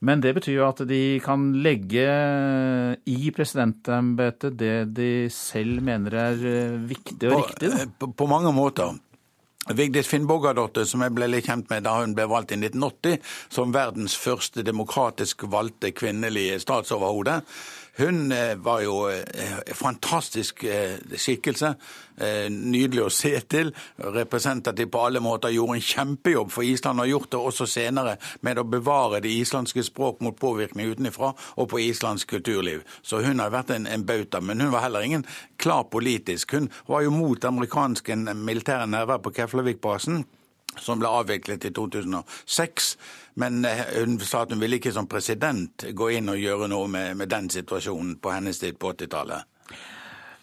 Men 0.00 0.22
det 0.22 0.34
betyr 0.36 0.60
jo 0.60 0.68
at 0.68 0.84
de 0.86 1.18
kan 1.24 1.48
legge 1.64 2.06
i 3.10 3.32
presidentembetet 3.34 4.54
det 4.58 4.76
de 4.94 5.10
selv 5.34 5.82
mener 5.82 6.14
er 6.14 6.46
eh, 6.46 6.78
viktig 6.90 7.18
og 7.30 7.34
på, 7.34 7.42
riktig? 7.42 7.72
Da. 7.72 7.82
Eh, 7.82 7.92
på, 7.98 8.12
på 8.14 8.28
mange 8.30 8.52
måter. 8.54 8.94
Vigdis 9.68 10.08
Finnbogadottir, 10.08 10.86
som 10.88 11.02
jeg 11.04 11.12
ble 11.12 11.26
litt 11.28 11.48
kjent 11.48 11.68
med 11.68 11.84
da 11.84 11.98
hun 11.98 12.14
ble 12.16 12.24
valgt 12.30 12.54
i 12.54 12.60
1980 12.60 13.18
som 13.52 13.74
verdens 13.74 14.14
første 14.16 14.64
demokratisk 14.64 15.44
valgte 15.52 15.92
kvinnelige 15.92 16.60
statsoverhode. 16.62 17.40
Hun 17.98 18.32
eh, 18.32 18.54
var 18.56 18.80
jo 18.80 19.08
en 19.10 19.24
eh, 19.34 19.74
fantastisk 19.74 20.64
eh, 20.64 20.98
skikkelse. 21.18 21.74
Nydelig 22.50 23.02
å 23.04 23.10
se 23.14 23.30
til. 23.46 23.68
Representativ 24.14 24.88
på 24.90 25.02
alle 25.06 25.22
måter. 25.22 25.52
Gjorde 25.54 25.76
en 25.78 25.84
kjempejobb 25.86 26.50
for 26.50 26.66
Island, 26.66 27.02
og 27.02 27.10
gjort 27.10 27.30
det 27.30 27.42
også 27.50 27.66
senere 27.70 28.16
med 28.46 28.58
å 28.58 28.66
bevare 28.66 29.20
det 29.22 29.30
islandske 29.30 29.84
språk 29.86 30.22
mot 30.26 30.38
påvirkning 30.38 30.90
utenfra 30.94 31.30
og 31.54 31.68
på 31.70 31.82
islandsk 31.84 32.34
kulturliv. 32.34 32.82
Så 33.02 33.22
hun 33.22 33.38
har 33.42 33.54
vært 33.54 33.70
en, 33.74 33.86
en 33.86 34.06
bauta. 34.06 34.42
Men 34.42 34.62
hun 34.62 34.74
var 34.74 34.86
heller 34.86 35.06
ingen 35.06 35.26
klar 35.62 35.86
politisk. 35.90 36.54
Hun 36.58 36.70
var 36.90 37.06
jo 37.06 37.14
mot 37.14 37.50
amerikanske 37.50 38.18
militære 38.34 38.90
nærvær 38.90 39.22
på 39.22 39.34
Keflavik-basen 39.38 40.24
som 40.82 41.00
ble 41.00 41.10
avviklet 41.10 41.64
i 41.68 41.72
2006. 41.74 42.90
Men 43.38 43.64
eh, 43.64 43.84
hun 44.00 44.18
sa 44.20 44.42
at 44.44 44.52
hun 44.52 44.60
ville 44.62 44.80
ikke 44.80 44.94
som 44.94 45.08
president 45.10 45.86
gå 45.94 46.10
inn 46.16 46.30
og 46.32 46.40
gjøre 46.40 46.68
noe 46.72 46.88
med, 46.90 47.14
med 47.20 47.30
den 47.30 47.48
situasjonen 47.52 48.16
på 48.22 48.34
hennes 48.34 48.58
tid 48.58 48.78
på 48.80 48.92
80-tallet. 48.96 49.46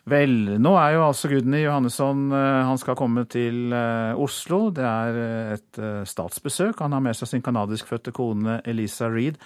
Vel, 0.06 0.36
nå 0.62 0.72
er 0.78 0.94
jo 0.94 1.06
altså 1.08 1.32
Gudny 1.32 1.64
Johannesson 1.64 2.28
eh, 2.30 2.60
Han 2.68 2.78
skal 2.78 2.98
komme 3.00 3.24
til 3.26 3.74
eh, 3.74 4.20
Oslo. 4.22 4.70
Det 4.76 4.86
er 4.86 5.22
et 5.58 5.82
statsbesøk. 6.08 6.80
Han 6.86 6.96
har 6.96 7.04
med 7.04 7.18
seg 7.18 7.34
sin 7.34 7.46
kanadiskfødte 7.46 8.14
kone 8.16 8.60
Elisa 8.70 9.10
Reed. 9.12 9.42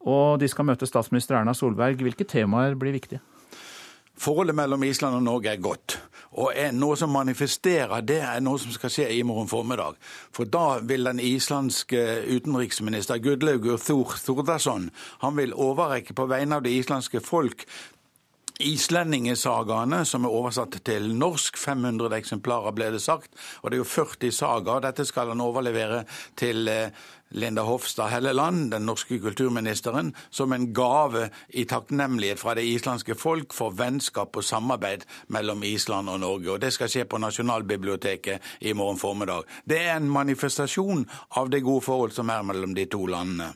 Og 0.00 0.40
de 0.40 0.48
skal 0.48 0.64
møte 0.64 0.88
statsminister 0.88 1.36
Erna 1.36 1.52
Solberg. 1.54 2.00
Hvilke 2.00 2.24
temaer 2.24 2.78
blir 2.80 2.96
viktige? 2.96 3.20
Forholdet 4.20 4.54
mellom 4.54 4.82
Island 4.84 5.16
og 5.16 5.22
Norge 5.24 5.48
er 5.54 5.62
godt. 5.64 5.96
Og 6.36 6.52
er 6.54 6.74
noe 6.76 6.96
som 7.00 7.10
manifesterer 7.14 8.04
det, 8.06 8.18
er 8.20 8.42
noe 8.44 8.60
som 8.60 8.72
skal 8.74 8.92
skje 8.92 9.06
i 9.16 9.22
morgen 9.26 9.48
formiddag. 9.48 9.96
For 10.36 10.44
da 10.44 10.78
vil 10.84 11.08
den 11.08 11.22
islandske 11.24 12.02
utenriksminister 12.28 13.22
Gudlaugur 13.24 13.80
Thor 13.80 14.12
Thordarsson 14.20 14.90
han 15.24 15.40
vil 15.40 15.56
overrekke 15.56 16.14
på 16.14 16.28
vegne 16.30 16.60
av 16.60 16.66
det 16.68 16.76
islandske 16.76 17.24
folk 17.24 17.64
Islendingesagaene, 18.60 20.02
som 20.04 20.26
er 20.28 20.34
oversatt 20.36 20.74
til 20.84 21.06
norsk. 21.16 21.56
500 21.56 22.12
eksemplarer, 22.18 22.74
ble 22.76 22.90
det 22.92 23.00
sagt. 23.00 23.32
Og 23.62 23.70
det 23.70 23.78
er 23.78 23.80
jo 23.80 23.88
40 23.88 24.34
sagaer. 24.36 24.82
Dette 24.84 25.06
skal 25.08 25.32
han 25.32 25.40
overlevere 25.40 26.02
til 26.36 26.68
eh, 26.68 26.92
Linda 27.30 27.62
Hofstad 27.62 28.10
Helleland, 28.10 28.70
den 28.70 28.86
norske 28.86 29.18
kulturministeren, 29.22 30.14
som 30.30 30.52
en 30.52 30.72
gave 30.74 31.28
i 31.48 31.64
takknemlighet 31.64 32.40
fra 32.40 32.54
det 32.58 32.66
islandske 32.66 33.14
folk 33.14 33.54
for 33.54 33.70
vennskap 33.78 34.36
og 34.36 34.44
samarbeid 34.44 35.06
mellom 35.28 35.62
Island 35.62 36.10
og 36.10 36.20
Norge. 36.20 36.50
Og 36.50 36.60
Det 36.60 36.72
skal 36.74 36.90
skje 36.90 37.06
på 37.06 37.22
Nasjonalbiblioteket 37.22 38.40
i 38.60 38.72
morgen 38.72 38.98
formiddag. 38.98 39.46
Det 39.64 39.78
er 39.78 39.96
en 39.96 40.10
manifestasjon 40.10 41.06
av 41.36 41.50
det 41.50 41.62
gode 41.62 41.86
forhold 41.86 42.12
som 42.12 42.30
er 42.30 42.42
mellom 42.42 42.74
de 42.74 42.86
to 42.90 43.06
landene. 43.06 43.52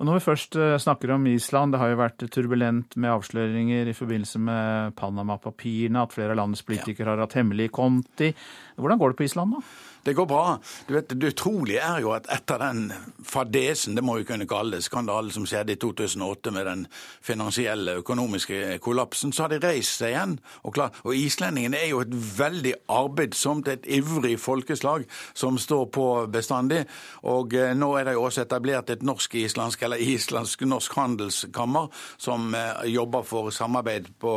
Og 0.00 0.06
Når 0.08 0.16
vi 0.16 0.24
først 0.24 0.56
eh, 0.56 0.78
snakker 0.80 1.10
om 1.12 1.26
Island, 1.28 1.74
det 1.74 1.78
har 1.82 1.90
jo 1.92 1.98
vært 2.00 2.22
turbulent 2.32 2.94
med 2.96 3.12
avsløringer 3.12 3.90
i 3.90 3.92
forbindelse 3.92 4.40
med 4.40 4.94
Panama-papirene, 4.96 6.00
at 6.00 6.14
flere 6.14 6.32
av 6.32 6.38
landets 6.40 6.64
politikere 6.64 7.12
har 7.12 7.20
hatt 7.20 7.36
hemmelige 7.36 7.74
konti. 7.76 8.30
Hvordan 8.80 9.00
går 9.00 9.12
det 9.12 9.20
på 9.20 9.28
Island 9.28 9.56
da? 9.56 9.62
Det 10.02 10.14
går 10.16 10.26
bra. 10.26 10.58
Du 10.88 10.94
vet, 10.94 11.08
Det 11.08 11.26
utrolige 11.26 11.80
er 11.80 12.00
jo 12.00 12.12
at 12.16 12.26
etter 12.32 12.58
den 12.58 12.92
fadesen, 13.22 13.94
det 13.94 14.04
må 14.04 14.16
vi 14.16 14.24
kunne 14.24 14.46
kalle 14.48 14.78
det, 14.78 14.84
skandalen 14.84 15.30
som 15.30 15.44
skjedde 15.44 15.74
i 15.74 15.76
2008 15.76 16.50
med 16.50 16.66
den 16.66 16.86
finansielle 17.20 17.98
økonomiske 18.00 18.78
kollapsen, 18.80 19.32
så 19.32 19.42
har 19.42 19.52
de 19.52 19.60
reist 19.60 20.00
seg 20.00 20.14
igjen. 20.14 20.38
Og, 20.64 20.72
klar, 20.74 20.96
og 21.04 21.14
islendingene 21.14 21.76
er 21.76 21.90
jo 21.92 22.00
et 22.00 22.16
veldig 22.38 22.74
arbeidsomt, 22.88 23.68
et 23.68 23.84
ivrig 23.84 24.38
folkeslag 24.40 25.04
som 25.34 25.58
står 25.58 25.84
på 25.92 26.06
bestandig. 26.32 26.86
Og 27.22 27.52
eh, 27.54 27.74
nå 27.76 27.92
er 27.98 28.08
det 28.08 28.16
jo 28.16 28.24
også 28.24 28.46
etablert 28.46 28.90
et 28.90 29.04
norsk-islandsk 29.04 29.82
eller 29.82 30.00
islandsk-norsk 30.00 30.96
handelskammer 30.96 31.92
som 32.16 32.54
eh, 32.54 32.88
jobber 32.88 33.22
for 33.22 33.52
samarbeid 33.52 34.08
på 34.18 34.36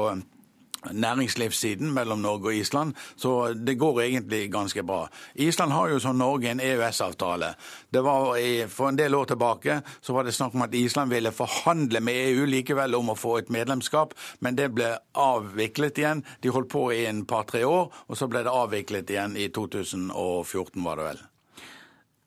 næringslivssiden 0.92 1.94
mellom 1.94 2.20
Norge 2.20 2.52
og 2.52 2.56
Island, 2.56 2.94
så 3.16 3.54
det 3.54 3.78
går 3.80 4.02
egentlig 4.02 4.52
ganske 4.52 4.84
bra. 4.84 5.08
Island 5.36 5.72
har 5.72 5.90
jo 5.90 6.00
som 6.00 6.18
Norge 6.18 6.52
en 6.52 6.60
EØS-avtale. 6.60 7.54
Det 7.94 8.04
var 8.04 8.38
i, 8.38 8.68
For 8.68 8.90
en 8.90 8.98
del 8.98 9.16
år 9.16 9.26
tilbake 9.26 9.82
så 10.02 10.14
var 10.14 10.24
det 10.24 10.34
snakk 10.34 10.56
om 10.56 10.62
at 10.62 10.74
Island 10.74 11.10
ville 11.10 11.32
forhandle 11.32 12.00
med 12.00 12.14
EU 12.14 12.46
likevel 12.46 12.96
om 12.96 13.14
å 13.14 13.18
få 13.18 13.38
et 13.38 13.50
medlemskap, 13.50 14.14
men 14.40 14.56
det 14.56 14.72
ble 14.74 14.96
avviklet 15.14 15.98
igjen. 15.98 16.24
De 16.42 16.50
holdt 16.50 16.72
på 16.72 16.88
i 16.94 17.06
en 17.06 17.26
par-tre 17.26 17.64
år, 17.66 17.92
og 18.08 18.18
så 18.18 18.28
ble 18.28 18.44
det 18.44 18.54
avviklet 18.54 19.10
igjen 19.10 19.38
i 19.38 19.50
2014, 19.54 20.84
var 20.84 21.00
det 21.00 21.08
vel. 21.12 21.24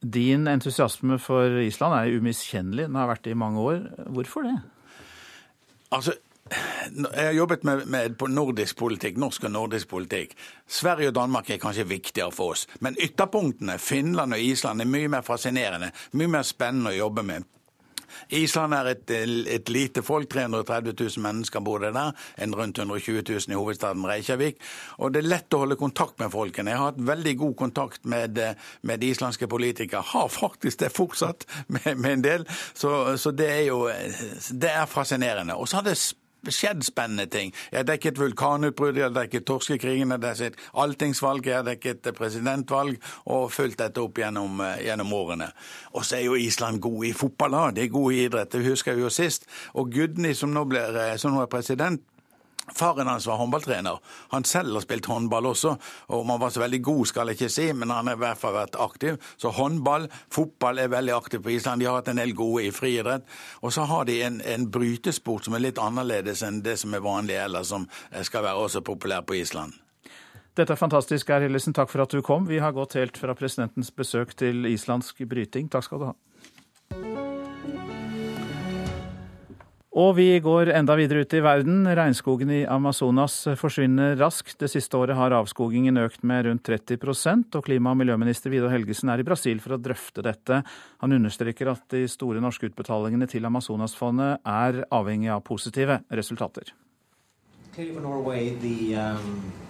Din 0.06 0.46
entusiasme 0.48 1.18
for 1.18 1.58
Island 1.62 1.94
er 1.96 2.18
umiskjennelig. 2.18 2.86
Den 2.86 2.98
har 3.00 3.08
vært 3.10 3.24
det 3.24 3.32
i 3.34 3.38
mange 3.38 3.60
år. 3.60 3.80
Hvorfor 4.12 4.44
det? 4.46 4.56
Altså, 5.90 6.12
jeg 6.50 7.26
har 7.26 7.32
jobbet 7.32 7.64
med, 7.64 7.86
med, 7.86 8.22
nordisk 8.28 8.78
politikk, 8.78 9.18
norsk 9.18 9.48
og 9.48 9.52
nordisk 9.52 9.88
politikk. 9.90 10.36
Sverige 10.66 11.10
og 11.10 11.18
Danmark 11.18 11.50
er 11.50 11.62
kanskje 11.62 11.88
viktigere 11.88 12.32
for 12.32 12.54
oss. 12.54 12.66
Men 12.80 12.96
ytterpunktene, 13.02 13.78
Finland 13.78 14.36
og 14.36 14.40
Island, 14.40 14.80
er 14.80 14.90
mye 14.90 15.10
mer 15.10 15.26
fascinerende. 15.26 15.90
Mye 16.12 16.30
mer 16.38 16.46
spennende 16.46 16.94
å 16.94 17.00
jobbe 17.00 17.26
med. 17.26 17.52
Island 18.28 18.74
er 18.74 18.90
et, 18.90 19.10
et, 19.10 19.68
lite 19.68 20.02
folk. 20.02 20.28
330 20.30 20.94
000 20.98 21.22
mennesker 21.22 21.60
bor 21.60 21.82
det 21.82 21.92
der. 21.94 22.12
En 22.42 22.54
rundt 22.54 22.78
120 22.78 23.22
000 23.28 23.52
i 23.52 23.58
hovedstaden 23.58 24.06
Reykjavik. 24.06 24.60
Og 24.98 25.12
det 25.12 25.22
er 25.22 25.30
lett 25.30 25.54
å 25.54 25.62
holde 25.62 25.78
kontakt 25.80 26.18
med 26.22 26.32
folkene. 26.34 26.72
Jeg 26.72 26.80
har 26.80 26.92
hatt 26.92 27.02
veldig 27.10 27.34
god 27.42 27.56
kontakt 27.56 28.04
med, 28.04 28.40
med 28.82 29.04
islandske 29.04 29.48
politikere. 29.50 30.04
Har 30.14 30.28
faktisk 30.32 30.80
det 30.82 30.92
fortsatt 30.94 31.46
med, 31.66 31.92
med 31.96 32.12
en 32.12 32.26
del. 32.26 32.46
Så, 32.74 33.16
så, 33.18 33.34
det 33.36 33.50
er 33.52 33.64
jo 33.68 33.86
Det 34.50 34.70
er 34.70 34.86
fascinerende. 34.90 35.54
Og 35.54 35.68
så 35.68 35.80
har 35.80 35.90
det 35.90 35.98
skjedd 36.54 36.84
spennende 36.86 37.26
ting. 37.30 37.52
Jeg 37.72 37.78
har 37.78 37.88
dekket 37.88 38.18
vulkanutbruddet, 38.18 39.00
jeg 39.02 39.08
har 39.08 39.16
dekket 39.16 39.46
torskekrigen, 39.46 40.10
jeg 40.10 40.18
har 40.18 40.24
dekket 40.24 40.60
alltingsvalg, 40.72 41.46
jeg 41.46 41.58
har 41.60 41.66
dekket 41.66 42.10
presidentvalg 42.16 42.98
og 43.26 43.52
fulgt 43.52 43.78
dette 43.82 44.02
opp 44.02 44.18
gjennom, 44.18 44.60
eh, 44.60 44.84
gjennom 44.86 45.12
årene. 45.12 45.50
Og 45.94 46.04
så 46.04 46.16
er 46.16 46.26
jo 46.26 46.34
Island 46.34 46.80
gode 46.80 47.08
i 47.08 47.12
fotball, 47.12 47.74
de 47.74 47.82
er 47.82 47.88
gode 47.92 48.14
i 48.14 48.24
idrett, 48.26 48.50
det 48.50 48.64
husker 48.66 48.94
vi 48.94 49.02
jo 49.02 49.10
sist. 49.10 49.46
Og 49.74 49.90
Gudny, 49.92 50.34
som 50.34 50.56
eh, 50.56 51.16
som 51.16 51.32
nå 51.32 51.42
er 51.42 51.46
president, 51.46 52.02
Faren 52.74 53.06
hans 53.06 53.26
var 53.26 53.36
håndballtrener. 53.36 53.98
Han 54.28 54.44
selv 54.44 54.74
har 54.74 54.80
spilt 54.84 55.06
håndball 55.06 55.46
også. 55.46 55.76
og 56.08 56.20
Om 56.20 56.30
han 56.34 56.40
var 56.40 56.50
så 56.50 56.60
veldig 56.60 56.82
god, 56.82 57.06
skal 57.06 57.28
jeg 57.28 57.38
ikke 57.38 57.52
si, 57.52 57.72
men 57.72 57.90
han 57.90 58.06
har 58.06 58.18
i 58.18 58.22
hvert 58.24 58.40
fall 58.40 58.56
vært 58.56 58.76
aktiv. 58.80 59.16
Så 59.36 59.52
håndball, 59.54 60.08
fotball 60.32 60.78
er 60.82 60.92
veldig 60.92 61.14
aktiv 61.14 61.42
på 61.42 61.54
Island. 61.54 61.80
De 61.80 61.86
har 61.86 62.00
hatt 62.00 62.10
en 62.12 62.20
del 62.20 62.34
gode 62.34 62.66
i 62.66 62.74
friidrett. 62.74 63.26
Og 63.62 63.72
så 63.72 63.86
har 63.86 64.04
de 64.04 64.20
en, 64.22 64.40
en, 64.40 64.70
brytesport 64.70 65.46
som 65.46 65.54
er 65.54 65.62
litt 65.68 65.78
annerledes 65.78 66.42
enn 66.42 66.62
det 66.64 66.78
som 66.82 66.94
er 66.94 67.04
vanlig 67.04 67.38
ellers, 67.38 67.70
som 67.70 67.86
skal 68.22 68.44
være 68.44 68.66
også 68.66 68.82
populær 68.86 69.22
på 69.22 69.38
Island. 69.38 69.76
Dette 70.56 70.72
er 70.72 70.80
fantastisk, 70.80 71.28
Geir 71.28 71.44
Hillesen. 71.44 71.76
Takk 71.76 71.92
for 71.92 72.02
at 72.06 72.12
du 72.12 72.22
kom. 72.24 72.48
Vi 72.48 72.58
har 72.64 72.72
gått 72.72 72.96
helt 72.96 73.20
fra 73.20 73.36
presidentens 73.36 73.92
besøk 73.92 74.32
til 74.40 74.64
islandsk 74.72 75.20
bryting. 75.28 75.68
Takk 75.72 75.84
skal 75.84 76.02
du 76.02 76.10
ha. 76.10 77.25
Og 79.96 80.10
vi 80.18 80.28
går 80.44 80.68
enda 80.76 80.92
videre 80.98 81.22
ut 81.24 81.32
i 81.32 81.40
verden. 81.40 81.86
Regnskogen 81.96 82.50
i 82.52 82.58
Amazonas 82.68 83.38
forsvinner 83.56 84.12
raskt. 84.20 84.58
Det 84.60 84.68
siste 84.68 84.98
året 84.98 85.16
har 85.16 85.32
avskogingen 85.32 85.96
økt 86.02 86.20
med 86.20 86.44
rundt 86.44 86.68
30 86.68 87.56
og 87.56 87.64
klima- 87.64 87.94
og 87.94 87.96
miljøminister 88.02 88.52
Vidar 88.52 88.74
Helgesen 88.74 89.08
er 89.08 89.22
i 89.22 89.24
Brasil 89.24 89.62
for 89.64 89.72
å 89.72 89.80
drøfte 89.80 90.20
dette. 90.20 90.60
Han 91.00 91.16
understreker 91.16 91.72
at 91.72 91.88
de 91.88 92.04
store 92.12 92.44
norske 92.44 92.68
utbetalingene 92.68 93.24
til 93.26 93.48
Amazonasfondet 93.48 94.44
er 94.44 94.84
avhengig 94.92 95.32
av 95.32 95.40
positive 95.48 96.02
resultater. 96.12 96.74
Norway, 97.76 98.52
um 98.96 99.65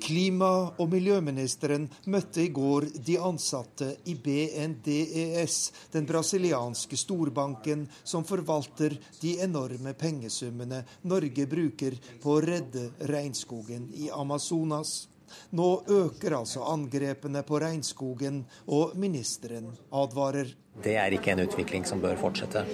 Klima- 0.00 0.72
og 0.78 0.88
miljøministeren 0.90 1.84
møtte 2.10 2.42
i 2.42 2.48
går 2.54 2.86
de 3.06 3.18
ansatte 3.22 3.90
i 4.10 4.16
BNDES, 4.18 5.58
den 5.92 6.08
brasilianske 6.08 6.98
storbanken 6.98 7.86
som 8.02 8.26
forvalter 8.26 8.96
de 9.20 9.36
enorme 9.44 9.94
pengesummene 9.94 10.82
Norge 11.06 11.46
bruker 11.46 11.94
på 12.22 12.34
å 12.34 12.42
redde 12.42 12.88
regnskogen 13.10 13.86
i 13.94 14.10
Amazonas. 14.10 15.09
Nå 15.56 15.68
øker 15.88 16.36
altså 16.40 16.64
angrepene 16.70 17.42
på 17.46 17.60
regnskogen, 17.62 18.44
og 18.66 18.96
ministeren 19.00 19.72
advarer. 19.92 20.54
Det 20.80 20.96
er 20.96 21.12
ikke 21.12 21.34
en 21.34 21.44
utvikling 21.44 21.86
som 21.88 22.00
bør 22.02 22.18
fortsette. 22.20 22.64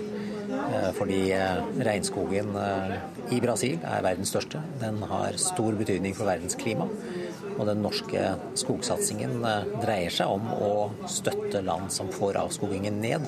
Eh, 0.47 0.91
fordi 0.95 1.21
eh, 1.35 1.63
regnskogen 1.87 2.53
eh, 2.61 2.97
i 3.35 3.41
Brasil 3.43 3.81
er 3.83 4.05
verdens 4.05 4.31
største. 4.35 4.63
Den 4.83 5.01
har 5.11 5.39
stor 5.41 5.75
betydning 5.79 6.15
for 6.17 6.29
verdens 6.29 6.59
klima. 6.59 6.87
Og 7.57 7.65
den 7.67 7.81
norske 7.81 8.23
skogsatsingen 8.61 9.39
dreier 9.81 10.13
seg 10.13 10.29
om 10.29 10.51
å 10.53 10.73
støtte 11.09 11.65
land 11.65 11.89
som 11.95 12.13
får 12.13 12.37
avskogingen 12.43 13.01
ned. 13.01 13.25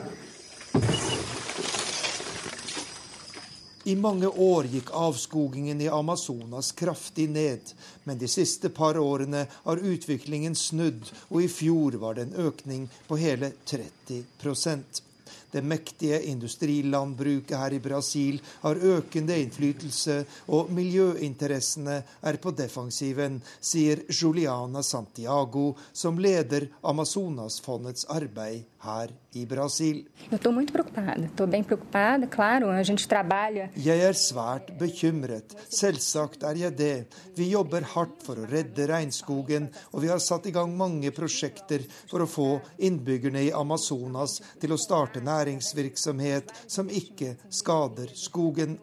I 3.88 3.94
mange 3.96 4.28
år 4.28 4.66
gikk 4.68 4.90
avskogingen 4.92 5.80
i 5.80 5.86
Amazonas 5.88 6.72
kraftig 6.76 7.24
ned, 7.32 7.72
men 8.04 8.18
de 8.20 8.28
siste 8.28 8.68
par 8.68 8.98
årene 9.00 9.46
har 9.64 9.80
utviklingen 9.92 10.56
snudd, 10.58 11.08
og 11.30 11.40
i 11.40 11.48
fjor 11.48 11.96
var 12.02 12.18
det 12.18 12.26
en 12.26 12.48
økning 12.50 12.84
på 13.08 13.16
hele 13.16 13.54
30% 13.64 15.00
det 15.50 15.62
mektige 15.62 16.20
industrilandbruket 16.28 17.56
her 17.58 17.72
i 17.72 17.80
Brasil 17.80 18.40
har 18.60 18.76
økende 18.76 19.38
innflytelse, 19.40 20.18
og 20.52 20.72
miljøinteressene 20.76 22.02
er 22.20 22.38
på 22.42 22.52
defensiven, 22.56 23.40
sier 23.60 24.04
Juliana 24.12 24.82
Santiago, 24.84 25.72
som 25.92 26.20
leder 26.20 26.68
Amazonasfondets 26.82 28.08
arbeid 28.12 28.66
her 28.84 29.10
i 29.34 29.44
Brasil. 29.48 30.04
Jeg 33.74 34.04
er 34.06 34.18
svært 34.18 34.72
bekymret. 34.78 35.54
Selvsagt 35.68 36.46
er 36.46 36.60
jeg 36.62 36.76
det. 36.78 36.96
Vi 37.38 37.50
jobber 37.52 37.86
hardt 37.94 38.22
for 38.26 38.38
å 38.38 38.48
redde 38.50 38.88
regnskogen, 38.90 39.70
og 39.92 40.04
vi 40.04 40.12
har 40.12 40.22
satt 40.22 40.46
i 40.46 40.54
gang 40.54 40.74
mange 40.78 41.12
prosjekter 41.16 41.84
for 42.10 42.22
å 42.22 42.30
få 42.30 42.50
innbyggerne 42.78 43.48
i 43.48 43.54
Amazonas 43.54 44.38
til 44.62 44.74
å 44.74 44.80
starte 44.80 45.24
næringsvirksomhet 45.26 46.54
som 46.66 46.90
ikke 46.90 47.34
skader 47.50 48.14
skogen. 48.14 48.78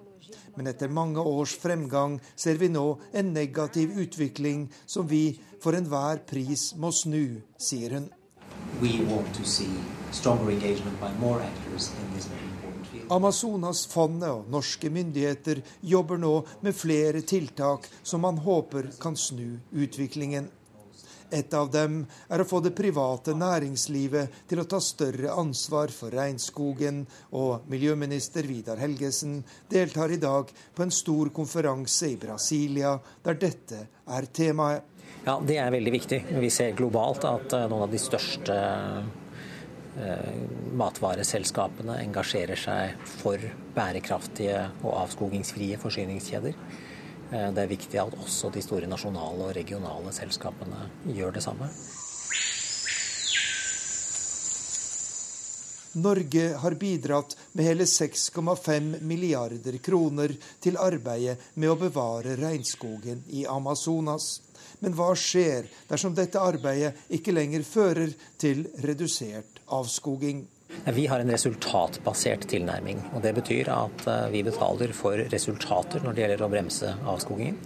Men 0.55 0.71
etter 0.71 0.91
mange 0.91 1.19
års 1.19 1.55
fremgang 1.59 2.19
ser 2.35 2.59
vi 2.59 2.69
nå 2.71 2.85
en 3.15 3.33
negativ 3.35 3.95
utvikling 3.99 4.69
som 4.87 5.07
vi 5.07 5.35
for 5.63 5.75
enhver 5.75 6.23
pris 6.27 6.69
må 6.79 6.93
snu, 6.95 7.41
sier 7.59 7.97
hun. 7.97 8.07
We 8.81 9.05
want 9.05 9.33
to 9.35 9.45
see 9.45 9.69
stronger 10.11 10.51
engagement 10.51 10.99
by 10.99 11.11
more 11.19 11.41
actors 11.41 11.91
in 12.01 12.15
this 12.15 12.25
very 12.25 12.43
important 12.43 12.87
field. 12.87 13.11
Amazonasfondet 13.11 14.29
og 14.29 14.51
norske 14.51 14.89
myndigheter 14.89 15.61
jobber 15.81 16.19
nå 16.19 16.35
med 16.61 16.75
flere 16.75 17.21
tiltak 17.21 17.87
som 18.03 18.21
man 18.25 18.37
håper 18.37 18.91
kan 18.99 19.15
snu 19.15 19.59
utviklingen. 19.71 20.49
Et 21.31 21.53
av 21.57 21.71
dem 21.71 22.03
er 22.29 22.41
å 22.41 22.47
få 22.47 22.59
det 22.61 22.75
private 22.77 23.33
næringslivet 23.35 24.43
til 24.47 24.61
å 24.61 24.67
ta 24.69 24.77
større 24.83 25.33
ansvar 25.33 25.91
for 25.91 26.13
regnskogen, 26.13 27.01
og 27.33 27.65
miljøminister 27.71 28.45
Vidar 28.47 28.79
Helgesen 28.79 29.39
deltar 29.71 30.13
i 30.13 30.21
dag 30.21 30.51
på 30.75 30.85
en 30.85 30.93
stor 30.93 31.31
konferanse 31.35 32.11
i 32.13 32.19
Brasilia 32.21 32.93
der 33.25 33.39
dette 33.41 33.81
er 34.05 34.29
temaet. 34.29 34.83
Ja, 35.25 35.39
Det 35.41 35.55
er 35.57 35.71
veldig 35.73 35.91
viktig. 35.91 36.17
Vi 36.37 36.49
ser 36.53 36.75
globalt 36.77 37.23
at 37.25 37.53
eh, 37.57 37.63
noen 37.65 37.87
av 37.87 37.89
de 37.89 37.97
største 37.97 38.55
eh, 39.97 40.27
matvareselskapene 40.77 41.95
engasjerer 42.03 42.59
seg 42.61 43.07
for 43.23 43.41
bærekraftige 43.73 44.59
og 44.83 44.91
avskogingsfrie 44.99 45.79
forsyningskjeder. 45.81 46.53
Eh, 47.31 47.49
det 47.57 47.63
er 47.63 47.73
viktig 47.73 48.03
at 48.03 48.13
også 48.21 48.53
de 48.53 48.61
store 48.61 48.91
nasjonale 48.91 49.49
og 49.49 49.55
regionale 49.57 50.13
selskapene 50.13 50.91
gjør 51.09 51.39
det 51.39 51.45
samme. 51.47 51.73
Norge 56.05 56.47
har 56.61 56.77
bidratt 56.77 57.37
med 57.53 57.65
hele 57.65 57.89
6,5 57.89 59.01
milliarder 59.01 59.77
kroner 59.81 60.37
til 60.61 60.77
arbeidet 60.77 61.39
med 61.55 61.71
å 61.71 61.77
bevare 61.79 62.35
regnskogen 62.37 63.25
i 63.31 63.47
Amazonas. 63.49 64.35
Men 64.83 64.95
hva 64.97 65.11
skjer 65.17 65.69
dersom 65.89 66.15
dette 66.17 66.41
arbeidet 66.41 67.07
ikke 67.15 67.35
lenger 67.35 67.63
fører 67.67 68.11
til 68.41 68.65
redusert 68.83 69.61
avskoging? 69.71 70.45
Vi 70.95 71.05
har 71.07 71.21
en 71.21 71.31
resultatbasert 71.31 72.47
tilnærming. 72.49 72.99
og 73.13 73.21
Det 73.21 73.33
betyr 73.35 73.69
at 73.73 74.07
eh, 74.07 74.29
vi 74.33 74.43
betaler 74.43 74.93
for 74.93 75.21
resultater 75.31 76.03
når 76.03 76.13
det 76.13 76.25
gjelder 76.25 76.45
å 76.45 76.51
bremse 76.51 76.95
avskogingen. 77.05 77.59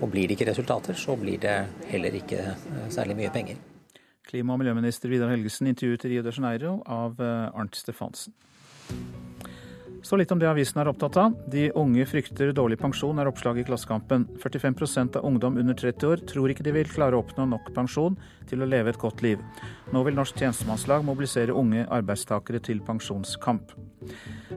Og 0.00 0.10
blir 0.12 0.28
det 0.28 0.36
ikke 0.36 0.50
resultater, 0.50 0.94
så 0.94 1.16
blir 1.16 1.40
det 1.42 1.56
heller 1.90 2.16
ikke 2.16 2.42
eh, 2.54 2.88
særlig 2.90 3.18
mye 3.20 3.32
penger. 3.34 3.60
Klima- 4.26 4.56
og 4.56 4.62
miljøminister 4.62 5.12
Vidar 5.12 5.30
Helgesen 5.30 5.70
intervjuet 5.70 6.04
i 6.06 6.14
Rio 6.14 6.26
de 6.26 6.34
Janeiro 6.34 6.80
av 6.86 7.20
eh, 7.20 7.46
Arnt 7.54 7.78
Stefansen. 7.78 8.34
Så 10.06 10.14
litt 10.16 10.30
om 10.30 10.38
det 10.38 10.46
avisen 10.46 10.78
er 10.78 10.86
opptatt 10.86 11.16
av. 11.18 11.32
De 11.50 11.64
unge 11.74 12.04
frykter 12.06 12.52
dårlig 12.54 12.76
pensjon, 12.78 13.18
er 13.18 13.26
oppslaget 13.26 13.64
i 13.64 13.66
Klassekampen. 13.66 14.28
45% 14.38 15.16
av 15.18 15.24
ungdom 15.26 15.56
under 15.58 15.74
30 15.74 16.06
år 16.06 16.22
tror 16.30 16.52
ikke 16.52 16.62
de 16.62 16.74
vil 16.76 16.92
klare 16.92 17.18
å 17.18 17.24
oppnå 17.24 17.48
nok 17.50 17.72
pensjon 17.74 18.14
til 18.46 18.62
å 18.62 18.68
leve 18.70 18.92
et 18.92 19.00
godt 19.02 19.24
liv. 19.26 19.42
Nå 19.90 20.04
vil 20.06 20.14
Norsk 20.14 20.38
tjenestemannslag 20.38 21.02
mobilisere 21.08 21.56
unge 21.58 21.88
arbeidstakere 21.90 22.62
til 22.62 22.84
pensjonskamp. 22.86 23.74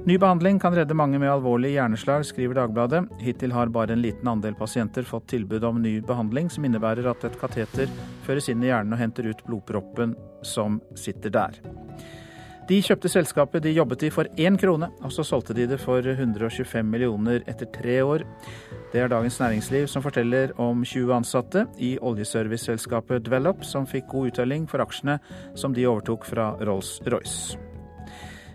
Ny 0.06 0.20
behandling 0.22 0.62
kan 0.62 0.78
redde 0.78 0.94
mange 0.94 1.18
med 1.18 1.34
alvorlig 1.34 1.74
hjerneslag, 1.80 2.30
skriver 2.30 2.62
Dagbladet. 2.62 3.08
Hittil 3.26 3.58
har 3.58 3.74
bare 3.74 3.98
en 3.98 4.06
liten 4.06 4.30
andel 4.30 4.54
pasienter 4.54 5.02
fått 5.02 5.32
tilbud 5.34 5.66
om 5.66 5.82
ny 5.82 5.98
behandling, 6.06 6.54
som 6.54 6.70
innebærer 6.70 7.10
at 7.10 7.26
et 7.26 7.42
kateter 7.42 7.90
føres 8.30 8.54
inn 8.54 8.62
i 8.62 8.70
hjernen 8.70 8.94
og 8.94 9.02
henter 9.02 9.34
ut 9.34 9.46
blodproppen 9.50 10.14
som 10.46 10.78
sitter 10.94 11.34
der. 11.34 11.64
De 12.70 12.78
kjøpte 12.86 13.10
selskapet 13.10 13.64
de 13.66 13.72
jobbet 13.74 14.04
i 14.06 14.12
for 14.14 14.30
én 14.38 14.54
krone, 14.62 14.92
og 15.02 15.10
så 15.10 15.24
solgte 15.26 15.56
de 15.58 15.66
det 15.72 15.80
for 15.82 16.06
125 16.06 16.86
millioner 16.86 17.42
etter 17.50 17.66
tre 17.74 17.96
år. 18.06 18.22
Det 18.94 19.02
er 19.02 19.10
Dagens 19.10 19.40
Næringsliv 19.42 19.88
som 19.90 20.06
forteller 20.06 20.54
om 20.62 20.84
20 20.86 21.16
ansatte 21.16 21.64
i 21.82 21.96
oljeserviceselskapet 21.98 23.26
Dvelop, 23.26 23.66
som 23.66 23.90
fikk 23.90 24.12
god 24.12 24.30
uttelling 24.30 24.68
for 24.70 24.86
aksjene 24.86 25.18
som 25.58 25.74
de 25.74 25.88
overtok 25.90 26.30
fra 26.30 26.52
Rolls-Royce. 26.62 27.58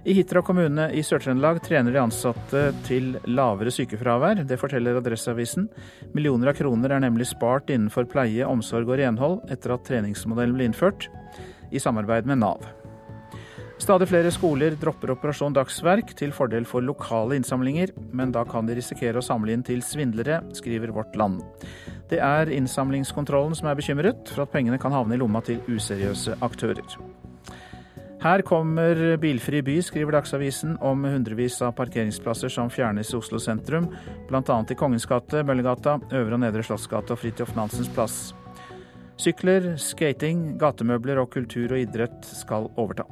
I 0.07 0.15
Hitra 0.15 0.45
kommune 0.47 0.87
i 0.95 1.03
Sør-Trøndelag 1.03 1.59
trener 1.65 1.97
de 1.97 2.03
ansatte 2.05 2.65
til 2.87 3.17
lavere 3.27 3.73
sykefravær. 3.75 4.45
Det 4.47 4.61
forteller 4.61 5.01
Adresseavisen. 5.01 5.67
Millioner 6.15 6.53
av 6.53 6.61
kroner 6.61 6.95
er 6.95 7.03
nemlig 7.03 7.33
spart 7.33 7.73
innenfor 7.73 8.07
pleie, 8.13 8.47
omsorg 8.47 8.95
og 8.95 9.01
renhold 9.01 9.41
etter 9.51 9.75
at 9.75 9.89
treningsmodellen 9.91 10.55
ble 10.55 10.71
innført, 10.71 11.11
i 11.75 11.83
samarbeid 11.83 12.31
med 12.31 12.45
Nav. 12.45 12.84
Stadig 13.85 14.07
flere 14.09 14.31
skoler 14.33 14.79
dropper 14.81 15.11
Operasjon 15.13 15.53
Dagsverk 15.53 16.15
til 16.17 16.31
fordel 16.33 16.65
for 16.65 16.81
lokale 16.81 17.37
innsamlinger, 17.37 17.91
men 18.17 18.31
da 18.33 18.41
kan 18.49 18.65
de 18.65 18.79
risikere 18.79 19.21
å 19.21 19.25
samle 19.25 19.53
inn 19.53 19.65
til 19.67 19.83
svindlere, 19.85 20.39
skriver 20.57 20.89
Vårt 20.95 21.13
Land. 21.21 21.43
Det 22.09 22.17
er 22.17 22.49
innsamlingskontrollen 22.49 23.53
som 23.59 23.69
er 23.69 23.77
bekymret 23.77 24.31
for 24.33 24.47
at 24.47 24.55
pengene 24.55 24.79
kan 24.81 24.95
havne 24.95 25.19
i 25.19 25.21
lomma 25.21 25.43
til 25.45 25.61
useriøse 25.69 26.39
aktører. 26.47 26.97
Her 28.25 28.41
kommer 28.49 29.19
bilfri 29.21 29.61
by, 29.67 29.75
skriver 29.85 30.17
Dagsavisen 30.17 30.79
om 30.81 31.05
hundrevis 31.05 31.59
av 31.61 31.75
parkeringsplasser 31.77 32.55
som 32.55 32.73
fjernes 32.73 33.13
i 33.13 33.19
Oslo 33.19 33.37
sentrum, 33.37 33.91
bl.a. 34.31 34.57
i 34.65 34.79
Kongens 34.81 35.05
gate, 35.11 35.45
Møllergata, 35.45 35.99
Øvre 36.09 36.39
og 36.39 36.41
Nedre 36.47 36.65
Slottsgate 36.65 37.13
og 37.13 37.21
Fridtjof 37.21 37.53
Nansens 37.59 37.93
plass. 37.93 38.17
Sykler, 39.21 39.75
skating, 39.77 40.55
gatemøbler 40.57 41.21
og 41.21 41.29
kultur 41.37 41.77
og 41.77 41.85
idrett 41.85 42.33
skal 42.33 42.73
overta. 42.81 43.05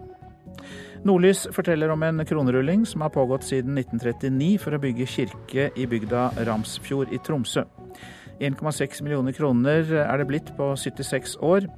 Nordlys 1.03 1.48
forteller 1.55 1.90
om 1.90 2.03
en 2.07 2.22
kronerulling 2.26 2.86
som 2.86 3.03
har 3.03 3.12
pågått 3.14 3.46
siden 3.48 3.78
1939 3.78 4.50
for 4.62 4.76
å 4.76 4.82
bygge 4.82 5.09
kirke 5.11 5.68
i 5.74 5.86
bygda 5.90 6.28
Ramsfjord 6.46 7.11
i 7.14 7.20
Tromsø. 7.26 7.66
1,6 8.42 9.03
millioner 9.05 9.34
kroner 9.36 9.86
er 10.03 10.18
det 10.18 10.26
blitt 10.30 10.50
på 10.57 10.72
76 10.78 11.36
år, 11.46 11.68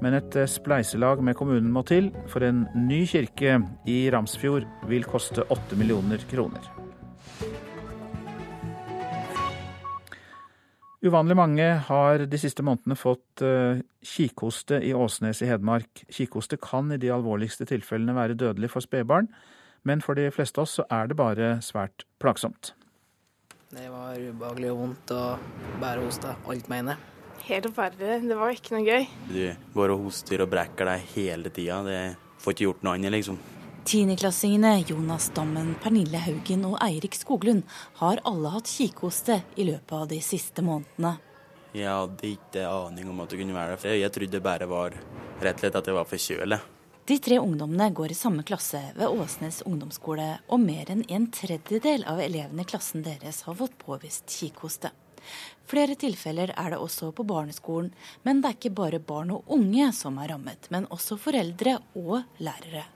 men 0.00 0.18
et 0.18 0.36
spleiselag 0.52 1.22
med 1.24 1.38
kommunen 1.38 1.72
må 1.72 1.84
til, 1.88 2.10
for 2.28 2.44
en 2.44 2.66
ny 2.76 3.04
kirke 3.08 3.60
i 3.88 4.02
Ramsfjord 4.12 4.68
vil 4.90 5.08
koste 5.08 5.46
8 5.48 5.80
millioner 5.80 6.20
kroner. 6.32 6.79
Uvanlig 11.00 11.32
mange 11.38 11.66
har 11.86 12.26
de 12.28 12.38
siste 12.40 12.60
månedene 12.60 12.96
fått 12.98 13.40
uh, 13.40 13.78
kikhoste 14.04 14.82
i 14.84 14.90
Åsnes 14.92 15.38
i 15.40 15.48
Hedmark. 15.48 16.02
Kikhoste 16.12 16.58
kan 16.60 16.92
i 16.92 16.98
de 17.00 17.08
alvorligste 17.14 17.64
tilfellene 17.70 18.12
være 18.18 18.36
dødelig 18.36 18.68
for 18.74 18.84
spedbarn, 18.84 19.30
men 19.88 20.04
for 20.04 20.18
de 20.18 20.26
fleste 20.34 20.60
av 20.60 20.68
oss 20.68 20.76
så 20.76 20.84
er 20.92 21.08
det 21.08 21.16
bare 21.16 21.54
svært 21.64 22.04
plagsomt. 22.20 22.74
Det 23.72 23.86
var 23.88 24.18
ubehagelig 24.18 24.74
og 24.74 24.82
vondt 24.82 25.14
å 25.16 25.22
bære 25.80 26.04
hoste 26.04 26.34
alt 26.36 26.68
med 26.68 26.82
henne. 26.82 26.98
Helt 27.46 27.70
forferdelig. 27.70 28.20
Det 28.28 28.36
var 28.36 28.52
ikke 28.52 28.74
noe 28.76 28.84
gøy. 28.84 29.08
Du 29.30 29.72
går 29.78 29.94
og 29.94 30.04
hoster 30.04 30.44
og 30.44 30.52
brekker 30.52 30.90
deg 30.90 31.08
hele 31.14 31.54
tida. 31.54 31.80
Det 31.86 32.00
får 32.44 32.56
ikke 32.58 32.66
gjort 32.66 32.84
noe 32.84 32.98
annet, 32.98 33.14
liksom. 33.16 33.40
Tiendeklassingene 33.90 34.84
Jonas 34.86 35.32
Dammen, 35.34 35.72
Pernille 35.82 36.18
Haugen 36.22 36.60
og 36.68 36.76
Eirik 36.78 37.16
Skoglund 37.18 37.64
har 37.98 38.20
alle 38.22 38.52
hatt 38.54 38.68
kikhoste 38.70 39.40
i 39.58 39.64
løpet 39.66 39.94
av 39.96 40.04
de 40.12 40.20
siste 40.22 40.62
månedene. 40.62 41.16
Jeg 41.74 41.90
hadde 41.90 42.28
ikke 42.28 42.68
aning 42.70 43.08
om 43.10 43.24
at 43.24 43.34
det 43.34 43.40
kunne 43.40 43.56
være 43.56 43.80
det. 43.82 43.96
Jeg 43.98 44.12
trodde 44.14 44.36
det 44.36 44.42
bare 44.44 44.68
var 44.70 44.94
rett 45.42 45.58
og 45.58 45.64
slett 45.64 45.78
at 45.80 45.90
jeg 45.90 45.96
var 45.96 46.06
forkjølet. 46.06 46.68
De 47.10 47.16
tre 47.18 47.40
ungdommene 47.42 47.88
går 47.98 48.14
i 48.14 48.18
samme 48.20 48.44
klasse 48.46 48.84
ved 48.94 49.10
Åsnes 49.10 49.58
ungdomsskole, 49.66 50.28
og 50.46 50.62
mer 50.62 50.94
enn 50.94 51.02
en 51.10 51.26
tredjedel 51.34 52.06
av 52.06 52.22
elevene 52.22 52.62
i 52.62 52.70
klassen 52.70 53.02
deres 53.02 53.42
har 53.48 53.58
fått 53.58 53.74
påvist 53.82 54.30
kikhoste. 54.30 54.92
Flere 55.66 55.98
tilfeller 55.98 56.54
er 56.54 56.76
det 56.76 56.78
også 56.78 57.10
på 57.10 57.26
barneskolen, 57.26 57.90
men 58.22 58.38
det 58.38 58.54
er 58.54 58.60
ikke 58.60 58.74
bare 58.84 59.02
barn 59.02 59.34
og 59.34 59.50
unge 59.58 59.90
som 59.98 60.22
er 60.22 60.30
rammet, 60.36 60.70
men 60.70 60.86
også 60.94 61.18
foreldre 61.18 61.80
og 61.98 62.20
lærere. 62.38 62.86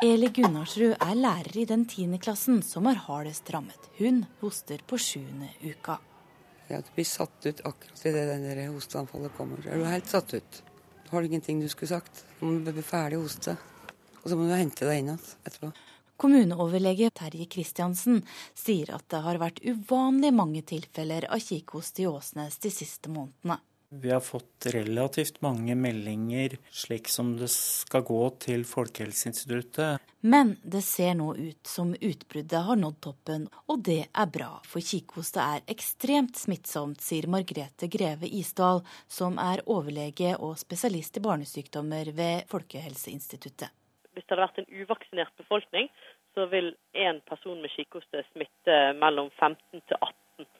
Eli 0.00 0.30
Gunnarsrud 0.32 0.94
er 0.96 1.18
lærer 1.18 1.56
i 1.60 1.66
den 1.68 1.82
tiendeklassen 1.84 2.62
som 2.64 2.86
er 2.88 3.02
hardest 3.04 3.50
rammet. 3.52 3.90
Hun 3.98 4.22
hoster 4.40 4.80
på 4.88 4.96
sjuende 4.96 5.50
uka. 5.60 5.98
Ja, 6.70 6.78
Du 6.80 6.88
blir 6.94 7.04
satt 7.04 7.44
ut 7.44 7.60
akkurat 7.60 8.06
idet 8.08 8.40
det 8.40 8.64
hosteanfallet 8.72 9.36
kommer. 9.36 9.60
Er 9.68 9.76
du 9.76 9.84
helt 9.84 10.08
satt 10.08 10.32
ut? 10.32 10.62
Har 11.10 11.20
du 11.20 11.28
ingenting 11.28 11.60
du 11.60 11.68
skulle 11.68 12.00
sagt? 12.00 12.24
Du 12.38 12.46
må 12.46 12.72
bli 12.72 12.82
ferdig 12.82 13.18
å 13.18 13.26
hoste. 13.26 13.58
Og 14.22 14.30
så 14.30 14.40
må 14.40 14.48
du 14.48 14.56
hente 14.56 14.88
deg 14.88 15.02
inn 15.02 15.12
igjen 15.12 15.20
etterpå. 15.44 15.72
Kommuneoverlege 16.16 17.10
Terje 17.20 17.44
Kristiansen 17.52 18.22
sier 18.56 18.94
at 18.96 19.04
det 19.12 19.20
har 19.20 19.40
vært 19.40 19.60
uvanlig 19.60 20.32
mange 20.32 20.64
tilfeller 20.64 21.28
av 21.28 21.44
kikhoste 21.44 22.06
i 22.06 22.08
Åsnes 22.08 22.56
de 22.56 22.72
siste 22.72 23.12
månedene. 23.12 23.60
Vi 23.92 24.10
har 24.10 24.20
fått 24.20 24.66
relativt 24.66 25.40
mange 25.42 25.74
meldinger 25.74 26.50
slik 26.70 27.08
som 27.08 27.32
det 27.36 27.48
skal 27.50 28.04
gå 28.06 28.18
til 28.38 28.62
Folkehelseinstituttet. 28.62 29.98
Men 30.20 30.52
det 30.62 30.84
ser 30.86 31.16
nå 31.18 31.32
ut 31.34 31.66
som 31.66 31.90
utbruddet 31.98 32.62
har 32.68 32.78
nådd 32.78 33.00
toppen, 33.02 33.48
og 33.66 33.82
det 33.88 34.04
er 34.14 34.28
bra. 34.30 34.52
For 34.62 34.78
kikhoste 34.78 35.42
er 35.42 35.66
ekstremt 35.74 36.38
smittsomt, 36.38 37.02
sier 37.02 37.26
Margrethe 37.34 37.90
Greve 37.90 38.30
Isdal, 38.30 38.84
som 39.10 39.42
er 39.42 39.64
overlege 39.66 40.36
og 40.38 40.54
spesialist 40.62 41.18
i 41.18 41.24
barnesykdommer 41.26 42.12
ved 42.14 42.46
Folkehelseinstituttet. 42.54 43.74
Hvis 44.14 44.22
det 44.22 44.36
hadde 44.36 44.46
vært 44.46 44.62
en 44.62 44.70
uvaksinert 44.84 45.34
befolkning, 45.42 45.90
så 46.38 46.46
vil 46.54 46.76
én 46.94 47.18
person 47.26 47.58
med 47.58 47.74
kikhoste 47.74 48.22
smitte 48.30 48.80
mellom 49.02 49.34
15 49.34 49.82
til 49.82 49.98
18 49.98 50.50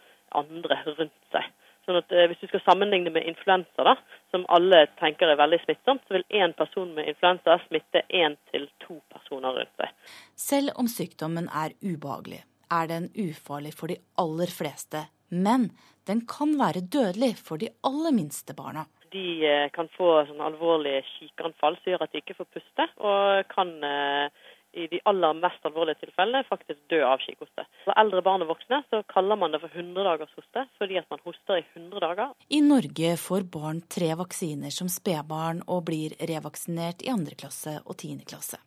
andre 0.43 0.83
rundt 0.99 1.19
seg. 1.31 1.47
Sånn 1.89 1.99
at 2.01 2.13
eh, 2.13 2.27
Hvis 2.31 2.43
du 2.43 2.49
skal 2.51 2.63
sammenligne 2.67 3.13
med 3.15 3.27
influensa, 3.29 3.85
da, 3.87 3.97
som 4.35 4.45
alle 4.53 4.85
tenker 5.01 5.31
er 5.31 5.41
veldig 5.41 5.61
smittsomt, 5.65 6.05
så 6.07 6.19
vil 6.19 6.27
én 6.43 6.55
person 6.59 6.93
med 6.97 7.09
influensa 7.11 7.59
smitte 7.67 8.05
én 8.09 8.37
til 8.53 8.69
to 8.85 9.01
personer 9.13 9.57
rundt 9.57 9.75
seg. 9.81 9.95
Selv 10.39 10.77
om 10.81 10.91
sykdommen 10.91 11.49
er 11.49 11.75
ubehagelig, 11.83 12.45
er 12.71 12.91
den 12.91 13.11
ufarlig 13.19 13.75
for 13.77 13.93
de 13.93 13.99
aller 14.21 14.53
fleste. 14.53 15.07
Men 15.31 15.71
den 16.07 16.25
kan 16.27 16.57
være 16.59 16.87
dødelig 16.93 17.37
for 17.39 17.61
de 17.63 17.71
aller 17.87 18.15
minste 18.15 18.55
barna. 18.59 18.87
De 19.11 19.43
eh, 19.47 19.67
kan 19.75 19.89
få 19.97 20.13
sånn 20.29 20.43
alvorlige 20.43 21.03
kikanfall 21.17 21.79
som 21.81 21.93
gjør 21.93 22.05
at 22.07 22.13
de 22.13 22.23
ikke 22.23 22.39
får 22.39 22.51
puste, 22.55 22.87
og 23.03 23.49
kan 23.51 23.73
eh, 23.87 24.50
i 24.73 24.87
de 24.91 25.01
aller 25.11 25.35
mest 25.41 25.67
alvorlige 25.67 26.05
tilfellene 26.05 26.45
faktisk 26.49 26.81
dø 26.93 27.01
av 27.07 27.23
kikhoste. 27.25 27.65
For 27.85 27.97
eldre 28.01 28.23
barn 28.27 28.45
og 28.45 28.53
voksne 28.53 28.83
så 28.91 29.03
kaller 29.11 29.39
man 29.41 29.55
det 29.55 29.63
for 29.63 29.75
100-dagershoste, 29.75 30.67
fordi 30.79 31.01
at 31.01 31.11
man 31.11 31.23
hoster 31.27 31.61
i 31.61 31.67
100 31.75 32.05
dager. 32.05 32.35
I 32.49 32.63
Norge 32.65 33.17
får 33.25 33.47
barn 33.51 33.83
tre 33.91 34.13
vaksiner 34.21 34.75
som 34.75 34.91
spedbarn 34.93 35.65
og 35.67 35.85
blir 35.91 36.15
revaksinert 36.31 37.03
i 37.03 37.11
2. 37.11 37.37
klasse 37.43 37.81
og 37.85 37.99
tiende 38.03 38.29
klasse. 38.29 38.61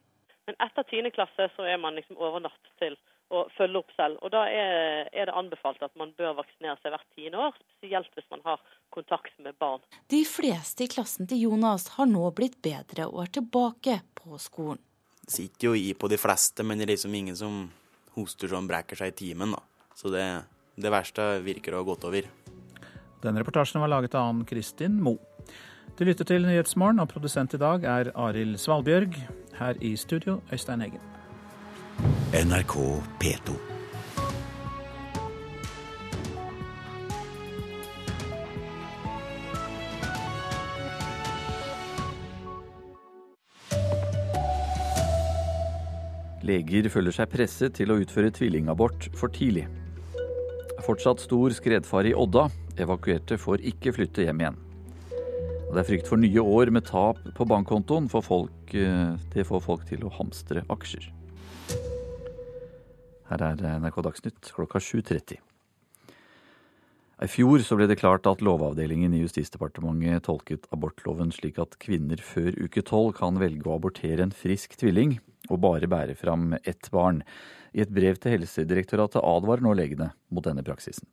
Men 0.47 0.59
etter 0.59 0.83
tiende 0.89 1.13
klasse 1.15 1.47
så 1.55 1.65
er 1.67 1.79
man 1.79 1.95
liksom 1.95 2.19
overnatt 2.19 2.71
til 2.81 2.97
å 3.33 3.45
følge 3.57 3.79
opp 3.79 3.91
selv. 3.97 4.19
Og 4.21 4.33
da 4.33 4.43
er, 4.51 5.09
er 5.09 5.29
det 5.29 5.35
anbefalt 5.39 5.81
at 5.85 5.93
man 5.99 6.11
bør 6.17 6.35
vaksinere 6.41 6.77
seg 6.81 6.93
hvert 6.93 7.07
tiende 7.15 7.41
år, 7.47 7.59
spesielt 7.77 8.17
hvis 8.17 8.29
man 8.33 8.43
har 8.45 8.63
kontakt 8.93 9.33
med 9.41 9.57
barn. 9.61 9.81
De 10.11 10.21
fleste 10.27 10.85
i 10.85 10.91
klassen 10.91 11.29
til 11.29 11.47
Jonas 11.47 11.93
har 11.97 12.09
nå 12.09 12.27
blitt 12.37 12.59
bedre 12.65 13.07
og 13.09 13.23
er 13.25 13.37
tilbake 13.39 14.01
på 14.19 14.37
skolen. 14.41 14.81
Sitter 15.27 15.69
jo 15.69 15.75
i 15.75 15.93
på 15.95 16.09
de 16.11 16.19
fleste, 16.19 16.65
men 16.67 16.79
det 16.79 16.87
er 16.87 16.93
liksom 16.95 17.13
ingen 17.15 17.37
som 17.39 17.67
hoster 18.17 18.51
sånn 18.51 18.67
brekker 18.69 18.99
seg 18.99 19.13
i 19.13 19.17
timen. 19.23 19.55
da. 19.55 19.61
Så 19.95 20.11
det, 20.13 20.25
det 20.75 20.91
verste 20.93 21.39
virker 21.45 21.73
å 21.73 21.83
ha 21.83 21.87
gått 21.87 22.05
over. 22.09 22.27
Denne 23.23 23.39
reportasjen 23.39 23.79
var 23.81 23.91
laget 23.91 24.17
av 24.19 24.33
Ann 24.33 24.43
Kristin 24.45 24.99
Moe. 25.03 25.21
Du 25.97 26.03
lytter 26.07 26.25
til 26.27 26.47
Nyhetsmorgen, 26.47 26.99
og 26.99 27.11
produsent 27.11 27.53
i 27.53 27.61
dag 27.61 27.85
er 27.85 28.09
Arild 28.17 28.57
Svalbjørg. 28.59 29.19
Her 29.59 29.77
i 29.85 29.93
studio, 29.99 30.41
Øystein 30.51 30.81
Heggen. 30.81 31.11
NRK 32.33 32.79
P2. 33.21 33.72
Leger 46.43 46.89
føler 46.91 47.15
seg 47.15 47.31
presset 47.31 47.77
til 47.77 47.93
å 47.93 47.97
utføre 48.01 48.33
tvillingabort 48.35 49.07
for 49.15 49.31
tidlig. 49.31 49.63
Fortsatt 50.83 51.23
stor 51.23 51.53
skredfare 51.55 52.11
i 52.11 52.17
Odda. 52.19 52.49
Evakuerte 52.83 53.37
får 53.39 53.63
ikke 53.71 53.93
flytte 53.95 54.25
hjem 54.25 54.43
igjen. 54.43 54.57
Og 55.69 55.77
det 55.77 55.81
er 55.85 55.87
frykt 55.87 56.09
for 56.11 56.19
nye 56.19 56.43
år 56.43 56.73
med 56.75 56.83
tap 56.89 57.21
på 57.37 57.47
bankkontoen. 57.47 58.09
For 58.11 58.25
folk, 58.25 58.75
eh, 58.75 59.15
det 59.33 59.47
får 59.47 59.63
folk 59.63 59.87
til 59.87 60.03
å 60.03 60.11
hamstre 60.19 60.65
aksjer. 60.67 61.07
Her 63.31 63.47
er 63.47 63.79
NRK 63.79 64.03
Dagsnytt 64.03 64.51
klokka 64.51 64.83
7.30. 64.83 65.52
I 67.21 67.27
fjor 67.29 67.61
så 67.61 67.77
ble 67.77 67.85
det 67.85 67.99
klart 68.01 68.25
at 68.25 68.41
Lovavdelingen 68.41 69.13
i 69.13 69.21
Justisdepartementet 69.21 70.25
tolket 70.25 70.65
abortloven 70.73 71.29
slik 71.31 71.59
at 71.61 71.77
kvinner 71.81 72.17
før 72.17 72.55
uke 72.57 72.81
tolv 72.81 73.13
kan 73.19 73.37
velge 73.37 73.69
å 73.69 73.75
abortere 73.77 74.25
en 74.25 74.33
frisk 74.33 74.73
tvilling 74.81 75.19
og 75.51 75.61
bare 75.61 75.89
bære 75.89 76.15
fram 76.17 76.55
ett 76.63 76.89
barn. 76.91 77.21
I 77.73 77.83
et 77.85 77.93
brev 77.93 78.17
til 78.21 78.33
Helsedirektoratet 78.33 79.21
advarer 79.21 79.61
nå 79.61 79.75
legene 79.77 80.09
mot 80.33 80.45
denne 80.45 80.65
praksisen. 80.65 81.05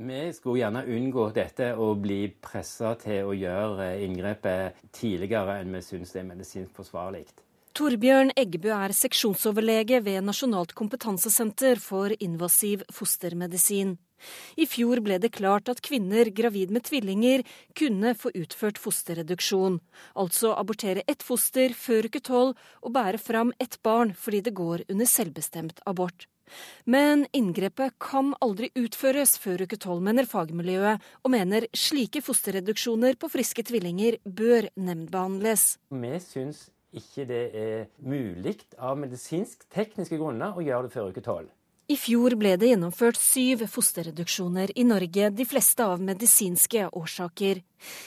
Vi 0.00 0.20
skulle 0.36 0.60
gjerne 0.60 0.84
unngå 0.86 1.24
dette 1.34 1.72
og 1.80 2.04
bli 2.04 2.20
pressa 2.40 2.92
til 3.00 3.32
å 3.32 3.34
gjøre 3.36 3.88
inngrepet 4.04 4.84
tidligere 4.96 5.58
enn 5.60 5.72
vi 5.74 5.82
syns 5.84 6.12
det 6.14 6.22
er 6.22 6.28
medisinsk 6.28 6.76
forsvarlig. 6.76 7.24
Torbjørn 7.76 8.34
Eggebø 8.38 8.70
er 8.76 8.92
seksjonsoverlege 8.94 10.00
ved 10.04 10.24
Nasjonalt 10.26 10.76
kompetansesenter 10.76 11.80
for 11.80 12.12
invasiv 12.20 12.84
fostermedisin. 12.92 13.96
I 14.56 14.66
fjor 14.70 15.02
ble 15.04 15.18
det 15.22 15.32
klart 15.36 15.70
at 15.72 15.82
kvinner 15.84 16.30
gravid 16.34 16.72
med 16.74 16.86
tvillinger 16.88 17.44
kunne 17.78 18.14
få 18.18 18.32
utført 18.34 18.80
fosterreduksjon, 18.80 19.80
altså 20.14 20.54
abortere 20.56 21.06
ett 21.06 21.22
foster 21.26 21.74
før 21.76 22.10
uke 22.10 22.20
tolv 22.24 22.58
og 22.82 22.92
bære 22.96 23.20
fram 23.22 23.54
ett 23.58 23.80
barn 23.82 24.14
fordi 24.16 24.44
det 24.48 24.56
går 24.58 24.84
under 24.88 25.08
selvbestemt 25.08 25.80
abort. 25.86 26.26
Men 26.84 27.26
inngrepet 27.36 27.94
kan 28.02 28.32
aldri 28.42 28.70
utføres 28.78 29.36
før 29.38 29.64
uke 29.66 29.78
tolv, 29.80 30.02
mener 30.02 30.26
fagmiljøet, 30.26 30.98
og 31.22 31.30
mener 31.34 31.68
slike 31.76 32.22
fosterreduksjoner 32.26 33.18
på 33.20 33.30
friske 33.30 33.64
tvillinger 33.66 34.18
bør 34.24 34.70
nemndbehandles. 34.74 35.76
Vi 35.94 36.12
syns 36.24 36.66
ikke 36.90 37.26
det 37.28 37.44
er 37.54 37.86
mulig 38.02 38.56
av 38.74 38.98
medisinsk-tekniske 38.98 40.18
grunner 40.18 40.56
å 40.58 40.64
gjøre 40.64 40.88
det 40.88 40.94
før 40.96 41.12
uke 41.14 41.22
tolv. 41.22 41.50
I 41.90 41.96
fjor 41.98 42.36
ble 42.38 42.52
det 42.54 42.68
gjennomført 42.68 43.18
syv 43.18 43.64
fosterreduksjoner 43.72 44.70
i 44.78 44.84
Norge, 44.86 45.30
de 45.34 45.46
fleste 45.48 45.82
av 45.82 45.98
medisinske 45.98 46.84
årsaker. 46.94 47.64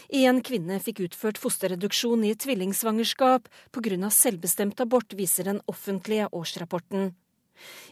Én 0.08 0.40
kvinne 0.46 0.78
fikk 0.80 1.02
utført 1.10 1.42
fosterreduksjon 1.42 2.24
i 2.24 2.32
tvillingsvangerskap 2.40 3.50
pga. 3.76 4.10
selvbestemt 4.10 4.80
abort, 4.80 5.12
viser 5.14 5.52
den 5.52 5.60
offentlige 5.68 6.30
årsrapporten. 6.32 7.12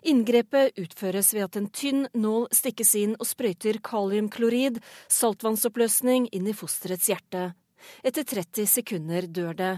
Inngrepet 0.02 0.80
utføres 0.80 1.34
ved 1.34 1.44
at 1.44 1.58
en 1.58 1.68
tynn 1.68 2.08
nål 2.14 2.48
stikkes 2.56 2.96
inn 2.96 3.20
og 3.20 3.28
sprøyter 3.28 3.84
kaliumklorid, 3.84 4.80
saltvannsoppløsning, 5.10 6.30
inn 6.32 6.48
i 6.48 6.56
fosterets 6.56 7.12
hjerte. 7.12 7.54
Etter 8.02 8.24
30 8.24 8.66
sekunder 8.80 9.28
dør 9.28 9.54
det. 9.54 9.74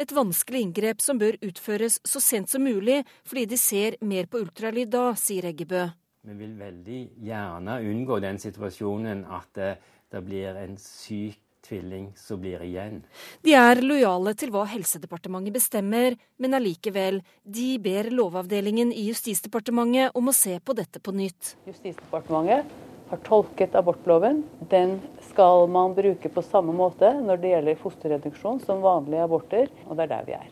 Et 0.00 0.12
vanskelig 0.12 0.64
inngrep 0.66 1.02
som 1.04 1.20
bør 1.20 1.38
utføres 1.44 1.98
så 2.08 2.22
sent 2.22 2.52
som 2.52 2.64
mulig, 2.64 3.02
fordi 3.28 3.46
de 3.52 3.58
ser 3.60 3.98
mer 4.00 4.28
på 4.30 4.42
ultralyd 4.44 4.92
da, 4.92 5.12
sier 5.18 5.50
Eggebø. 5.52 5.88
Vi 6.22 6.36
vil 6.38 6.52
veldig 6.58 7.00
gjerne 7.26 7.80
unngå 7.82 8.20
den 8.22 8.38
situasjonen 8.38 9.24
at 9.26 9.48
det, 9.58 9.72
det 10.12 10.20
blir 10.22 10.58
en 10.60 10.76
syk 10.78 11.40
tvilling 11.62 12.12
som 12.18 12.40
blir 12.42 12.62
igjen. 12.66 13.02
De 13.42 13.54
er 13.58 13.82
lojale 13.82 14.34
til 14.38 14.52
hva 14.54 14.64
Helsedepartementet 14.70 15.54
bestemmer, 15.54 16.16
men 16.42 16.58
allikevel, 16.58 17.20
de 17.42 17.68
ber 17.82 18.10
Lovavdelingen 18.14 18.92
i 18.94 19.08
Justisdepartementet 19.08 20.16
om 20.18 20.30
å 20.30 20.36
se 20.36 20.58
på 20.58 20.74
dette 20.78 21.02
på 21.02 21.14
nytt. 21.14 21.54
Justisdepartementet 21.70 22.91
har 23.12 23.20
tolket 23.26 23.74
abortloven. 23.76 24.42
Den 24.70 25.00
skal 25.30 25.68
man 25.68 25.92
bruke 25.94 26.30
på 26.32 26.42
samme 26.42 26.72
måte 26.72 27.10
når 27.20 27.42
det 27.42 27.50
gjelder 27.52 27.80
fosterreduksjon 27.82 28.62
som 28.64 28.80
vanlige 28.84 29.26
aborter, 29.26 29.68
og 29.84 29.98
det 29.98 30.06
er 30.06 30.12
der 30.14 30.28
vi 30.28 30.36
er. 30.38 30.50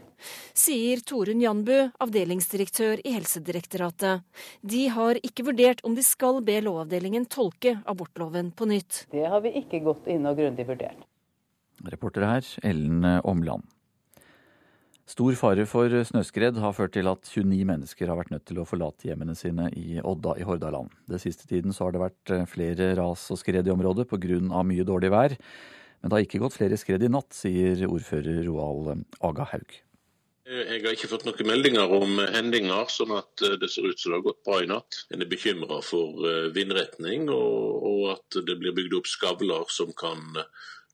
Sier 0.61 1.01
Torunn 1.09 1.41
Janbu, 1.41 1.89
avdelingsdirektør 2.05 3.01
i 3.01 3.15
Helsedirektoratet. 3.17 4.27
De 4.61 4.83
har 4.93 5.17
ikke 5.25 5.47
vurdert 5.49 5.81
om 5.89 5.97
de 5.97 6.05
skal 6.05 6.43
be 6.45 6.59
Lovavdelingen 6.61 7.25
tolke 7.33 7.79
abortloven 7.89 8.53
på 8.53 8.69
nytt. 8.69 9.07
Det 9.15 9.25
har 9.25 9.41
vi 9.41 9.57
ikke 9.63 9.81
gått 9.87 10.11
inn 10.13 10.29
og 10.29 10.37
grundig 10.37 10.69
vurdert. 10.69 11.09
Reporter 11.89 12.29
her, 12.29 12.55
Ellen 12.61 13.09
Omland. 13.25 13.65
Stor 15.11 15.35
fare 15.35 15.65
for 15.67 15.91
snøskred 16.07 16.59
har 16.63 16.75
ført 16.77 16.93
til 16.95 17.09
at 17.11 17.27
29 17.27 17.65
mennesker 17.67 18.11
har 18.13 18.19
vært 18.21 18.31
nødt 18.31 18.45
til 18.47 18.61
å 18.63 18.67
forlate 18.69 19.09
hjemmene 19.09 19.35
sine 19.35 19.67
i 19.75 19.99
Odda 20.07 20.37
i 20.39 20.47
Hordaland. 20.47 20.93
Den 21.11 21.23
siste 21.23 21.49
tiden 21.51 21.75
har 21.75 21.91
det 21.91 22.03
vært 22.05 22.33
eh, 22.37 22.47
flere 22.47 22.93
ras 22.99 23.25
og 23.35 23.41
skred 23.41 23.67
i 23.67 23.75
området 23.75 24.07
pga. 24.07 24.63
mye 24.63 24.87
dårlig 24.87 25.11
vær. 25.11 25.35
Men 26.01 26.13
det 26.13 26.15
har 26.15 26.27
ikke 26.29 26.43
gått 26.45 26.61
flere 26.61 26.79
skred 26.79 27.03
i 27.03 27.11
natt, 27.11 27.35
sier 27.35 27.83
ordfører 27.89 28.45
Roald 28.47 29.03
Aga 29.19 29.49
Haug. 29.51 29.81
Jeg 30.51 30.83
har 30.85 30.95
ikke 30.95 31.11
fått 31.11 31.27
noen 31.27 31.47
meldinger 31.47 31.91
om 31.95 32.17
hendinger, 32.35 32.87
sånn 32.91 33.13
at 33.19 33.43
det 33.61 33.69
ser 33.71 33.91
ut 33.91 33.99
som 33.99 34.15
det 34.15 34.19
har 34.21 34.27
gått 34.31 34.43
bra 34.47 34.63
i 34.63 34.71
natt. 34.71 35.05
En 35.11 35.23
er 35.23 35.31
bekymra 35.31 35.83
for 35.87 36.23
vindretning, 36.55 37.29
og, 37.31 37.85
og, 37.91 38.01
at 38.15 38.41
det 38.47 38.57
blir 38.63 38.75
bygd 38.75 38.97
opp 38.99 39.11
skavler 39.11 39.67
som 39.75 39.93
kan 39.95 40.41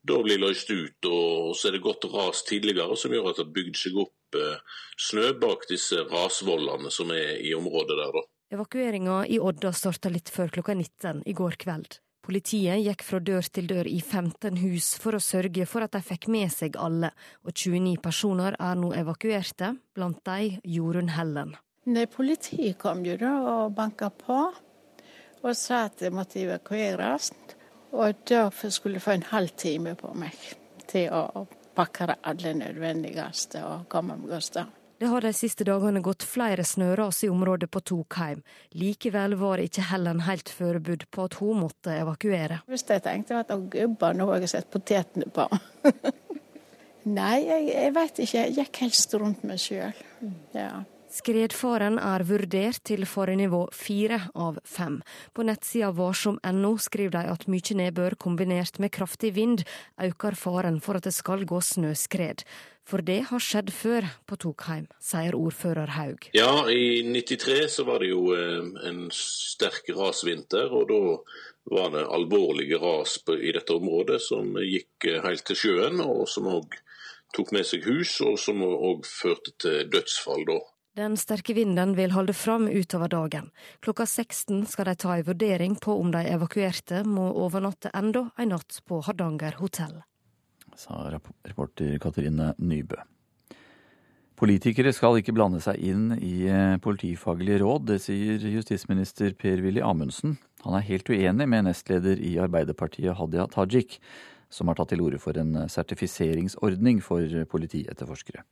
da 0.09 0.21
blir 0.23 0.41
løst 0.43 0.71
ut. 0.71 1.09
Og 1.11 1.57
så 1.57 1.69
er 1.69 1.77
det 1.77 1.85
gått 1.85 2.07
ras 2.13 2.45
tidligere 2.47 2.97
som 2.99 3.15
gjør 3.15 3.31
at 3.33 3.41
det 3.41 3.47
har 3.47 3.57
bygd 3.59 3.83
seg 3.83 3.99
opp 4.07 4.41
snø 5.01 5.33
bak 5.41 5.69
disse 5.71 6.03
rasvollene 6.11 6.91
som 6.93 7.13
er 7.15 7.37
i 7.41 7.55
området 7.57 7.99
der. 7.99 8.17
da. 8.19 8.25
Evakueringa 8.57 9.25
i 9.27 9.39
Odda 9.43 9.73
starta 9.75 10.11
litt 10.13 10.31
før 10.31 10.53
klokka 10.55 10.75
19 10.75 11.25
i 11.27 11.35
går 11.35 11.57
kveld. 11.63 11.99
Politiet 12.27 12.83
gikk 12.83 13.05
fra 13.07 13.21
dør 13.23 13.47
til 13.55 13.69
dør 13.71 13.87
i 13.87 14.01
15 14.01 14.59
hus 14.59 14.97
for 14.99 15.15
å 15.15 15.23
sørge 15.23 15.67
for 15.71 15.87
at 15.87 15.95
de 15.95 16.03
fikk 16.03 16.27
med 16.35 16.51
seg 16.51 16.79
alle, 16.83 17.13
og 17.47 17.55
29 17.55 18.01
personer 18.03 18.57
er 18.59 18.79
nå 18.79 18.91
evakuerte, 18.99 19.77
blant 19.95 20.25
de 20.27 20.57
Jorunn 20.75 21.13
Hellen. 21.15 21.55
Nei, 21.87 22.09
Politiet 22.11 22.81
kom 22.83 23.05
jo 23.07 23.15
da 23.21 23.35
og 23.53 23.77
banka 23.79 24.11
på 24.11 24.41
og 25.47 25.53
sa 25.55 25.85
at 25.87 26.01
det 26.03 26.11
måtte 26.11 26.41
evakueres. 26.43 27.31
Og 27.97 28.24
derfor 28.28 28.72
skulle 28.74 28.99
jeg 28.99 29.07
få 29.07 29.16
en 29.16 29.28
halv 29.30 29.55
time 29.57 29.94
på 29.99 30.12
meg 30.18 30.34
til 30.90 31.09
å 31.12 31.47
pakke 31.76 32.09
det 32.11 32.18
aller 32.28 32.57
nødvendigste 32.57 33.62
og 33.66 33.86
komme 33.92 34.16
meg 34.20 34.36
av 34.36 34.44
sted. 34.44 34.74
Det 34.97 35.11
har 35.12 35.20
de 35.20 35.32
siste 35.36 35.64
dagene 35.68 36.01
gått 36.01 36.24
flere 36.24 36.64
snøras 36.64 37.18
i 37.26 37.28
området 37.28 37.68
på 37.68 37.82
Tokheim. 37.84 38.40
Likevel 38.80 39.34
var 39.36 39.61
ikke 39.61 39.84
Helen 39.90 40.22
helt 40.24 40.49
forberedt 40.49 41.11
på 41.12 41.26
at 41.28 41.36
hun 41.42 41.61
måtte 41.66 41.99
evakuere. 42.01 42.62
Hvis 42.70 42.86
jeg 42.88 43.05
tenkte 43.05 43.42
at 43.42 43.53
å 43.53 43.59
gubba, 43.61 44.14
nå 44.16 44.30
har 44.30 44.40
jeg 44.40 44.55
sett 44.55 44.70
potetene 44.72 45.28
på. 45.28 45.44
Nei, 47.18 47.36
jeg, 47.44 47.68
jeg 47.74 47.92
veit 47.94 48.22
ikke. 48.24 48.38
Jeg 48.40 48.57
gikk 48.57 48.80
helst 48.86 49.12
rundt 49.20 49.44
meg 49.47 49.61
sjøl. 49.62 50.01
Ja. 50.57 50.80
Skredfaren 51.17 51.97
er 52.03 52.25
vurdert 52.29 52.83
til 52.85 53.07
farenivå 53.09 53.62
fire 53.73 54.19
av 54.37 54.59
fem. 54.69 54.99
På 55.33 55.47
nettsida 55.49 55.89
varsom.no 55.97 56.73
skriver 56.83 57.14
de 57.14 57.33
at 57.33 57.47
mye 57.49 57.77
nedbør 57.79 58.19
kombinert 58.21 58.77
med 58.83 58.93
kraftig 58.93 59.33
vind 59.39 59.64
øker 60.03 60.37
faren 60.37 60.77
for 60.85 60.99
at 60.99 61.09
det 61.09 61.14
skal 61.17 61.47
gå 61.49 61.62
snøskred. 61.64 62.45
For 62.87 63.03
det 63.03 63.23
har 63.31 63.43
skjedd 63.43 63.73
før 63.75 64.05
på 64.29 64.37
Tokheim, 64.45 64.85
sier 65.03 65.35
ordfører 65.35 65.95
Haug. 65.97 66.29
Ja, 66.37 66.69
i 66.69 67.01
93 67.09 67.64
så 67.79 67.87
var 67.89 68.05
det 68.05 68.12
jo 68.12 68.29
eh, 68.37 68.61
en 68.87 69.09
sterk 69.14 69.89
rasvinter, 69.97 70.69
og 70.69 70.93
da 70.93 71.01
var 71.73 71.97
det 71.97 72.07
alvorlige 72.12 72.79
ras 72.83 73.17
i 73.33 73.57
dette 73.57 73.75
området 73.75 74.21
som 74.23 74.53
gikk 74.61 75.09
eh, 75.09 75.23
helt 75.25 75.49
til 75.49 75.62
sjøen, 75.64 76.05
og 76.05 76.29
som 76.31 76.53
òg 76.53 76.77
tok 77.35 77.57
med 77.57 77.67
seg 77.67 77.89
hus, 77.89 78.21
og 78.21 78.37
som 78.39 78.61
òg 78.62 79.09
førte 79.09 79.57
til 79.64 79.89
dødsfall 79.91 80.47
da. 80.47 80.61
Den 80.97 81.16
sterke 81.20 81.53
vinden 81.55 81.92
vil 81.99 82.16
holde 82.16 82.32
fram 82.32 82.70
utover 82.72 83.12
dagen. 83.12 83.51
Klokka 83.84 84.07
16 84.09 84.64
skal 84.72 84.88
de 84.88 84.97
ta 84.97 85.16
en 85.16 85.28
vurdering 85.28 85.76
på 85.76 85.94
om 86.01 86.11
de 86.14 86.24
evakuerte 86.24 87.05
må 87.05 87.28
overnatte 87.36 87.92
enda 87.92 88.30
en 88.40 88.55
natt 88.57 88.80
på 88.88 89.05
Hardanger 89.05 89.61
hotell 89.61 90.01
sa 90.76 91.11
reporter 91.11 91.99
Katrine 92.03 92.53
Nybø. 92.59 92.99
Politikere 94.36 94.92
skal 94.92 95.16
ikke 95.16 95.32
blande 95.32 95.62
seg 95.64 95.80
inn 95.80 96.11
i 96.20 96.44
eh, 96.53 96.76
politifaglige 96.84 97.62
råd, 97.62 97.86
det 97.88 98.03
sier 98.05 98.42
justisminister 98.53 99.32
Per-Willy 99.32 99.80
Amundsen. 99.80 100.36
Han 100.66 100.76
er 100.76 100.84
helt 100.90 101.09
uenig 101.09 101.47
med 101.49 101.64
nestleder 101.64 102.20
i 102.20 102.34
Arbeiderpartiet 102.44 103.16
Hadia 103.16 103.47
Tajik, 103.49 103.97
som 104.53 104.68
har 104.68 104.76
tatt 104.76 104.92
til 104.92 105.01
orde 105.07 105.20
for 105.22 105.40
en 105.40 105.57
sertifiseringsordning 105.72 107.01
for 107.05 107.24
politietterforskere. 107.49 108.44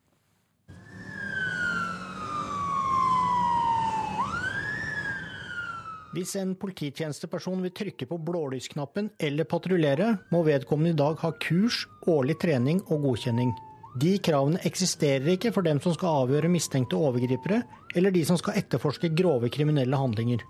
Hvis 6.14 6.36
en 6.38 6.52
polititjenesteperson 6.54 7.62
vil 7.64 7.72
trykke 7.74 8.06
på 8.06 8.16
blålysknappen 8.22 9.08
eller 9.18 9.48
patruljere, 9.50 10.12
må 10.30 10.44
vedkommende 10.46 10.92
i 10.92 10.98
dag 11.00 11.16
ha 11.24 11.30
kurs, 11.42 11.80
årlig 12.06 12.36
trening 12.44 12.84
og 12.86 13.08
godkjenning. 13.08 13.50
De 13.98 14.12
kravene 14.22 14.60
eksisterer 14.68 15.26
ikke 15.32 15.50
for 15.56 15.66
dem 15.66 15.80
som 15.82 15.96
skal 15.96 16.20
avgjøre 16.20 16.52
mistenkte 16.54 17.00
overgripere, 17.00 17.64
eller 17.98 18.14
de 18.14 18.22
som 18.28 18.38
skal 18.38 18.60
etterforske 18.62 19.10
grove 19.18 19.50
kriminelle 19.50 19.98
handlinger. 19.98 20.46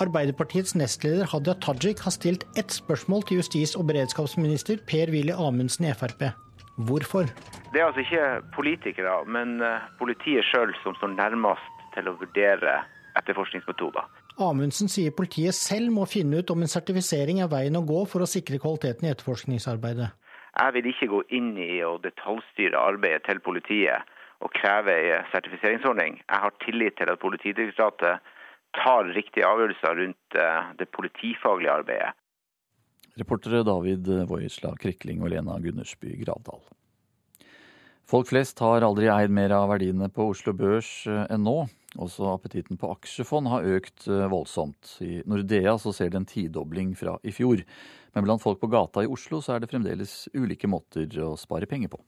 Arbeiderpartiets 0.00 0.72
nestleder 0.72 1.28
Hadia 1.28 1.58
Tajik 1.60 2.00
har 2.06 2.16
stilt 2.16 2.48
ett 2.56 2.72
spørsmål 2.72 3.28
til 3.28 3.42
justis- 3.42 3.76
og 3.76 3.84
beredskapsminister 3.92 4.80
Per-Willy 4.88 5.36
Amundsen 5.36 5.84
i 5.84 5.92
Frp. 5.92 6.30
Hvorfor? 6.88 7.28
Det 7.76 7.82
er 7.82 7.90
altså 7.90 8.06
ikke 8.08 8.26
politikere, 8.56 9.20
men 9.28 9.60
eh, 9.60 9.84
politiet 10.00 10.48
sjøl 10.48 10.72
som 10.80 10.96
står 10.96 11.12
nærmest 11.20 11.88
til 11.92 12.08
å 12.08 12.16
vurdere 12.18 12.80
etterforskningsmetoder. 13.20 14.08
Amundsen 14.42 14.90
sier 14.90 15.14
politiet 15.14 15.54
selv 15.54 15.92
må 15.94 16.08
finne 16.10 16.40
ut 16.42 16.50
om 16.50 16.64
en 16.64 16.70
sertifisering 16.70 17.38
er 17.44 17.50
veien 17.52 17.78
å 17.78 17.84
gå 17.86 18.00
for 18.10 18.24
å 18.24 18.26
sikre 18.26 18.58
kvaliteten 18.58 19.06
i 19.06 19.12
etterforskningsarbeidet. 19.12 20.10
Jeg 20.54 20.74
vil 20.74 20.88
ikke 20.90 21.10
gå 21.10 21.20
inn 21.38 21.52
i 21.58 21.78
å 21.86 21.96
detaljstyre 22.02 22.78
arbeidet 22.78 23.24
til 23.28 23.40
politiet 23.46 24.10
og 24.42 24.50
kreve 24.54 24.94
en 25.14 25.30
sertifiseringsordning. 25.30 26.18
Jeg 26.26 26.42
har 26.46 26.54
tillit 26.64 26.98
til 26.98 27.10
at 27.10 27.22
Politidirektoratet 27.22 28.26
tar 28.74 29.10
riktige 29.14 29.46
avgjørelser 29.46 29.98
rundt 30.02 30.38
eh, 30.38 30.70
det 30.80 30.90
politifaglige 30.90 31.74
arbeidet. 31.78 32.12
Reportere 33.14 33.62
David 33.62 34.10
Voisla 34.26 34.72
Krikling 34.74 35.22
og 35.22 35.30
Lena 35.30 35.60
Gundersby 35.62 36.16
Gravdal. 36.24 36.64
Folk 38.10 38.28
flest 38.28 38.58
har 38.60 38.82
aldri 38.84 39.06
eid 39.08 39.30
mer 39.32 39.54
av 39.54 39.70
verdiene 39.70 40.10
på 40.12 40.26
Oslo 40.34 40.52
Børs 40.58 40.90
eh, 41.06 41.24
enn 41.30 41.46
nå. 41.46 41.60
Også 42.02 42.26
appetitten 42.32 42.78
på 42.80 42.90
aksjefond 42.90 43.48
har 43.52 43.66
økt 43.76 44.08
eh, 44.10 44.24
voldsomt. 44.30 44.96
I 45.04 45.20
Nordea 45.30 45.76
så 45.78 45.92
ser 45.94 46.10
det 46.10 46.18
en 46.18 46.26
tidobling 46.28 46.94
fra 46.98 47.16
i 47.22 47.34
fjor. 47.34 47.62
Men 48.14 48.26
blant 48.26 48.42
folk 48.42 48.60
på 48.62 48.70
gata 48.72 49.04
i 49.04 49.10
Oslo 49.10 49.40
så 49.42 49.54
er 49.54 49.62
det 49.62 49.70
fremdeles 49.70 50.24
ulike 50.34 50.70
måter 50.70 51.06
å 51.22 51.34
spare 51.38 51.68
penger 51.70 51.92
på. 51.94 52.02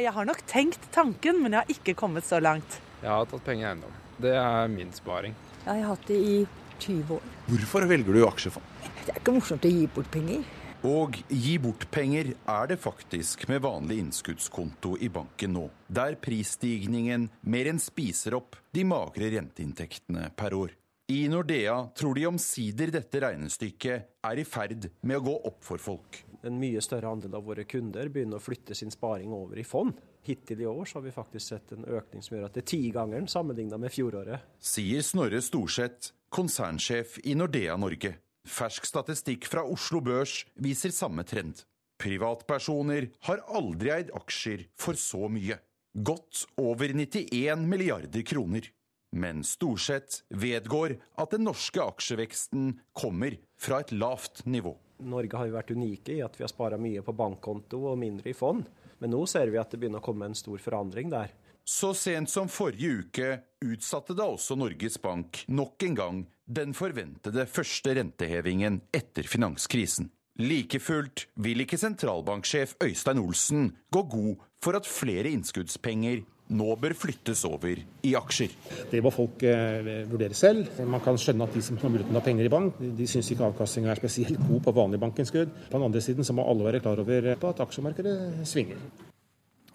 Jeg 0.00 0.12
har 0.16 0.28
nok 0.28 0.44
tenkt 0.48 0.84
tanken, 0.94 1.42
men 1.42 1.52
jeg 1.52 1.64
har 1.64 1.74
ikke 1.74 1.96
kommet 1.96 2.28
så 2.28 2.40
langt. 2.40 2.78
Jeg 3.00 3.10
har 3.12 3.28
tatt 3.28 3.44
penger 3.44 3.66
i 3.66 3.70
eiendom. 3.72 3.98
Det 4.20 4.32
er 4.36 4.70
min 4.72 4.92
sparing. 4.96 5.36
Jeg 5.64 5.82
har 5.82 5.94
hatt 5.94 6.06
det 6.08 6.20
i 6.20 6.38
20 6.80 7.16
år. 7.16 7.28
Hvorfor 7.48 7.88
velger 7.88 8.16
du 8.16 8.24
aksjefond? 8.28 8.64
Det 9.04 9.14
er 9.14 9.20
ikke 9.20 9.36
morsomt 9.36 9.64
å 9.64 9.72
gi 9.72 9.86
bort 9.92 10.08
penger. 10.12 10.44
Og 10.80 11.18
gi 11.28 11.58
bort 11.60 11.82
penger 11.92 12.30
er 12.48 12.68
det 12.70 12.78
faktisk 12.80 13.42
med 13.50 13.60
vanlig 13.60 13.98
innskuddskonto 14.00 14.94
i 15.04 15.10
banken 15.12 15.52
nå, 15.52 15.66
der 15.92 16.14
prisstigningen 16.16 17.26
mer 17.52 17.68
enn 17.68 17.80
spiser 17.82 18.38
opp 18.38 18.56
de 18.72 18.86
magre 18.88 19.28
renteinntektene 19.34 20.30
per 20.32 20.56
år. 20.56 20.72
I 21.12 21.26
Nordea 21.28 21.74
tror 21.92 22.16
de 22.16 22.24
omsider 22.30 22.94
dette 22.94 23.20
regnestykket 23.20 24.24
er 24.24 24.40
i 24.40 24.46
ferd 24.48 24.86
med 25.04 25.18
å 25.18 25.26
gå 25.26 25.34
opp 25.50 25.60
for 25.66 25.82
folk. 25.82 26.22
En 26.48 26.56
mye 26.56 26.80
større 26.80 27.12
andel 27.12 27.36
av 27.36 27.44
våre 27.44 27.66
kunder 27.68 28.08
begynner 28.08 28.40
å 28.40 28.44
flytte 28.44 28.78
sin 28.78 28.94
sparing 28.94 29.34
over 29.36 29.60
i 29.60 29.66
fond. 29.66 29.92
Hittil 30.24 30.64
i 30.64 30.70
år 30.70 30.88
så 30.88 30.96
har 31.00 31.04
vi 31.10 31.12
faktisk 31.12 31.44
sett 31.44 31.76
en 31.76 31.84
økning 31.84 32.24
som 32.24 32.38
gjør 32.38 32.48
at 32.48 32.56
det 32.56 32.64
er 32.64 32.70
tigangeren 32.72 33.28
sammenligna 33.28 33.76
med 33.76 33.92
fjoråret. 33.92 34.48
Sier 34.56 35.04
Snorre 35.04 35.44
Storseth, 35.44 36.14
konsernsjef 36.32 37.20
i 37.28 37.36
Nordea 37.36 37.76
Norge. 37.76 38.16
Fersk 38.48 38.86
statistikk 38.88 39.46
fra 39.50 39.64
Oslo 39.68 40.00
Børs 40.04 40.44
viser 40.54 40.94
samme 40.94 41.24
trend. 41.28 41.64
Privatpersoner 42.00 43.10
har 43.28 43.42
aldri 43.52 43.92
eid 43.92 44.12
aksjer 44.16 44.64
for 44.80 44.96
så 44.96 45.28
mye. 45.28 45.58
Godt 45.92 46.46
over 46.60 46.94
91 46.94 47.66
milliarder 47.68 48.24
kroner. 48.24 48.70
Men 49.10 49.42
Storseth 49.44 50.22
vedgår 50.30 50.94
at 51.18 51.34
den 51.34 51.44
norske 51.48 51.82
aksjeveksten 51.82 52.76
kommer 52.96 53.34
fra 53.58 53.80
et 53.82 53.92
lavt 53.92 54.44
nivå. 54.46 54.76
Norge 55.00 55.36
har 55.36 55.48
jo 55.48 55.56
vært 55.56 55.72
unike 55.74 56.14
i 56.14 56.22
at 56.24 56.36
vi 56.38 56.44
har 56.44 56.52
spara 56.52 56.78
mye 56.80 57.02
på 57.02 57.14
bankkonto 57.16 57.82
og 57.90 57.98
mindre 58.00 58.30
i 58.30 58.36
fond. 58.36 58.68
Men 59.00 59.12
nå 59.16 59.24
ser 59.28 59.50
vi 59.50 59.58
at 59.60 59.72
det 59.72 59.80
begynner 59.80 60.00
å 60.00 60.06
komme 60.06 60.28
en 60.28 60.38
stor 60.38 60.60
forandring 60.62 61.10
der. 61.12 61.32
Så 61.64 61.92
sent 61.94 62.30
som 62.30 62.48
forrige 62.50 63.04
uke 63.04 63.28
utsatte 63.66 64.14
da 64.16 64.28
også 64.30 64.56
Norges 64.58 64.96
Bank 65.02 65.42
nok 65.52 65.84
en 65.86 65.98
gang 65.98 66.22
den 66.50 66.74
forventede 66.74 67.46
første 67.46 67.94
rentehevingen 67.94 68.80
etter 68.96 69.26
finanskrisen. 69.30 70.10
Like 70.40 70.80
fullt 70.80 71.26
vil 71.42 71.62
ikke 71.62 71.78
sentralbanksjef 71.78 72.76
Øystein 72.82 73.20
Olsen 73.20 73.72
gå 73.92 74.02
god 74.10 74.44
for 74.62 74.78
at 74.78 74.88
flere 74.88 75.30
innskuddspenger 75.30 76.22
nå 76.50 76.74
bør 76.82 76.94
flyttes 76.98 77.44
over 77.46 77.78
i 77.78 78.14
aksjer. 78.18 78.54
Det 78.90 79.02
må 79.04 79.12
folk 79.14 79.44
eh, 79.46 79.90
vurdere 80.10 80.34
selv. 80.34 80.72
Man 80.82 81.02
kan 81.04 81.18
skjønne 81.20 81.46
at 81.46 81.54
de 81.54 81.62
som 81.62 81.78
har 81.78 81.92
muligheten 81.92 82.10
til 82.10 82.18
å 82.18 82.22
ha 82.22 82.26
penger 82.26 82.48
i 82.48 82.52
bank, 82.52 82.80
de 82.80 83.06
syns 83.10 83.30
ikke 83.30 83.46
avkastninga 83.52 83.92
er 83.92 84.00
spesielt 84.00 84.40
god 84.48 84.64
på 84.66 84.74
vanlig 84.80 84.98
bankinnskudd. 85.04 85.52
På 85.68 85.76
den 85.76 85.86
andre 85.86 86.02
siden 86.02 86.26
så 86.26 86.34
må 86.34 86.48
alle 86.50 86.66
være 86.66 86.82
klar 86.82 87.04
over 87.04 87.30
at 87.36 87.62
aksjemarkedet 87.66 88.16
svinger. 88.50 88.82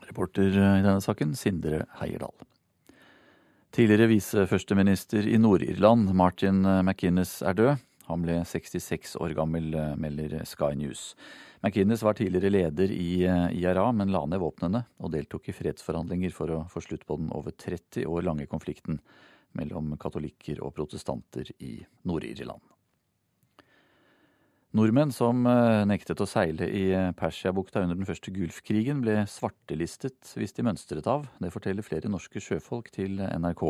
Reporter 0.10 0.52
i 0.52 0.84
denne 0.84 1.00
saken, 1.04 1.32
Sindre 1.40 1.86
Heierdal. 2.02 2.36
Tidligere 3.76 4.06
viseførsteminister 4.08 5.26
i 5.28 5.36
Nord-Irland, 5.36 6.14
Martin 6.16 6.62
McInnes, 6.64 7.42
er 7.44 7.58
død. 7.58 7.82
Han 8.08 8.22
ble 8.24 8.38
66 8.48 9.18
år 9.20 9.34
gammel, 9.36 9.74
melder 10.00 10.38
Sky 10.48 10.78
News. 10.80 11.10
McInnes 11.60 12.06
var 12.08 12.16
tidligere 12.16 12.54
leder 12.54 12.94
i 12.96 13.26
IRA, 13.26 13.90
men 13.92 14.14
la 14.16 14.22
ned 14.32 14.40
våpnene 14.40 14.86
og 15.04 15.12
deltok 15.12 15.50
i 15.52 15.58
fredsforhandlinger 15.58 16.32
for 16.32 16.56
å 16.56 16.62
få 16.72 16.86
slutt 16.86 17.04
på 17.04 17.18
den 17.20 17.28
over 17.36 17.52
30 17.52 18.08
år 18.08 18.24
lange 18.30 18.48
konflikten 18.48 19.02
mellom 19.60 19.92
katolikker 20.00 20.64
og 20.64 20.72
protestanter 20.80 21.52
i 21.60 21.82
Nord-Irland. 22.08 22.64
Nordmenn 24.76 25.14
som 25.16 25.46
eh, 25.48 25.86
nektet 25.88 26.20
å 26.20 26.26
seile 26.28 26.68
i 26.68 26.90
Persiabukta 27.16 27.86
under 27.86 27.96
den 27.96 28.08
første 28.08 28.34
Gulfkrigen, 28.36 29.00
ble 29.06 29.22
svartelistet 29.32 30.34
hvis 30.36 30.52
de 30.58 30.66
mønstret 30.68 31.08
av. 31.08 31.30
Det 31.40 31.52
forteller 31.54 31.86
flere 31.86 32.12
norske 32.12 32.42
sjøfolk 32.44 32.90
til 32.92 33.22
NRK. 33.24 33.64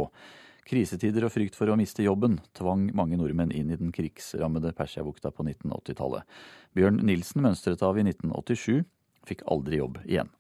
Krisetider 0.66 1.28
og 1.28 1.34
frykt 1.36 1.54
for 1.54 1.70
å 1.70 1.76
miste 1.78 2.02
jobben 2.02 2.40
tvang 2.58 2.88
mange 2.98 3.20
nordmenn 3.20 3.54
inn 3.54 3.70
i 3.70 3.78
den 3.78 3.92
krigsrammede 3.94 4.74
Persiabukta 4.74 5.30
på 5.30 5.46
1980-tallet. 5.46 6.26
Bjørn 6.74 6.98
Nilsen 7.06 7.46
mønstret 7.46 7.86
av 7.86 8.00
i 8.02 8.08
1987, 8.08 8.82
fikk 9.30 9.46
aldri 9.54 9.84
jobb 9.84 10.02
igjen. 10.08 10.34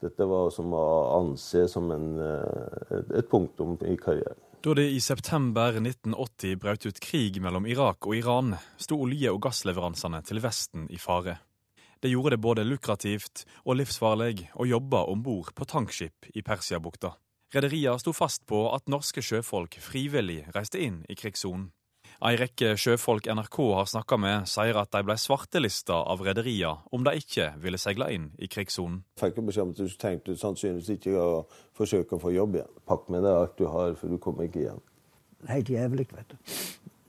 Dette 0.00 0.24
var 0.24 0.48
som 0.56 0.72
å 0.72 0.86
anse 1.18 1.66
som 1.68 1.92
en, 1.92 2.08
eh, 2.16 2.96
et 3.20 3.28
punktum 3.28 3.76
i 3.84 3.98
karrieren. 4.00 4.40
Da 4.62 4.74
det 4.74 4.90
i 4.94 5.00
september 5.00 5.74
1980 5.74 6.58
brøt 6.62 6.84
ut 6.86 6.98
krig 7.02 7.40
mellom 7.42 7.64
Irak 7.66 8.06
og 8.06 8.14
Iran, 8.14 8.52
sto 8.78 8.94
olje- 9.02 9.32
og 9.34 9.40
gassleveransene 9.42 10.20
til 10.22 10.38
Vesten 10.38 10.84
i 10.86 11.00
fare. 11.02 11.40
Det 11.98 12.12
gjorde 12.12 12.36
det 12.36 12.44
både 12.44 12.64
lukrativt 12.68 13.42
og 13.64 13.80
livsfarlig 13.80 14.52
å 14.54 14.68
jobbe 14.70 15.00
om 15.10 15.24
bord 15.26 15.50
på 15.58 15.66
tankskip 15.66 16.30
i 16.30 16.44
Persiabukta. 16.46 17.10
Rederiene 17.50 17.98
sto 17.98 18.14
fast 18.14 18.46
på 18.46 18.68
at 18.70 18.86
norske 18.86 19.18
sjøfolk 19.18 19.80
frivillig 19.82 20.44
reiste 20.54 20.78
inn 20.78 21.02
i 21.10 21.18
krigssonen. 21.18 21.72
Ei 22.22 22.36
rekke 22.38 22.74
sjøfolk 22.78 23.26
NRK 23.32 23.58
har 23.78 23.88
snakka 23.90 24.18
med, 24.20 24.48
sier 24.50 24.76
at 24.78 24.92
de 24.94 25.02
ble 25.06 25.16
svartelista 25.18 26.02
av 26.12 26.22
rederiene 26.22 26.84
om 26.92 27.06
de 27.06 27.16
ikke 27.18 27.52
ville 27.62 27.80
seile 27.80 28.10
inn 28.14 28.30
i 28.38 28.50
krigssonen. 28.52 29.02
Fikk 29.20 29.40
beskjed 29.40 29.64
om 29.64 29.72
at 29.74 29.80
du 29.80 29.96
tenkte 29.98 30.36
sannsynligvis 30.38 30.92
ikke 30.98 31.16
å 31.18 31.42
forsøke 31.78 32.18
å 32.18 32.22
få 32.22 32.34
jobb 32.36 32.60
igjen. 32.60 32.72
Pakk 32.88 33.08
med 33.12 33.24
deg 33.26 33.38
alt 33.40 33.56
du 33.58 33.66
har, 33.72 33.96
for 33.98 34.12
du 34.12 34.20
kommer 34.22 34.46
ikke 34.46 34.64
igjen. 34.66 34.84
Helt 35.48 35.72
jævlig, 35.72 36.06
vet 36.12 36.34
du. 36.34 36.54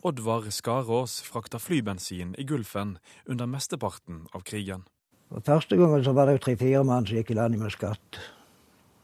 Oddvar 0.03 0.49
Skarås 0.51 1.21
frakta 1.23 1.59
flybensin 1.61 2.33
i 2.37 2.43
Gulfen 2.43 2.97
under 3.29 3.47
mesteparten 3.47 4.25
av 4.33 4.43
krigen. 4.43 4.83
Og 5.31 5.45
første 5.45 5.77
gangen 5.79 6.03
så 6.05 6.11
var 6.13 6.27
det 6.29 6.41
tre-fire 6.43 6.83
mann 6.85 7.07
som 7.07 7.17
gikk 7.17 7.31
i 7.31 7.37
land 7.37 7.55
med 7.61 7.71
skatt. 7.73 8.19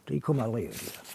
De 0.09 0.19
kom 0.21 0.41
aldri 0.43 0.67
ut 0.67 0.81
igjen. 0.81 1.13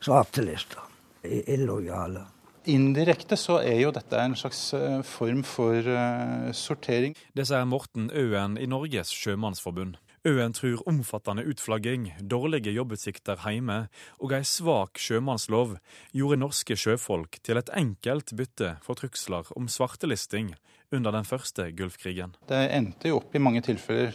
Svartelista. 0.00 0.86
Illojale. 1.24 2.22
Indirekte 2.70 3.36
så 3.40 3.58
er 3.64 3.80
jo 3.82 3.90
dette 3.94 4.18
en 4.20 4.36
slags 4.38 4.60
eh, 4.76 5.00
form 5.06 5.42
for 5.46 5.82
uh, 5.82 6.50
sortering. 6.54 7.16
Det 7.34 7.48
sier 7.48 7.66
Morten 7.66 8.10
Øen 8.14 8.54
i 8.60 8.68
Norges 8.70 9.10
sjømannsforbund. 9.16 9.98
Øen 10.28 10.52
tror 10.52 10.82
omfattende 10.86 11.46
utflagging, 11.48 12.10
dårlige 12.20 12.74
jobbutsikter 12.76 13.40
hjemme 13.40 13.86
og 14.20 14.34
ei 14.36 14.44
svak 14.44 15.00
sjømannslov 15.00 15.78
gjorde 16.12 16.40
norske 16.42 16.76
sjøfolk 16.76 17.40
til 17.40 17.56
et 17.56 17.72
enkelt 17.72 18.34
bytte 18.36 18.74
for 18.84 19.00
trugsler 19.00 19.48
om 19.56 19.68
svartelisting 19.72 20.52
under 20.92 21.16
den 21.16 21.24
første 21.24 21.70
Gulfkrigen. 21.72 22.36
Det 22.48 22.66
endte 22.76 23.08
jo 23.08 23.22
opp 23.22 23.32
i 23.34 23.40
mange 23.40 23.64
tilfeller 23.64 24.12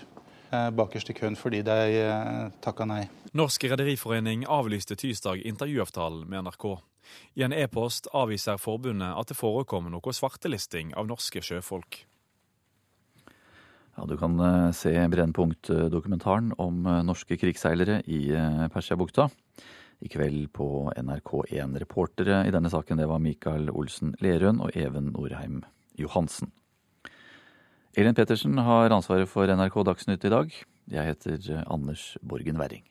eh, 0.52 0.70
bakerst 0.78 1.10
i 1.10 1.18
køen 1.18 1.40
fordi 1.40 1.64
de 1.66 1.80
eh, 2.06 2.52
takka 2.62 2.86
nei. 2.86 3.08
Norsk 3.34 3.66
Rederiforening 3.74 4.46
avlyste 4.46 4.96
tirsdag 4.96 5.42
intervjuavtalen 5.42 6.30
med 6.30 6.46
NRK. 6.46 6.76
I 7.36 7.46
en 7.46 7.56
e-post 7.56 8.10
avviser 8.14 8.60
forbundet 8.62 9.16
at 9.16 9.32
det 9.32 9.38
forekommer 9.40 9.94
noe 9.94 10.14
svartelisting 10.16 10.94
av 10.98 11.08
norske 11.10 11.44
sjøfolk. 11.44 12.06
Ja, 13.96 14.06
Du 14.06 14.18
kan 14.20 14.40
eh, 14.40 14.72
se 14.76 14.92
Brennpunkt-dokumentaren 14.92 16.52
om 16.60 16.86
eh, 16.86 17.04
norske 17.08 17.38
krigsseilere 17.40 18.02
i 18.12 18.28
eh, 18.36 18.66
Persiabukta 18.74 19.30
i 20.04 20.12
kveld 20.12 20.50
på 20.54 20.92
NRK1. 21.00 21.78
Reportere 21.80 22.42
i 22.48 22.52
denne 22.52 22.72
saken 22.72 23.00
det 23.00 23.08
var 23.08 23.24
Mikael 23.24 23.72
Olsen 23.72 24.12
Lerøen 24.20 24.60
og 24.60 24.76
Even 24.76 25.14
Norheim 25.14 25.64
Johansen. 25.96 26.52
Elin 27.96 28.18
Pettersen 28.18 28.60
har 28.60 28.92
ansvaret 28.92 29.32
for 29.32 29.48
NRK 29.48 29.80
Dagsnytt 29.88 30.28
i 30.28 30.34
dag. 30.34 30.52
Jeg 30.92 31.14
heter 31.14 31.64
Anders 31.64 32.18
Borgen 32.20 32.60
Werring. 32.60 32.84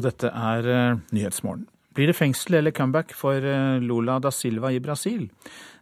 Og 0.00 0.06
dette 0.06 0.30
er 0.32 0.64
uh, 0.64 1.00
Nyhetsmorgen. 1.12 1.66
Blir 1.92 2.08
det 2.08 2.16
fengsel 2.16 2.56
eller 2.56 2.72
comeback 2.72 3.10
for 3.12 3.44
uh, 3.44 3.76
Lula 3.84 4.14
da 4.22 4.30
Silva 4.32 4.70
i 4.72 4.80
Brasil? 4.80 5.26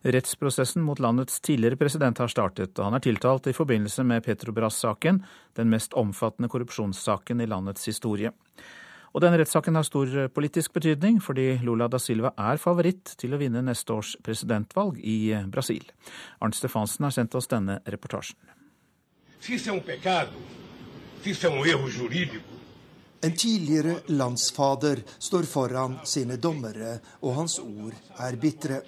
Rettsprosessen 0.03 0.83
mot 0.83 0.99
landets 0.99 1.39
tidligere 1.45 1.79
president 1.79 2.19
har 2.19 2.33
startet, 2.33 2.73
og 2.79 2.89
han 2.89 2.97
er 2.99 3.05
tiltalt 3.05 3.47
i 3.47 3.55
forbindelse 3.55 4.03
med 4.09 4.25
Petrobras-saken, 4.27 5.21
den 5.55 5.71
mest 5.71 5.95
omfattende 5.95 6.51
korrupsjonssaken 6.51 7.45
i 7.45 7.47
landets 7.47 7.87
historie. 7.87 8.33
Og 9.15 9.23
denne 9.23 9.39
rettssaken 9.39 9.79
har 9.79 9.87
stor 9.87 10.11
eh, 10.25 10.31
politisk 10.35 10.75
betydning, 10.75 11.23
fordi 11.23 11.61
Lula 11.63 11.87
da 11.91 12.01
Silva 12.03 12.35
er 12.35 12.59
favoritt 12.59 13.15
til 13.23 13.35
å 13.35 13.41
vinne 13.41 13.63
neste 13.65 13.95
års 13.95 14.17
presidentvalg 14.27 14.99
i 14.99 15.31
Brasil. 15.47 15.87
Arnt 16.43 16.59
Stefansen 16.59 17.07
har 17.07 17.15
sendt 17.15 17.39
oss 17.39 17.51
denne 17.51 17.79
reportasjen. 17.87 18.39
Se 19.39 19.55
en 23.21 23.37
tidligere 23.37 23.97
landsfader 24.07 25.03
står 25.19 25.43
foran 25.43 25.99
sine 26.05 26.37
dommere, 26.37 26.99
og 27.23 27.35
hans 27.35 27.59
ord 27.59 27.95
er 28.19 28.37
bitre. 28.37 28.81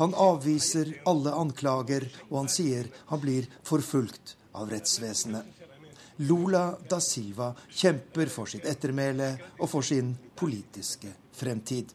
Han 0.00 0.14
avviser 0.18 0.90
alle 1.06 1.34
anklager, 1.36 2.08
og 2.30 2.42
han 2.42 2.50
sier 2.50 2.88
han 3.10 3.22
blir 3.22 3.46
forfulgt 3.62 4.36
av 4.54 4.70
rettsvesenet. 4.72 5.44
Lula 6.28 6.72
da 6.90 6.98
Silva 7.00 7.52
kjemper 7.70 8.30
for 8.30 8.50
sitt 8.50 8.66
ettermæle 8.68 9.32
og 9.58 9.68
for 9.70 9.86
sin 9.86 10.14
politiske 10.36 11.12
fremtid. 11.34 11.92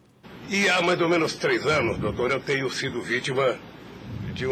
I 0.48 0.68
há 0.68 0.80
mais 0.80 1.00
ou 1.00 1.08
menos 1.08 1.36
três 1.36 1.66
anos, 1.66 1.98
doutor, 1.98 2.32
eu 2.32 2.40
tenho 2.40 2.70
sido 2.70 3.02
vítima 3.02 3.58
de. 4.34 4.46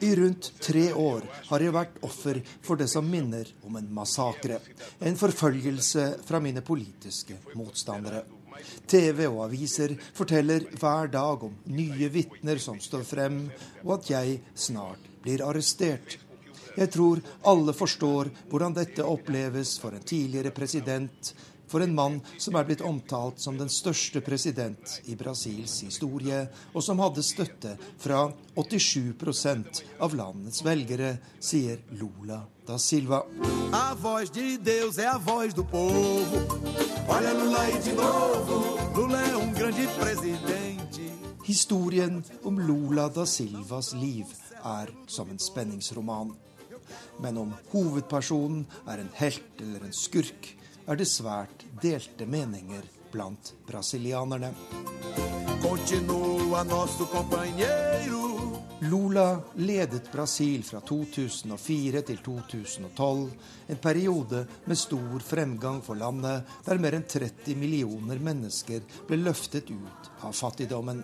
I 0.00 0.16
rundt 0.16 0.52
tre 0.60 0.92
år 0.94 1.24
har 1.48 1.62
jeg 1.62 1.74
vært 1.74 1.96
offer 2.06 2.38
for 2.62 2.78
det 2.78 2.86
som 2.90 3.06
minner 3.10 3.48
om 3.66 3.76
en 3.80 3.88
massakre. 3.94 4.60
En 5.02 5.18
forfølgelse 5.18 6.04
fra 6.26 6.38
mine 6.42 6.62
politiske 6.62 7.34
motstandere. 7.58 8.22
TV 8.86 9.24
og 9.26 9.42
aviser 9.48 9.96
forteller 10.14 10.68
hver 10.78 11.10
dag 11.10 11.44
om 11.48 11.58
nye 11.74 12.08
vitner 12.14 12.62
som 12.62 12.78
står 12.82 13.04
frem, 13.06 13.42
og 13.84 13.98
at 13.98 14.10
jeg 14.14 14.38
snart 14.54 15.10
blir 15.24 15.42
arrestert. 15.46 16.18
Jeg 16.78 16.92
tror 16.94 17.22
alle 17.50 17.74
forstår 17.74 18.30
hvordan 18.50 18.78
dette 18.78 19.06
oppleves 19.06 19.76
for 19.82 19.98
en 19.98 20.06
tidligere 20.06 20.54
president, 20.54 21.32
for 21.68 21.84
en 21.84 21.94
mann 21.94 22.18
som 22.40 22.56
er 22.58 22.66
blitt 22.68 22.84
omtalt 22.84 23.40
som 23.40 23.58
den 23.58 23.70
største 23.72 24.22
president 24.24 24.98
i 25.06 25.16
Brasils 25.18 25.80
historie, 25.84 26.46
og 26.72 26.84
som 26.84 27.00
hadde 27.04 27.24
støtte 27.24 27.76
fra 28.00 28.26
87% 28.56 29.82
av 30.00 30.16
landets 30.18 30.64
velgere, 30.64 31.16
sier 31.40 31.82
Lula 32.00 32.40
da 32.66 32.78
Silva. 32.78 33.22
A 33.72 33.94
voz 33.94 34.30
de 34.30 34.56
Deus 34.58 34.98
é 34.98 35.06
a 35.06 35.18
voz 35.18 35.54
do 35.54 35.64
povo. 35.64 36.44
Olha 37.08 37.32
Lula 37.32 37.60
aí 37.60 37.78
de 37.78 37.92
novo. 37.92 38.76
Lula 38.94 39.20
é 39.22 39.36
um 39.36 39.52
grande 39.52 39.86
presidente. 39.98 41.12
Historien 41.44 42.22
om 42.44 42.60
Lula 42.60 43.08
da 43.08 43.24
Silvas 43.24 43.94
liv 43.94 44.26
er 44.64 44.92
som 45.06 45.30
en 45.30 45.38
spenningsroman. 45.38 46.34
Men 47.20 47.38
om 47.38 47.54
hovedpersonen 47.72 48.66
er 48.86 49.00
en 49.00 49.10
helt 49.14 49.62
eller 49.64 49.86
en 49.86 49.92
skurk, 49.92 50.57
er 50.88 50.96
det 50.96 51.08
svært 51.08 51.66
delte 51.82 52.24
meninger 52.26 52.86
blant 53.12 53.52
brasilianerne. 53.68 54.52
Lula 58.88 59.40
ledet 59.54 60.12
Brasil 60.12 60.62
fra 60.64 60.80
2004 60.80 62.02
til 62.08 62.22
2012, 62.24 63.30
en 63.68 63.80
periode 63.82 64.44
med 64.64 64.78
stor 64.78 65.18
fremgang 65.26 65.82
for 65.84 65.98
landet, 65.98 66.46
der 66.64 66.80
mer 66.80 66.96
enn 66.96 67.04
30 67.04 67.58
millioner 67.58 68.22
mennesker 68.22 68.86
ble 69.08 69.20
løftet 69.20 69.68
ut 69.74 70.12
av 70.22 70.32
fattigdommen. 70.32 71.02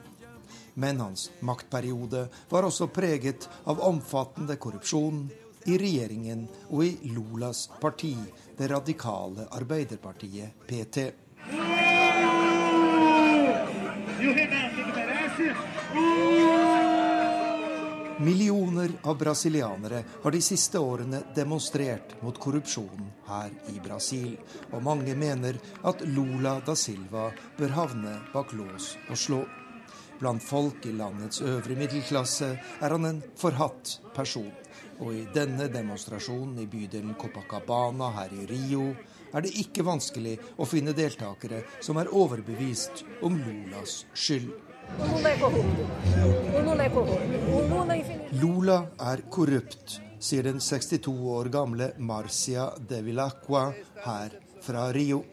Men 0.80 1.02
hans 1.02 1.28
maktperiode 1.44 2.28
var 2.50 2.66
også 2.66 2.88
preget 2.94 3.50
av 3.68 3.82
omfattende 3.84 4.56
korrupsjon 4.56 5.26
i 5.66 5.76
regjeringen 5.80 6.46
og 6.70 6.84
i 6.86 7.12
Lulas 7.12 7.66
parti, 7.80 8.14
det 8.56 8.68
radikale 8.70 9.48
Arbeiderpartiet, 9.50 10.66
PT. 10.66 10.98
Millioner 18.18 18.90
av 19.02 19.18
brasilianere 19.18 20.04
har 20.22 20.30
de 20.30 20.40
siste 20.42 20.78
årene 20.78 21.20
demonstrert 21.34 22.14
mot 22.22 22.38
korrupsjonen 22.38 23.10
her 23.26 23.50
i 23.74 23.80
Brasil, 23.84 24.36
og 24.70 24.84
mange 24.86 25.16
mener 25.18 25.58
at 25.82 26.04
Lula 26.06 26.60
da 26.64 26.76
Silva 26.78 27.26
bør 27.58 27.74
havne 27.74 28.14
bak 28.32 28.54
lås 28.54 28.94
og 29.10 29.18
slå. 29.18 29.42
Blant 30.20 30.44
folk 30.46 30.86
i 30.86 30.94
landets 30.94 31.42
øvre 31.42 31.76
middelklasse 31.76 32.52
er 32.54 32.94
han 32.94 33.10
en 33.10 33.22
forhatt 33.36 33.98
person. 34.14 34.52
Og 35.00 35.10
i 35.14 35.24
denne 35.34 35.66
demonstrasjonen 35.72 36.58
i 36.62 36.68
bydelen 36.70 37.16
Copacabana 37.18 38.12
her 38.18 38.34
i 38.36 38.46
Rio 38.50 38.92
er 39.34 39.42
det 39.42 39.54
ikke 39.58 39.86
vanskelig 39.86 40.36
å 40.60 40.66
finne 40.68 40.94
deltakere 40.94 41.64
som 41.82 41.98
er 41.98 42.12
overbevist 42.14 43.02
om 43.26 43.38
Lulas 43.40 44.04
skyld. 44.14 44.52
Lula 48.38 48.78
er 49.10 49.22
korrupt, 49.32 49.98
sier 50.22 50.46
den 50.46 50.60
62 50.60 51.14
år 51.34 51.50
gamle 51.52 51.92
Marcia 51.98 52.68
de 52.78 53.00
Villacqua 53.06 53.70
her 54.04 54.36
fra 54.62 54.90
Rio. 54.94 55.24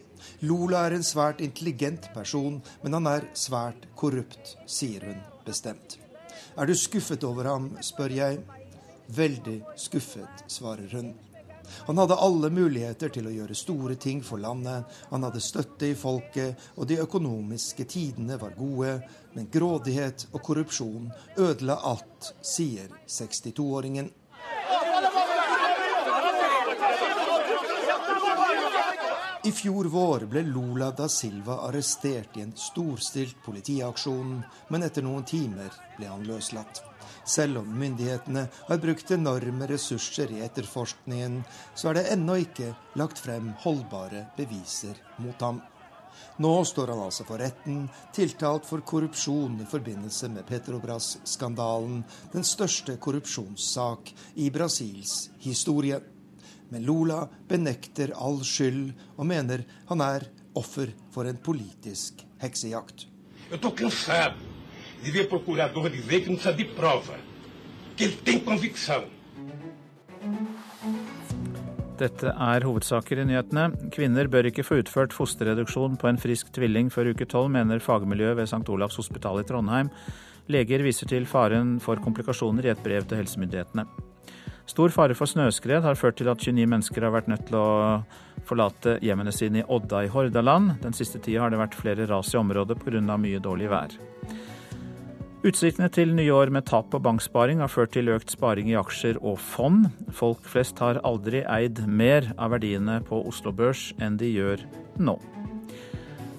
Lula 0.45 0.85
er 0.87 0.95
en 0.97 1.05
svært 1.05 1.41
intelligent 1.43 2.09
person, 2.15 2.61
men 2.83 2.97
han 2.97 3.09
er 3.09 3.27
svært 3.37 3.89
korrupt, 3.97 4.55
sier 4.69 5.05
hun 5.09 5.21
bestemt. 5.45 5.99
Er 6.57 6.67
du 6.67 6.75
skuffet 6.77 7.23
over 7.27 7.47
ham, 7.49 7.69
spør 7.83 8.13
jeg. 8.15 8.41
Veldig 9.11 9.61
skuffet, 9.75 10.43
svarer 10.47 10.87
hun. 10.95 11.13
Han 11.87 11.97
hadde 11.97 12.15
alle 12.15 12.49
muligheter 12.49 13.11
til 13.11 13.27
å 13.27 13.33
gjøre 13.33 13.55
store 13.55 13.95
ting 13.99 14.21
for 14.23 14.39
landet. 14.39 14.87
Han 15.09 15.23
hadde 15.27 15.41
støtte 15.43 15.89
i 15.91 15.97
folket, 15.99 16.59
og 16.75 16.87
de 16.87 16.99
økonomiske 17.03 17.85
tidene 17.91 18.37
var 18.39 18.55
gode. 18.57 18.97
Men 19.35 19.49
grådighet 19.51 20.27
og 20.31 20.41
korrupsjon 20.47 21.11
ødela 21.39 21.79
alt, 21.91 22.33
sier 22.43 22.91
62-åringen. 23.07 24.11
I 29.43 29.51
fjor 29.51 29.89
vår 29.89 30.27
ble 30.29 30.43
Lula 30.45 30.91
da 30.95 31.07
Silva 31.09 31.63
arrestert 31.65 32.37
i 32.37 32.43
en 32.45 32.53
storstilt 32.55 33.41
politiaksjon, 33.43 34.37
men 34.69 34.85
etter 34.85 35.03
noen 35.03 35.25
timer 35.25 35.73
ble 35.97 36.11
han 36.11 36.27
løslatt. 36.29 36.83
Selv 37.25 37.61
om 37.61 37.73
myndighetene 37.79 38.47
har 38.67 38.79
brukt 38.81 39.11
enorme 39.13 39.67
ressurser 39.69 40.31
i 40.33 40.41
etterforskningen, 40.45 41.41
så 41.75 41.91
er 41.91 41.99
det 41.99 42.07
ennå 42.15 42.39
ikke 42.45 42.71
lagt 42.97 43.21
frem 43.21 43.51
holdbare 43.61 44.25
beviser 44.37 44.97
mot 45.21 45.41
ham. 45.45 45.61
Nå 46.41 46.51
står 46.65 46.93
han 46.93 47.03
altså 47.05 47.25
for 47.27 47.41
retten, 47.41 47.85
tiltalt 48.15 48.65
for 48.65 48.83
korrupsjon 48.87 49.59
i 49.61 49.67
forbindelse 49.69 50.29
med 50.33 50.47
Petrobras-skandalen, 50.49 52.01
den 52.33 52.45
største 52.47 52.97
korrupsjonssak 53.01 54.13
i 54.41 54.49
Brasils 54.53 55.29
historie. 55.43 56.01
Men 56.71 56.85
Lula 56.87 57.25
benekter 57.49 58.15
all 58.15 58.41
skyld 58.47 58.93
og 59.17 59.27
mener 59.27 59.65
han 59.91 60.03
er 60.05 60.29
offer 60.57 60.93
for 61.13 61.29
en 61.29 61.39
politisk 61.43 62.25
heksejakt. 62.41 63.07
Jeg 63.51 63.59
tok 63.61 63.83
en 63.83 63.91
de 63.91 64.50
ver 65.09 65.27
procurador 65.27 65.89
dizer 65.89 66.21
que 66.21 66.29
não 66.29 66.35
precisa 66.35 66.53
de 66.53 66.65
prova, 66.65 67.15
que 67.97 68.03
ele 68.03 68.17
tem 68.17 68.39
convicção. 68.39 69.03
Dette 71.97 72.31
er 72.33 72.65
hovedsaker 72.65 73.19
i 73.21 73.25
nyhetene. 73.29 73.89
Kvinner 73.93 74.29
bør 74.31 74.49
ikke 74.49 74.65
få 74.65 74.79
utført 74.81 75.13
fosterreduksjon 75.13 75.99
på 76.01 76.09
en 76.09 76.17
frisk 76.21 76.49
tvilling 76.53 76.89
før 76.93 77.11
uke 77.13 77.27
tolv, 77.29 77.51
mener 77.53 77.83
fagmiljøet 77.83 78.39
ved 78.39 78.49
St. 78.49 78.65
Olavs 78.73 78.97
hospital 78.97 79.41
i 79.41 79.45
Trondheim. 79.45 79.91
Leger 80.49 80.81
viser 80.81 81.09
til 81.09 81.27
faren 81.29 81.75
for 81.83 82.01
komplikasjoner 82.01 82.65
i 82.65 82.73
et 82.73 82.81
brev 82.81 83.05
til 83.05 83.21
helsemyndighetene. 83.21 83.85
Stor 84.71 84.93
fare 84.93 85.13
for 85.17 85.29
snøskred 85.29 85.83
har 85.85 85.97
ført 85.99 86.17
til 86.17 86.29
at 86.31 86.41
29 86.41 86.69
mennesker 86.69 87.05
har 87.05 87.13
vært 87.13 87.29
nødt 87.29 87.47
til 87.49 87.57
å 87.59 87.69
forlate 88.47 88.97
hjemmene 89.03 89.33
sine 89.35 89.61
i 89.61 89.67
Odda 89.67 90.05
i 90.05 90.11
Hordaland. 90.11 90.77
Den 90.81 90.95
siste 90.97 91.21
tida 91.21 91.43
har 91.43 91.53
det 91.53 91.59
vært 91.61 91.77
flere 91.77 92.07
ras 92.09 92.33
i 92.33 92.39
området 92.39 92.79
pga. 92.81 93.17
mye 93.17 93.41
dårlig 93.43 93.69
vær. 93.69 93.93
Utsiktene 95.41 95.87
til 95.89 96.11
nye 96.13 96.29
år 96.37 96.51
med 96.53 96.67
tap 96.69 96.91
på 96.93 96.99
banksparing 97.01 97.63
har 97.63 97.69
ført 97.73 97.95
til 97.95 98.11
økt 98.13 98.29
sparing 98.29 98.67
i 98.69 98.75
aksjer 98.77 99.17
og 99.25 99.39
fond. 99.41 99.87
Folk 100.13 100.45
flest 100.45 100.77
har 100.77 100.99
aldri 101.01 101.41
eid 101.49 101.81
mer 101.89 102.27
av 102.37 102.53
verdiene 102.53 102.99
på 103.07 103.23
Oslo 103.25 103.49
Børs 103.49 103.87
enn 103.97 104.19
de 104.21 104.29
gjør 104.29 104.61
nå. 105.01 105.15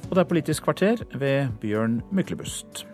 Og 0.06 0.14
det 0.14 0.22
er 0.22 0.30
Politisk 0.30 0.68
kvarter 0.68 1.02
ved 1.18 1.50
Bjørn 1.58 1.98
Myklebust. 2.14 2.84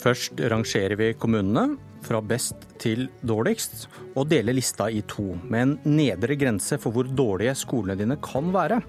Først 0.00 0.38
rangerer 0.48 0.96
vi 0.96 1.10
kommunene 1.20 1.76
fra 2.00 2.22
best 2.24 2.62
til 2.80 3.10
dårligst, 3.26 3.84
og 4.16 4.30
deler 4.30 4.56
lista 4.56 4.86
i 4.88 5.02
to, 5.04 5.34
med 5.52 5.60
en 5.60 5.98
nedre 5.98 6.38
grense 6.40 6.78
for 6.80 6.94
hvor 6.94 7.04
dårlige 7.04 7.52
skolene 7.60 7.98
dine 8.00 8.16
kan 8.24 8.48
være. 8.54 8.80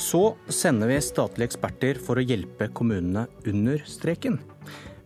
Så 0.00 0.38
sender 0.48 0.88
vi 0.88 1.02
statlige 1.04 1.50
eksperter 1.52 2.00
for 2.00 2.16
å 2.16 2.24
hjelpe 2.24 2.70
kommunene 2.72 3.26
under 3.44 3.84
streken. 3.84 4.40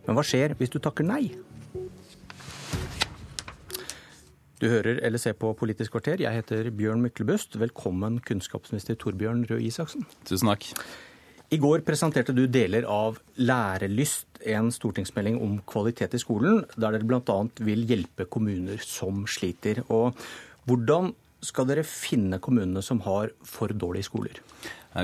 Men 0.06 0.16
hva 0.16 0.24
skjer 0.24 0.54
hvis 0.60 0.70
du 0.72 0.78
takker 0.78 1.08
nei? 1.08 1.24
Du 4.58 4.66
hører 4.70 5.02
eller 5.06 5.22
ser 5.22 5.36
på 5.38 5.52
Politisk 5.58 5.94
kvarter. 5.94 6.22
Jeg 6.22 6.34
heter 6.34 6.70
Bjørn 6.74 7.02
Myklebust. 7.02 7.58
Velkommen, 7.58 8.22
kunnskapsminister 8.26 8.98
Torbjørn 8.98 9.44
Røe 9.50 9.62
Isaksen. 9.66 10.06
Tusen 10.26 10.50
takk. 10.50 10.70
I 11.48 11.56
går 11.56 11.80
presenterte 11.80 12.34
du 12.36 12.42
deler 12.52 12.84
av 12.92 13.16
Lærelyst, 13.40 14.26
en 14.52 14.68
stortingsmelding 14.70 15.38
om 15.40 15.54
kvalitet 15.66 16.12
i 16.14 16.20
skolen, 16.20 16.60
der 16.76 16.92
dere 16.92 17.08
bl.a. 17.08 17.36
vil 17.64 17.86
hjelpe 17.88 18.26
kommuner 18.28 18.82
som 18.84 19.22
sliter. 19.24 19.80
Og 19.88 20.12
hvordan 20.68 21.14
skal 21.40 21.70
dere 21.70 21.86
finne 21.88 22.36
kommunene 22.44 22.82
som 22.84 23.00
har 23.06 23.32
for 23.48 23.72
dårlige 23.72 24.10
skoler? 24.10 24.42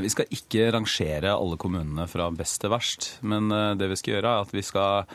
Vi 0.05 0.11
skal 0.13 0.37
ikke 0.37 0.69
rangere 0.75 1.33
alle 1.33 1.57
kommunene 1.61 2.05
fra 2.13 2.29
best 2.35 2.61
til 2.61 2.75
verst, 2.75 3.09
men 3.25 3.49
eh, 3.49 3.73
det 3.81 3.89
vi 3.93 3.99
skal 4.01 4.17
gjøre 4.17 4.37
er 4.37 4.45
at 4.45 4.53
vi 4.53 4.65
skal 4.67 5.09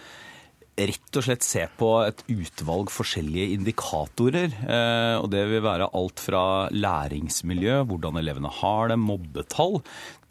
rett 0.79 1.17
og 1.19 1.25
slett 1.25 1.45
se 1.45 1.65
på 1.79 1.89
et 2.05 2.21
utvalg 2.31 2.91
forskjellige 2.93 3.55
indikatorer. 3.57 4.53
Eh, 4.63 5.15
og 5.19 5.29
det 5.33 5.45
vil 5.51 5.65
være 5.65 5.89
alt 5.97 6.23
fra 6.23 6.43
læringsmiljø, 6.73 7.81
hvordan 7.89 8.19
elevene 8.21 8.51
har 8.61 8.91
det, 8.91 8.99
mobbetall, 9.01 9.81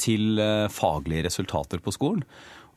til 0.00 0.40
eh, 0.42 0.68
faglige 0.72 1.26
resultater 1.28 1.82
på 1.84 1.94
skolen. 1.94 2.24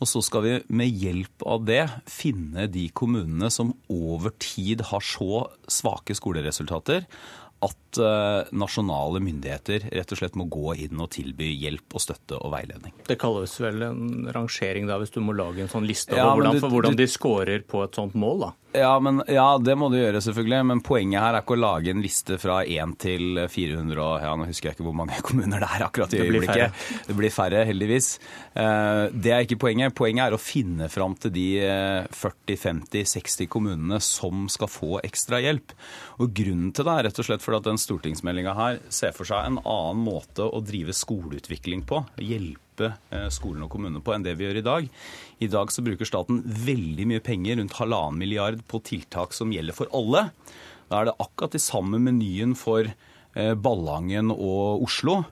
Og 0.02 0.10
så 0.10 0.23
skal 0.26 0.41
vi 0.45 0.53
med 0.73 0.89
hjelp 0.98 1.43
av 1.45 1.65
det 1.68 1.84
finne 2.10 2.65
de 2.73 2.88
kommunene 2.98 3.52
som 3.53 3.76
over 3.93 4.34
tid 4.41 4.81
har 4.89 5.06
så 5.06 5.45
svake 5.69 6.15
skoleresultater 6.18 7.06
at 7.61 7.99
uh, 8.01 8.47
nasjonale 8.57 9.21
myndigheter 9.21 9.85
rett 9.91 10.13
og 10.13 10.19
slett 10.19 10.38
må 10.39 10.47
gå 10.49 10.73
inn 10.88 11.01
og 11.01 11.11
tilby 11.13 11.51
hjelp 11.61 11.97
og 11.97 12.03
støtte 12.03 12.39
og 12.39 12.53
veiledning. 12.55 12.95
Det 13.07 13.19
kalles 13.21 13.53
vel 13.61 13.85
en 13.85 14.31
rangering 14.33 14.89
da, 14.89 14.97
hvis 15.01 15.13
du 15.13 15.21
må 15.21 15.35
lage 15.38 15.61
en 15.61 15.71
sånn 15.71 15.85
liste 15.85 16.15
over 16.15 16.23
ja, 16.23 16.31
hvordan, 16.33 16.57
du, 16.57 16.67
hvordan 16.73 16.97
de 16.97 17.07
scorer 17.11 17.65
på 17.67 17.83
et 17.85 18.01
sånt 18.01 18.17
mål? 18.17 18.47
da? 18.47 18.51
Ja, 18.73 18.99
men, 19.03 19.19
ja, 19.27 19.57
det 19.57 19.73
må 19.76 19.89
du 19.91 19.98
gjøre, 19.99 20.22
selvfølgelig. 20.23 20.60
Men 20.69 20.81
poenget 20.85 21.23
her 21.23 21.35
er 21.35 21.43
ikke 21.43 21.57
å 21.57 21.61
lage 21.61 21.91
en 21.91 22.03
liste 22.03 22.38
fra 22.41 22.61
1 22.64 22.95
til 23.02 23.41
400 23.52 23.99
og 23.99 24.23
ja, 24.23 24.31
Nå 24.39 24.48
husker 24.48 24.69
jeg 24.69 24.77
ikke 24.77 24.88
hvor 24.88 24.98
mange 24.98 25.19
kommuner 25.27 25.64
det 25.64 25.69
er 25.76 25.85
akkurat 25.88 26.15
i 26.15 26.22
øyeblikket. 26.23 26.77
Det, 26.77 27.02
det 27.10 27.18
blir 27.18 27.34
færre, 27.34 27.65
heldigvis. 27.68 28.14
Eh, 28.53 29.03
det 29.11 29.35
er 29.35 29.45
ikke 29.45 29.60
poenget. 29.65 29.95
Poenget 29.98 30.30
er 30.30 30.38
å 30.38 30.41
finne 30.41 30.88
fram 30.91 31.18
til 31.19 31.35
de 31.35 31.48
40-50-60 32.15 33.45
eh, 33.45 33.52
kommunene 33.52 34.02
som 34.03 34.48
skal 34.52 34.72
få 34.72 35.02
ekstra 35.03 35.41
hjelp. 35.43 35.76
Og 36.22 36.34
Grunnen 36.41 36.72
til 36.76 36.88
det 36.88 36.95
er 36.95 37.10
rett 37.10 37.22
og 37.22 37.27
slett 37.27 37.43
fordi 37.43 37.61
at 37.61 37.69
den 37.72 37.81
stortingsmeldinga 37.81 38.56
her 38.57 38.81
ser 38.93 39.15
for 39.15 39.27
seg 39.27 39.45
en 39.45 39.61
annen 39.61 40.06
måte 40.06 40.48
å 40.48 40.64
drive 40.64 40.95
skoleutvikling 40.95 41.84
på. 41.89 42.06
Hjelpe 42.23 42.70
hjelpe 42.72 42.93
eh, 43.11 43.30
skolene 43.30 43.65
og 43.65 43.72
kommunene 43.72 44.02
på 44.03 44.14
enn 44.14 44.23
det 44.23 44.38
vi 44.38 44.45
gjør 44.45 44.60
i 44.60 44.65
dag. 44.65 44.89
I 45.39 45.48
dag 45.48 45.72
så 45.72 45.84
bruker 45.84 46.06
staten 46.06 46.41
veldig 46.43 47.07
mye 47.07 47.22
penger, 47.23 47.57
rundt 47.57 47.77
halvannen 47.80 48.19
milliard, 48.19 48.61
på 48.68 48.81
tiltak 48.84 49.34
som 49.34 49.52
gjelder 49.52 49.73
for 49.73 49.88
alle. 49.93 50.30
Da 50.89 51.02
er 51.02 51.10
det 51.10 51.19
akkurat 51.19 51.53
de 51.53 51.61
samme 51.61 51.99
menyen 51.99 52.56
for 52.56 52.85
eh, 52.85 53.53
Ballangen 53.56 54.31
og 54.31 54.84
Oslo. 54.84 55.23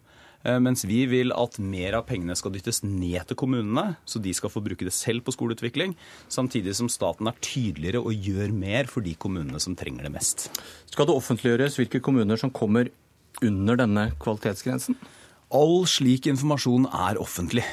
Eh, 0.44 0.60
mens 0.60 0.86
vi 0.88 1.03
vil 1.06 1.34
at 1.36 1.60
mer 1.60 1.98
av 1.99 2.07
pengene 2.07 2.36
skal 2.36 2.53
dyttes 2.56 2.82
ned 2.84 3.28
til 3.28 3.40
kommunene, 3.40 3.98
så 4.07 4.22
de 4.24 4.34
skal 4.34 4.52
få 4.52 4.64
bruke 4.64 4.88
det 4.88 4.95
selv 4.95 5.26
på 5.26 5.36
skoleutvikling. 5.36 5.95
Samtidig 6.32 6.78
som 6.80 6.91
staten 6.91 7.28
er 7.28 7.40
tydeligere 7.44 8.02
og 8.03 8.16
gjør 8.16 8.56
mer 8.56 8.90
for 8.91 9.06
de 9.06 9.16
kommunene 9.20 9.60
som 9.60 9.76
trenger 9.80 10.07
det 10.07 10.16
mest. 10.16 10.49
Skal 10.91 11.10
det 11.10 11.16
offentliggjøres 11.16 11.80
hvilke 11.80 12.03
kommuner 12.03 12.40
som 12.40 12.53
kommer 12.56 12.91
under 13.45 13.78
denne 13.80 14.10
kvalitetsgrensen? 14.20 14.98
All 15.55 15.85
slik 15.89 16.27
informasjon 16.30 16.85
er 16.93 17.17
offentlig. 17.21 17.65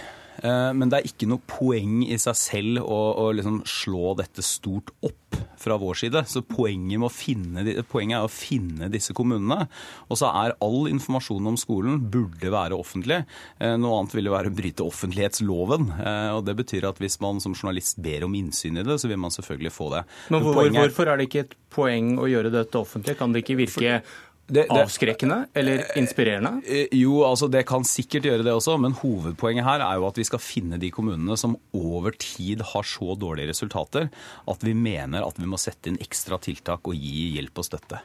Eh, 0.44 0.72
men 0.76 0.90
det 0.92 0.98
er 0.98 1.08
ikke 1.08 1.28
noe 1.28 1.44
poeng 1.48 2.02
i 2.06 2.16
seg 2.20 2.36
selv 2.38 2.82
å, 2.84 3.00
å 3.24 3.30
liksom 3.36 3.62
slå 3.68 4.14
dette 4.20 4.44
stort 4.44 4.94
opp. 5.04 5.22
fra 5.56 5.76
vår 5.80 5.98
side. 5.98 6.20
Så 6.28 6.42
poenget, 6.46 7.00
finne, 7.12 7.64
poenget 7.90 8.18
er 8.18 8.26
å 8.26 8.30
finne 8.32 8.88
disse 8.92 9.14
kommunene. 9.16 9.66
Og 10.08 10.20
så 10.20 10.28
er 10.44 10.54
all 10.64 10.86
informasjon 10.90 11.50
om 11.50 11.56
skolen 11.60 11.98
burde 12.12 12.52
være 12.52 12.76
offentlig. 12.76 13.22
Eh, 13.58 13.74
noe 13.80 13.98
annet 14.00 14.14
ville 14.16 14.32
være 14.32 14.52
å 14.52 14.56
bryte 14.56 14.86
offentlighetsloven. 14.86 15.88
Eh, 15.96 16.30
og 16.36 16.44
det 16.46 16.56
betyr 16.60 16.86
at 16.88 17.00
hvis 17.02 17.18
man 17.24 17.40
som 17.42 17.56
journalist 17.56 18.00
ber 18.04 18.28
om 18.28 18.36
innsyn 18.38 18.80
i 18.80 18.86
det, 18.86 18.98
så 19.02 19.10
vil 19.10 19.20
man 19.20 19.34
selvfølgelig 19.34 19.74
få 19.74 19.90
det. 19.96 20.04
Men 20.32 20.46
hvor, 20.46 20.60
Hvorfor 20.76 21.10
er 21.10 21.18
det 21.18 21.28
ikke 21.30 21.44
et 21.46 21.56
poeng 21.72 22.14
å 22.22 22.28
gjøre 22.30 22.52
dette 22.54 22.80
offentlig? 22.80 23.16
Kan 23.18 23.34
det 23.34 23.44
ikke 23.44 23.58
virke 23.64 24.00
det, 24.46 24.62
det, 24.68 24.70
avskrekkende 24.70 25.38
eller 25.58 25.82
inspirerende? 25.98 26.60
Eh, 26.62 26.92
jo, 26.94 27.18
altså 27.26 27.48
det 27.50 27.64
kan 27.66 27.84
sikkert 27.86 28.28
gjøre 28.28 28.46
det 28.46 28.54
også, 28.54 28.76
men 28.78 28.94
hovedpoenget 28.94 29.66
her 29.66 29.82
er 29.82 29.98
jo 29.98 30.06
at 30.06 30.20
vi 30.20 30.26
skal 30.28 30.42
finne 30.42 30.78
de 30.82 30.90
kommunene 30.94 31.38
som 31.40 31.56
over 31.74 32.14
tid 32.14 32.62
har 32.72 32.86
så 32.86 33.16
dårlige 33.18 33.50
resultater 33.50 34.10
at 34.46 34.66
vi 34.66 34.74
mener 34.78 35.26
at 35.26 35.40
vi 35.40 35.48
må 35.50 35.58
sette 35.60 35.90
inn 35.90 35.98
ekstra 36.02 36.38
tiltak 36.42 36.86
og 36.86 36.94
gi 36.94 37.32
hjelp 37.36 37.62
og 37.62 37.66
støtte. 37.66 38.02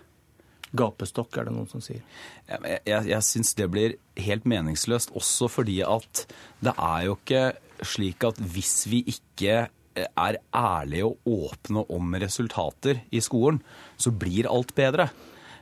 Gapestokk, 0.71 1.35
er 1.35 1.49
det 1.49 1.53
noen 1.53 1.67
som 1.67 1.83
sier. 1.83 1.99
Jeg, 2.47 2.79
jeg, 2.87 3.09
jeg 3.11 3.27
syns 3.27 3.51
det 3.59 3.67
blir 3.73 3.97
helt 4.23 4.47
meningsløst, 4.47 5.11
også 5.19 5.49
fordi 5.51 5.81
at 5.83 6.25
det 6.63 6.73
er 6.73 7.09
jo 7.09 7.17
ikke 7.19 7.43
slik 7.85 8.23
at 8.25 8.39
hvis 8.39 8.75
vi 8.89 9.01
ikke 9.11 9.65
er 9.91 10.37
ærlige 10.55 11.09
og 11.09 11.27
åpne 11.27 11.83
om 11.91 12.15
resultater 12.21 13.01
i 13.11 13.19
skolen, 13.23 13.59
så 13.99 14.13
blir 14.15 14.49
alt 14.49 14.71
bedre. 14.77 15.09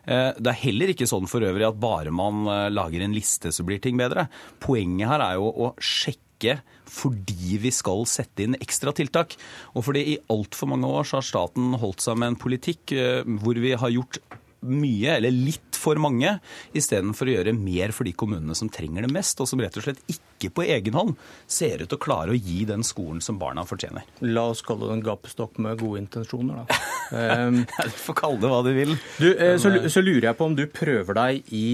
Eh, 0.09 0.31
det 0.41 0.51
er 0.51 0.63
heller 0.63 0.93
ikke 0.93 1.07
sånn 1.09 1.29
for 1.29 1.45
øvrig 1.45 1.67
at 1.67 1.79
bare 1.81 2.13
man 2.13 2.47
eh, 2.49 2.65
lager 2.73 3.05
en 3.05 3.15
liste, 3.15 3.53
så 3.53 3.65
blir 3.67 3.81
ting 3.83 3.99
bedre. 3.99 4.27
Poenget 4.63 5.11
her 5.11 5.25
er 5.25 5.37
jo 5.37 5.51
å 5.51 5.71
sjekke 5.77 6.59
fordi 6.89 7.57
vi 7.61 7.71
skal 7.75 8.05
sette 8.09 8.45
inn 8.45 8.57
ekstra 8.57 8.93
tiltak. 8.95 9.35
Og 9.75 9.85
fordi 9.85 10.05
i 10.15 10.19
altfor 10.33 10.71
mange 10.71 10.89
år 10.89 11.05
så 11.05 11.19
har 11.19 11.27
staten 11.27 11.75
holdt 11.81 12.05
seg 12.05 12.17
med 12.17 12.33
en 12.33 12.39
politikk 12.41 12.95
eh, 12.95 13.21
hvor 13.43 13.59
vi 13.61 13.75
har 13.77 13.93
gjort 13.93 14.21
mye, 14.65 15.15
eller 15.15 15.31
litt 15.31 15.77
for 15.79 15.99
mange, 16.01 16.35
istedenfor 16.75 17.29
å 17.29 17.35
gjøre 17.37 17.53
mer 17.55 17.93
for 17.95 18.07
de 18.07 18.13
kommunene 18.17 18.55
som 18.57 18.71
trenger 18.71 19.05
det 19.05 19.11
mest, 19.13 19.39
og 19.39 19.47
som 19.49 19.61
rett 19.63 19.77
og 19.79 19.85
slett 19.85 20.01
ikke 20.11 20.51
på 20.55 20.65
egen 20.67 20.97
hånd 20.97 21.13
ser 21.47 21.83
ut 21.83 21.87
til 21.87 21.99
å 21.99 22.01
klare 22.03 22.35
å 22.35 22.39
gi 22.39 22.65
den 22.67 22.83
skolen 22.87 23.23
som 23.23 23.39
barna 23.39 23.63
fortjener. 23.67 24.07
La 24.27 24.49
oss 24.51 24.63
kalle 24.65 24.89
det 24.89 24.97
en 24.97 25.05
gapestokk 25.05 25.59
med 25.63 25.79
gode 25.79 26.03
intensjoner, 26.03 26.63
da. 26.63 26.81
um, 27.47 27.61
du 27.63 27.97
får 28.03 28.19
kalle 28.19 28.43
det 28.43 28.51
hva 28.51 28.61
du 28.65 28.71
vil. 28.75 28.95
Du, 29.19 29.29
eh, 29.31 29.55
så, 29.61 29.73
så 29.87 30.03
lurer 30.03 30.31
jeg 30.31 30.39
på 30.39 30.49
om 30.49 30.57
du 30.59 30.65
prøver 30.71 31.19
deg 31.21 31.53
i 31.55 31.69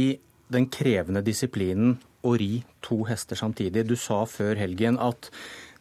den 0.53 0.69
krevende 0.69 1.23
disiplinen 1.25 1.97
å 2.25 2.33
ri 2.37 2.63
to 2.85 3.03
hester 3.09 3.37
samtidig. 3.37 3.85
Du 3.89 3.95
sa 3.99 4.23
før 4.29 4.57
helgen 4.59 4.99
at 5.01 5.29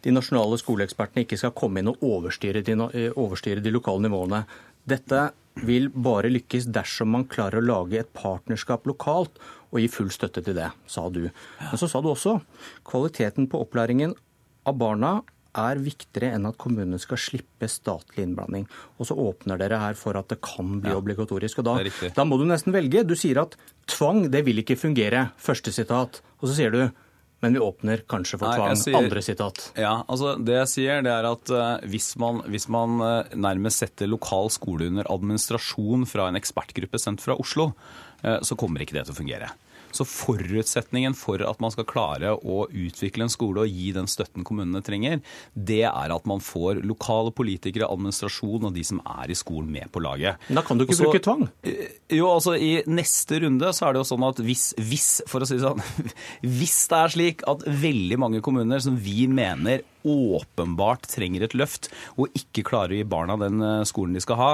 de 0.04 0.12
nasjonale 0.12 0.58
skoleekspertene 0.60 1.24
ikke 1.24 1.38
skal 1.40 1.54
komme 1.56 1.80
inn 1.80 1.88
og 1.92 2.02
overstyre 2.04 2.60
de, 2.64 2.76
eh, 2.92 3.12
overstyre 3.16 3.64
de 3.64 3.72
lokale 3.72 4.04
nivåene. 4.04 4.44
Dette 4.84 5.30
vil 5.62 5.90
bare 5.90 6.32
lykkes 6.32 6.66
dersom 6.74 7.12
man 7.14 7.28
klarer 7.30 7.60
å 7.60 7.66
lage 7.66 8.00
et 8.00 8.10
partnerskap 8.16 8.88
lokalt 8.90 9.38
og 9.70 9.78
gi 9.82 9.90
full 9.90 10.10
støtte 10.14 10.42
til 10.44 10.56
det, 10.58 10.70
sa 10.90 11.06
du. 11.10 11.28
Men 11.60 11.80
så 11.80 11.88
sa 11.90 12.02
du 12.02 12.10
også 12.10 12.40
kvaliteten 12.86 13.48
på 13.50 13.62
opplæringen 13.62 14.16
av 14.66 14.78
barna 14.80 15.20
er 15.54 15.78
viktigere 15.78 16.32
enn 16.34 16.48
at 16.48 16.58
kommunene 16.58 16.98
skal 16.98 17.20
slippe 17.20 17.68
statlig 17.70 18.24
innblanding. 18.24 18.66
Og 18.98 19.08
så 19.08 19.16
åpner 19.18 19.60
dere 19.60 19.78
her 19.82 19.98
for 19.98 20.18
at 20.18 20.32
det 20.32 20.40
kan 20.42 20.80
bli 20.82 20.90
ja, 20.90 20.98
obligatorisk. 20.98 21.62
Og 21.62 21.68
da, 21.68 21.76
da 22.16 22.26
må 22.26 22.38
du 22.40 22.46
nesten 22.48 22.74
velge. 22.74 23.04
Du 23.06 23.14
sier 23.18 23.44
at 23.44 23.54
tvang, 23.90 24.26
det 24.34 24.42
vil 24.48 24.64
ikke 24.64 24.78
fungere. 24.80 25.28
Første 25.38 25.74
sitat. 25.74 26.20
Og 26.40 26.50
så 26.50 26.58
sier 26.58 26.74
du 26.74 26.80
men 27.44 27.56
vi 27.56 27.60
åpner 27.62 28.04
kanskje 28.08 28.40
for 28.40 28.48
tvang. 28.56 28.78
Sier, 28.80 28.96
Andre 28.98 29.22
sitat. 29.24 29.60
Ja, 29.76 29.98
altså 30.08 30.34
Det 30.40 30.56
jeg 30.56 30.70
sier, 30.72 31.04
det 31.04 31.12
er 31.12 31.28
at 31.28 31.52
uh, 31.52 31.84
hvis, 31.92 32.14
man, 32.20 32.40
hvis 32.48 32.66
man 32.72 32.96
uh, 33.02 33.36
nærmest 33.36 33.84
setter 33.84 34.08
lokal 34.10 34.48
skole 34.54 34.88
under 34.88 35.08
administrasjon 35.12 36.08
fra 36.08 36.30
en 36.30 36.40
ekspertgruppe 36.40 37.00
sendt 37.00 37.24
fra 37.24 37.36
Oslo, 37.40 37.70
uh, 38.24 38.38
så 38.40 38.56
kommer 38.58 38.84
ikke 38.84 38.96
det 38.96 39.06
til 39.08 39.16
å 39.16 39.20
fungere. 39.20 39.52
Så 39.94 40.06
forutsetningen 40.08 41.14
for 41.18 41.42
at 41.46 41.60
man 41.62 41.72
skal 41.74 41.86
klare 41.88 42.34
å 42.34 42.64
utvikle 42.66 43.26
en 43.26 43.32
skole 43.32 43.64
og 43.64 43.70
gi 43.70 43.92
den 43.94 44.08
støtten 44.10 44.46
kommunene 44.46 44.82
trenger, 44.84 45.20
det 45.54 45.84
er 45.86 46.14
at 46.14 46.28
man 46.28 46.42
får 46.44 46.82
lokale 46.86 47.32
politikere, 47.34 47.88
administrasjon 47.90 48.68
og 48.68 48.74
de 48.74 48.84
som 48.86 49.00
er 49.04 49.30
i 49.30 49.38
skolen 49.38 49.70
med 49.74 49.90
på 49.94 50.02
laget. 50.04 50.40
Men 50.48 50.60
da 50.60 50.66
kan 50.66 50.80
du 50.80 50.86
ikke 50.86 50.96
Også, 50.96 51.08
bruke 51.08 51.24
tvang? 51.24 51.46
Eh, 51.62 51.96
jo, 52.18 52.28
altså 52.32 52.56
i 52.58 52.72
neste 52.90 53.40
runde 53.44 53.72
så 53.76 53.88
er 53.88 53.94
det 53.94 54.02
jo 54.02 54.10
sånn 54.12 54.28
at 54.28 54.42
hvis, 54.44 54.66
hvis, 54.82 55.08
for 55.30 55.44
å 55.44 55.48
si 55.48 55.58
det 55.58 55.66
sånn, 55.66 55.82
hvis 56.58 56.78
det 56.90 57.00
er 57.00 57.14
slik 57.16 57.44
at 57.50 57.66
veldig 57.84 58.20
mange 58.20 58.42
kommuner 58.44 58.82
som 58.82 58.98
vi 59.00 59.28
mener 59.30 59.84
åpenbart 60.04 61.08
trenger 61.08 61.46
et 61.46 61.54
løft, 61.56 61.88
og 62.20 62.34
ikke 62.36 62.66
klarer 62.66 62.92
å 62.92 62.98
gi 62.98 63.06
barna 63.08 63.38
den 63.40 63.62
eh, 63.64 63.86
skolen 63.88 64.16
de 64.16 64.24
skal 64.24 64.40
ha, 64.40 64.50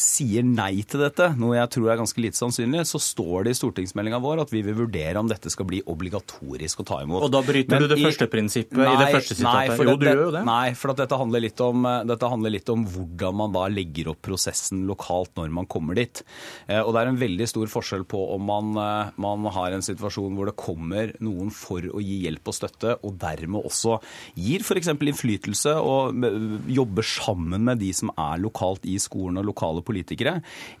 sier 0.00 0.44
nei 0.46 0.82
til 0.88 1.02
dette, 1.04 1.30
noe 1.40 1.56
jeg 1.56 1.70
tror 1.76 1.90
er 1.92 2.00
ganske 2.00 2.22
lite 2.22 2.38
sannsynlig, 2.38 2.84
så 2.88 3.00
står 3.02 3.46
det 3.46 3.54
i 3.54 3.58
stortingsmeldinga 3.58 4.20
vår 4.22 4.44
at 4.44 4.52
vi 4.54 4.62
vil 4.66 4.76
vurdere 4.78 5.20
om 5.20 5.28
dette 5.30 5.52
skal 5.52 5.68
bli 5.68 5.82
obligatorisk 5.90 6.82
å 6.82 6.86
ta 6.88 7.00
imot. 7.04 7.24
Og 7.26 7.32
da 7.32 7.42
bryter 7.44 7.74
Men 7.74 7.84
du 7.84 7.92
det 7.92 8.00
i, 8.00 8.06
første 8.08 8.28
prinsippet 8.32 8.80
nei, 8.80 8.88
i 8.88 9.00
det 9.00 9.10
første 9.14 9.36
sitatet? 9.36 9.74
Nei, 9.76 9.88
jo, 9.90 9.96
du 10.00 10.06
gjør 10.08 10.22
jo 10.24 10.32
det. 10.36 10.44
Nei, 10.48 10.64
for 10.78 10.94
dette 10.96 11.20
handler, 11.20 11.46
om, 11.66 11.88
dette, 12.08 12.30
handler 12.34 12.54
litt 12.56 12.72
om, 12.72 12.86
hvordan 12.94 13.38
man 13.42 13.54
da 13.56 13.66
legger 13.72 14.12
opp 14.14 14.22
prosessen 14.24 14.86
lokalt 14.88 15.34
når 15.38 15.52
man 15.60 15.68
kommer 15.70 15.98
dit. 15.98 16.22
Eh, 16.66 16.80
og 16.80 16.94
det 16.94 17.02
er 17.02 17.12
en 17.12 17.20
veldig 17.20 17.50
stor 17.50 17.70
forskjell 17.72 18.06
på 18.10 18.22
om 18.34 18.46
man, 18.50 18.72
eh, 18.80 19.12
man 19.20 19.48
har 19.52 19.76
en 19.76 19.84
situasjon 19.84 20.36
hvor 20.38 20.50
det 20.50 20.56
kommer 20.60 21.14
noen 21.22 21.52
for 21.54 21.84
å 21.84 22.02
gi 22.02 22.22
hjelp 22.24 22.50
og 22.50 22.56
støtte, 22.56 22.96
og 23.04 23.16
dermed 23.20 23.68
også 23.68 23.98
gir 24.38 24.64
f.eks. 24.64 24.92
innflytelse 24.94 25.76
og 25.84 26.24
jobber 26.70 27.06
sammen 27.06 27.64
med 27.68 27.80
de 27.82 27.92
som 27.96 28.12
er 28.16 28.40
lokalt 28.42 28.86
i 28.88 28.96
skolen 29.02 29.40
og 29.40 29.48
lokale 29.50 29.82
politikere, 29.84 29.89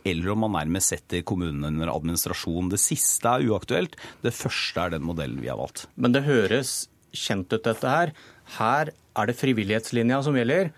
eller 0.04 0.30
om 0.32 0.44
man 0.44 0.56
nærmest 0.58 0.94
setter 0.94 1.22
kommunene 1.22 1.68
under 1.68 1.92
administrasjon. 1.92 2.70
Det 2.70 2.80
siste 2.80 3.28
er 3.28 3.46
uaktuelt. 3.50 3.96
Det 4.22 4.34
første 4.34 4.80
er 4.80 4.90
den 4.90 5.06
modellen 5.06 5.40
vi 5.40 5.48
har 5.48 5.58
valgt. 5.58 5.86
Men 5.96 6.12
det 6.12 6.24
høres 6.24 6.88
kjent 7.12 7.52
ut, 7.52 7.64
dette 7.64 7.88
her. 7.88 8.12
Her 8.58 8.90
er 8.90 9.26
det 9.26 9.38
frivillighetslinja 9.38 10.22
som 10.22 10.36
gjelder. 10.38 10.70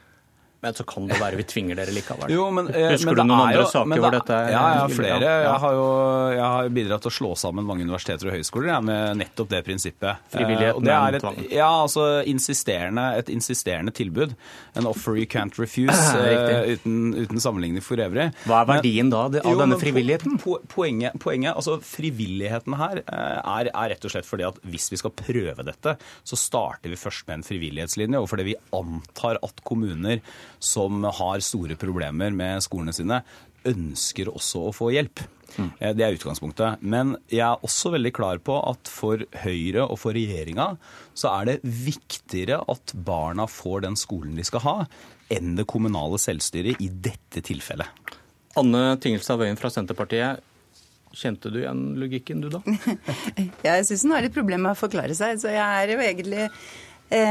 Men 0.63 0.75
så 0.79 0.85
kan 0.87 1.09
det 1.11 1.19
være 1.19 1.39
vi 1.41 1.45
tvinger 1.51 1.79
dere 1.79 1.91
likevel. 1.95 2.31
Jo, 2.31 2.45
men, 2.55 2.69
eh, 2.71 2.93
Husker 2.93 3.11
men 3.11 3.17
du 3.19 3.23
noen 3.25 3.41
andre 3.49 3.65
jo, 3.65 3.71
saker 3.73 4.03
hvor 4.05 4.15
dette 4.15 4.37
er 4.37 4.53
Ja, 4.53 4.61
jeg 4.63 4.83
har 4.83 4.93
flere. 4.95 5.31
Jeg 5.43 5.57
har 5.65 5.73
jo 5.75 5.87
jeg 6.33 6.45
har 6.55 6.69
bidratt 6.77 7.03
til 7.03 7.11
å 7.11 7.15
slå 7.17 7.31
sammen 7.39 7.67
mange 7.67 7.83
universiteter 7.83 8.31
og 8.31 8.37
høyskoler 8.37 8.71
jeg, 8.71 8.87
med 8.87 9.19
nettopp 9.19 9.51
det 9.51 9.63
prinsippet. 9.67 10.23
Frivillighet 10.33 10.79
eh, 10.79 10.85
det 10.87 10.95
er 10.95 11.19
et, 11.19 11.41
Ja, 11.57 11.71
altså 11.83 12.07
insisterende, 12.31 13.07
et 13.19 13.33
insisterende 13.33 13.95
tilbud. 13.95 14.37
En 14.79 14.87
offer 14.91 15.19
you 15.19 15.27
can't 15.27 15.59
refuse, 15.59 15.99
eh, 16.23 16.77
uten, 16.77 17.13
uten, 17.19 17.43
sammenligning 17.43 17.85
for 17.85 18.01
øvrig. 18.03 18.29
Hva 18.47 18.63
er 18.63 18.71
verdien 18.71 19.11
men, 19.11 19.15
da 19.15 19.43
av 19.43 19.51
jo, 19.51 19.59
denne 19.65 19.81
frivilligheten? 19.81 20.39
Po, 20.43 20.61
poenget, 20.71 21.19
poenget, 21.23 21.57
altså 21.57 21.79
Frivilligheten 21.83 22.79
her 22.79 23.03
eh, 23.03 23.39
er, 23.41 23.73
er, 23.73 23.93
rett 23.97 24.07
og 24.07 24.15
slett 24.15 24.29
fordi 24.29 24.47
at 24.47 24.63
hvis 24.63 24.91
vi 24.95 25.01
skal 25.03 25.15
prøve 25.19 25.67
dette, 25.67 25.97
så 26.23 26.39
starter 26.39 26.93
vi 26.93 27.01
først 27.01 27.27
med 27.27 27.41
en 27.41 27.47
frivillighetslinje, 27.51 28.23
og 28.23 28.31
fordi 28.31 28.53
vi 28.53 28.59
antar 28.79 29.43
at 29.43 29.63
kommuner 29.67 30.23
som 30.63 31.03
har 31.05 31.43
store 31.45 31.77
problemer 31.81 32.35
med 32.35 32.63
skolene 32.65 32.95
sine, 32.97 33.23
ønsker 33.69 34.31
også 34.33 34.69
å 34.69 34.75
få 34.75 34.91
hjelp. 34.95 35.23
Mm. 35.57 35.71
Eh, 35.79 35.95
det 35.97 36.05
er 36.05 36.17
utgangspunktet. 36.17 36.83
Men 36.83 37.17
jeg 37.31 37.45
er 37.47 37.65
også 37.67 37.93
veldig 37.95 38.13
klar 38.17 38.41
på 38.45 38.57
at 38.71 38.91
for 38.91 39.25
Høyre 39.45 39.87
og 39.87 39.99
for 40.01 40.17
regjeringa 40.17 40.73
så 41.19 41.33
er 41.37 41.51
det 41.51 41.59
viktigere 41.63 42.63
at 42.73 42.95
barna 42.95 43.49
får 43.51 43.85
den 43.87 43.99
skolen 44.01 44.39
de 44.39 44.47
skal 44.47 44.65
ha, 44.67 44.77
enn 45.33 45.57
det 45.59 45.69
kommunale 45.71 46.21
selvstyret 46.21 46.81
i 46.83 46.89
dette 46.93 47.45
tilfellet. 47.45 48.17
Anne 48.61 48.97
Tingelstad 49.01 49.41
Wøien 49.41 49.61
fra 49.61 49.71
Senterpartiet. 49.73 50.43
Kjente 51.13 51.51
du 51.53 51.59
igjen 51.61 51.91
logikken, 52.01 52.41
du 52.41 52.49
da? 52.53 52.63
jeg 53.67 53.85
syns 53.85 54.07
hun 54.07 54.15
har 54.17 54.25
litt 54.25 54.37
problemer 54.37 54.71
med 54.71 54.77
å 54.77 54.81
forklare 54.81 55.17
seg. 55.17 55.41
Så 55.41 55.53
jeg 55.53 55.61
er 55.61 55.93
jo 55.93 56.01
egentlig 56.01 56.49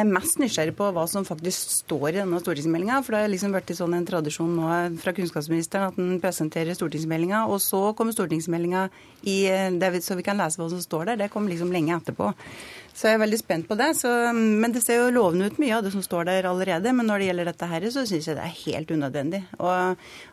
mest 0.05 0.37
nysgjerrig 0.41 0.75
på 0.77 0.89
hva 0.93 1.07
som 1.09 1.25
faktisk 1.25 1.71
står 1.73 2.11
i 2.11 2.17
denne 2.19 2.41
stortingsmeldinga. 2.41 2.99
For 3.01 3.15
det 3.15 3.23
har 3.23 3.31
liksom 3.33 3.55
vært 3.55 3.73
sånn 3.77 3.95
en 3.97 4.05
tradisjon 4.07 4.51
nå 4.57 4.67
fra 5.01 5.13
kunnskapsministeren 5.17 5.89
at 5.89 5.97
han 5.97 6.19
presenterer 6.21 6.77
stortingsmeldinga, 6.77 7.47
og 7.49 7.61
så 7.63 7.81
kommer 7.97 8.15
stortingsmeldinga 8.15 8.87
i 9.29 9.37
eh, 9.49 9.69
det, 9.81 9.93
så 10.05 10.17
vi 10.19 10.25
kan 10.27 10.39
lese 10.41 10.61
hva 10.61 10.69
som 10.71 10.83
står 10.83 11.11
der. 11.11 11.23
Det 11.23 11.31
kommer 11.33 11.53
liksom 11.53 11.73
lenge 11.73 11.97
etterpå. 11.97 12.31
Så 12.91 13.07
jeg 13.07 13.17
er 13.17 13.21
veldig 13.23 13.39
spent 13.39 13.67
på 13.69 13.75
det. 13.79 13.89
Så, 13.97 14.09
men 14.35 14.73
det 14.75 14.83
ser 14.83 14.99
jo 14.99 15.13
lovende 15.15 15.47
ut 15.49 15.59
mye 15.61 15.77
av 15.77 15.85
det 15.85 15.93
som 15.93 16.03
står 16.05 16.27
der 16.27 16.47
allerede. 16.49 16.93
Men 16.95 17.07
når 17.09 17.21
det 17.21 17.29
gjelder 17.29 17.49
dette 17.51 17.69
her, 17.71 17.87
så 17.93 18.03
syns 18.07 18.27
jeg 18.29 18.37
det 18.37 18.45
er 18.45 18.59
helt 18.65 18.91
unødvendig. 18.91 19.41
Og 19.59 19.71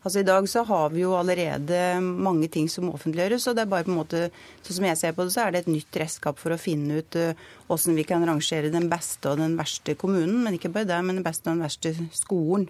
altså 0.03 0.23
I 0.23 0.29
dag 0.29 0.49
så 0.51 0.65
har 0.69 0.95
vi 0.95 1.05
jo 1.05 1.15
allerede 1.19 1.83
mange 2.03 2.51
ting 2.53 2.69
som 2.73 2.91
offentliggjøres, 2.93 3.49
og 3.49 3.59
det 3.59 3.65
er 3.65 3.73
bare 3.73 3.87
på 3.87 3.95
en 3.95 4.01
måte, 4.01 4.25
sånn 4.67 4.81
som 4.81 4.89
jeg 4.91 5.01
ser 5.01 5.17
på 5.17 5.27
det, 5.27 5.35
så 5.35 5.45
er 5.45 5.55
det 5.55 5.65
et 5.65 5.73
nytt 5.73 6.01
redskap 6.03 6.41
for 6.43 6.55
å 6.55 6.61
finne 6.61 7.01
ut 7.03 7.21
åssen 7.69 7.95
uh, 7.95 7.99
vi 7.99 8.07
kan 8.09 8.27
rangere 8.27 8.73
den 8.75 8.91
beste 8.91 9.33
og 9.33 9.43
den 9.43 9.57
verste 9.59 9.95
kommunen. 9.99 10.43
Men 10.45 10.59
ikke 10.59 10.73
bare 10.75 10.91
det, 10.91 11.03
men 11.05 11.21
den 11.21 11.27
beste 11.27 11.49
og 11.49 11.57
den 11.57 11.67
verste 11.67 11.95
skolen. 12.17 12.69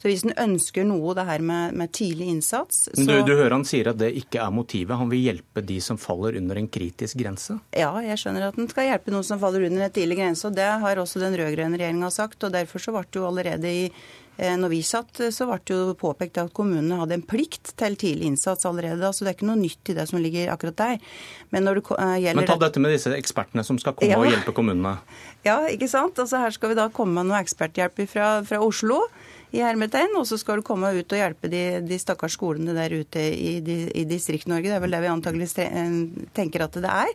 Så 0.00 0.08
hvis 0.08 0.22
en 0.24 0.32
ønsker 0.40 0.86
noe, 0.88 1.12
det 1.16 1.26
her 1.28 1.42
med, 1.44 1.74
med 1.76 1.92
tidlig 1.92 2.30
innsats 2.32 2.86
så... 2.88 3.04
du, 3.04 3.18
du, 3.26 3.34
hører 3.34 3.58
han 3.58 3.66
sier 3.68 3.90
at 3.92 3.98
det 4.00 4.14
ikke 4.16 4.40
er 4.40 4.54
motivet. 4.54 4.96
Han 4.96 5.10
vil 5.12 5.26
hjelpe 5.26 5.60
de 5.66 5.76
som 5.84 6.00
faller 6.00 6.38
under 6.40 6.56
en 6.56 6.70
kritisk 6.72 7.18
grense? 7.20 7.58
Ja, 7.76 7.92
jeg 8.00 8.16
skjønner 8.22 8.48
at 8.48 8.56
han 8.56 8.70
skal 8.70 8.88
hjelpe 8.88 9.12
noen 9.12 9.26
som 9.28 9.42
faller 9.42 9.66
under 9.68 9.84
en 9.84 9.92
tidlig 9.92 10.16
grense. 10.22 10.46
og 10.48 10.56
Det 10.56 10.70
har 10.84 11.02
også 11.02 11.20
den 11.20 11.36
rød-grønne 11.36 11.76
regjeringa 11.76 12.08
sagt. 12.14 12.40
og 12.48 12.54
Derfor 12.56 12.80
så 12.80 12.94
ble 12.96 13.04
det 13.04 13.20
jo 13.20 13.26
allerede 13.28 13.74
i 13.76 13.82
eh, 13.90 14.54
når 14.56 14.72
vi 14.72 14.78
satt, 14.88 15.20
så 15.36 15.48
ble 15.50 15.58
det 15.68 15.76
jo 15.76 15.96
påpekt 16.00 16.40
at 16.40 16.54
kommunene 16.56 16.96
hadde 17.02 17.18
en 17.18 17.26
plikt 17.34 17.74
til 17.76 17.98
tidlig 18.00 18.30
innsats 18.32 18.64
allerede. 18.70 19.04
altså 19.04 19.26
Det 19.26 19.34
er 19.34 19.36
ikke 19.36 19.50
noe 19.50 19.60
nytt 19.60 19.92
i 19.92 19.98
det 19.98 20.06
som 20.08 20.22
ligger 20.24 20.54
akkurat 20.54 20.78
der. 20.80 21.10
Men, 21.52 21.68
når 21.68 21.82
det 21.82 21.90
uh, 21.90 22.14
gjelder... 22.16 22.40
Men 22.40 22.48
ta 22.48 22.56
dette 22.64 22.80
med 22.80 22.96
disse 22.96 23.12
ekspertene 23.18 23.66
som 23.68 23.76
skal 23.82 23.98
komme 24.00 24.16
ja. 24.16 24.22
og 24.22 24.32
hjelpe 24.32 24.56
kommunene. 24.56 24.96
Ja, 25.44 25.60
ikke 25.68 25.92
sant. 25.92 26.16
Altså 26.16 26.40
Her 26.40 26.56
skal 26.56 26.72
vi 26.72 26.80
da 26.80 26.88
komme 26.88 27.20
med 27.20 27.34
noe 27.34 27.44
eksperthjelp 27.44 28.00
fra, 28.08 28.38
fra 28.48 28.62
Oslo 28.64 29.02
i 29.50 29.62
hermetegn, 29.64 30.14
og 30.18 30.26
så 30.28 30.38
skal 30.38 30.60
du 30.60 30.66
komme 30.66 30.92
ut 30.94 31.12
og 31.14 31.18
hjelpe 31.18 31.50
de, 31.50 31.62
de 31.82 31.98
stakkars 31.98 32.36
skolene 32.38 32.74
der 32.76 32.94
ute 32.94 33.22
i, 33.34 33.56
i 33.58 34.04
Distrikt-Norge. 34.08 34.68
Det 34.70 34.76
er 34.76 34.84
vel 34.84 34.94
det 34.94 35.02
vi 35.02 35.10
antagelig 35.10 35.50
eh, 35.64 35.98
tenker 36.36 36.66
at 36.66 36.78
det 36.78 36.94
er. 36.94 37.12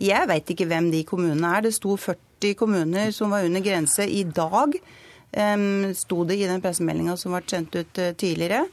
Jeg 0.00 0.30
veit 0.30 0.54
ikke 0.54 0.68
hvem 0.70 0.90
de 0.94 1.04
kommunene 1.08 1.54
er. 1.58 1.66
Det 1.66 1.74
sto 1.76 1.96
40 2.00 2.56
kommuner 2.60 3.12
som 3.16 3.32
var 3.34 3.44
under 3.44 3.64
grense 3.64 4.08
i 4.08 4.24
dag. 4.24 4.76
Um, 5.34 5.90
sto 5.98 6.22
det 6.28 6.38
i 6.38 6.46
den 6.46 6.62
pressemeldinga 6.62 7.16
som 7.18 7.34
ble 7.34 7.42
sendt 7.50 7.74
ut 7.74 7.98
uh, 7.98 8.12
tidligere. 8.14 8.64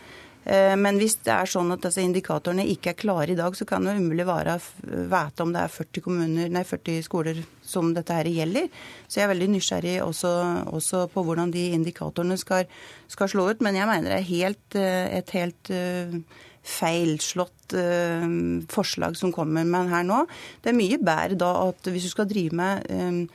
Eh, 0.44 0.76
men 0.78 0.98
hvis 0.98 1.20
det 1.26 1.34
er 1.34 1.50
sånn 1.50 1.70
at 1.74 1.84
disse 1.86 2.02
indikatorene 2.02 2.66
ikke 2.74 2.94
er 2.94 2.98
klare 2.98 3.34
i 3.34 3.38
dag, 3.38 3.54
så 3.58 3.66
kan 3.70 3.86
det 3.86 3.98
umulig 4.00 4.26
være 4.26 4.58
vite 4.82 5.46
om 5.46 5.54
det 5.54 5.62
er 5.62 5.74
40, 5.76 6.04
kommuner, 6.06 6.50
nei, 6.54 6.64
40 6.66 7.04
skoler 7.06 7.44
som 7.72 7.94
dette 7.96 8.16
her 8.16 8.30
gjelder. 8.30 8.70
Så 9.08 9.20
jeg 9.20 9.28
er 9.28 9.34
veldig 9.34 9.50
nysgjerrig 9.56 9.98
også, 10.04 10.32
også 10.76 11.06
på 11.14 11.26
hvordan 11.28 11.54
de 11.54 11.70
indikatorene 11.78 12.38
skal, 12.40 12.70
skal, 13.12 13.32
slå 13.32 13.50
ut. 13.52 13.64
Men 13.66 13.80
jeg 13.80 13.90
mener 13.90 14.12
det 14.12 14.20
er 14.20 14.32
helt, 14.32 14.80
eh, 14.80 15.06
et 15.22 15.36
helt 15.38 15.72
uh, 15.74 16.18
feilslått 16.62 17.78
uh, 17.78 18.28
forslag 18.72 19.16
som 19.20 19.34
kommer 19.36 19.66
med 19.68 19.92
her 19.94 20.06
nå. 20.08 20.26
Det 20.62 20.74
er 20.74 20.82
mye 20.82 21.00
bedre 21.02 21.40
da 21.40 21.54
at 21.70 21.92
hvis 21.92 22.10
du 22.10 22.14
skal 22.14 22.30
drive 22.30 22.58
med 22.58 22.92
Eh, 22.92 23.26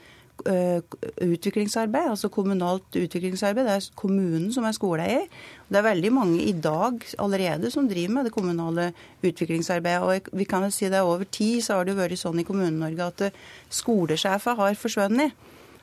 utviklingsarbeid, 0.45 2.11
altså 2.11 2.29
kommunalt 2.29 2.97
utviklingsarbeid. 2.97 3.67
Det 3.67 3.75
er 3.75 3.89
kommunen 3.99 4.53
som 4.55 4.67
er 4.69 4.77
skoleeier. 4.77 5.27
Det 5.69 5.81
er 5.81 5.87
veldig 5.87 6.13
mange 6.13 6.43
i 6.45 6.53
dag 6.53 7.01
allerede 7.19 7.71
som 7.71 7.89
driver 7.89 8.15
med 8.15 8.29
det 8.29 8.35
kommunale 8.35 8.93
utviklingsarbeidet. 9.23 10.03
Og 10.03 10.39
vi 10.39 10.45
kan 10.45 10.63
vel 10.63 10.73
si 10.73 10.91
det 10.93 11.03
Over 11.03 11.25
tid 11.25 11.63
så 11.63 11.75
har 11.75 11.85
det 11.85 11.95
jo 11.95 12.03
vært 12.03 12.19
sånn 12.21 12.41
i 12.41 12.47
Kommune-Norge 12.47 13.07
at 13.07 13.21
eh, 13.29 13.45
skolesjefer 13.71 14.55
har 14.59 14.79
forsvunnet. 14.79 15.33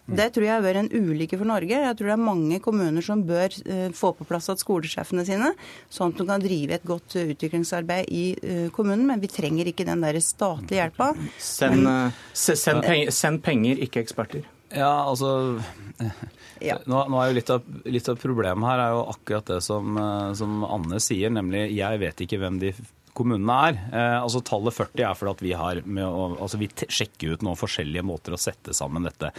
Mm. 0.03 0.17
Det 0.19 0.25
tror 0.35 0.43
jeg 0.43 0.51
har 0.51 0.63
vært 0.65 0.81
en 0.81 0.89
ulykke 0.91 1.37
for 1.39 1.47
Norge. 1.47 1.77
Jeg 1.79 1.95
tror 1.95 2.09
det 2.09 2.15
er 2.17 2.23
mange 2.25 2.57
kommuner 2.63 3.05
som 3.05 3.21
bør 3.23 3.53
uh, 3.69 3.85
få 3.95 4.11
på 4.17 4.27
plass 4.27 4.51
at 4.51 4.59
skolesjefene 4.59 5.23
sine, 5.27 5.53
sånn 5.87 6.11
at 6.11 6.19
de 6.19 6.25
kan 6.27 6.43
drive 6.43 6.75
et 6.75 6.87
godt 6.87 7.15
uh, 7.15 7.29
utviklingsarbeid 7.31 8.11
i 8.11 8.23
uh, 8.35 8.65
kommunen. 8.75 9.05
Men 9.07 9.23
vi 9.23 9.31
trenger 9.31 9.69
ikke 9.71 9.87
den 9.87 10.03
der 10.03 10.19
statlige 10.19 10.81
hjelpa. 10.81 11.13
Send, 11.39 11.87
send, 12.35 12.83
penger, 12.83 13.13
send 13.15 13.43
penger, 13.45 13.79
ikke 13.87 14.03
eksperter. 14.03 14.43
Ja, 14.73 14.91
altså 15.05 15.61
ja. 16.69 16.79
Nå, 16.83 17.05
nå, 17.07 17.21
er 17.21 17.31
jo 17.31 17.37
litt 17.37 17.53
av, 17.53 17.71
litt 17.87 18.09
av, 18.11 18.19
problemet 18.19 18.67
her 18.73 18.83
er 18.83 18.97
jo 18.97 19.05
akkurat 19.13 19.53
det 19.53 19.61
som, 19.63 19.95
som 20.35 20.65
Anne 20.67 20.99
sier, 21.03 21.31
nemlig 21.31 21.69
jeg 21.77 22.01
vet 22.01 22.25
ikke 22.25 22.41
hvem 22.41 22.59
de 22.59 22.73
kommunene 23.17 23.57
er. 23.67 23.77
Eh, 23.93 24.17
altså 24.19 24.41
Tallet 24.45 24.75
40 24.75 25.05
er 25.07 25.17
fordi 25.17 25.47
vi 25.47 25.53
har 25.57 25.81
å, 25.83 26.25
altså 26.43 26.59
vi 26.61 26.69
sjekker 26.71 27.35
ut 27.35 27.45
noen 27.45 27.59
forskjellige 27.59 28.05
måter 28.05 28.35
å 28.35 28.41
sette 28.41 28.75
sammen 28.75 29.07
dette 29.07 29.31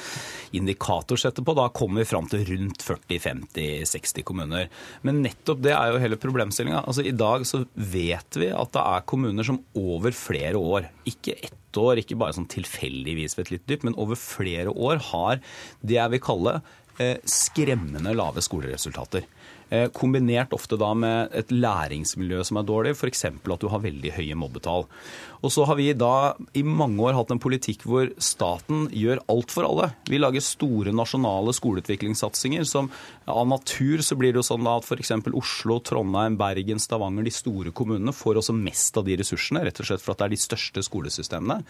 indikatorsettet 0.57 1.45
på. 1.45 1.57
Da 1.59 1.69
kommer 1.75 2.03
vi 2.03 2.09
fram 2.09 2.29
til 2.31 2.45
rundt 2.49 2.85
40-50-60 2.87 4.27
kommuner. 4.27 4.71
Men 5.07 5.23
nettopp 5.25 5.63
det 5.65 5.75
er 5.77 5.93
jo 5.93 6.03
hele 6.03 6.21
problemstillinga. 6.21 6.85
Altså, 6.85 7.05
I 7.07 7.15
dag 7.17 7.47
så 7.49 7.65
vet 7.75 8.41
vi 8.41 8.53
at 8.55 8.73
det 8.75 8.85
er 8.85 9.09
kommuner 9.11 9.47
som 9.47 9.61
over 9.79 10.15
flere 10.17 10.61
år, 10.61 10.89
ikke 11.09 11.37
ett 11.37 11.81
år, 11.81 11.99
ikke 12.01 12.19
bare 12.21 12.37
sånn 12.37 12.51
tilfeldigvis 12.51 13.35
ved 13.37 13.49
et 13.49 13.55
litt 13.57 13.69
dypt, 13.71 13.87
men 13.89 13.99
over 14.01 14.19
flere 14.19 14.71
år 14.71 15.03
har 15.11 15.41
det 15.83 15.99
jeg 15.99 16.13
vil 16.15 16.23
kalle 16.23 16.59
eh, 17.03 17.19
skremmende 17.27 18.15
lave 18.15 18.45
skoleresultater. 18.45 19.27
Eh, 19.75 19.89
kombinert 19.91 20.53
ofte 20.55 20.77
da 20.79 20.93
med 20.95 21.35
et 21.35 21.51
læringsmiljø 21.51 22.43
som 22.47 22.61
er 22.61 22.67
dårlig, 22.69 22.95
f.eks. 22.95 23.25
at 23.27 23.63
du 23.63 23.71
har 23.73 23.83
veldig 23.83 24.13
høye 24.15 24.37
mobbetall. 24.39 24.87
Og 25.45 25.53
så 25.53 25.67
har 25.69 25.77
vi 25.77 25.91
da 25.93 26.33
i 26.57 26.63
mange 26.65 27.03
år 27.05 27.17
hatt 27.19 27.33
en 27.35 27.43
politikk 27.43 27.85
hvor 27.85 28.09
staten 28.23 28.87
gjør 28.97 29.21
alt 29.29 29.53
for 29.53 29.69
alle. 29.69 29.91
Vi 30.09 30.21
lager 30.21 30.45
store 30.45 30.95
nasjonale 30.97 31.53
skoleutviklingssatsinger 31.53 32.65
som 32.69 32.89
av 33.29 33.45
natur 33.49 34.01
så 34.05 34.17
blir 34.17 34.33
det 34.33 34.41
jo 34.41 34.47
sånn 34.47 34.67
at 34.69 34.89
f.eks. 34.89 35.13
Oslo, 35.37 35.79
Trondheim, 35.85 36.39
Bergen, 36.41 36.81
Stavanger, 36.81 37.27
de 37.27 37.33
store 37.35 37.73
kommunene 37.77 38.15
får 38.17 38.41
også 38.41 38.57
mest 38.57 38.97
av 39.01 39.07
de 39.07 39.19
ressursene, 39.21 39.63
rett 39.65 39.81
og 39.81 39.89
slett 39.89 40.05
for 40.05 40.15
at 40.15 40.23
det 40.23 40.27
er 40.29 40.35
de 40.35 40.41
største 40.41 40.85
skolesystemene. 40.85 41.61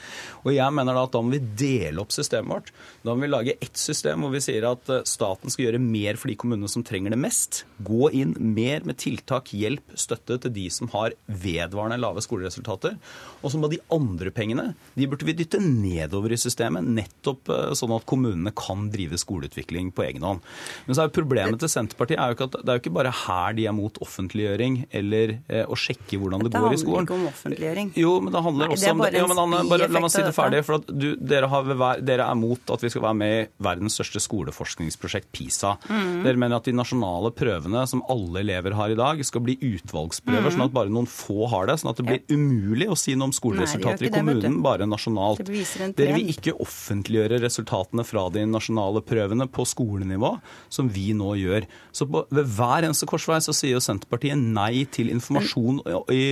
Og 0.45 0.53
jeg 0.55 0.75
mener 0.75 0.95
da 0.95 1.05
at 1.09 1.15
da 1.15 1.23
må 1.23 1.35
vi 1.35 1.43
dele 1.65 2.03
opp 2.03 2.15
systemet 2.15 2.51
vårt. 2.55 2.73
Da 3.03 3.15
må 3.15 3.27
vi 3.27 3.33
lage 3.33 3.57
ett 3.59 3.81
system 3.81 4.23
hvor 4.25 4.35
vi 4.35 4.43
sier 4.45 4.67
at 4.71 4.91
eh, 4.93 5.05
staten 5.09 5.53
skal 5.53 5.69
gjøre 5.69 5.83
mer 5.83 6.19
for 6.21 6.31
de 6.31 6.39
kommunene 6.39 6.71
som 6.71 6.87
trenger 6.87 7.15
det 7.15 7.21
mest. 7.23 7.65
Gå 7.87 8.11
inn 8.15 8.35
mer 8.55 8.87
med 8.87 8.99
tiltak, 9.03 9.51
hjelp, 9.55 9.95
støtte 9.99 10.39
til 10.45 10.55
de 10.55 10.69
som 10.75 10.91
har 10.95 11.15
vedvarende 11.27 12.01
lave 12.03 12.23
skoleresultater. 12.25 12.99
Og 13.43 13.53
så 13.53 13.61
må 13.61 13.64
de 13.73 13.81
andre 13.95 14.33
pengene 14.35 14.71
de 14.95 15.09
burde 15.11 15.27
vi 15.27 15.35
dytte 15.37 15.61
nedover 15.63 16.35
i 16.35 16.39
systemet, 16.41 16.85
nettopp 16.85 17.51
eh, 17.53 17.73
sånn 17.79 17.95
at 17.97 18.07
kommunene 18.09 18.53
kan 18.57 18.89
drive 18.93 19.19
skoleutvikling 19.21 19.91
på 19.95 20.07
egen 20.07 20.27
hånd. 20.27 20.45
Men 20.87 20.97
så 20.97 21.05
er 21.05 21.11
jo 21.11 21.17
problemet 21.19 21.61
til 21.63 21.71
Senterpartiet 21.73 22.21
er 22.21 22.33
jo 22.33 22.39
ikke 22.39 22.49
at 22.51 22.59
det 22.61 22.73
er 22.73 22.79
jo 22.79 22.85
ikke 22.85 22.95
bare 22.99 23.15
her 23.25 23.57
de 23.59 23.67
er 23.71 23.77
mot 23.77 23.99
offentliggjøring 24.05 24.81
eller 24.95 25.37
eh, 25.49 25.65
å 25.65 25.79
sjekke 25.79 26.19
hvordan 26.21 26.45
det, 26.45 26.53
det 26.55 26.63
går 26.63 26.77
i 26.77 26.81
skolen. 26.81 27.09
Det 27.09 27.15
handler 27.15 27.15
ikke 27.15 27.19
om 27.19 27.33
offentliggjøring. 27.33 27.93
Jo, 28.01 28.13
men 28.25 28.35
det 28.35 28.45
handler 28.47 28.75
også 28.75 28.93
om 28.93 29.05
det. 29.05 29.13
Ja, 29.15 29.27
men 29.31 29.43
Anne, 29.45 29.63
bare, 29.71 29.89
la 29.91 30.05
meg 30.05 30.15
si 30.15 30.25
det 30.25 30.35
ferdig. 30.37 30.63
for 30.67 30.85
du, 30.89 31.09
dere, 31.19 31.51
har, 31.53 31.73
dere, 32.05 32.29
er 32.29 32.39
mot 32.39 32.75
at 32.75 32.85
vi 32.85 32.93
skal 32.93 33.07
være 33.09 33.19
med 33.21 33.35
i 33.35 33.45
verdens 33.65 33.99
største 33.99 34.23
skoleforskningsprosjekt, 34.25 35.31
PISA. 35.35 35.75
Mm. 35.89 36.23
Dere 36.27 36.41
mener 36.41 36.59
at 36.59 36.69
de 36.69 36.77
nasjonale 36.77 37.33
prøvene 37.37 37.85
som 37.91 38.05
alle 38.13 38.45
elever 38.45 38.77
har 38.79 38.93
i 38.93 38.99
dag, 38.99 39.23
skal 39.27 39.45
bli 39.45 39.57
utvalgsprøver, 39.59 40.49
mm. 40.49 40.55
sånn 40.57 40.67
at 40.69 40.77
bare 40.77 40.93
noen 40.93 41.09
få 41.11 41.49
har 41.53 41.71
det. 41.71 41.79
Sånn 41.81 41.93
at 41.93 42.01
det 42.01 42.09
blir 42.09 42.23
umulig 42.33 42.91
å 42.93 42.99
si 42.99 43.17
noe 43.17 43.31
om 43.31 43.37
skoleresultater 43.45 44.07
Nei, 44.07 44.11
i 44.11 44.15
kommunen, 44.15 44.59
det, 44.59 44.63
bare 44.65 44.89
nasjonalt. 44.89 45.45
Dere 45.45 46.17
vil 46.17 46.33
ikke 46.33 46.57
offentliggjøre 46.65 47.39
resultatene 47.45 48.05
fra 48.07 48.27
de 48.33 48.45
nasjonale 48.49 49.03
prøvene 49.05 49.47
på 49.53 49.67
skolenivå, 49.69 50.33
som 50.73 50.89
vi 50.93 51.13
nå 51.17 51.35
gjør. 51.41 51.69
Så 51.95 52.09
på, 52.11 52.25
ved 52.35 52.51
hver 52.57 52.89
eneste 52.89 53.09
korsvei 53.11 53.41
så 53.45 53.55
sier 53.57 53.77
jo 53.77 53.83
Senterpartiet 53.85 54.41
nei 54.41 54.87
til 54.95 55.13
informasjon 55.13 55.83
i, 56.15 56.25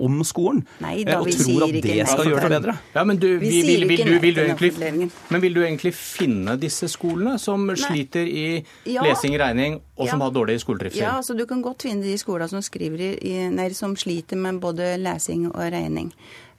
om 0.00 0.20
skolen. 0.26 0.62
Nei, 0.84 1.00
da, 1.08 1.20
og 1.20 1.30
tror 1.34 1.66
at 1.66 1.76
det 1.76 1.98
skal 2.08 2.30
gjøre 2.30 2.46
det 2.46 2.52
bedre. 2.58 2.76
Ja, 2.94 3.06
men, 3.08 3.20
du, 3.20 3.28
vi 3.42 3.52
vil, 3.66 3.86
vil, 3.90 4.04
du, 4.06 4.14
vil 4.22 4.36
du 4.36 4.42
egentlig, 4.44 5.10
men 5.30 5.44
vil 5.44 5.56
du 5.56 5.62
egentlig 5.64 5.94
finne 5.96 6.56
disse 6.60 6.88
skolene 6.90 7.36
som 7.42 7.66
nei. 7.68 7.78
sliter 7.80 8.28
i 8.28 8.46
ja. 8.88 9.04
lesing, 9.06 9.36
regning, 9.40 9.80
og 10.00 10.08
som 10.10 10.22
har 10.24 10.34
dårlig 10.34 10.60
skoletrivsel? 10.62 11.02
Ja, 11.02 11.16
altså 11.20 11.36
du 11.36 11.46
kan 11.48 11.64
godt 11.64 11.84
finne 11.88 12.04
de 12.06 12.16
skolene 12.20 12.48
som, 12.50 12.62
i, 12.62 13.10
i, 13.32 13.34
nei, 13.52 13.70
som 13.76 13.96
sliter 13.98 14.38
med 14.40 14.62
både 14.62 14.94
lesing 15.00 15.48
og 15.50 15.60
regning. 15.74 16.12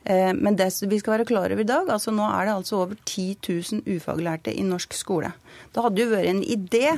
Eh, 0.03 0.31
men 0.33 0.57
det 0.57 0.71
vi 0.89 0.99
skal 0.99 1.17
være 1.17 1.27
klar 1.29 1.53
over 1.53 1.61
i 1.61 1.67
dag, 1.67 1.89
altså 1.93 2.13
nå 2.13 2.25
er 2.25 2.47
det 2.47 2.55
altså 2.55 2.83
over 2.83 2.97
10 3.05 3.37
000 3.85 3.97
ufaglærte 3.97 4.53
i 4.53 4.65
norsk 4.65 4.95
skole. 4.97 5.33
Det 5.73 5.83
hadde 5.85 6.01
jo 6.01 6.13
vært 6.13 6.31
en 6.31 6.43
idé 6.43 6.95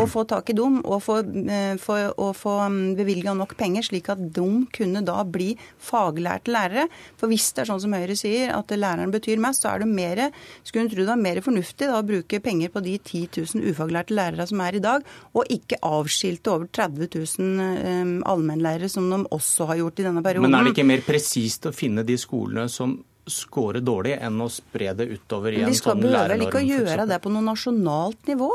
å 0.00 0.08
få 0.10 0.24
tak 0.28 0.50
i 0.52 0.56
dem 0.56 0.78
og 0.80 1.02
få, 1.04 1.18
eh, 1.50 1.74
få, 1.80 1.96
få 2.36 2.54
mm, 2.72 2.78
bevilga 2.98 3.34
nok 3.36 3.56
penger, 3.58 3.86
slik 3.86 4.10
at 4.12 4.20
de 4.34 4.46
kunne 4.74 5.02
da 5.06 5.20
bli 5.24 5.52
faglærte 5.82 6.52
lærere. 6.52 6.86
For 7.20 7.30
hvis 7.30 7.50
det 7.54 7.64
er 7.64 7.70
sånn 7.70 7.82
som 7.84 7.96
Høyre 7.96 8.16
sier, 8.18 8.54
at 8.56 8.72
læreren 8.72 9.12
betyr 9.14 9.40
mest, 9.42 9.64
så 9.64 9.74
er 9.74 9.84
det 9.84 9.90
mer, 9.90 10.22
skulle 10.64 10.86
en 10.86 10.92
tro 10.92 11.02
det 11.02 11.10
var 11.10 11.20
mer 11.20 11.42
fornuftig 11.44 11.88
da, 11.90 12.00
å 12.00 12.06
bruke 12.06 12.40
penger 12.44 12.72
på 12.72 12.84
de 12.84 12.96
10 12.98 13.42
000 13.56 13.70
ufaglærte 13.70 14.16
lærere 14.16 14.48
som 14.50 14.62
er 14.64 14.78
i 14.78 14.84
dag, 14.84 15.06
og 15.34 15.52
ikke 15.52 15.80
avskilte 15.86 16.54
over 16.54 16.70
30 16.80 17.10
000 17.14 17.60
um, 18.00 18.16
allmennlærere, 18.28 18.90
som 18.92 19.08
de 19.10 19.22
også 19.30 19.68
har 19.70 19.80
gjort 19.82 20.02
i 20.02 20.08
denne 20.08 20.24
perioden. 20.24 20.48
Men 20.48 20.60
er 20.60 20.68
det 20.68 20.74
ikke 20.76 20.88
mer 20.88 21.04
presist 21.06 21.68
å 21.68 21.74
finne 21.76 22.06
de 22.06 22.18
skolene 22.20 22.68
som 22.72 22.98
score 23.30 23.82
dårlig, 23.84 24.16
enn 24.18 24.40
å 24.42 24.48
spre 24.50 24.92
det 24.96 25.06
utover 25.12 25.54
i 25.54 25.62
en 25.62 25.74
sånn 25.76 26.02
lærernorm? 26.02 26.10
De 26.10 26.10
skal 26.10 26.32
vel 26.32 26.46
ikke 26.46 26.62
å 26.62 26.66
gjøre 26.66 27.06
det 27.10 27.18
på 27.22 27.32
noe 27.32 27.46
nasjonalt 27.46 28.30
nivå? 28.30 28.50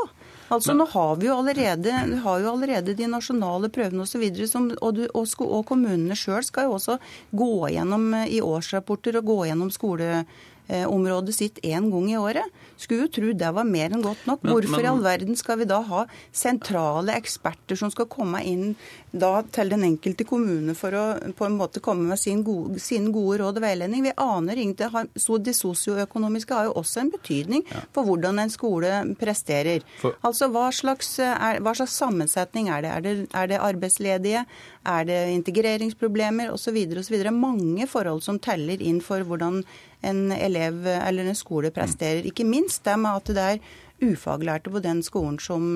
Altså 0.48 0.70
Men, 0.70 0.78
Nå 0.78 0.86
har 0.92 1.16
vi 1.16 1.26
jo 1.26 1.36
allerede, 1.40 1.92
har 2.22 2.42
jo 2.42 2.50
allerede 2.52 2.94
de 2.94 3.08
nasjonale 3.10 3.70
prøvene 3.72 4.04
osv. 4.04 4.22
Og, 4.22 4.74
og, 4.80 5.00
og, 5.14 5.46
og 5.46 5.64
kommunene 5.66 6.18
sjøl 6.18 6.44
skal 6.46 6.68
jo 6.68 6.76
også 6.76 6.98
gå 7.34 7.52
gjennom 7.74 8.12
eh, 8.20 8.36
i 8.38 8.42
årsrapporter 8.44 9.18
og 9.18 9.32
gå 9.32 9.40
gjennom 9.48 9.72
skole 9.74 10.22
området 10.68 11.34
sitt 11.34 11.58
én 11.62 11.90
gang 11.90 12.10
i 12.10 12.18
året. 12.18 12.54
Skulle 12.76 13.06
jo 13.06 13.12
tro 13.12 13.32
det 13.32 13.50
var 13.54 13.64
mer 13.64 13.92
enn 13.94 14.04
godt 14.04 14.26
nok. 14.28 14.42
Hvorfor 14.44 14.82
i 14.82 14.88
all 14.90 15.02
verden 15.04 15.38
skal 15.38 15.60
vi 15.60 15.68
da 15.68 15.78
ha 15.86 16.04
sentrale 16.34 17.14
eksperter 17.16 17.78
som 17.78 17.92
skal 17.92 18.08
komme 18.10 18.42
inn 18.44 18.74
da 19.16 19.40
til 19.54 19.70
den 19.72 19.86
enkelte 19.86 20.26
kommune 20.28 20.74
for 20.76 20.92
å 20.92 21.04
på 21.36 21.46
en 21.46 21.56
måte 21.56 21.80
komme 21.84 22.10
med 22.10 22.20
sin 22.20 22.42
gode, 22.44 22.80
sin 22.82 23.08
gode 23.14 23.40
råd 23.40 23.60
og 23.60 23.64
veiledning? 23.64 24.04
Vi 24.04 24.14
aner 24.20 24.60
ingenting. 24.60 25.10
Så 25.16 25.38
det 25.40 25.56
sosioøkonomiske 25.56 26.54
har 26.54 26.68
jo 26.68 26.76
også 26.82 27.04
en 27.04 27.12
betydning 27.14 27.64
for 27.94 28.04
hvordan 28.06 28.42
en 28.42 28.52
skole 28.52 28.92
presterer. 29.20 29.86
Altså 30.26 30.50
hva 30.52 30.68
slags, 30.74 31.16
er, 31.22 31.62
hva 31.64 31.76
slags, 31.78 31.96
sammensetning 31.96 32.68
er 32.72 32.84
det? 32.84 32.92
Er, 32.92 33.04
det? 33.06 33.16
er 33.32 33.50
det 33.50 33.62
arbeidsledige? 33.62 34.44
Er 34.86 35.08
det 35.08 35.20
integreringsproblemer 35.34 36.52
osv. 36.52 36.76
osv.? 37.00 37.18
Mange 37.32 37.88
forhold 37.90 38.22
som 38.26 38.40
teller 38.42 38.82
inn 38.82 39.00
for 39.04 39.24
hvordan 39.26 39.62
en 40.06 40.30
elev 40.34 40.86
eller 40.86 41.26
en 41.26 41.38
skole 41.38 41.72
presterer. 41.74 42.26
Ikke 42.28 42.46
minst 42.46 42.84
det 42.86 42.96
med 43.00 43.20
at 43.20 43.34
det 43.36 43.48
er 43.56 43.60
ufaglærte 43.96 44.68
på 44.72 44.80
den 44.84 45.00
skolen 45.04 45.38
som, 45.40 45.70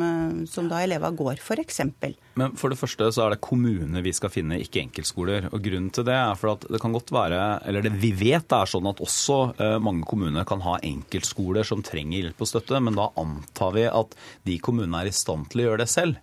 som 0.50 0.68
da 0.68 0.82
elevene 0.84 1.16
går, 1.16 1.40
f.eks. 1.40 1.80
Men 2.36 2.56
for 2.60 2.72
det 2.72 2.76
første 2.76 3.08
så 3.16 3.24
er 3.24 3.34
det 3.34 3.40
kommuner 3.44 4.04
vi 4.04 4.12
skal 4.16 4.32
finne, 4.32 4.58
ikke 4.60 4.82
enkeltskoler. 4.82 5.48
Og 5.54 5.62
Grunnen 5.64 5.88
til 5.94 6.04
det 6.08 6.16
er 6.18 6.36
for 6.38 6.52
at 6.52 6.66
det 6.68 6.82
kan 6.82 6.92
godt 6.92 7.14
være, 7.16 7.40
eller 7.68 7.86
det 7.86 7.94
vi 8.02 8.12
vet 8.12 8.44
det 8.50 8.58
er 8.58 8.72
sånn 8.74 8.90
at 8.90 9.00
også 9.04 9.38
eh, 9.56 9.78
mange 9.82 10.04
kommuner 10.08 10.44
kan 10.48 10.60
ha 10.66 10.76
enkeltskoler 10.84 11.66
som 11.66 11.84
trenger 11.86 12.26
hjelp 12.26 12.44
og 12.44 12.52
støtte, 12.52 12.82
men 12.84 12.98
da 12.98 13.08
antar 13.20 13.74
vi 13.78 13.88
at 13.88 14.16
de 14.48 14.60
kommunene 14.60 15.00
er 15.00 15.10
i 15.10 15.16
stand 15.16 15.48
til 15.50 15.64
å 15.64 15.68
gjøre 15.70 15.84
det 15.84 15.90
selv. 15.92 16.20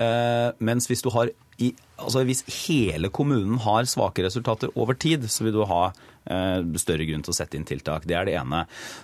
Eh, 0.00 0.48
mens 0.62 0.86
hvis 0.90 1.02
du 1.02 1.10
har 1.16 1.34
i, 1.60 1.74
altså 2.00 2.24
hvis 2.28 2.44
hele 2.64 3.10
kommunen 3.12 3.60
har 3.64 3.88
svake 3.88 4.24
resultater 4.24 4.72
over 4.74 4.96
tid, 4.96 5.28
så 5.30 5.46
vil 5.46 5.58
du 5.60 5.64
ha 5.68 5.90
Eh, 6.30 6.58
større 6.76 7.06
grunn 7.08 7.22
til 7.24 7.32
å 7.32 7.34
sette 7.34 7.56
inn 7.56 7.64
tiltak. 7.66 8.04
Det 8.06 8.14
er 8.14 8.26
det 8.28 8.34
ene. 8.38 8.60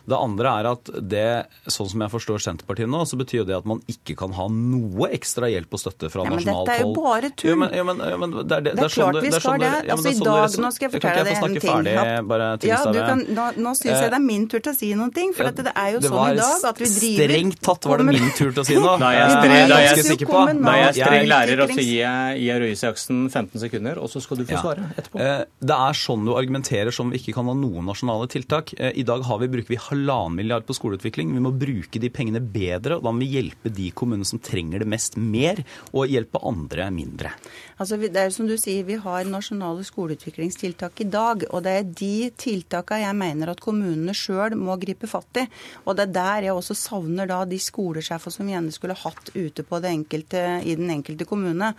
Det 0.06 0.14
andre 0.14 0.50
er 0.60 0.66
at 0.68 0.90
det, 1.00 1.28
sånn 1.64 1.88
som 1.88 2.02
jeg 2.04 2.12
forstår 2.12 2.42
Senterpartiet 2.44 2.90
nå, 2.92 3.00
så 3.08 3.16
betyr 3.18 3.46
det 3.48 3.56
at 3.56 3.66
man 3.66 3.80
ikke 3.88 4.14
kan 4.20 4.34
ha 4.36 4.44
noe 4.52 5.08
ekstra 5.16 5.48
hjelp 5.50 5.72
og 5.74 5.80
støtte 5.80 6.10
fra 6.12 6.26
nasjonalt 6.28 6.44
hold. 6.60 6.68
Dette 6.68 6.76
er 6.76 6.84
jo 6.84 6.92
bare 6.94 7.30
tull. 7.32 7.50
Jo, 7.50 7.56
men, 7.62 7.72
jo, 7.72 7.86
men, 7.88 8.02
jo, 8.04 8.18
men 8.20 8.34
det, 8.36 8.44
er, 8.44 8.66
det, 8.66 8.74
det, 8.76 8.84
er 8.84 8.94
klart 8.94 9.18
vi 9.24 9.32
skal 9.32 9.64
det. 9.64 9.72
Altså 9.96 10.12
i 10.12 10.20
dag, 10.20 10.58
nå 10.66 10.70
skal 10.76 10.86
jeg 10.86 10.94
fortelle 10.94 11.24
deg 11.26 11.40
en 11.40 11.56
ting. 11.56 11.66
Ferdig, 11.66 11.96
bare, 12.30 12.50
ja, 12.68 12.82
kan, 12.94 13.24
nå 13.40 13.48
nå 13.64 13.74
syns 13.80 13.96
jeg 13.96 14.12
det 14.12 14.20
er 14.20 14.26
min 14.26 14.46
tur 14.52 14.60
til 14.60 14.74
å 14.74 14.76
si 14.76 14.92
noen 15.00 15.14
ting. 15.16 15.34
for 15.34 15.50
det 15.56 15.72
er 15.72 15.96
jo 15.96 16.04
sånn 16.04 16.36
i 16.36 16.38
dag 16.42 16.68
at 16.70 16.84
vi 16.84 16.90
driver 16.92 17.32
Strengt 17.32 17.62
tatt 17.64 17.90
var 17.90 18.04
det 18.04 18.08
min 18.12 18.30
tur 18.36 18.52
til 18.52 18.62
å 18.62 18.66
si 18.68 18.76
noe. 18.76 18.98
Da 19.00 19.10
er 19.10 19.18
jeg 19.18 19.40
er 19.40 19.56
jeg 19.56 19.80
er 19.80 20.84
jeg 20.84 20.94
streng 21.00 21.28
lærer, 21.32 21.64
og 21.64 21.74
så 21.74 21.80
gir 21.80 22.04
jeg 22.04 22.45
Røe 22.54 22.72
Isaksen 22.74 23.26
15 23.28 23.60
sekunder, 23.64 23.98
og 23.98 24.10
så 24.12 24.22
skal 24.22 24.40
du 24.40 24.44
få 24.48 24.60
svare 24.60 24.88
etterpå. 24.94 25.20
Eh, 25.22 25.42
det 25.70 25.78
er 25.88 25.98
sånn 25.98 26.26
du 26.26 26.34
argumenterer 26.38 26.94
som 26.94 27.10
vi 27.12 27.20
ikke 27.20 27.34
kan 27.38 27.50
ha 27.50 27.56
noen 27.58 27.88
nasjonale 27.90 28.28
tiltak. 28.32 28.72
Eh, 28.78 28.94
I 29.02 29.06
dag 29.06 29.24
vi, 29.26 29.50
bruker 29.52 29.74
vi 29.74 29.80
halvannen 29.80 30.38
milliard 30.38 30.66
på 30.68 30.76
skoleutvikling. 30.76 31.34
Vi 31.34 31.42
må 31.42 31.52
bruke 31.56 32.00
de 32.02 32.10
pengene 32.12 32.40
bedre, 32.40 32.98
og 32.98 33.06
da 33.06 33.12
må 33.12 33.24
vi 33.24 33.32
hjelpe 33.36 33.72
de 33.74 33.90
kommunene 33.96 34.28
som 34.28 34.42
trenger 34.42 34.84
det 34.84 34.90
mest, 34.90 35.16
mer, 35.16 35.62
og 35.92 36.10
hjelpe 36.12 36.42
andre 36.46 36.88
mindre. 36.94 37.32
Altså, 37.76 37.98
det 38.00 38.16
er 38.16 38.32
som 38.32 38.48
du 38.48 38.56
sier, 38.56 38.84
Vi 38.86 38.96
har 39.02 39.26
nasjonale 39.28 39.84
skoleutviklingstiltak 39.84 41.00
i 41.00 41.08
dag. 41.10 41.44
og 41.50 41.62
Det 41.62 41.72
er 41.72 41.82
de 41.84 42.30
tiltakene 42.30 43.02
jeg 43.02 43.16
mener 43.16 43.50
at 43.50 43.60
kommunene 43.60 44.14
sjøl 44.14 44.56
må 44.56 44.78
gripe 44.80 45.06
fatt 45.06 45.42
i. 45.42 45.46
og 45.84 45.96
Det 45.96 46.08
er 46.08 46.12
der 46.12 46.42
jeg 46.46 46.54
også 46.54 46.74
savner 46.74 47.26
da 47.26 47.44
de 47.44 47.58
skolesjefer 47.58 48.30
som 48.32 48.46
vi 48.46 48.52
gjerne 48.52 48.72
skulle 48.72 48.94
hatt 48.94 49.30
ute 49.34 49.62
på 49.62 49.80
det 49.82 49.90
enkelte, 49.90 50.62
i 50.64 50.74
den 50.74 50.90
enkelte 50.90 51.26
kommune. 51.26 51.74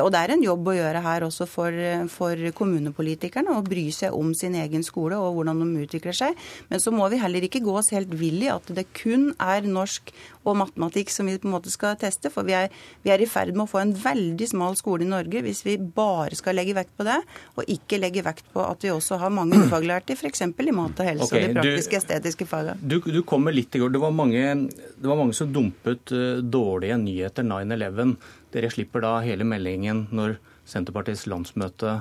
Eh, 0.00 0.04
og 0.04 0.12
Det 0.14 0.20
er 0.20 0.34
en 0.34 0.44
jobb 0.44 0.72
å 0.72 0.76
gjøre 0.76 1.04
her 1.04 1.26
også 1.26 1.46
for, 1.48 1.76
for 2.12 2.50
kommunepolitikerne 2.56 3.56
å 3.56 3.64
bry 3.66 3.88
seg 3.94 4.16
om 4.16 4.32
sin 4.36 4.56
egen 4.58 4.84
skole 4.86 5.18
og 5.20 5.36
hvordan 5.36 5.60
de 5.62 5.84
utvikler 5.84 6.16
seg. 6.16 6.38
Men 6.72 6.82
så 6.82 6.92
må 6.94 7.08
vi 7.12 7.20
heller 7.20 7.46
ikke 7.46 7.62
gå 7.64 7.76
oss 7.76 7.92
helt 7.94 8.12
vill 8.16 8.42
i 8.44 8.52
at 8.52 8.66
det 8.74 8.88
kun 8.96 9.30
er 9.38 9.66
norsk 9.68 10.12
og 10.48 10.56
matematikk 10.56 11.12
som 11.12 11.28
vi 11.28 11.36
på 11.38 11.48
en 11.48 11.54
måte 11.54 11.72
skal 11.72 11.98
teste. 12.00 12.32
For 12.32 12.46
vi 12.48 12.56
er, 12.56 12.70
vi 13.04 13.12
er 13.12 13.22
i 13.22 13.28
ferd 13.28 13.52
med 13.54 13.66
å 13.66 13.70
få 13.70 13.82
en 13.82 13.94
veldig 13.96 14.48
smal 14.50 14.78
skole 14.78 15.04
i 15.04 15.10
Norge 15.10 15.42
hvis 15.44 15.62
vi 15.66 15.76
bare 15.80 16.38
skal 16.38 16.56
legge 16.58 16.76
vekt 16.76 16.94
på 16.96 17.06
det, 17.06 17.18
og 17.56 17.70
ikke 17.70 18.00
legge 18.00 18.24
vekt 18.24 18.48
på 18.54 18.64
at 18.64 18.86
vi 18.86 18.92
også 18.94 19.20
har 19.20 19.34
mange 19.34 19.58
ufaglærte 19.64 20.16
f.eks. 20.16 20.46
i 20.48 20.76
mat 20.76 21.02
og 21.02 21.10
helse 21.10 21.28
okay, 21.28 21.50
og 21.50 21.54
de 21.54 21.60
praktiske, 21.60 22.00
estetiske 22.00 22.48
fagene. 22.48 22.78
Du, 22.80 23.00
du 23.04 23.22
kommer 23.26 23.54
litt 23.54 23.74
i 23.76 23.82
går. 23.82 23.92
Det 23.92 24.02
var 24.02 24.14
mange, 24.14 24.44
det 24.70 25.08
var 25.08 25.20
mange 25.20 25.36
som 25.36 25.50
dumpet 25.52 26.14
uh, 26.14 26.40
dårlige 26.40 26.98
nyheter 27.00 27.46
9-11. 27.46 28.16
Dere 28.50 28.70
slipper 28.72 29.04
da 29.04 29.18
hele 29.22 29.46
meldingen 29.46 30.06
når 30.10 30.38
Senterpartiets 30.66 31.26
landsmøte 31.30 32.00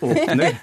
åpner. 0.00 0.60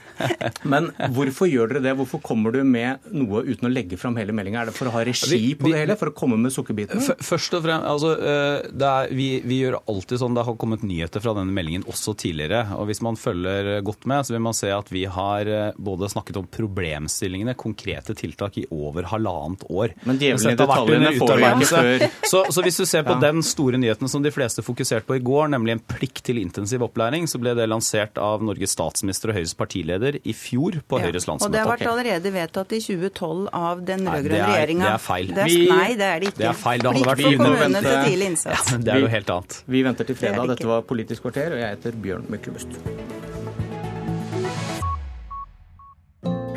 Men 0.68 0.90
hvorfor 1.14 1.50
gjør 1.50 1.74
dere 1.74 1.84
det? 1.86 1.94
Hvorfor 2.00 2.22
kommer 2.26 2.54
du 2.56 2.62
med 2.66 3.06
noe 3.14 3.44
uten 3.46 3.70
å 3.70 3.72
legge 3.72 4.00
fram 4.00 4.18
hele 4.20 4.34
meldinga? 4.36 4.64
Er 4.64 4.72
det 4.72 4.78
for 4.78 4.90
å 4.90 4.94
ha 4.96 5.04
regi 5.06 5.54
på 5.60 5.72
det 5.72 5.84
hele? 5.84 5.98
For 6.00 6.12
å 6.12 6.16
komme 6.18 6.40
med 6.42 6.54
sukkerbitene? 6.56 7.18
Først 7.24 7.58
og 7.58 7.66
fremst, 7.66 7.88
altså, 7.88 8.14
eh, 8.18 8.88
er, 8.88 9.14
vi, 9.16 9.30
vi, 9.46 9.62
gjør 9.64 9.80
alltid 9.84 10.22
sånn. 10.22 10.38
Det 10.38 10.46
har 10.48 10.58
kommet 10.60 10.86
nyheter 10.88 11.24
fra 11.24 11.36
denne 11.38 11.54
meldingen 11.54 11.86
også 11.90 12.16
tidligere. 12.18 12.64
og 12.78 12.90
Hvis 12.90 13.04
man 13.06 13.20
følger 13.20 13.82
godt 13.86 14.08
med, 14.10 14.28
så 14.28 14.36
vil 14.36 14.44
man 14.48 14.58
se 14.58 14.72
at 14.74 14.92
vi 14.94 15.06
har 15.12 15.52
eh, 15.52 15.70
både 15.78 16.10
snakket 16.12 16.42
om 16.42 16.50
problemstillingene, 16.58 17.58
konkrete 17.58 18.18
tiltak, 18.18 18.58
i 18.58 18.66
over 18.74 19.06
halvannet 19.12 19.66
år. 19.70 19.94
Men 20.08 20.18
djevelen 20.22 20.56
i 20.56 20.58
detaljene 20.58 21.14
får 21.20 21.34
vi 21.38 21.48
ikke 21.48 21.68
før 21.70 22.06
så, 22.28 22.42
så, 22.52 22.64
hvis 22.66 22.80
du 22.80 22.86
ser 22.88 23.04
på 23.06 23.16
ja. 23.18 23.22
den 23.28 23.44
store 23.46 23.80
nyheten 23.80 24.10
som 24.10 24.24
de 24.24 24.32
fleste 24.34 24.64
fokuserte 24.66 25.08
på 25.08 25.18
i 25.20 25.24
går, 25.24 25.52
nemlig 25.54 25.76
en 25.76 25.84
plikt 25.84 26.24
til 26.28 26.40
intensiv 26.42 26.84
opplæring, 26.88 27.28
så 27.30 27.40
ble 27.42 27.54
det 27.58 27.68
lansert 27.70 28.18
av 28.22 28.44
Norges 28.46 28.74
statsminister 28.98 29.32
og 29.32 29.38
Høyres 29.38 29.54
partileder 29.58 30.18
i 30.24 30.34
fjor 30.36 30.80
på 30.88 31.00
ja. 31.00 31.08
Høyres 31.08 31.28
landsmøte. 31.30 31.48
Og 31.50 31.54
det 31.54 31.62
har 31.62 31.70
vært 31.72 31.86
allerede 31.92 32.34
vedtatt 32.34 32.74
i 32.74 32.82
2012 32.82 33.50
av 33.54 33.84
den 33.86 34.08
rød-grønne 34.08 34.50
regjeringa. 34.52 34.88
Det 34.88 34.94
er 34.94 35.04
feil. 35.04 35.28
Det 35.34 35.44
er, 35.44 35.58
nei, 35.72 35.90
det 36.00 36.08
er 36.08 36.24
det 36.24 36.32
ikke. 36.32 36.42
Det 36.42 36.50
er 36.50 36.60
feil. 36.64 36.82
Det 36.82 36.92
hadde 36.92 37.12
vært 37.12 37.24
for 37.28 37.38
kommunene 37.44 37.84
til 37.86 38.00
tidlig 38.08 38.32
innsats. 38.34 38.74
Ja, 38.74 38.82
det 38.88 38.96
er 38.96 39.06
jo 39.06 39.12
helt 39.14 39.36
annet. 39.38 39.60
Vi 39.78 39.84
venter 39.88 40.10
til 40.10 40.20
fredag. 40.20 40.52
Dette 40.54 40.72
var 40.72 40.84
Politisk 40.88 41.28
kvarter, 41.28 41.54
og 41.56 41.62
jeg 41.62 41.78
heter 41.78 42.02
Bjørn 42.04 42.28
Myklebust. 42.32 42.80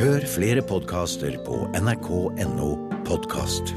Hør 0.01 0.25
flere 0.33 0.65
podkaster 0.65 1.37
på 1.45 1.67
nrk.no 1.77 2.73
podkast. 3.05 3.75